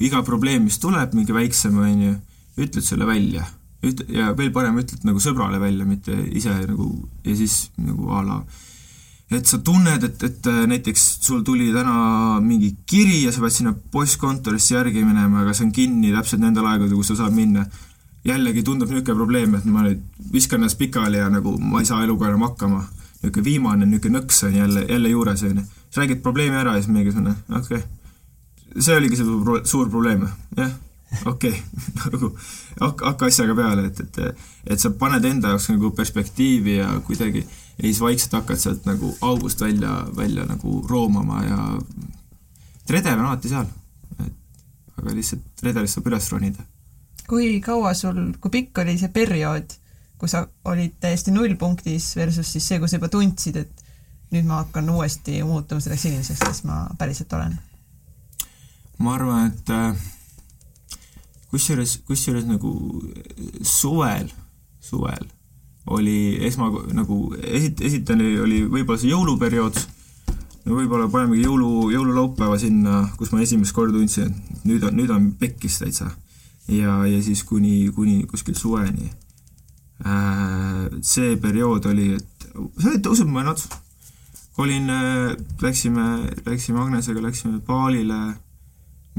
iga 0.00 0.22
probleem, 0.26 0.64
mis 0.64 0.80
tuleb, 0.80 1.14
mingi 1.16 1.34
väiksem, 1.36 1.76
on 1.78 2.04
ju, 2.06 2.16
ütled 2.60 2.86
selle 2.86 3.06
välja. 3.08 3.46
üt-, 3.86 4.04
ja 4.12 4.32
veel 4.36 4.50
parem, 4.52 4.76
ütled 4.80 5.04
nagu 5.08 5.20
sõbrale 5.22 5.60
välja, 5.60 5.86
mitte 5.88 6.12
ise 6.36 6.52
nagu, 6.68 6.90
ja 7.24 7.36
siis 7.36 7.70
nagu 7.80 8.10
a 8.12 8.24
la 8.24 8.42
et 9.30 9.46
sa 9.46 9.60
tunned, 9.62 10.02
et, 10.04 10.22
et 10.26 10.48
äh, 10.50 10.64
näiteks 10.66 11.04
sul 11.22 11.44
tuli 11.46 11.68
täna 11.72 12.40
mingi 12.42 12.72
kiri 12.90 13.22
ja 13.22 13.32
sa 13.32 13.44
pead 13.44 13.54
sinna 13.54 13.72
postkontorisse 13.94 14.74
järgi 14.74 15.04
minema, 15.06 15.44
aga 15.44 15.54
see 15.54 15.68
on 15.68 15.74
kinni 15.74 16.10
täpselt 16.16 16.42
nendel 16.42 16.66
aegadel, 16.66 16.96
kus 16.98 17.12
sa 17.12 17.20
saad 17.22 17.36
minna. 17.36 17.68
jällegi 18.20 18.60
tundub 18.60 18.90
niisugune 18.90 19.16
probleem, 19.16 19.54
et 19.56 19.64
ma 19.64 19.80
nüüd 19.86 20.02
viskan 20.32 20.60
ennast 20.60 20.76
pikali 20.76 21.16
ja 21.16 21.30
nagu 21.32 21.54
ma 21.56 21.80
ei 21.80 21.86
saa 21.88 22.02
eluga 22.04 22.28
enam 22.28 22.42
hakkama. 22.48 22.82
niisugune 23.22 23.44
viimane 23.46 23.86
niisugune 23.86 24.18
nõks 24.18 24.42
on 24.44 24.58
jälle, 24.58 24.84
jälle 24.90 25.14
juures, 25.14 25.46
on 25.46 25.62
ju. 25.62 25.64
sa 25.90 26.02
räägid 26.02 26.20
probleemi 26.26 26.56
ära 26.56 26.74
ja 26.74 26.82
siis 26.82 26.92
mingisugune, 26.92 27.36
okei 27.48 27.78
okay 27.78 27.99
see 28.78 28.96
oligi 28.96 29.18
see 29.18 29.40
pro 29.44 29.60
suur 29.64 29.90
probleem, 29.90 30.28
jah, 30.56 30.72
okei 31.26 31.50
okay. 31.50 31.60
nagu 32.04 32.30
hakka, 32.80 33.06
hakka 33.06 33.26
asjaga 33.26 33.56
peale, 33.58 33.86
et, 33.90 34.00
et, 34.00 34.44
et 34.74 34.82
sa 34.82 34.92
paned 34.98 35.24
enda 35.26 35.54
jaoks 35.54 35.70
nagu 35.72 35.90
perspektiivi 35.96 36.76
ja 36.78 36.92
kuidagi 37.06 37.42
ja 37.42 37.82
siis 37.82 38.00
vaikselt 38.00 38.38
hakkad 38.38 38.62
sealt 38.62 38.86
nagu 38.86 39.14
august 39.20 39.60
välja, 39.60 40.06
välja 40.16 40.46
nagu 40.46 40.80
roomama 40.88 41.42
ja 41.44 41.60
redel 42.90 43.18
on 43.18 43.26
alati 43.26 43.48
seal. 43.48 43.66
et 44.26 44.98
aga 44.98 45.14
lihtsalt 45.16 45.64
redelist 45.66 45.98
saab 45.98 46.10
üles 46.12 46.30
ronida. 46.32 46.66
kui 47.28 47.60
kaua 47.64 47.94
sul, 47.94 48.34
kui 48.40 48.50
pikk 48.50 48.82
oli 48.82 48.98
see 48.98 49.12
periood, 49.14 49.74
kui 50.18 50.28
sa 50.28 50.44
olid 50.64 50.98
täiesti 51.00 51.34
nullpunktis 51.34 52.12
versus 52.16 52.52
siis 52.52 52.68
see, 52.68 52.78
kui 52.78 52.88
sa 52.88 52.98
juba 52.98 53.08
tundsid, 53.08 53.56
et 53.56 53.84
nüüd 54.30 54.46
ma 54.46 54.62
hakkan 54.64 54.90
uuesti 54.90 55.40
muutuma 55.42 55.82
selleks 55.82 56.06
inimeseks, 56.10 56.44
kes 56.46 56.64
ma 56.68 56.84
päriselt 56.98 57.32
olen 57.38 57.58
ma 59.00 59.16
arvan, 59.16 59.50
et 59.50 59.70
äh, 59.74 60.08
kusjuures, 61.50 61.98
kusjuures 62.06 62.46
nagu 62.48 62.72
suvel, 63.66 64.28
suvel 64.84 65.28
oli 65.90 66.38
esma, 66.46 66.68
nagu 66.94 67.22
esit-, 67.40 67.80
esitani 67.84 68.34
oli 68.40 68.60
võib-olla 68.68 69.00
see 69.00 69.10
jõuluperiood, 69.10 69.78
no 70.66 70.76
võib-olla 70.76 71.08
panemegi 71.10 71.46
jõulu, 71.46 71.88
jõululaupäeva 71.94 72.58
sinna, 72.60 73.02
kus 73.18 73.32
ma 73.34 73.42
esimest 73.44 73.74
korda 73.76 73.96
tundsin, 73.96 74.34
et 74.54 74.66
nüüd 74.68 74.84
on, 74.86 74.96
nüüd 75.00 75.10
on 75.14 75.30
pekkis 75.40 75.80
täitsa. 75.82 76.10
ja, 76.70 77.00
ja 77.08 77.22
siis 77.22 77.42
kuni, 77.44 77.88
kuni 77.94 78.22
kuskil 78.30 78.54
suveni. 78.54 79.10
Äh, 80.06 80.86
see 81.02 81.34
periood 81.36 81.88
oli, 81.90 82.12
et 82.16 82.46
see 82.78 82.92
olid 82.92 83.02
tõusnud 83.04 83.32
mõned, 83.32 83.64
olin, 84.60 84.86
äh, 84.92 85.34
läksime, 85.64 86.06
läksime 86.46 86.84
Agnesega, 86.84 87.24
läksime 87.24 87.58
baalile 87.66 88.20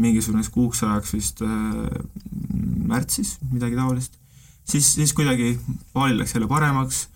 mingisuguseks 0.01 0.51
kuuks 0.53 0.83
ajaks 0.87 1.13
vist 1.15 1.41
äh, 1.45 1.51
märtsis, 2.91 3.37
midagi 3.51 3.77
taolist. 3.79 4.17
siis, 4.63 4.93
siis 4.93 5.13
kuidagi 5.13 5.55
vaalil 5.95 6.21
läks 6.21 6.35
jälle 6.35 6.47
paremaks. 6.47 7.07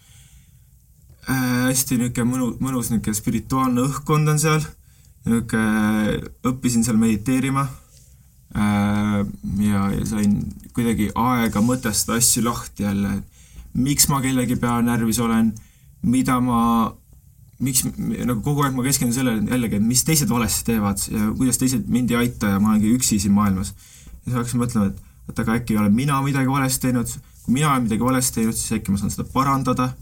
Äh,, 1.29 1.69
hästi 1.69 1.97
niisugune 2.01 2.31
mõnu, 2.31 2.49
mõnus 2.61 2.91
niisugune 2.91 3.17
spirituaalne 3.17 3.85
õhkkond 3.89 4.33
on 4.33 4.41
seal, 4.41 4.65
niisugune, 5.25 6.19
õppisin 6.45 6.85
seal 6.85 6.99
mediteerima. 7.01 7.67
Äh, 8.55 9.21
ja, 9.65 9.87
ja 9.91 10.03
sain 10.07 10.37
kuidagi 10.75 11.09
aega 11.15 11.63
mõtestada 11.65 12.19
asju 12.21 12.45
lahti 12.45 12.85
jälle, 12.85 13.17
miks 13.73 14.07
ma 14.11 14.21
kellegi 14.23 14.55
peale 14.59 14.85
närvis 14.87 15.19
olen, 15.19 15.51
mida 16.05 16.37
ma 16.43 16.61
miks 17.63 17.85
nagu 17.87 18.41
kogu 18.43 18.65
aeg 18.65 18.75
ma 18.75 18.83
keskendun 18.83 19.15
sellele 19.15 19.43
jällegi, 19.47 19.79
et 19.79 19.85
mis 19.85 20.03
teised 20.03 20.31
valesti 20.31 20.71
teevad 20.71 21.03
ja 21.11 21.29
kuidas 21.37 21.59
teised 21.61 21.85
mind 21.91 22.11
ei 22.11 22.25
aita 22.25 22.55
ja 22.55 22.59
ma 22.59 22.73
olengi 22.73 22.91
üksi 22.97 23.19
siin 23.21 23.35
maailmas. 23.35 23.71
ja 23.71 24.25
siis 24.25 24.35
hakkasin 24.39 24.61
mõtlema, 24.63 24.89
et 24.91 25.29
oot, 25.29 25.39
aga 25.39 25.55
äkki 25.59 25.77
olen 25.79 25.95
mina 25.95 26.19
midagi 26.25 26.51
valesti 26.51 26.89
teinud, 26.89 27.13
kui 27.45 27.55
mina 27.55 27.71
olen 27.71 27.87
midagi 27.87 28.03
valesti 28.03 28.41
teinud, 28.41 28.59
siis 28.59 28.75
äkki 28.79 28.91
ma 28.91 28.99
saan 28.99 29.13
seda 29.13 29.27
parandada. 29.31 29.93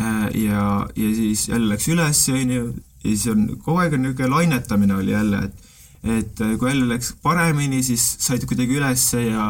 Äh, 0.00 0.28
ja, 0.38 0.64
ja 0.96 1.14
siis 1.16 1.48
jälle 1.48 1.72
läks 1.72 1.88
üles, 1.90 2.20
on 2.34 2.52
ju, 2.54 2.66
ja 3.00 3.08
siis 3.08 3.26
on 3.32 3.46
kogu 3.56 3.80
aeg 3.80 3.96
on 3.96 4.04
niisugune 4.04 4.30
lainetamine 4.36 4.94
oli 5.00 5.16
jälle, 5.16 5.44
et 5.48 5.66
et 6.00 6.40
äh, 6.40 6.52
kui 6.58 6.70
jälle 6.70 6.86
läks 6.88 7.14
paremini, 7.22 7.82
siis 7.84 8.04
said 8.20 8.44
kuidagi 8.48 8.76
ülesse 8.76 9.24
ja 9.24 9.48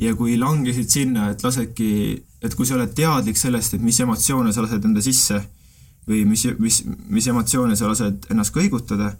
ja 0.00 0.12
kui 0.16 0.36
langesid 0.38 0.90
sinna, 0.90 1.30
et 1.30 1.42
lasedki, 1.44 1.92
et 2.42 2.54
kui 2.56 2.66
sa 2.66 2.76
oled 2.76 2.92
teadlik 2.96 3.36
sellest, 3.36 3.74
et 3.76 3.82
mis 3.84 3.98
emotsioone 4.00 4.52
sa 4.52 4.62
lased 4.64 4.84
enda 4.84 5.02
sisse 5.04 5.40
või 6.10 6.24
mis, 6.26 6.46
mis, 6.58 6.82
mis 7.08 7.28
emotsioone 7.30 7.76
sa 7.78 7.90
lased 7.90 8.26
ennast 8.32 8.54
kõigutada, 8.54 9.12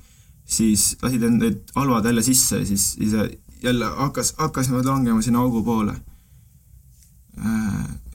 siis 0.50 0.96
lasid 1.02 1.22
end 1.26 1.44
need 1.44 1.74
halvad 1.76 2.08
jälle 2.10 2.24
sisse 2.26 2.62
ja 2.62 2.66
siis, 2.66 2.92
siis 2.98 3.14
jälle 3.62 3.90
hakkas, 4.00 4.34
hakkasime 4.38 4.82
langema 4.82 5.22
sinna 5.22 5.44
augu 5.44 5.62
poole. 5.62 5.94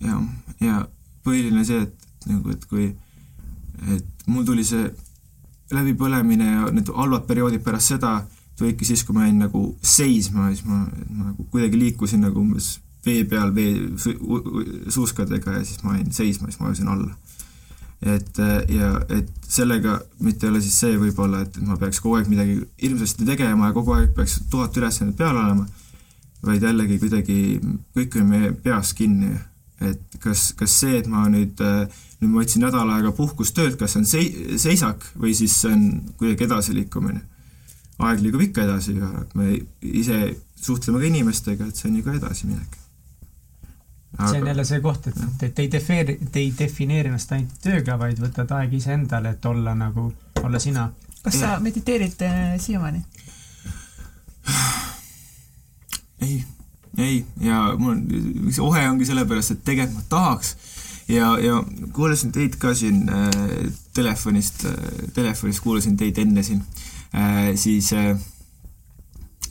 ja, 0.02 0.22
ja 0.62 0.86
põhiline 1.26 1.64
see, 1.66 1.82
et 1.88 2.30
nagu, 2.30 2.52
et 2.52 2.66
kui, 2.70 2.90
et 3.96 4.28
mul 4.28 4.46
tuli 4.46 4.66
see 4.68 4.90
läbipõlemine 5.74 6.50
ja 6.52 6.72
need 6.74 6.92
halvad 6.94 7.26
perioodid 7.30 7.64
pärast 7.66 7.96
seda 7.96 8.20
tulidki 8.58 8.86
siis, 8.88 9.04
kui 9.04 9.16
ma 9.16 9.26
jäin 9.26 9.40
nagu 9.42 9.62
seisma, 9.84 10.50
siis 10.54 10.66
ma, 10.68 10.84
ma 11.10 11.32
nagu 11.32 11.48
kuidagi 11.52 11.80
liikusin 11.80 12.24
nagu 12.24 12.40
umbes 12.44 12.76
vee 13.06 13.24
peal 13.30 13.52
vee 13.56 13.74
su, 14.02 14.14
suuskadega 14.90 15.60
ja 15.60 15.64
siis 15.66 15.84
ma 15.84 15.98
jäin 15.98 16.12
seisma, 16.14 16.50
siis 16.50 16.60
ma 16.60 16.70
vajusin 16.70 16.92
alla. 16.94 17.16
Et 18.02 18.38
ja 18.70 18.92
et 19.10 19.32
sellega 19.48 20.00
mitte 20.20 20.46
ei 20.46 20.52
ole 20.52 20.62
siis 20.62 20.78
see 20.84 20.98
võib-olla, 21.00 21.42
et 21.46 21.58
ma 21.64 21.78
peaks 21.80 22.02
kogu 22.04 22.20
aeg 22.20 22.30
midagi 22.30 22.60
hirmsasti 22.82 23.26
tegema 23.26 23.70
ja 23.70 23.76
kogu 23.78 23.96
aeg 23.96 24.14
peaks 24.18 24.42
tuhat 24.52 24.78
ülesannet 24.78 25.18
peal 25.18 25.38
olema, 25.38 25.66
vaid 26.46 26.64
jällegi 26.64 27.00
kuidagi 27.02 27.40
kõik 27.96 28.20
on 28.22 28.32
meie 28.34 28.54
peas 28.66 28.94
kinni 28.94 29.34
et 29.82 30.18
kas, 30.24 30.52
kas 30.58 30.76
see, 30.80 31.00
et 31.02 31.08
ma 31.12 31.26
nüüd, 31.32 31.60
nüüd 32.22 32.32
ma 32.32 32.42
võtsin 32.42 32.64
nädal 32.64 32.92
aega 32.96 33.12
puhkust 33.16 33.56
töölt, 33.58 33.78
kas 33.80 33.96
see 33.96 34.02
on 34.02 34.10
sei-, 34.10 34.58
seisak 34.62 35.04
või 35.20 35.36
siis 35.38 35.56
see 35.62 35.74
on 35.76 35.86
kuidagi 36.20 36.48
edasiliikumine. 36.48 37.22
aeg 38.06 38.22
liigub 38.24 38.42
ikka 38.44 38.64
edasi 38.66 38.98
ja 38.98 39.10
me 39.40 39.54
ise 39.82 40.36
suhtleme 40.60 41.00
ka 41.00 41.08
inimestega, 41.08 41.68
et 41.68 41.76
see 41.76 41.90
on 41.90 42.00
ju 42.00 42.04
ka 42.04 42.16
edasiminek. 42.18 42.80
Aga... 44.18 44.32
see 44.32 44.42
on 44.42 44.48
jälle 44.48 44.66
see 44.66 44.82
koht, 44.82 45.08
et, 45.08 45.22
et 45.44 45.56
te 45.56 45.62
ei 45.62 45.72
defeeri-, 45.72 46.20
te 46.32 46.40
ei 46.40 46.54
defineeri 46.58 47.12
ennast 47.12 47.32
ainult 47.36 47.58
tööga, 47.64 47.98
vaid 48.00 48.20
võtad 48.22 48.52
aega 48.56 48.78
iseendale, 48.78 49.36
et 49.36 49.46
olla 49.46 49.76
nagu, 49.76 50.08
olla 50.44 50.60
sina. 50.60 50.90
kas 51.24 51.40
sa 51.40 51.56
mediteerid 51.60 52.22
äh, 52.24 52.56
siiamaani? 52.62 53.06
ei 56.22 56.46
ei, 56.98 57.26
ja 57.42 57.60
mul 57.78 58.00
see 58.52 58.64
ohe 58.64 58.86
ongi 58.90 59.08
sellepärast, 59.08 59.56
et 59.56 59.66
tegelikult 59.68 60.00
ma 60.00 60.10
tahaks. 60.10 60.56
Ja, 61.12 61.36
ja 61.38 61.60
kuulasin 61.94 62.32
teid 62.34 62.56
ka 62.58 62.74
siin 62.74 63.04
äh, 63.14 63.68
telefonist 63.94 64.64
äh,, 64.66 65.04
telefonist 65.14 65.62
kuulasin 65.62 65.98
teid 65.98 66.18
enne 66.24 66.44
siin. 66.44 66.64
Äh,, 67.14 67.52
siis 67.60 67.92
äh, 67.94 68.16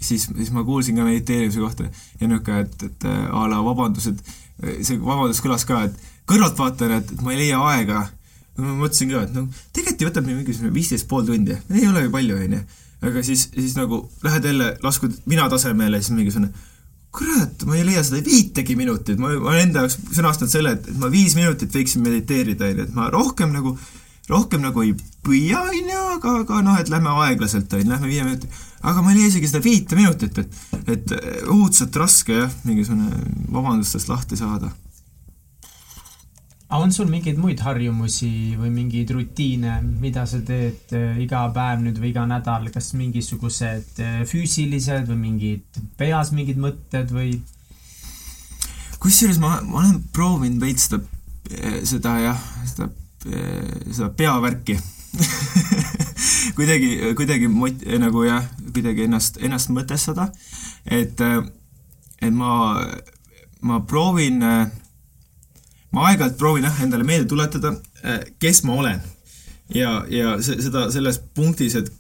siis, 0.01 0.27
siis 0.37 0.51
ma 0.53 0.65
kuulsin 0.65 0.97
ka 0.97 1.05
mediteerimise 1.07 1.61
kohta. 1.61 1.87
Ja 2.21 2.29
niisugune, 2.29 2.65
et, 2.67 2.83
et 2.83 3.07
äh, 3.11 3.29
a 3.31 3.45
la 3.51 3.61
vabandused, 3.65 4.25
see 4.63 4.99
vabandus 5.01 5.43
kõlas 5.45 5.67
ka, 5.69 5.85
et 5.89 6.13
kõrvaltvaatajana, 6.31 7.01
et, 7.03 7.15
ma 7.23 7.35
ei 7.35 7.43
leia 7.45 7.63
aega. 7.73 8.05
ma 8.57 8.77
mõtlesin 8.79 9.11
ka, 9.11 9.25
et 9.27 9.33
no 9.35 9.49
tegelikult 9.75 10.13
võtab 10.13 10.29
mingisugune 10.29 10.75
viisteist 10.75 11.09
pool 11.11 11.25
tundi, 11.27 11.57
ei 11.75 11.89
ole 11.91 12.05
ju 12.05 12.13
palju, 12.13 12.37
onju. 12.45 12.61
aga 13.05 13.25
siis, 13.27 13.49
siis 13.55 13.75
nagu 13.77 14.05
lähed 14.23 14.45
jälle, 14.45 14.77
laskud 14.83 15.17
mina 15.27 15.49
tasemele, 15.51 16.01
siis 16.03 16.15
mingisugune 16.15 16.53
kurat, 17.15 17.65
ma 17.69 17.77
ei 17.79 17.85
leia 17.87 18.03
seda 18.07 18.23
viitegi 18.27 18.77
minutit, 18.79 19.19
ma 19.23 19.31
olen 19.35 19.69
enda 19.69 19.85
jaoks 19.85 19.99
sõnastanud 20.17 20.51
selle, 20.51 20.75
et, 20.75 20.89
et 20.91 20.97
ma 20.99 21.11
viis 21.13 21.37
minutit 21.39 21.75
võiksin 21.75 22.03
mediteerida, 22.03 22.71
onju, 22.71 22.87
et 22.89 22.97
ma 22.97 23.11
rohkem 23.13 23.53
nagu, 23.55 23.77
rohkem 24.31 24.63
nagu 24.65 24.85
ei 24.85 24.95
püüa, 25.25 25.65
onju, 25.71 26.05
aga, 26.17 26.37
aga 26.45 26.63
noh, 26.65 26.79
et 26.81 26.93
lähme 26.93 27.13
aeglaselt, 27.25 27.73
onju, 27.73 27.91
lähme 27.91 28.09
viie 28.09 28.25
minuti. 28.25 28.49
aga 28.85 29.03
ma 29.03 29.13
ei 29.13 29.19
leia 29.19 29.33
isegi 29.33 29.51
seda 29.51 29.65
viite 29.65 29.99
minutit, 29.99 30.39
et, 30.39 30.57
et 30.97 31.15
õudselt 31.53 31.97
raske 32.01 32.41
jah, 32.45 32.57
mingisugune 32.65 33.11
vabandustest 33.53 34.13
lahti 34.13 34.41
saada 34.41 34.73
aga 36.75 36.83
on 36.83 36.93
sul 36.93 37.07
mingeid 37.07 37.39
muid 37.39 37.61
harjumusi 37.63 38.57
või 38.59 38.71
mingeid 38.75 39.13
rutiine, 39.15 39.77
mida 40.03 40.25
sa 40.27 40.41
teed 40.43 40.95
äh, 40.97 41.21
iga 41.23 41.45
päev 41.55 41.85
nüüd 41.85 42.01
või 42.03 42.11
iga 42.11 42.25
nädal, 42.27 42.67
kas 42.75 42.91
mingisugused 42.99 44.01
äh, 44.03 44.17
füüsilised 44.27 45.07
või 45.13 45.21
mingid 45.29 45.83
peas 46.01 46.33
mingid 46.35 46.59
mõtted 46.59 47.15
või? 47.15 47.37
kusjuures 49.05 49.39
ma, 49.39 49.59
ma 49.69 49.85
olen 49.85 50.01
proovinud 50.17 50.65
veits 50.65 50.89
seda, 50.89 51.03
seda 51.85 52.17
jah, 52.25 52.45
seda, 52.67 52.89
seda 53.25 54.11
peavärki 54.17 54.79
kuidagi, 56.57 57.15
kuidagi 57.17 57.49
mot-, 57.49 57.85
nagu 58.01 58.25
jah, 58.27 58.47
kuidagi 58.75 59.07
ennast, 59.07 59.39
ennast 59.43 59.71
mõtestada, 59.75 60.29
et, 60.85 61.21
et 62.21 62.35
ma, 62.35 62.55
ma 63.65 63.81
proovin 63.89 64.43
äh, 64.45 64.65
ma 65.95 66.09
aeg-ajalt 66.11 66.39
proovin 66.39 66.67
jah, 66.67 66.81
endale 66.85 67.07
meelde 67.07 67.29
tuletada, 67.31 67.75
äh, 68.05 68.23
kes 68.43 68.65
ma 68.67 68.79
olen. 68.83 69.03
ja, 69.75 70.05
ja 70.11 70.37
see, 70.45 70.59
seda 70.61 70.89
selles 70.93 71.19
punktis, 71.35 71.77
et 71.79 71.93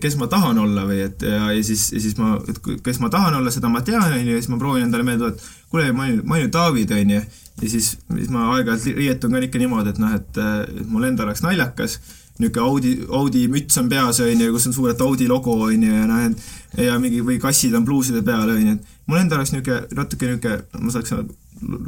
kes 0.00 0.14
ma 0.16 0.28
tahan 0.30 0.58
olla 0.62 0.84
või 0.88 1.00
et 1.04 1.22
ja, 1.26 1.48
ja 1.52 1.64
siis, 1.66 1.88
ja 1.92 2.00
siis 2.00 2.14
ma, 2.16 2.36
et 2.48 2.60
kes 2.84 3.00
ma 3.02 3.10
tahan 3.12 3.34
olla, 3.40 3.50
seda 3.52 3.68
ma 3.68 3.82
tean, 3.84 4.04
on 4.06 4.20
ju, 4.20 4.36
ja 4.36 4.42
siis 4.42 4.52
ma 4.52 4.60
proovin 4.60 4.86
endale 4.86 5.06
meelde 5.06 5.24
tuletada, 5.24 5.56
kuule, 5.72 5.88
ma 5.92 6.06
olen, 6.06 6.20
ma 6.22 6.36
olen 6.36 6.46
ju 6.46 6.52
Taavid, 6.54 6.94
on 6.94 7.16
ju. 7.16 7.24
Ja 7.62 7.70
siis, 7.70 7.94
siis 8.16 8.30
ma 8.34 8.50
aeg-ajalt 8.56 8.98
riietun 8.98 9.34
ka 9.34 9.46
ikka 9.46 9.62
niimoodi, 9.62 9.94
et 9.94 10.02
noh, 10.02 10.14
et, 10.16 10.42
et 10.42 10.86
mul 10.90 11.06
endal 11.06 11.30
oleks 11.30 11.44
naljakas 11.44 12.00
niisugune 12.38 12.66
Audi, 12.66 12.92
Audi 13.08 13.44
müts 13.48 13.78
on 13.78 13.88
peas, 13.88 14.18
on 14.20 14.40
ju, 14.40 14.50
kus 14.52 14.66
on 14.66 14.74
suurelt 14.74 15.00
Audi 15.00 15.28
logo, 15.30 15.54
on 15.68 15.82
ju, 15.82 15.92
ja 15.92 16.06
noh, 16.10 16.24
et 16.26 16.82
ja 16.82 16.98
mingi, 16.98 17.22
või 17.22 17.38
kassid 17.38 17.74
on 17.78 17.86
pluuside 17.86 18.24
peal, 18.26 18.50
on 18.50 18.60
ju, 18.60 18.74
et 18.74 19.06
mul 19.06 19.20
endal 19.20 19.38
oleks 19.38 19.54
niisugune, 19.54 19.86
natuke 19.94 20.30
niisugune, 20.32 20.82
ma 20.82 20.94
saaks 20.94 21.14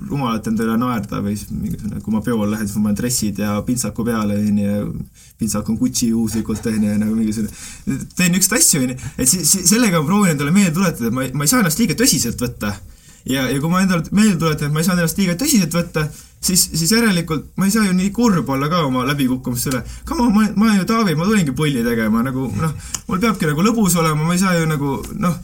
rumalalt 0.06 0.46
enda 0.46 0.62
üle 0.62 0.76
naerda 0.78 1.18
või 1.24 1.34
siis 1.34 1.50
mingisugune, 1.50 2.00
kui 2.04 2.14
ma 2.14 2.22
peole 2.24 2.46
lähen, 2.52 2.68
siis 2.68 2.78
ma 2.78 2.86
panen 2.86 3.00
dressid 3.00 3.42
ja 3.42 3.56
pintsaku 3.66 4.06
peale, 4.06 4.38
onju, 4.38 4.68
ja 4.70 4.84
pintsak 5.40 5.72
on 5.72 5.80
Gucci 5.80 6.12
juhuslikult, 6.12 6.70
onju, 6.70 6.92
ja 6.92 7.00
nagu 7.02 7.18
mingisugune, 7.18 7.50
teen 8.14 8.30
niisuguseid 8.36 8.60
asju, 8.60 8.84
onju, 8.86 8.98
et 9.16 9.32
siis, 9.32 9.50
siis 9.50 9.66
sellega 9.74 9.98
ma 9.98 10.12
proovin 10.12 10.36
endale 10.36 10.54
meelde 10.54 10.76
tuletada, 10.78 11.10
et 11.10 11.18
ma 11.18 11.26
ei, 11.26 11.34
ma 11.34 11.42
ei 11.42 11.50
saa 11.50 11.64
ennast 11.64 11.82
liiga 11.82 11.98
tõsiselt 11.98 12.46
võtta. 12.46 12.76
Ja, 13.26 13.48
ja 13.50 13.58
kui 13.60 13.70
ma 13.72 13.82
endale 13.84 14.06
meelde 14.14 14.38
tuletan, 14.40 14.70
et 14.70 14.74
ma 14.74 14.82
ei 14.82 14.88
saa 14.88 14.96
ennast 14.96 15.18
liiga 15.20 15.34
tõsiselt 15.40 15.74
võtta, 15.74 16.06
siis, 16.40 16.68
siis 16.72 16.92
järelikult 16.94 17.50
ma 17.58 17.68
ei 17.68 17.74
saa 17.74 17.86
ju 17.88 17.96
nii 17.96 18.12
kurb 18.14 18.48
olla 18.54 18.70
ka 18.72 18.84
oma 18.86 19.04
läbikukkumiste 19.08 19.72
üle. 19.72 19.82
Come 20.08 20.28
on, 20.28 20.32
ma, 20.34 20.46
ma 20.54 20.70
olen 20.70 20.80
ju 20.80 20.88
Taavi, 20.92 21.18
ma 21.18 21.28
tulingi 21.28 21.54
pulli 21.56 21.84
tegema, 21.86 22.22
nagu 22.26 22.48
noh, 22.54 22.74
mul 23.10 23.22
peabki 23.22 23.50
nagu 23.50 23.66
lõbus 23.66 23.98
olema, 24.00 24.22
ma 24.22 24.36
ei 24.36 24.42
saa 24.42 24.56
ju 24.58 24.70
nagu 24.70 24.98
noh 25.20 25.38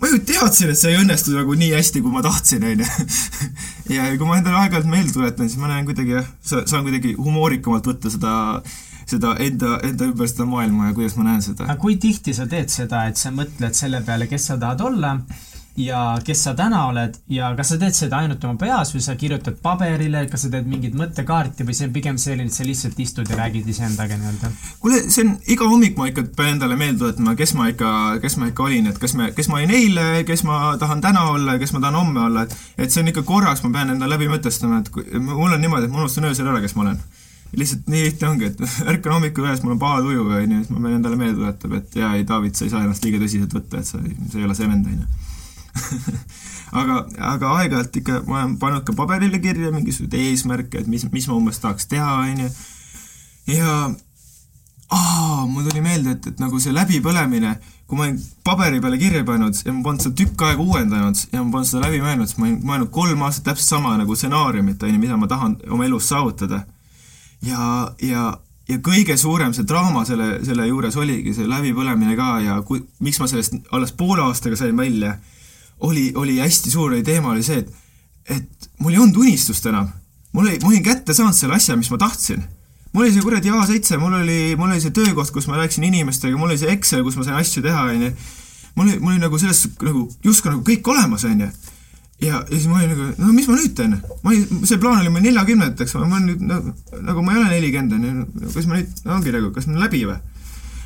ma 0.00 0.08
ju 0.08 0.20
teadsin, 0.24 0.70
et 0.72 0.80
see 0.80 0.94
ei 0.94 1.00
õnnestu 1.02 1.34
nagu 1.36 1.54
nii 1.60 1.74
hästi, 1.74 2.00
kui 2.00 2.12
ma 2.12 2.22
tahtsin, 2.24 2.64
onju. 2.64 2.86
ja 3.96 4.06
kui 4.16 4.28
ma 4.28 4.38
endale 4.38 4.62
aeg-ajalt 4.62 4.88
meelde 4.88 5.12
tuletan, 5.12 5.50
siis 5.50 5.60
ma 5.60 5.68
näen 5.68 5.88
kuidagi 5.88 6.16
jah, 6.16 6.30
saan 6.46 6.86
kuidagi 6.86 7.12
humoorikamalt 7.18 7.90
võtta 7.90 8.12
seda, 8.14 8.32
seda 9.10 9.34
enda, 9.44 9.76
enda 9.84 10.08
ümber 10.08 10.30
seda 10.30 10.48
maailma 10.48 10.88
ja 10.88 10.96
kuidas 10.96 11.18
ma 11.20 11.28
näen 11.28 11.44
seda. 11.44 11.68
aga 11.68 11.76
kui 11.82 11.98
tihti 12.00 12.32
sa 12.36 12.48
teed 12.48 12.72
seda, 12.72 13.04
et 13.12 13.20
sa 13.20 13.32
mõtled 13.34 13.76
selle 13.76 14.00
peale, 14.06 14.30
kes 14.30 14.48
sa 14.48 14.56
tahad 14.62 14.80
olla 14.88 15.18
ja 15.84 16.00
kes 16.24 16.42
sa 16.44 16.54
täna 16.58 16.82
oled 16.88 17.16
ja 17.32 17.50
kas 17.56 17.72
sa 17.72 17.78
teed 17.80 17.96
seda 17.96 18.20
ainult 18.22 18.44
oma 18.44 18.58
peas 18.60 18.92
või 18.94 19.02
sa 19.04 19.16
kirjutad 19.18 19.58
paberile, 19.62 20.24
kas 20.30 20.44
sa 20.46 20.50
teed 20.52 20.68
mingit 20.70 20.96
mõttekaarti 20.98 21.66
või 21.66 21.76
see 21.76 21.88
on 21.88 21.94
pigem 21.94 22.18
selline, 22.20 22.50
et 22.50 22.56
sa 22.56 22.66
lihtsalt 22.66 22.98
istud 23.00 23.30
ja 23.30 23.38
räägid 23.38 23.68
iseendaga 23.70 24.18
nii-öelda? 24.18 24.50
kuule, 24.82 25.02
see 25.08 25.24
on 25.26 25.34
iga 25.54 25.68
hommik 25.70 25.96
ma 25.98 26.10
ikka 26.10 26.26
pean 26.36 26.54
endale 26.56 26.76
meelde 26.80 27.04
tuletama, 27.04 27.36
kes 27.38 27.54
ma 27.58 27.70
ikka, 27.72 27.92
kes 28.24 28.36
ma 28.40 28.50
ikka 28.50 28.66
olin, 28.66 28.90
et 28.90 29.00
kas 29.00 29.16
me, 29.18 29.30
kes 29.36 29.50
ma 29.52 29.60
olin 29.60 29.74
eile, 29.78 30.08
kes 30.28 30.44
ma 30.48 30.60
tahan 30.80 31.02
täna 31.04 31.26
olla 31.34 31.56
ja 31.56 31.62
kes 31.62 31.74
ma 31.76 31.82
tahan 31.84 32.00
homme 32.02 32.26
olla, 32.26 32.44
et 32.46 32.86
et 32.86 32.92
see 32.92 33.02
on 33.04 33.10
ikka 33.12 33.24
korraks, 33.28 33.64
ma 33.64 33.72
pean 33.78 33.94
enda 33.96 34.08
läbi 34.10 34.28
mõtestama, 34.30 34.82
et 34.82 34.92
kui, 34.92 35.06
mul 35.16 35.50
on 35.50 35.60
niimoodi, 35.60 35.88
et 35.88 35.94
ma 35.94 36.04
unustan 36.04 36.28
öösel 36.30 36.48
ära, 36.50 36.62
kes 36.64 36.76
ma 36.76 36.86
olen. 36.88 37.00
Lihtsalt 37.50 37.88
nii 37.90 38.04
lihtne 38.04 38.28
ongi, 38.28 38.50
et 38.52 38.60
ärkan 38.92 39.16
hommikul 39.16 39.48
üles, 39.48 39.62
mul 39.64 39.74
on 39.74 39.82
paha 39.82 40.04
tuju, 40.04 40.28
onju, 40.28 40.60
siis 40.62 40.70
ma 40.70 40.84
pean 40.84 41.00
endale 41.00 41.18
meelde 41.18 41.40
tuletama, 41.40 41.80
et 41.82 41.98
jaa, 42.02 42.12
ei, 42.18 42.26
David, 42.28 42.54
sa 42.54 42.66
ei 42.66 42.72
saa 42.72 42.84
ennast 42.84 43.04
liiga 43.04 43.18
tõsiselt 43.22 43.56
võtta, 43.58 43.82
et 43.82 43.90
sa, 43.90 43.98
sa 44.00 44.38
ei 44.38 44.46
ole 44.46 44.56
see 44.58 44.70
vend, 44.70 44.86
onju 44.92 45.29
aga, 46.80 47.00
aga 47.32 47.54
aeg-ajalt 47.60 47.98
ikka 48.02 48.20
ma 48.26 48.42
olen 48.42 48.58
pannud 48.60 48.84
ka 48.86 48.94
paberile 48.98 49.40
kirja 49.42 49.72
mingisuguseid 49.74 50.16
eesmärke, 50.20 50.82
et 50.82 50.90
mis, 50.90 51.06
mis 51.12 51.28
ma 51.30 51.38
umbes 51.38 51.60
tahaks 51.62 51.88
teha, 51.90 52.12
onju. 52.26 52.48
ja 53.54 53.74
aa, 54.90 55.46
mul 55.46 55.68
tuli 55.68 55.82
meelde, 55.84 56.16
et, 56.16 56.26
et 56.32 56.42
nagu 56.42 56.60
see 56.62 56.74
läbipõlemine, 56.74 57.54
kui 57.90 57.98
ma 57.98 58.06
olin 58.06 58.18
paberi 58.46 58.82
peale 58.82 58.98
kirja 59.00 59.22
pannud 59.26 59.56
ja 59.64 59.72
ma 59.74 59.84
polnud 59.86 60.04
seda 60.04 60.18
tükk 60.18 60.44
aega 60.46 60.66
uuendanud 60.66 61.24
ja 61.30 61.42
ma 61.42 61.56
polnud 61.56 61.70
seda 61.70 61.86
läbi 61.86 62.02
mõelnud, 62.04 62.30
siis 62.30 62.38
ma 62.38 62.48
olin 62.48 62.60
mõelnud 62.72 62.92
kolm 62.94 63.26
aastat 63.26 63.50
täpselt 63.50 63.76
sama 63.76 63.96
nagu 63.98 64.18
stsenaariumit, 64.18 64.82
onju, 64.86 65.00
mida 65.02 65.18
ma 65.18 65.30
tahan 65.30 65.58
oma 65.70 65.86
elus 65.88 66.10
saavutada. 66.10 66.64
ja, 67.46 67.90
ja 68.02 68.30
ja 68.70 68.78
kõige 68.84 69.16
suurem 69.18 69.50
see 69.56 69.66
draama 69.66 70.04
selle, 70.06 70.44
selle 70.46 70.66
juures 70.68 70.96
oligi 71.00 71.32
see 71.34 71.48
läbipõlemine 71.50 72.14
ka 72.18 72.30
ja 72.44 72.60
kui, 72.66 72.84
miks 73.02 73.18
ma 73.18 73.26
sellest 73.30 73.56
alles 73.74 73.92
poole 73.98 74.22
aastaga 74.22 74.58
sain 74.58 74.76
välja 74.78 75.16
oli, 75.80 76.12
oli 76.14 76.38
hästi 76.38 76.70
suur 76.70 76.94
teema 77.04 77.32
oli 77.34 77.42
see, 77.42 77.62
et, 77.62 77.72
et 78.36 78.70
mul 78.80 78.94
ei 78.94 79.00
olnud 79.00 79.16
unistust 79.24 79.66
enam. 79.66 79.88
mul 80.32 80.46
oli, 80.46 80.58
ma 80.62 80.68
olin 80.68 80.84
kätte 80.84 81.14
saanud 81.14 81.34
selle 81.36 81.56
asja, 81.56 81.76
mis 81.76 81.90
ma 81.90 81.98
tahtsin. 81.98 82.44
mul 82.92 83.04
oli 83.04 83.14
see 83.14 83.24
kuradi 83.24 83.50
A7, 83.50 83.98
mul 83.98 84.20
oli, 84.20 84.38
mul 84.56 84.70
oli 84.70 84.80
see 84.80 84.94
töökoht, 84.94 85.32
kus 85.34 85.48
ma 85.48 85.58
rääkisin 85.60 85.84
inimestega, 85.88 86.36
mul 86.36 86.50
oli 86.50 86.58
see 86.60 86.72
Excel, 86.72 87.04
kus 87.06 87.18
ma 87.18 87.26
sain 87.26 87.40
asju 87.40 87.62
teha, 87.62 87.84
onju. 87.94 88.12
mul 88.74 88.86
oli, 88.88 88.98
mul 88.98 89.12
oli 89.16 89.24
nagu 89.24 89.38
selles 89.38 89.66
nagu 89.82 90.06
justkui 90.24 90.54
nagu 90.54 90.64
kõik 90.66 90.90
olemas, 90.94 91.24
onju. 91.28 91.50
ja, 92.20 92.34
ja 92.34 92.42
siis 92.50 92.68
ma 92.68 92.80
olin 92.80 92.94
nagu, 92.94 93.12
no 93.22 93.32
mis 93.36 93.48
ma 93.48 93.56
nüüd 93.56 93.76
teen? 93.78 93.96
ma 94.24 94.34
olin, 94.34 94.66
see 94.68 94.82
plaan 94.82 95.00
oli 95.00 95.14
mul 95.14 95.24
neljakümnendateks, 95.28 95.96
ma 96.02 96.08
olen 96.10 96.28
nüüd 96.32 96.44
nagu, 96.50 96.76
nagu 97.08 97.24
ma 97.24 97.34
ei 97.36 97.42
ole 97.42 97.54
nelikümmend, 97.56 97.96
onju, 97.96 98.52
kas 98.54 98.68
ma 98.68 98.78
nüüd, 98.80 99.02
ongi 99.16 99.34
nagu, 99.38 99.54
kas 99.56 99.70
ma 99.70 99.80
läbi 99.86 100.04
või? 100.10 100.20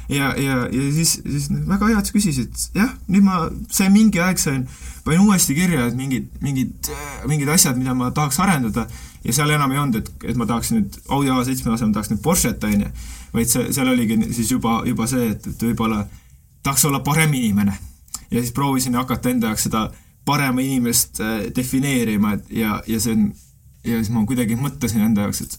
Ja, 0.09 0.35
ja, 0.41 0.57
ja 0.73 0.93
siis, 0.93 1.21
siis 1.23 1.49
väga 1.51 1.89
hea, 1.89 1.99
et 1.99 2.09
sa 2.09 2.15
küsisid, 2.15 2.61
jah, 2.77 2.93
nüüd 3.09 3.25
ma 3.25 3.47
sain 3.73 3.93
mingi 3.95 4.21
aeg 4.21 4.41
sain, 4.41 4.67
panin 5.05 5.25
uuesti 5.25 5.57
kirja, 5.57 5.89
et 5.89 5.97
mingid, 5.99 6.29
mingid, 6.45 6.91
mingid 7.29 7.51
asjad, 7.53 7.79
mida 7.81 7.95
ma 7.97 8.11
tahaks 8.15 8.41
arendada. 8.45 8.87
Ja 9.25 9.33
seal 9.33 9.55
enam 9.55 9.73
ei 9.73 9.81
olnud, 9.81 10.03
et, 10.03 10.11
et 10.29 10.37
ma 10.37 10.45
tahaks 10.49 10.75
nüüd 10.75 10.99
Audi 11.09 11.33
A7 11.33 11.73
asemel 11.73 11.95
tahaks 11.97 12.13
nüüd 12.13 12.21
Porsche't, 12.25 12.65
on 12.69 12.85
ju, 12.85 12.91
vaid 13.33 13.49
see, 13.49 13.71
seal 13.73 13.89
oligi 13.89 14.19
siis 14.37 14.53
juba, 14.53 14.83
juba 14.89 15.09
see, 15.09 15.31
et, 15.33 15.47
et 15.49 15.65
võib-olla 15.71 16.03
tahaks 16.65 16.85
olla 16.91 17.01
parem 17.05 17.33
inimene. 17.33 17.79
ja 18.31 18.41
siis 18.41 18.53
proovisin 18.53 18.95
hakata 18.99 19.31
enda 19.31 19.53
jaoks 19.53 19.67
seda 19.69 19.87
parema 20.25 20.61
inimest 20.61 21.21
äh, 21.21 21.35
defineerima, 21.57 22.35
et 22.35 22.51
ja, 22.51 22.83
ja 22.87 23.01
see 23.01 23.17
on, 23.17 23.27
ja 23.85 24.01
siis 24.01 24.11
ma 24.13 24.25
kuidagi 24.29 24.57
mõtlesin 24.61 25.05
enda 25.05 25.25
jaoks, 25.25 25.41
et 25.45 25.59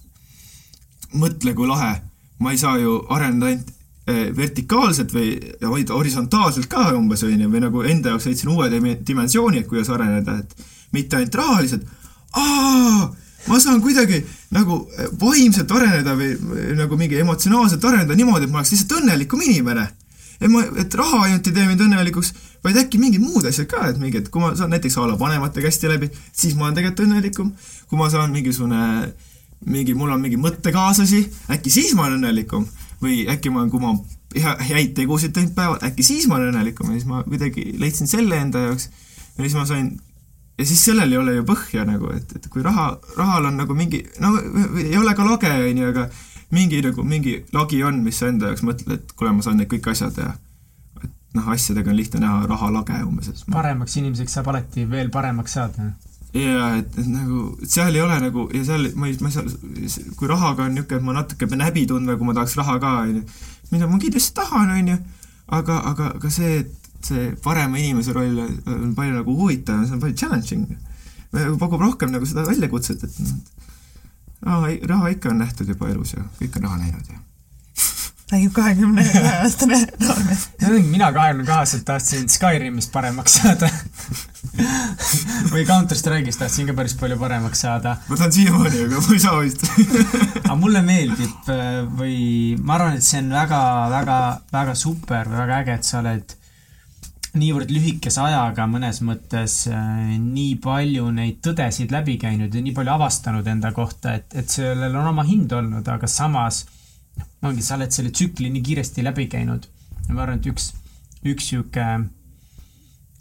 mõtle, 1.13 1.53
kui 1.57 1.69
lahe, 1.69 1.95
ma 2.39 2.53
ei 2.53 2.61
saa 2.61 2.77
ju 2.81 2.99
areneda 3.13 3.49
ainult 3.49 3.74
vertikaalselt 4.05 5.13
või 5.15 5.31
vaid 5.61 5.89
horisontaalselt 5.89 6.67
ka 6.69 6.91
umbes, 6.93 7.23
on 7.25 7.39
ju, 7.41 7.49
või 7.49 7.63
nagu 7.63 7.81
enda 7.89 8.13
jaoks 8.13 8.27
leidsin 8.29 8.51
uue 8.53 8.69
dimensiooni, 9.07 9.63
et 9.63 9.69
kuidas 9.69 9.89
areneda, 9.89 10.37
et 10.43 10.65
mitte 10.93 11.17
ainult 11.17 11.37
rahaliselt, 11.41 11.87
aa, 12.37 13.09
ma 13.47 13.59
saan 13.61 13.81
kuidagi 13.81 14.21
nagu 14.55 14.79
eh, 14.97 15.11
vaimselt 15.21 15.71
areneda 15.71 16.15
või, 16.17 16.33
nagu 16.77 16.97
mingi 16.99 17.19
emotsionaalselt 17.21 17.85
areneda 17.85 18.17
niimoodi, 18.17 18.47
et 18.47 18.53
ma 18.53 18.61
oleks 18.61 18.73
lihtsalt 18.75 18.99
õnnelikum 19.01 19.43
inimene. 19.45 19.87
et 20.35 20.51
ma, 20.51 20.65
et 20.81 20.95
raha 20.99 21.21
ainult 21.25 21.47
ei 21.47 21.53
tee 21.55 21.67
mind 21.69 21.85
õnnelikuks, 21.85 22.33
vaid 22.65 22.77
äkki 22.81 22.99
mingid 22.99 23.23
muud 23.23 23.45
asjad 23.47 23.69
ka, 23.71 23.85
et 23.89 23.99
mingi, 24.01 24.19
et 24.19 24.27
kui 24.29 24.41
ma 24.43 24.51
saan 24.57 24.73
näiteks 24.73 24.97
a 24.99 25.05
la 25.07 25.15
vanematega 25.19 25.69
hästi 25.69 25.91
läbi, 25.93 26.09
siis 26.35 26.57
ma 26.59 26.67
olen 26.67 26.75
tegelikult 26.75 27.05
õnnelikum. 27.07 27.53
kui 27.89 27.97
ma 27.99 28.09
saan 28.09 28.33
mingisugune, 28.33 29.13
mingi, 29.65 29.93
mul 29.95 30.11
on 30.11 30.21
mingi 30.21 30.37
mõttekaaslasi, 30.41 31.21
äkki 31.55 31.71
siis 31.71 31.93
ma 31.95 32.09
olen 32.09 32.19
õnnelikum. 32.19 32.65
Või 33.01 33.23
äkki 33.31 33.51
ma, 33.53 33.65
kui 33.71 33.81
ma 33.83 33.93
hea, 34.35 34.55
häid 34.71 34.95
tegusid 34.97 35.35
teinud 35.35 35.55
päeval, 35.57 35.79
äkki 35.85 36.05
siis 36.05 36.27
ma 36.29 36.39
olen 36.39 36.53
õnnelikum 36.53 36.91
ja 36.91 36.99
siis 36.99 37.07
ma 37.09 37.23
kuidagi 37.27 37.71
leidsin 37.81 38.11
selle 38.11 38.39
enda 38.41 38.67
jaoks 38.67 38.89
ja 38.89 39.43
siis 39.43 39.57
ma 39.57 39.65
sain 39.69 39.95
ja 40.57 40.65
siis 40.65 40.85
sellel 40.85 41.11
ei 41.11 41.19
ole 41.19 41.35
ju 41.35 41.43
põhja 41.47 41.83
nagu, 41.87 42.09
et, 42.15 42.31
et 42.37 42.47
kui 42.51 42.63
raha, 42.63 42.93
rahal 43.17 43.49
on 43.51 43.59
nagu 43.59 43.75
mingi, 43.77 44.01
no 44.23 44.31
ei 44.79 44.95
ole 44.97 45.15
ka 45.17 45.27
lage, 45.27 45.51
on 45.51 45.83
ju, 45.83 45.91
aga 45.91 46.07
mingi 46.55 46.81
nagu, 46.85 47.03
mingi 47.03 47.35
lagi 47.55 47.81
on, 47.83 48.01
mis 48.05 48.21
sa 48.21 48.31
enda 48.31 48.51
jaoks 48.51 48.63
mõtled, 48.67 48.99
et 48.99 49.15
kuule, 49.17 49.33
ma 49.35 49.45
saan 49.45 49.59
need 49.59 49.71
kõik 49.71 49.91
asjad 49.91 50.15
teha. 50.15 50.35
et 51.03 51.11
noh, 51.35 51.49
asjadega 51.51 51.91
on 51.91 51.99
lihtne 51.99 52.23
näha 52.23 52.45
raha 52.51 52.71
lage 52.79 53.01
umbes, 53.03 53.45
paremaks 53.51 53.97
inimeseks 53.99 54.39
saab 54.39 54.53
alati 54.53 54.87
veel 54.89 55.11
paremaks 55.11 55.57
saada. 55.59 55.91
Jaa, 56.35 56.69
et, 56.79 56.97
et 56.99 57.09
nagu, 57.09 57.41
et 57.63 57.71
seal 57.71 57.95
ei 57.95 58.03
ole 58.03 58.15
nagu, 58.23 58.47
ja 58.53 58.63
seal 58.67 58.89
ma 58.99 59.09
ei, 59.09 59.17
ma 59.23 59.31
ei 59.31 59.35
saa, 59.35 60.07
kui 60.19 60.29
rahaga 60.29 60.65
on 60.65 60.75
niisugune, 60.75 60.99
et 60.99 61.07
ma 61.07 61.17
natuke 61.19 61.49
pean 61.51 61.63
häbi 61.65 61.85
tundma, 61.89 62.17
kui 62.19 62.27
ma 62.27 62.35
tahaks 62.37 62.57
raha 62.59 62.77
ka, 62.83 62.93
on 63.03 63.19
ju, 63.19 63.23
mida 63.71 63.89
ma 63.89 63.99
kindlasti 64.01 64.35
tahan, 64.39 64.73
on 64.75 64.91
ju, 64.93 64.97
aga, 65.59 65.79
aga, 65.91 66.09
aga 66.19 66.33
see, 66.33 66.63
et 66.63 67.05
see 67.05 67.27
parema 67.43 67.79
inimese 67.79 68.15
roll 68.15 68.41
on 68.41 68.95
palju 68.97 69.19
nagu 69.19 69.37
huvitavam, 69.41 69.85
see 69.85 69.97
on 69.97 70.03
palju 70.03 70.17
challenging. 70.23 70.65
pakub 71.59 71.81
rohkem 71.81 72.11
nagu 72.13 72.27
seda 72.27 72.45
väljakutset, 72.47 73.03
et 73.03 73.21
noh, 73.23 73.37
raha, 74.49 74.73
raha 74.91 75.13
ikka 75.15 75.31
on 75.31 75.43
nähtud 75.43 75.71
juba 75.71 75.91
elus 75.91 76.15
ja 76.15 76.25
kõik 76.39 76.59
on 76.59 76.69
raha 76.69 76.81
näinud 76.83 77.13
ja 77.13 77.21
räägib 78.31 78.53
kahekümne 78.55 79.03
kahe 79.05 79.33
aastane 79.43 79.77
noormees. 80.01 80.47
mina 80.95 81.11
kahekümne 81.13 81.45
kahe 81.45 81.59
aastaselt 81.63 81.85
tahtsin 81.85 82.29
Skyrimist 82.29 82.91
paremaks 82.91 83.37
saada 83.41 83.69
või 85.53 85.65
Counter 85.67 85.97
Strike'ist 85.97 86.39
tahtsin 86.41 86.69
ka 86.69 86.75
päris 86.77 86.95
palju 86.99 87.17
paremaks 87.19 87.65
saada. 87.65 87.97
ma 88.07 88.17
tahan 88.19 88.33
siiamaani, 88.35 88.85
aga 88.87 89.01
ma 89.03 89.17
ei 89.17 89.23
saa 89.23 89.41
vist 89.41 89.65
aga 90.43 90.55
mulle 90.59 90.81
meeldib 90.85 91.51
äh, 91.51 91.83
või 91.99 92.17
ma 92.61 92.77
arvan, 92.79 92.97
et 92.99 93.05
see 93.05 93.21
on 93.23 93.29
väga, 93.35 93.61
väga, 93.91 94.17
väga 94.53 94.75
super 94.79 95.29
või 95.31 95.41
väga 95.43 95.61
äge, 95.63 95.77
et 95.79 95.89
sa 95.89 96.01
oled 96.01 96.35
niivõrd 97.35 97.71
lühikese 97.75 98.21
ajaga 98.23 98.67
mõnes 98.71 99.01
mõttes 99.03 99.57
äh, 99.71 100.15
nii 100.21 100.55
palju 100.63 101.09
neid 101.15 101.41
tõdesid 101.45 101.91
läbi 101.91 102.17
käinud 102.21 102.55
ja 102.55 102.63
nii 102.63 102.75
palju 102.75 102.95
avastanud 102.95 103.47
enda 103.51 103.73
kohta, 103.75 104.15
et, 104.19 104.31
et 104.39 104.49
sellel 104.51 104.95
on 104.95 105.11
oma 105.11 105.27
hind 105.27 105.51
olnud, 105.51 105.87
aga 105.87 106.09
samas 106.11 106.63
noh, 107.17 107.51
ongi, 107.51 107.63
sa 107.65 107.77
oled 107.79 107.93
selle 107.95 108.13
tsükli 108.15 108.51
nii 108.53 108.63
kiiresti 108.65 109.03
läbi 109.05 109.27
käinud. 109.31 109.67
ma 110.09 110.23
arvan, 110.23 110.39
et 110.39 110.51
üks, 110.51 110.71
üks 111.25 111.51
sihuke 111.51 111.85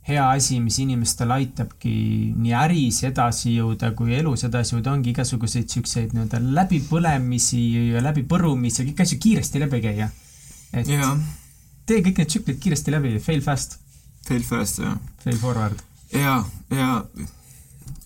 hea 0.08 0.24
asi, 0.30 0.58
mis 0.60 0.78
inimestel 0.82 1.30
aitabki 1.32 1.94
nii 2.36 2.52
äris 2.60 3.02
edasi 3.08 3.54
jõuda 3.54 3.94
kui 3.96 4.16
elus 4.18 4.44
edasi 4.44 4.76
jõuda, 4.76 4.92
ongi 4.92 5.14
igasuguseid 5.14 5.70
siukseid 5.72 6.12
nii-öelda 6.12 6.42
läbipõlemisi 6.58 7.62
ja 7.94 8.02
läbipõrumisi 8.04 8.82
ja 8.82 8.90
kõiki 8.90 9.06
asju 9.06 9.22
kiiresti 9.22 9.64
läbi 9.64 9.80
käia. 9.86 10.10
et 10.72 10.90
yeah. 10.90 11.16
tee 11.86 12.02
kõik 12.04 12.20
need 12.20 12.34
tsüklid 12.34 12.60
kiiresti 12.60 12.92
läbi, 12.92 13.16
fail 13.24 13.40
fast 13.44 13.78
Fail 14.24 14.44
fast, 14.44 14.80
jah. 14.80 14.96
Fail 15.24 15.36
forward. 15.36 15.80
ja, 16.12 16.38
ja 16.72 17.02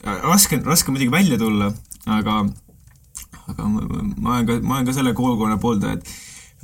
raske, 0.05 0.59
raske 0.65 0.91
muidugi 0.91 1.13
välja 1.13 1.39
tulla, 1.39 1.71
aga, 2.07 2.41
aga 3.47 3.69
ma, 3.69 3.85
ma 4.17 4.33
olen 4.39 4.49
ka, 4.49 4.57
ma 4.63 4.79
olen 4.79 4.89
ka 4.89 4.95
selle 4.97 5.15
koolkonna 5.19 5.59
pooldaja, 5.63 5.99
et 5.99 6.11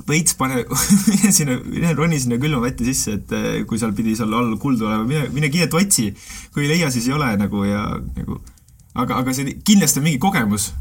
veits 0.03 0.35
pane, 0.37 0.63
mine 1.11 1.31
sinna, 1.33 1.57
mine 1.63 1.93
roni 1.97 2.19
sinna 2.21 2.39
külmavatti 2.41 2.87
sisse, 2.87 3.17
et 3.19 3.35
eh, 3.35 3.61
kui 3.67 3.79
seal 3.81 3.93
pidi 3.97 4.15
seal 4.17 4.33
all 4.35 4.55
kuldu 4.61 4.89
olema, 4.89 5.05
mine, 5.07 5.29
mine 5.35 5.51
kiirelt 5.53 5.77
otsi. 5.79 6.09
kui 6.53 6.65
ei 6.65 6.73
leia, 6.75 6.91
siis 6.93 7.07
ei 7.09 7.15
ole 7.15 7.31
nagu 7.39 7.63
ja 7.67 7.85
nagu, 8.17 8.39
aga, 8.93 9.21
aga 9.21 9.35
see 9.35 9.55
kindlasti 9.65 10.01
on 10.01 10.09
mingi 10.09 10.21
kogemus. 10.21 10.73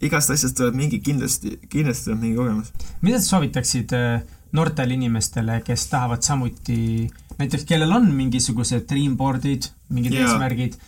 igast 0.00 0.32
asjast 0.32 0.56
tuleb 0.56 0.78
mingi, 0.78 1.00
kindlasti, 1.04 1.58
kindlasti 1.68 2.08
tuleb 2.08 2.22
mingi 2.22 2.38
kogemus. 2.38 2.70
mida 3.02 3.18
sa 3.18 3.36
soovitaksid 3.36 3.96
äh, 3.98 4.22
noortele 4.56 4.94
inimestele, 4.94 5.60
kes 5.66 5.86
tahavad 5.90 6.22
samuti, 6.26 7.10
näiteks 7.38 7.66
kellel 7.68 7.92
on 7.98 8.08
mingisugused 8.14 8.86
dreamboard'id, 8.90 9.70
mingid 9.94 10.16
yeah. 10.16 10.30
eesmärgid, 10.30 10.78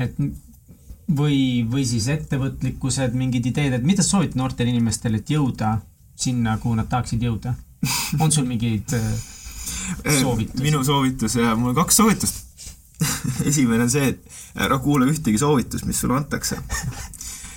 et 0.00 0.16
või, 1.10 1.66
või 1.68 1.84
siis 1.88 2.06
ettevõtlikkused, 2.12 3.16
mingid 3.18 3.50
ideed, 3.50 3.76
et 3.76 3.86
mida 3.86 4.04
sa 4.04 4.16
soovitad 4.16 4.38
noortele 4.40 4.72
inimestele, 4.72 5.20
et 5.20 5.32
jõuda 5.34 5.78
sinna, 6.20 6.56
kuhu 6.62 6.76
nad 6.78 6.90
tahaksid 6.90 7.22
jõuda? 7.26 7.54
on 8.20 8.32
sul 8.32 8.46
mingeid 8.48 8.92
äh, 8.96 9.10
soovitusi? 10.20 10.62
minu 10.62 10.84
soovitus 10.84 11.36
ja 11.40 11.54
mul 11.56 11.72
on 11.72 11.80
kaks 11.80 12.00
soovitust 12.02 12.46
esimene 13.48 13.86
on 13.86 13.92
see, 13.92 14.12
et 14.12 14.60
ära 14.60 14.76
kuula 14.82 15.08
ühtegi 15.08 15.40
soovitust, 15.40 15.88
mis 15.88 16.00
sulle 16.02 16.18
antakse 16.20 16.60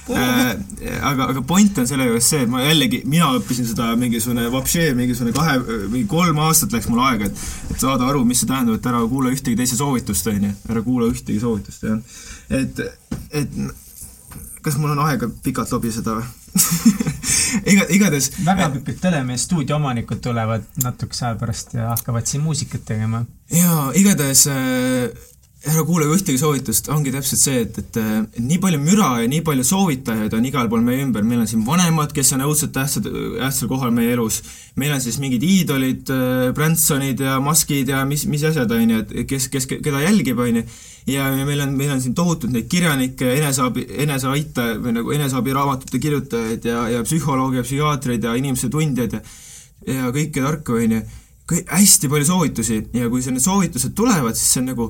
Äh, 0.10 0.58
aga, 1.00 1.30
aga 1.32 1.42
point 1.48 1.78
on 1.80 1.88
selle 1.88 2.10
juures 2.10 2.26
see, 2.28 2.42
et 2.44 2.50
ma 2.52 2.60
jällegi, 2.66 3.00
mina 3.08 3.30
õppisin 3.38 3.70
seda 3.70 3.94
mingisugune 4.00 4.50
vapšee, 4.52 4.90
mingisugune 4.98 5.32
kahe, 5.36 5.54
mingi 5.94 6.10
kolm 6.12 6.42
aastat 6.44 6.76
läks 6.76 6.90
mul 6.92 7.00
aega, 7.06 7.30
et, 7.30 7.44
et 7.72 7.80
saada 7.80 8.10
aru, 8.12 8.26
mis 8.28 8.42
see 8.44 8.50
tähendab, 8.50 8.82
et 8.82 8.90
ära 8.92 9.00
kuula 9.08 9.32
ühtegi 9.32 9.56
teise 9.60 9.80
soovitust, 9.80 10.28
on 10.28 10.50
ju. 10.50 10.52
ära 10.74 10.84
kuula 10.84 11.08
ühtegi 11.08 11.40
soovitust, 11.40 11.88
jah. 11.88 12.20
et, 12.52 12.84
et 13.32 13.56
kas 14.66 14.76
mul 14.82 14.92
on 14.92 15.06
aega 15.06 15.32
pikalt 15.46 15.72
lobiseda 15.72 16.18
või 16.20 16.28
iga, 17.72 17.86
igatahes. 17.90 18.32
väga 18.46 18.70
pikad 18.76 19.00
Telemees 19.02 19.46
stuudio 19.48 19.76
omanikud 19.76 20.22
tulevad 20.22 20.66
natukese 20.84 21.26
aja 21.26 21.36
pärast 21.40 21.74
ja 21.74 21.90
hakkavad 21.90 22.30
siin 22.30 22.44
muusikat 22.44 22.86
tegema. 22.86 23.26
jaa, 23.52 23.92
igatahes 23.96 24.48
äh, 24.48 25.10
ära 25.64 25.84
kuule 25.88 26.10
ühtegi 26.12 26.36
soovitust, 26.40 26.90
ongi 26.92 27.12
täpselt 27.14 27.40
see, 27.40 27.62
et, 27.64 27.78
et, 27.80 27.98
et 28.00 28.40
nii 28.44 28.58
palju 28.64 28.80
müra 28.84 29.10
ja 29.22 29.30
nii 29.32 29.44
palju 29.48 29.64
soovitajaid 29.68 30.34
on 30.36 30.48
igal 30.50 30.68
pool 30.72 30.84
meie 30.84 31.06
ümber, 31.06 31.24
meil 31.24 31.44
on 31.44 31.48
siin 31.48 31.62
vanemad, 31.64 32.12
kes 32.16 32.34
on 32.36 32.44
õudselt 32.44 32.74
tähtsad, 32.76 33.08
tähtsal 33.08 33.70
kohal 33.72 33.94
meie 33.96 34.12
elus, 34.16 34.42
meil 34.80 34.92
on 34.96 35.04
siis 35.04 35.22
mingid 35.24 35.46
iidolid, 35.48 36.12
Bransonid 36.58 37.24
ja 37.24 37.38
Muskid 37.44 37.94
ja 37.94 38.02
mis, 38.10 38.26
mis 38.28 38.44
asjad, 38.50 38.76
on 38.76 38.92
ju, 38.92 39.06
et 39.06 39.30
kes, 39.30 39.48
kes, 39.54 39.70
keda 39.72 40.04
jälgib, 40.04 40.42
on 40.44 40.60
ju, 40.60 40.66
ja, 41.14 41.30
meil 41.48 41.64
on, 41.64 41.78
meil 41.80 41.96
on 41.96 42.04
siin 42.04 42.18
tohutult 42.18 42.52
neid 42.52 42.68
kirjanikke, 42.72 43.32
eneseabi, 43.38 43.88
eneseaita- 44.04 44.74
või 44.84 44.98
nagu 45.00 45.16
eneseabiraamatute 45.16 46.04
kirjutajaid 46.04 46.68
ja, 46.68 46.84
ja 46.98 47.08
psühholooge 47.08 47.62
ja 47.62 47.68
psühhiaatreid 47.70 48.28
ja 48.28 48.36
inimese 48.40 48.72
tundjaid 48.74 49.20
ja 49.20 49.24
ja 49.88 50.12
kõike 50.16 50.44
tarka, 50.44 50.76
on 50.80 50.98
ju, 50.98 51.02
hästi 51.68 52.10
palju 52.12 52.28
soovitusi. 52.28 52.78
Ja 52.96 53.10
kui 53.12 53.24
see, 53.24 53.34
need 53.36 53.44
soovitused 53.44 53.96
tulevad, 53.98 54.38
siis 54.40 54.54
see 54.54 54.62
on 54.64 54.70
nagu 54.72 54.90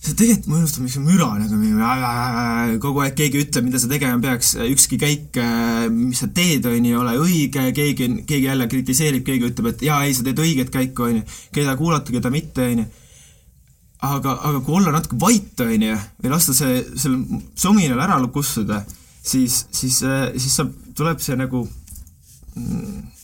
see 0.00 0.16
tegelikult 0.16 0.48
mõjustab 0.48 0.84
mingi 0.86 1.00
müra 1.04 1.26
nagu 1.36 2.78
kogu 2.80 3.02
aeg 3.04 3.18
keegi 3.18 3.42
ütleb, 3.44 3.66
mida 3.66 3.80
sa 3.82 3.90
tegema 3.90 4.16
peaks, 4.22 4.54
ükski 4.64 4.96
käik, 5.00 5.36
mis 5.92 6.22
sa 6.22 6.30
teed, 6.32 6.64
on 6.70 6.78
ju, 6.78 6.94
ei 6.94 6.96
ole 6.96 7.16
õige, 7.20 7.66
keegi, 7.76 8.08
keegi 8.24 8.48
jälle 8.48 8.68
kritiseerib, 8.70 9.26
keegi 9.26 9.50
ütleb, 9.50 9.74
et 9.74 9.84
jaa, 9.84 10.00
ei, 10.06 10.16
sa 10.16 10.24
teed 10.24 10.40
õiget 10.40 10.72
käiku, 10.72 11.04
on 11.10 11.20
ju, 11.20 11.26
keda 11.52 11.76
kuulata, 11.76 12.14
keda 12.16 12.32
mitte, 12.32 12.70
on 12.72 12.80
ju. 12.80 12.88
aga, 14.08 14.38
aga 14.48 14.64
kui 14.64 14.78
olla 14.80 14.96
natuke 14.96 15.20
vait, 15.20 15.64
on 15.66 15.86
ju, 15.90 16.00
või 16.24 16.32
lasta 16.32 16.56
see, 16.56 16.80
sellel 16.96 17.44
sominal 17.60 18.00
ära 18.00 18.16
lukustuda, 18.24 18.80
siis, 19.20 19.66
siis, 19.68 20.00
siis 20.00 20.56
saab, 20.56 20.72
tuleb 20.96 21.20
see 21.20 21.36
nagu 21.36 21.66
mm, 22.56 23.19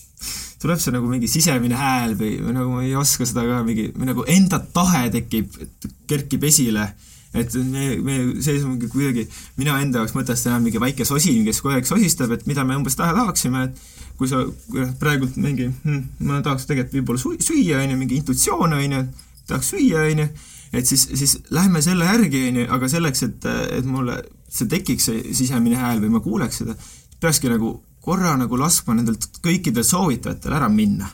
tuleb 0.62 0.80
see 0.80 0.94
nagu 0.94 1.08
mingi 1.10 1.28
sisemine 1.30 1.76
hääl 1.76 2.14
või, 2.18 2.36
või 2.40 2.54
nagu 2.56 2.76
ma 2.76 2.84
ei 2.84 2.94
oska 2.96 3.26
seda 3.28 3.44
ka 3.48 3.60
mingi, 3.66 3.90
või 3.96 4.08
nagu 4.08 4.24
enda 4.32 4.60
tahe 4.60 5.08
tekib, 5.14 5.52
kerkib 6.08 6.46
esile. 6.48 6.88
et 7.36 7.52
me, 7.54 7.90
me 8.00 8.14
seisumegi 8.40 8.88
kuidagi, 8.88 9.26
mina 9.58 9.74
enda 9.82 10.00
jaoks 10.00 10.14
mõtestasin 10.16 10.54
enam 10.54 10.62
mingi 10.64 10.80
väike 10.80 11.04
sosin, 11.04 11.42
kes 11.44 11.60
kogu 11.60 11.74
aeg 11.74 11.88
sosistab, 11.88 12.32
et 12.32 12.46
mida 12.48 12.64
me 12.64 12.78
umbes 12.78 12.96
taha 12.96 13.12
tahaksime, 13.18 13.64
et 13.66 13.80
kui 14.16 14.30
sa 14.30 14.40
praegult 15.00 15.36
mingi 15.36 15.66
hm,, 15.68 15.98
ma 16.24 16.40
tahaks 16.44 16.64
tegelikult 16.70 16.96
võib-olla 16.96 17.42
süüa, 17.44 17.82
on 17.82 17.92
ju, 17.92 17.98
mingi 18.00 18.16
intuitsioon, 18.22 18.78
on 18.78 18.96
ju, 18.96 19.02
tahaks 19.50 19.74
süüa, 19.74 20.06
on 20.14 20.22
ju, 20.24 20.28
et 20.80 20.88
siis, 20.88 21.04
siis 21.12 21.36
lähme 21.52 21.82
selle 21.84 22.08
järgi, 22.08 22.46
on 22.48 22.62
ju, 22.62 22.70
aga 22.78 22.88
selleks, 22.94 23.26
et, 23.28 23.50
et 23.76 23.90
mulle 23.90 24.16
see 24.48 24.70
tekiks, 24.72 25.10
see 25.10 25.36
sisemine 25.36 25.76
hääl 25.76 26.00
või 26.06 26.14
ma 26.16 26.24
kuuleks 26.24 26.62
seda, 26.62 26.78
peakski 27.20 27.52
nagu 27.52 27.74
korra 28.06 28.36
nagu 28.38 28.58
laskma 28.60 28.96
nendelt 28.96 29.40
kõikidel 29.44 29.86
soovitajatel 29.86 30.54
ära 30.58 30.68
minna. 30.72 31.08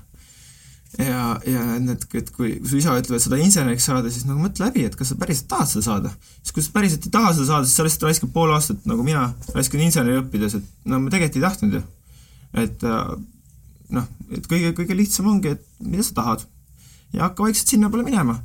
ja, 0.99 1.39
ja 1.49 1.61
need, 1.81 2.05
et 2.19 2.31
kui 2.37 2.59
su 2.69 2.77
isa 2.77 2.93
ütleb, 3.01 3.17
et 3.17 3.25
tahad 3.25 3.39
inseneriks 3.41 3.87
saada, 3.89 4.11
siis 4.13 4.27
nagu 4.29 4.43
mõtle 4.45 4.67
läbi, 4.67 4.85
et 4.85 4.97
kas 4.99 5.09
sa 5.09 5.17
päriselt 5.17 5.49
tahad 5.49 5.71
seda 5.71 5.85
saada. 5.87 6.15
siis 6.43 6.53
kui 6.53 6.65
sa 6.65 6.75
päriselt 6.75 7.09
ei 7.09 7.15
taha 7.15 7.33
seda 7.33 7.49
saada, 7.49 7.69
siis 7.69 7.81
sa 7.81 7.87
lihtsalt 7.87 8.09
raiskad 8.11 8.33
pool 8.35 8.53
aastat, 8.53 8.85
nagu 8.89 9.07
mina 9.07 9.31
raiskan 9.57 9.85
inseneri 9.87 10.21
õppides, 10.21 10.59
et 10.61 10.89
no 10.93 11.01
ma 11.01 11.13
tegelikult 11.13 11.41
ei 11.41 11.47
tahtnud 11.49 11.79
ju. 11.79 11.85
et 12.65 12.85
äh, 12.85 13.15
noh, 13.97 14.11
et 14.37 14.49
kõige, 14.51 14.75
kõige 14.77 14.99
lihtsam 14.99 15.31
ongi, 15.33 15.57
et 15.57 15.65
mida 15.81 16.05
sa 16.05 16.19
tahad. 16.21 16.45
ja 17.13 17.29
hakka 17.29 17.49
vaikselt 17.49 17.73
sinnapoole 17.73 18.05
minema 18.05 18.41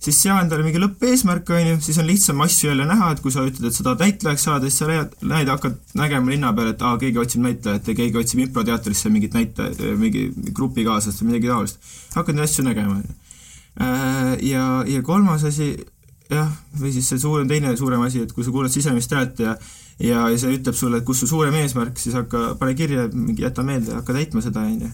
siis 0.00 0.16
sea 0.22 0.38
endale 0.40 0.64
mingi 0.64 0.80
lõppeesmärk, 0.80 1.50
on 1.52 1.66
ju, 1.66 1.78
siis 1.84 1.98
on 2.00 2.08
lihtsam 2.08 2.40
asju 2.44 2.70
jälle 2.70 2.86
näha, 2.88 3.10
et 3.14 3.20
kui 3.24 3.32
sa 3.34 3.44
ütled, 3.44 3.68
et 3.68 3.76
sa 3.76 3.84
tahad 3.84 4.04
näitlejaks 4.04 4.46
saada, 4.48 4.68
siis 4.70 4.80
sa 4.80 4.88
leiad, 4.88 5.12
näed, 5.20 5.50
hakkad 5.52 5.76
nägema 6.00 6.32
linna 6.32 6.52
peal, 6.56 6.70
et 6.72 6.84
aa, 6.86 6.96
keegi 7.00 7.20
otsib 7.20 7.44
näitlejat 7.44 7.90
ja 7.92 7.96
keegi 7.98 8.20
otsib 8.22 8.44
improteatrisse 8.46 9.12
mingit 9.12 9.36
näitlejat, 9.36 9.82
mingi 10.00 10.26
grupikaaslast 10.56 11.20
või 11.20 11.34
midagi 11.34 11.52
taolist. 11.52 11.92
hakkad 12.16 12.38
neid 12.38 12.48
asju 12.48 12.64
nägema, 12.64 12.96
on 12.96 13.04
ju. 13.04 13.18
Äh, 13.80 14.32
ja, 14.48 14.64
ja 14.88 15.02
kolmas 15.06 15.44
asi, 15.44 15.74
jah, 16.32 16.48
või 16.80 16.94
siis 16.96 17.12
see 17.12 17.20
suurem, 17.20 17.48
teine 17.48 17.76
suurem 17.76 18.00
asi, 18.06 18.24
et 18.24 18.32
kui 18.32 18.46
sa 18.46 18.54
kuulad 18.54 18.72
sisemist 18.72 19.12
häält 19.14 19.44
ja 19.44 19.56
ja, 20.00 20.24
ja 20.32 20.36
see 20.40 20.56
ütleb 20.56 20.76
sulle, 20.76 21.00
et 21.00 21.06
kus 21.06 21.20
su 21.20 21.28
suurem 21.28 21.54
eesmärk, 21.60 21.98
siis 22.00 22.16
hakka, 22.16 22.54
pane 22.60 22.74
kirja, 22.78 23.06
mingi 23.12 23.44
jäta 23.44 23.64
meelde, 23.66 23.92
hakka 23.98 24.16
täitma 24.16 24.40
seda, 24.44 24.64
on 24.64 24.86
ju. 24.86 24.90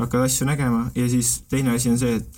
hakkad 0.00 0.26
asju 0.26 0.46
nägema 0.48 0.90
ja 0.94 1.08
siis 1.08 1.40
teine 1.48 1.74
asi 1.74 1.90
on 1.90 1.98
see, 2.00 2.20
et 2.20 2.36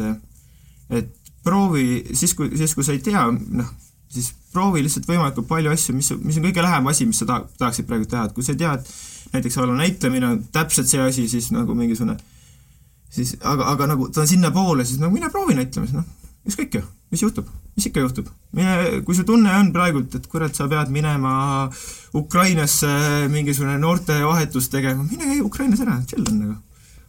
et 0.92 1.10
proovi 1.44 2.02
siis, 2.14 2.34
kui, 2.38 2.50
siis 2.56 2.74
kui 2.74 2.86
sa 2.86 2.94
ei 2.94 3.02
tea, 3.04 3.24
noh, 3.30 3.72
siis 4.12 4.32
proovi 4.52 4.84
lihtsalt 4.84 5.08
võimalikult 5.08 5.48
palju 5.48 5.72
asju, 5.72 5.96
mis, 5.96 6.12
mis 6.22 6.38
on 6.38 6.46
kõige 6.48 6.64
lähem 6.64 6.90
asi, 6.92 7.08
mis 7.08 7.22
sa 7.22 7.28
ta-, 7.28 7.44
tahaksid 7.58 7.88
praegu 7.88 8.08
teha, 8.08 8.28
et 8.28 8.36
kui 8.36 8.44
sa 8.46 8.54
tead, 8.58 8.86
näiteks 9.32 9.56
a 9.58 9.66
la 9.66 9.78
näitlemine 9.78 10.28
on 10.28 10.44
täpselt 10.52 10.90
see 10.90 11.00
asi, 11.00 11.26
siis 11.32 11.50
nagu 11.54 11.74
mingisugune 11.78 12.18
siis 13.12 13.36
aga, 13.40 13.68
aga 13.74 13.88
nagu 13.92 14.08
ta 14.12 14.24
on 14.24 14.30
sinnapoole, 14.30 14.84
siis 14.88 15.00
nagu 15.02 15.12
mine 15.14 15.30
proovi 15.32 15.56
näitlemist, 15.56 15.96
noh, 15.96 16.06
ükskõik 16.48 16.78
ju, 16.78 16.82
mis 17.12 17.22
juhtub, 17.24 17.48
mis 17.76 17.88
ikka 17.88 18.04
juhtub. 18.04 18.28
mine, 18.56 19.02
kui 19.06 19.16
su 19.16 19.24
tunne 19.28 19.52
on 19.58 19.72
praegult, 19.74 20.14
et 20.16 20.28
kurat, 20.32 20.54
sa 20.56 20.68
pead 20.68 20.92
minema 20.92 21.34
Ukrainasse 22.16 22.92
mingisugune 23.32 23.78
noortevahetust 23.80 24.72
tegema, 24.72 25.04
mine 25.08 25.40
Ukrainas 25.44 25.84
ära, 25.84 26.00
chill 26.08 26.24
on 26.28 26.40
nagu, 26.40 26.56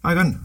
aega 0.03 0.27
on 0.27 0.35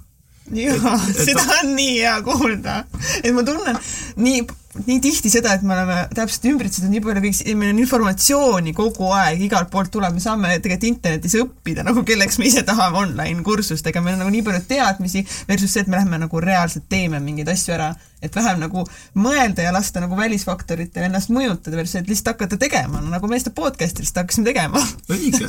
jaa, 0.55 0.95
seda 1.27 1.45
on 1.61 1.75
nii 1.77 1.99
hea 2.01 2.15
kuulda. 2.27 2.81
et 3.23 3.35
ma 3.35 3.45
tunnen 3.47 3.79
nii, 4.23 4.43
nii 4.87 4.99
tihti 5.03 5.31
seda, 5.33 5.55
et 5.57 5.65
me 5.67 5.75
oleme 5.75 5.97
täpselt 6.15 6.47
ümbritsetud 6.51 6.91
nii 6.93 7.03
palju 7.05 7.33
meil 7.59 7.73
on 7.73 7.81
informatsiooni 7.83 8.75
kogu 8.77 9.11
aeg 9.17 9.43
igalt 9.49 9.71
poolt 9.73 9.93
tuleb, 9.95 10.17
me 10.17 10.23
saame 10.23 10.53
tegelikult 10.57 10.89
internetis 10.89 11.37
õppida 11.41 11.85
nagu 11.87 12.05
kelleks 12.07 12.39
me 12.41 12.49
ise 12.51 12.65
tahame 12.67 13.03
online 13.03 13.45
kursustega, 13.47 14.03
meil 14.05 14.17
on 14.17 14.25
nagu 14.25 14.35
nii 14.35 14.45
palju 14.47 14.65
teadmisi 14.71 15.25
versus 15.49 15.75
see, 15.75 15.85
et 15.85 15.91
me 15.91 15.99
lähme 16.01 16.21
nagu 16.25 16.45
reaalselt 16.45 16.89
teeme 16.91 17.21
mingeid 17.25 17.51
asju 17.55 17.77
ära. 17.77 17.95
et 18.23 18.35
vähem 18.35 18.59
nagu 18.59 18.83
mõelda 19.15 19.63
ja 19.63 19.73
lasta 19.73 20.01
nagu 20.03 20.17
välisfaktoritel 20.19 21.05
ennast 21.07 21.31
mõjutada 21.31 21.79
versus 21.79 22.01
et 22.01 22.09
lihtsalt 22.11 22.35
hakata 22.35 22.59
tegema, 22.59 23.01
no 23.01 23.13
nagu 23.15 23.29
me 23.31 23.39
seda 23.39 23.55
podcast'i 23.55 24.03
lihtsalt 24.03 24.25
hakkasime 24.25 24.51
tegema. 24.51 24.83
õige 25.09 25.47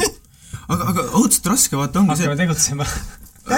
aga, 0.69 0.83
aga 0.91 1.07
õudselt 1.17 1.49
raske 1.49 1.79
vaata 1.79 2.03
ongi 2.03 2.15
see. 2.17 2.27
hakkame 2.27 2.43
tegutsema 2.43 2.85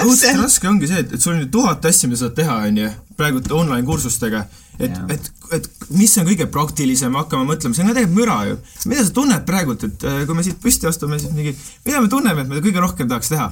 õudselt 0.00 0.40
raske 0.40 0.68
ongi 0.68 0.88
see, 0.90 1.04
et, 1.04 1.14
et 1.16 1.22
sul 1.22 1.36
on 1.36 1.46
tuhat 1.52 1.86
asja, 1.88 2.08
mida 2.10 2.20
saad 2.20 2.34
teha, 2.36 2.58
on 2.68 2.80
ju, 2.82 2.90
praegu 3.18 3.42
online 3.56 3.86
kursustega. 3.86 4.44
et, 4.78 5.00
et, 5.14 5.30
et 5.52 5.66
mis 5.92 6.12
on 6.18 6.26
kõige 6.26 6.46
praktilisem, 6.50 7.16
hakkame 7.20 7.46
mõtlema, 7.50 7.76
see 7.76 7.84
on 7.84 7.92
ka 7.92 7.96
tegelikult 7.98 8.18
müra 8.20 8.38
ju. 8.48 8.58
mida 8.90 9.06
sa 9.06 9.16
tunned 9.18 9.48
praegult, 9.48 9.84
et 9.88 10.06
äh, 10.08 10.22
kui 10.28 10.38
me 10.38 10.44
siit 10.46 10.60
püsti 10.62 10.88
astume, 10.88 11.18
siis 11.20 11.34
mingi, 11.36 11.54
mida 11.86 12.00
me 12.00 12.10
tunneme, 12.12 12.44
et 12.44 12.52
me 12.52 12.62
kõige 12.64 12.82
rohkem 12.82 13.10
tahaks 13.10 13.32
teha 13.34 13.50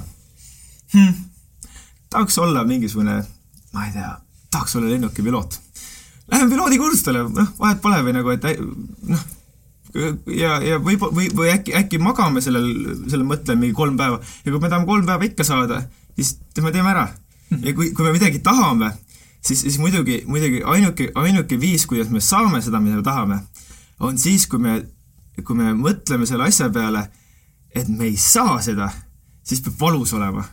hm.? 0.95 1.11
tahaks 2.11 2.37
olla 2.43 2.65
mingisugune, 2.67 3.19
ma 3.75 3.85
ei 3.87 3.93
tea, 3.95 4.15
tahaks 4.51 4.75
olla 4.75 4.89
lennukipiloot. 4.91 5.59
Lähme 6.31 6.49
piloodikursustele, 6.51 7.21
noh, 7.37 7.53
vahet 7.59 7.79
pole 7.83 8.01
või 8.03 8.15
nagu, 8.17 8.33
et 8.33 8.49
noh, 9.11 9.23
ja, 10.27 10.57
ja 10.63 10.79
või, 10.79 10.97
või, 11.01 11.29
või 11.35 11.49
äkki, 11.51 11.73
äkki 11.77 11.99
magame 12.01 12.43
sellel, 12.43 12.67
sellel 13.07 13.25
mõttel 13.27 13.59
mingi 13.59 13.75
kolm 13.75 13.97
päeva 13.99 14.19
ja 14.21 14.51
kui 14.51 14.59
me 14.59 14.69
tahame 14.69 14.87
kolm 14.87 15.07
päeva 15.07 15.27
ikka 15.27 15.45
saada, 15.47 15.81
siis 16.29 16.63
me 16.63 16.71
teeme 16.71 16.91
ära. 16.93 17.07
ja 17.51 17.73
kui, 17.75 17.91
kui 17.95 18.05
me 18.05 18.13
midagi 18.15 18.39
tahame, 18.39 18.91
siis, 19.41 19.61
siis 19.61 19.77
muidugi, 19.79 20.21
muidugi 20.27 20.61
ainuke, 20.63 21.11
ainuke 21.15 21.59
viis, 21.59 21.85
kuidas 21.89 22.09
me 22.09 22.21
saame 22.21 22.61
seda, 22.61 22.79
mida 22.79 22.99
me 22.99 23.03
tahame, 23.03 23.39
on 23.99 24.17
siis, 24.17 24.47
kui 24.47 24.59
me, 24.59 24.79
kui 25.43 25.57
me 25.57 25.73
mõtleme 25.77 26.27
selle 26.29 26.47
asja 26.47 26.69
peale, 26.73 27.07
et 27.75 27.87
me 27.89 28.07
ei 28.09 28.17
saa 28.17 28.59
seda, 28.63 28.89
siis 29.43 29.63
peab 29.65 29.79
valus 29.79 30.13
olema. 30.13 30.45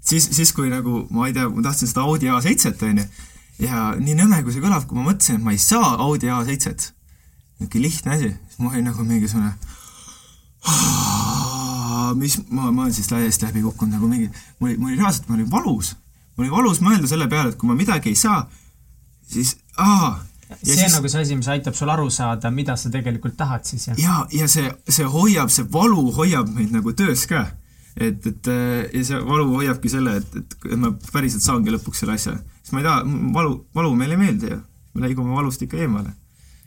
siis, 0.00 0.28
siis 0.32 0.52
kui 0.56 0.70
nagu, 0.72 1.06
ma 1.10 1.28
ei 1.28 1.34
tea, 1.36 1.48
ma 1.48 1.62
tahtsin 1.62 1.90
seda 1.90 2.06
Audi 2.08 2.30
A7-t, 2.32 2.86
onju, 2.88 3.04
ja 3.60 3.90
nii 3.98 4.16
nõme, 4.22 4.42
kui 4.42 4.54
see 4.54 4.64
kõlab, 4.64 4.86
kui 4.88 4.98
ma 4.98 5.10
mõtlesin, 5.10 5.38
et 5.38 5.44
ma 5.44 5.54
ei 5.54 5.60
saa 5.60 5.96
Audi 6.00 6.32
A7, 6.32 6.90
niisugune 7.60 7.84
lihtne 7.84 8.16
asi, 8.16 8.32
siis 8.48 8.62
ma 8.62 8.72
olin 8.72 8.88
nagu 8.88 9.04
mingisugune 9.04 9.52
mis 12.14 12.38
ma, 12.48 12.70
ma 12.70 12.86
olen 12.86 12.94
siis 12.94 13.10
täiesti 13.10 13.46
läbi 13.46 13.62
kukkunud 13.64 13.96
nagu 13.96 14.08
mingi, 14.08 14.30
mul 14.58 14.70
oli, 14.70 14.78
mul 14.78 14.92
oli 14.92 14.98
reaalselt, 15.00 15.28
mul 15.28 15.40
oli 15.40 15.50
valus. 15.50 15.94
mul 16.36 16.46
oli 16.46 16.50
valus 16.56 16.80
mõelda 16.84 17.10
selle 17.10 17.28
peale, 17.28 17.52
et 17.52 17.60
kui 17.60 17.68
ma 17.68 17.76
midagi 17.78 18.12
ei 18.12 18.18
saa, 18.18 18.42
siis 19.28 19.56
aa. 19.76 20.18
see 20.50 20.74
siis, 20.74 20.84
on 20.88 20.96
nagu 20.98 21.10
see 21.12 21.24
asi, 21.24 21.38
mis 21.38 21.48
aitab 21.52 21.76
sul 21.78 21.90
aru 21.92 22.08
saada, 22.10 22.50
mida 22.54 22.76
sa 22.80 22.92
tegelikult 22.92 23.36
tahad 23.38 23.66
siis, 23.68 23.88
jah? 23.90 23.98
ja, 24.00 24.20
ja 24.34 24.48
see, 24.50 24.70
see 24.88 25.08
hoiab, 25.08 25.52
see 25.54 25.66
valu 25.72 26.08
hoiab 26.16 26.50
meid 26.54 26.72
nagu 26.74 26.94
töös 26.96 27.26
ka. 27.30 27.46
et, 27.96 28.26
et 28.26 28.50
ja 28.94 29.04
see 29.04 29.20
valu 29.26 29.50
hoiabki 29.56 29.92
selle, 29.92 30.16
et, 30.22 30.40
et, 30.42 30.56
ma 30.78 30.94
päriselt 31.12 31.44
saangi 31.44 31.74
lõpuks 31.74 32.04
selle 32.04 32.16
asja. 32.18 32.38
sest 32.62 32.74
ma 32.76 32.82
ei 32.82 32.88
taha, 32.88 33.04
valu, 33.36 33.60
valu 33.74 33.94
meile 33.98 34.18
ei 34.18 34.24
meeldi 34.24 34.54
ju. 34.54 34.62
me 34.94 35.06
liigume 35.06 35.36
valust 35.36 35.62
ikka 35.66 35.78
eemale. 35.84 36.16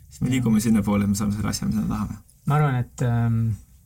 siis 0.08 0.22
me 0.22 0.32
liigume 0.32 0.60
sinnapoole, 0.60 1.04
et 1.04 1.12
me 1.12 1.18
saame 1.18 1.36
selle 1.36 1.52
asja, 1.52 1.68
mida 1.68 1.84
me 1.84 1.92
tahame. 1.92 2.22
ma 2.46 2.60
arvan, 2.60 2.80
et 2.84 3.08
ähm 3.08 3.44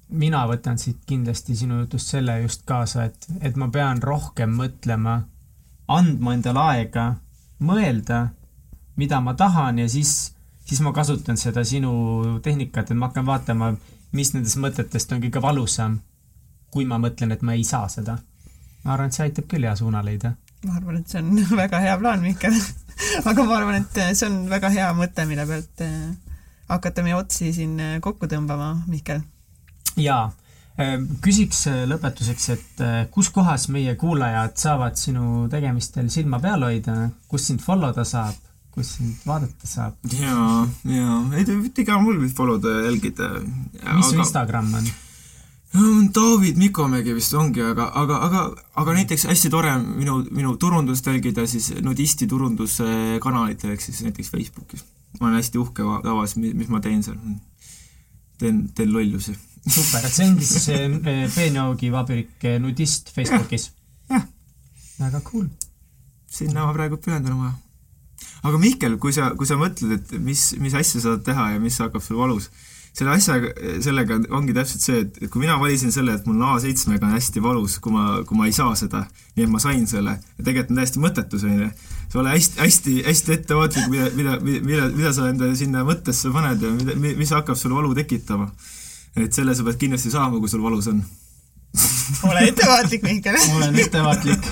mina 0.09 0.45
võtan 0.49 0.79
siit 0.81 1.03
kindlasti 1.07 1.57
sinu 1.57 1.83
jutust 1.83 2.15
selle 2.15 2.39
just 2.43 2.65
kaasa, 2.69 3.09
et, 3.09 3.29
et 3.41 3.57
ma 3.61 3.69
pean 3.73 4.01
rohkem 4.03 4.55
mõtlema, 4.57 5.21
andma 5.89 6.35
endale 6.37 6.65
aega 6.73 7.07
mõelda, 7.65 8.29
mida 8.97 9.21
ma 9.25 9.35
tahan 9.39 9.83
ja 9.83 9.89
siis, 9.91 10.33
siis 10.65 10.81
ma 10.85 10.93
kasutan 10.97 11.37
seda 11.41 11.65
sinu 11.65 12.39
tehnikat, 12.45 12.91
et 12.91 12.99
ma 12.99 13.11
hakkan 13.11 13.27
vaatama, 13.29 13.73
mis 14.17 14.33
nendest 14.35 14.61
mõtetest 14.61 15.13
on 15.13 15.23
kõige 15.25 15.43
valusam, 15.45 16.01
kui 16.73 16.89
ma 16.89 17.01
mõtlen, 17.01 17.33
et 17.33 17.45
ma 17.45 17.57
ei 17.57 17.65
saa 17.65 17.89
seda. 17.93 18.19
ma 18.85 18.95
arvan, 18.95 19.09
et 19.09 19.17
see 19.17 19.25
aitab 19.27 19.49
küll 19.51 19.67
hea 19.67 19.75
suuna 19.77 20.03
leida. 20.05 20.35
ma 20.65 20.77
arvan, 20.77 21.01
et 21.01 21.09
see 21.09 21.21
on 21.21 21.35
väga 21.65 21.81
hea 21.85 21.97
plaan, 22.01 22.25
Mihkel 22.25 22.57
aga 23.29 23.45
ma 23.45 23.59
arvan, 23.61 23.83
et 23.83 24.05
see 24.15 24.29
on 24.29 24.47
väga 24.49 24.73
hea 24.73 24.93
mõte, 24.97 25.27
mille 25.29 25.47
pealt 25.47 25.85
äh, 25.85 26.15
hakata 26.69 27.05
meie 27.05 27.19
otsi 27.19 27.53
siin 27.53 27.77
äh, 27.81 27.99
kokku 28.05 28.31
tõmbama, 28.31 28.79
Mihkel 28.89 29.21
jaa, 30.03 30.29
ehm, 30.79 31.07
küsiks 31.25 31.65
äh, 31.71 31.81
lõpetuseks, 31.91 32.51
et 32.55 32.85
äh, 32.85 33.01
kus 33.15 33.31
kohas 33.35 33.69
meie 33.75 33.95
kuulajad 34.01 34.57
saavad 34.61 35.01
sinu 35.01 35.47
tegemistel 35.53 36.11
silma 36.13 36.41
peal 36.43 36.65
hoida, 36.67 37.11
kus 37.29 37.49
sind 37.51 37.65
follow 37.65 37.95
da 37.97 38.07
saab, 38.09 38.39
kus 38.75 38.95
sind 38.99 39.27
vaadata 39.27 39.71
saab? 39.71 39.99
jaa, 40.13 40.63
jaa, 40.85 41.19
ei 41.35 41.45
te 41.49 41.59
võite 41.59 41.85
ka 41.89 41.99
mul 42.03 42.25
follow 42.35 42.61
da 42.63 42.81
jälgida. 42.87 43.35
mis 43.43 44.11
su 44.13 44.19
Instagram 44.19 44.73
on? 44.81 44.89
David 46.15 46.57
Mikomägi 46.57 47.13
vist 47.13 47.35
ongi, 47.37 47.61
aga, 47.61 47.91
aga, 48.01 48.21
aga, 48.25 48.45
aga 48.81 48.95
näiteks 48.97 49.27
hästi 49.29 49.51
tore 49.53 49.75
minu, 49.83 50.23
minu 50.33 50.55
turundust 50.57 51.07
jälgida 51.07 51.45
siis 51.47 51.75
nudisti 51.85 52.27
turunduse 52.27 53.19
kanalitel, 53.21 53.75
ehk 53.75 53.85
siis 53.85 54.01
näiteks 54.07 54.31
Facebookis. 54.33 54.87
ma 55.21 55.27
olen 55.27 55.37
hästi 55.37 55.59
uhke 55.59 55.85
tavas, 56.03 56.37
mis 56.37 56.69
ma 56.69 56.81
teen 56.81 57.03
seal. 57.03 57.19
teen, 58.39 58.69
teen 58.75 58.93
lollusi 58.93 59.37
super, 59.73 60.05
et 60.05 60.15
see 60.15 60.27
ongi 60.29 60.49
siis 60.49 60.67
see 60.69 60.85
eh, 60.89 61.25
peenjoogi 61.35 61.93
vabrik 61.95 62.45
eh, 62.49 62.59
nudist 62.63 63.13
Facebookis 63.15 63.71
ja,? 63.71 64.19
jah. 64.19 64.27
väga 64.99 65.23
cool. 65.27 65.49
sinna 66.31 66.67
ma 66.67 66.75
praegu 66.77 67.01
pühendun 67.03 67.37
oma. 67.37 67.53
aga 68.43 68.63
Mihkel, 68.63 68.99
kui 69.03 69.15
sa, 69.17 69.33
kui 69.39 69.49
sa 69.49 69.59
mõtled, 69.61 69.95
et 69.99 70.19
mis, 70.23 70.51
mis 70.63 70.75
asja 70.75 71.01
sa 71.01 71.15
tahad 71.15 71.29
teha 71.31 71.53
ja 71.55 71.63
mis 71.63 71.79
hakkab 71.83 72.05
sul 72.05 72.21
valus, 72.21 72.51
selle 72.99 73.15
asjaga, 73.15 73.51
sellega 73.85 74.19
ongi 74.35 74.55
täpselt 74.57 74.83
see, 74.83 75.03
et, 75.05 75.21
et 75.23 75.31
kui 75.31 75.43
mina 75.43 75.59
valisin 75.61 75.93
selle, 75.95 76.17
et 76.19 76.27
mul 76.27 76.41
A7-ga 76.51 76.99
on 76.99 77.15
hästi 77.15 77.43
valus, 77.45 77.77
kui 77.83 77.95
ma, 77.95 78.23
kui 78.27 78.39
ma 78.39 78.49
ei 78.49 78.55
saa 78.57 78.75
seda, 78.79 79.05
nii 79.37 79.47
et 79.47 79.53
ma 79.53 79.61
sain 79.63 79.87
selle, 79.91 80.17
tegelikult 80.39 80.73
on 80.75 80.81
täiesti 80.81 81.03
mõttetu 81.03 81.41
selline, 81.43 81.71
sa 82.09 82.23
ole 82.23 82.35
hästi, 82.35 82.61
hästi, 82.63 82.97
hästi 83.07 83.35
ettevaatlik, 83.37 83.87
mida, 83.93 84.09
mida, 84.17 84.37
mida, 84.43 84.89
mida 84.97 85.15
sa 85.15 85.29
enda 85.31 85.51
sinna 85.59 85.85
mõttesse 85.87 86.33
paned 86.35 86.65
ja 86.65 86.73
mida, 86.75 86.99
mis 87.21 87.35
hakkab 87.37 87.59
sul 87.61 87.77
valu 87.77 87.95
tekitama. 87.99 88.51
Et 89.27 89.35
selle 89.35 89.55
sa 89.55 89.67
pead 89.67 89.81
kindlasti 89.81 90.11
saama, 90.15 90.39
kui 90.39 90.51
sul 90.53 90.63
valus 90.63 90.91
on 90.93 91.03
ole 92.25 92.49
ettevaatlik, 92.49 93.03
Mihkel 93.03 93.37
olen 93.57 93.79
ettevaatlik. 93.79 94.51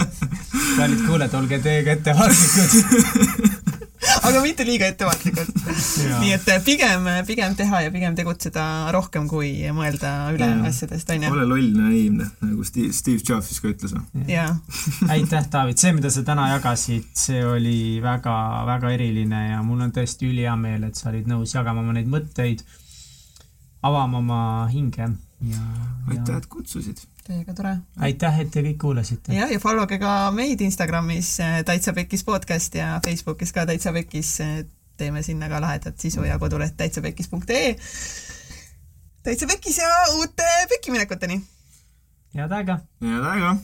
kallid 0.76 1.06
kuulajad, 1.06 1.38
olge 1.40 1.58
teiega 1.64 1.96
ettevaatlikud 1.96 3.56
aga 4.06 4.40
mitte 4.42 4.64
liiga 4.66 4.88
ettevaatlikult. 4.90 5.50
nii 6.20 6.32
et 6.34 6.48
eh, 6.52 6.60
pigem, 6.64 7.08
pigem 7.28 7.56
teha 7.58 7.82
ja 7.86 7.92
pigem 7.94 8.16
tegutseda 8.18 8.64
rohkem, 8.94 9.26
kui 9.30 9.50
mõelda 9.74 10.12
üle 10.34 10.48
ja. 10.50 10.58
asjadest, 10.70 11.10
onju. 11.14 11.32
ole 11.32 11.46
loll 11.48 11.70
naiivne, 11.76 12.28
nagu 12.44 12.66
Steve, 12.66 12.92
Steve 12.96 13.22
Jobs 13.22 13.50
vist 13.50 13.64
ka 13.64 13.72
ütles. 13.72 13.96
jaa. 14.30 14.48
aitäh, 15.12 15.50
David, 15.52 15.80
see, 15.82 15.94
mida 15.96 16.12
sa 16.12 16.24
täna 16.26 16.48
jagasid, 16.54 17.08
see 17.18 17.42
oli 17.46 17.78
väga-väga 18.04 18.94
eriline 18.96 19.42
ja 19.50 19.62
mul 19.66 19.86
on 19.86 19.94
tõesti 19.96 20.30
ülihea 20.30 20.56
meel, 20.60 20.88
et 20.88 20.98
sa 20.98 21.10
olid 21.12 21.30
nõus 21.30 21.56
jagama 21.56 21.84
oma 21.84 21.96
neid 21.96 22.10
mõtteid, 22.10 22.64
avama 23.86 24.18
oma 24.18 24.40
hinge 24.72 25.02
ja, 25.02 25.10
ja.... 25.50 25.66
aitäh, 26.10 26.36
et 26.36 26.48
kutsusid 26.52 27.02
Teiega 27.26 27.54
tore. 27.58 27.72
aitäh, 28.06 28.40
et 28.40 28.50
te 28.54 28.62
kõik 28.62 28.78
kuulasite. 28.84 29.34
jah, 29.34 29.50
ja 29.50 29.58
follow 29.62 29.88
ge 29.90 29.98
ka 30.02 30.30
meid 30.34 30.62
Instagramis 30.62 31.32
äh, 31.42 31.60
Täitsa 31.66 31.94
Pekkis 31.96 32.24
podcast 32.24 32.74
ja 32.78 32.96
Facebookis 33.04 33.52
ka 33.52 33.66
Täitsa 33.66 33.92
Pekkis. 33.96 34.36
Äh, 34.44 34.64
teeme 34.96 35.22
sinna 35.22 35.50
ka 35.52 35.60
lahedat 35.60 35.98
sisu 36.00 36.24
ja 36.24 36.38
koduleht 36.40 36.76
täitsapekkis.ee. 36.78 37.76
täitsa 39.26 39.46
Pekkis 39.50 39.78
ja 39.82 39.90
uute 40.16 40.50
pekkiminekuteni. 40.70 41.40
head 42.34 42.52
aega. 42.52 42.78
head 43.02 43.32
aega 43.32 43.56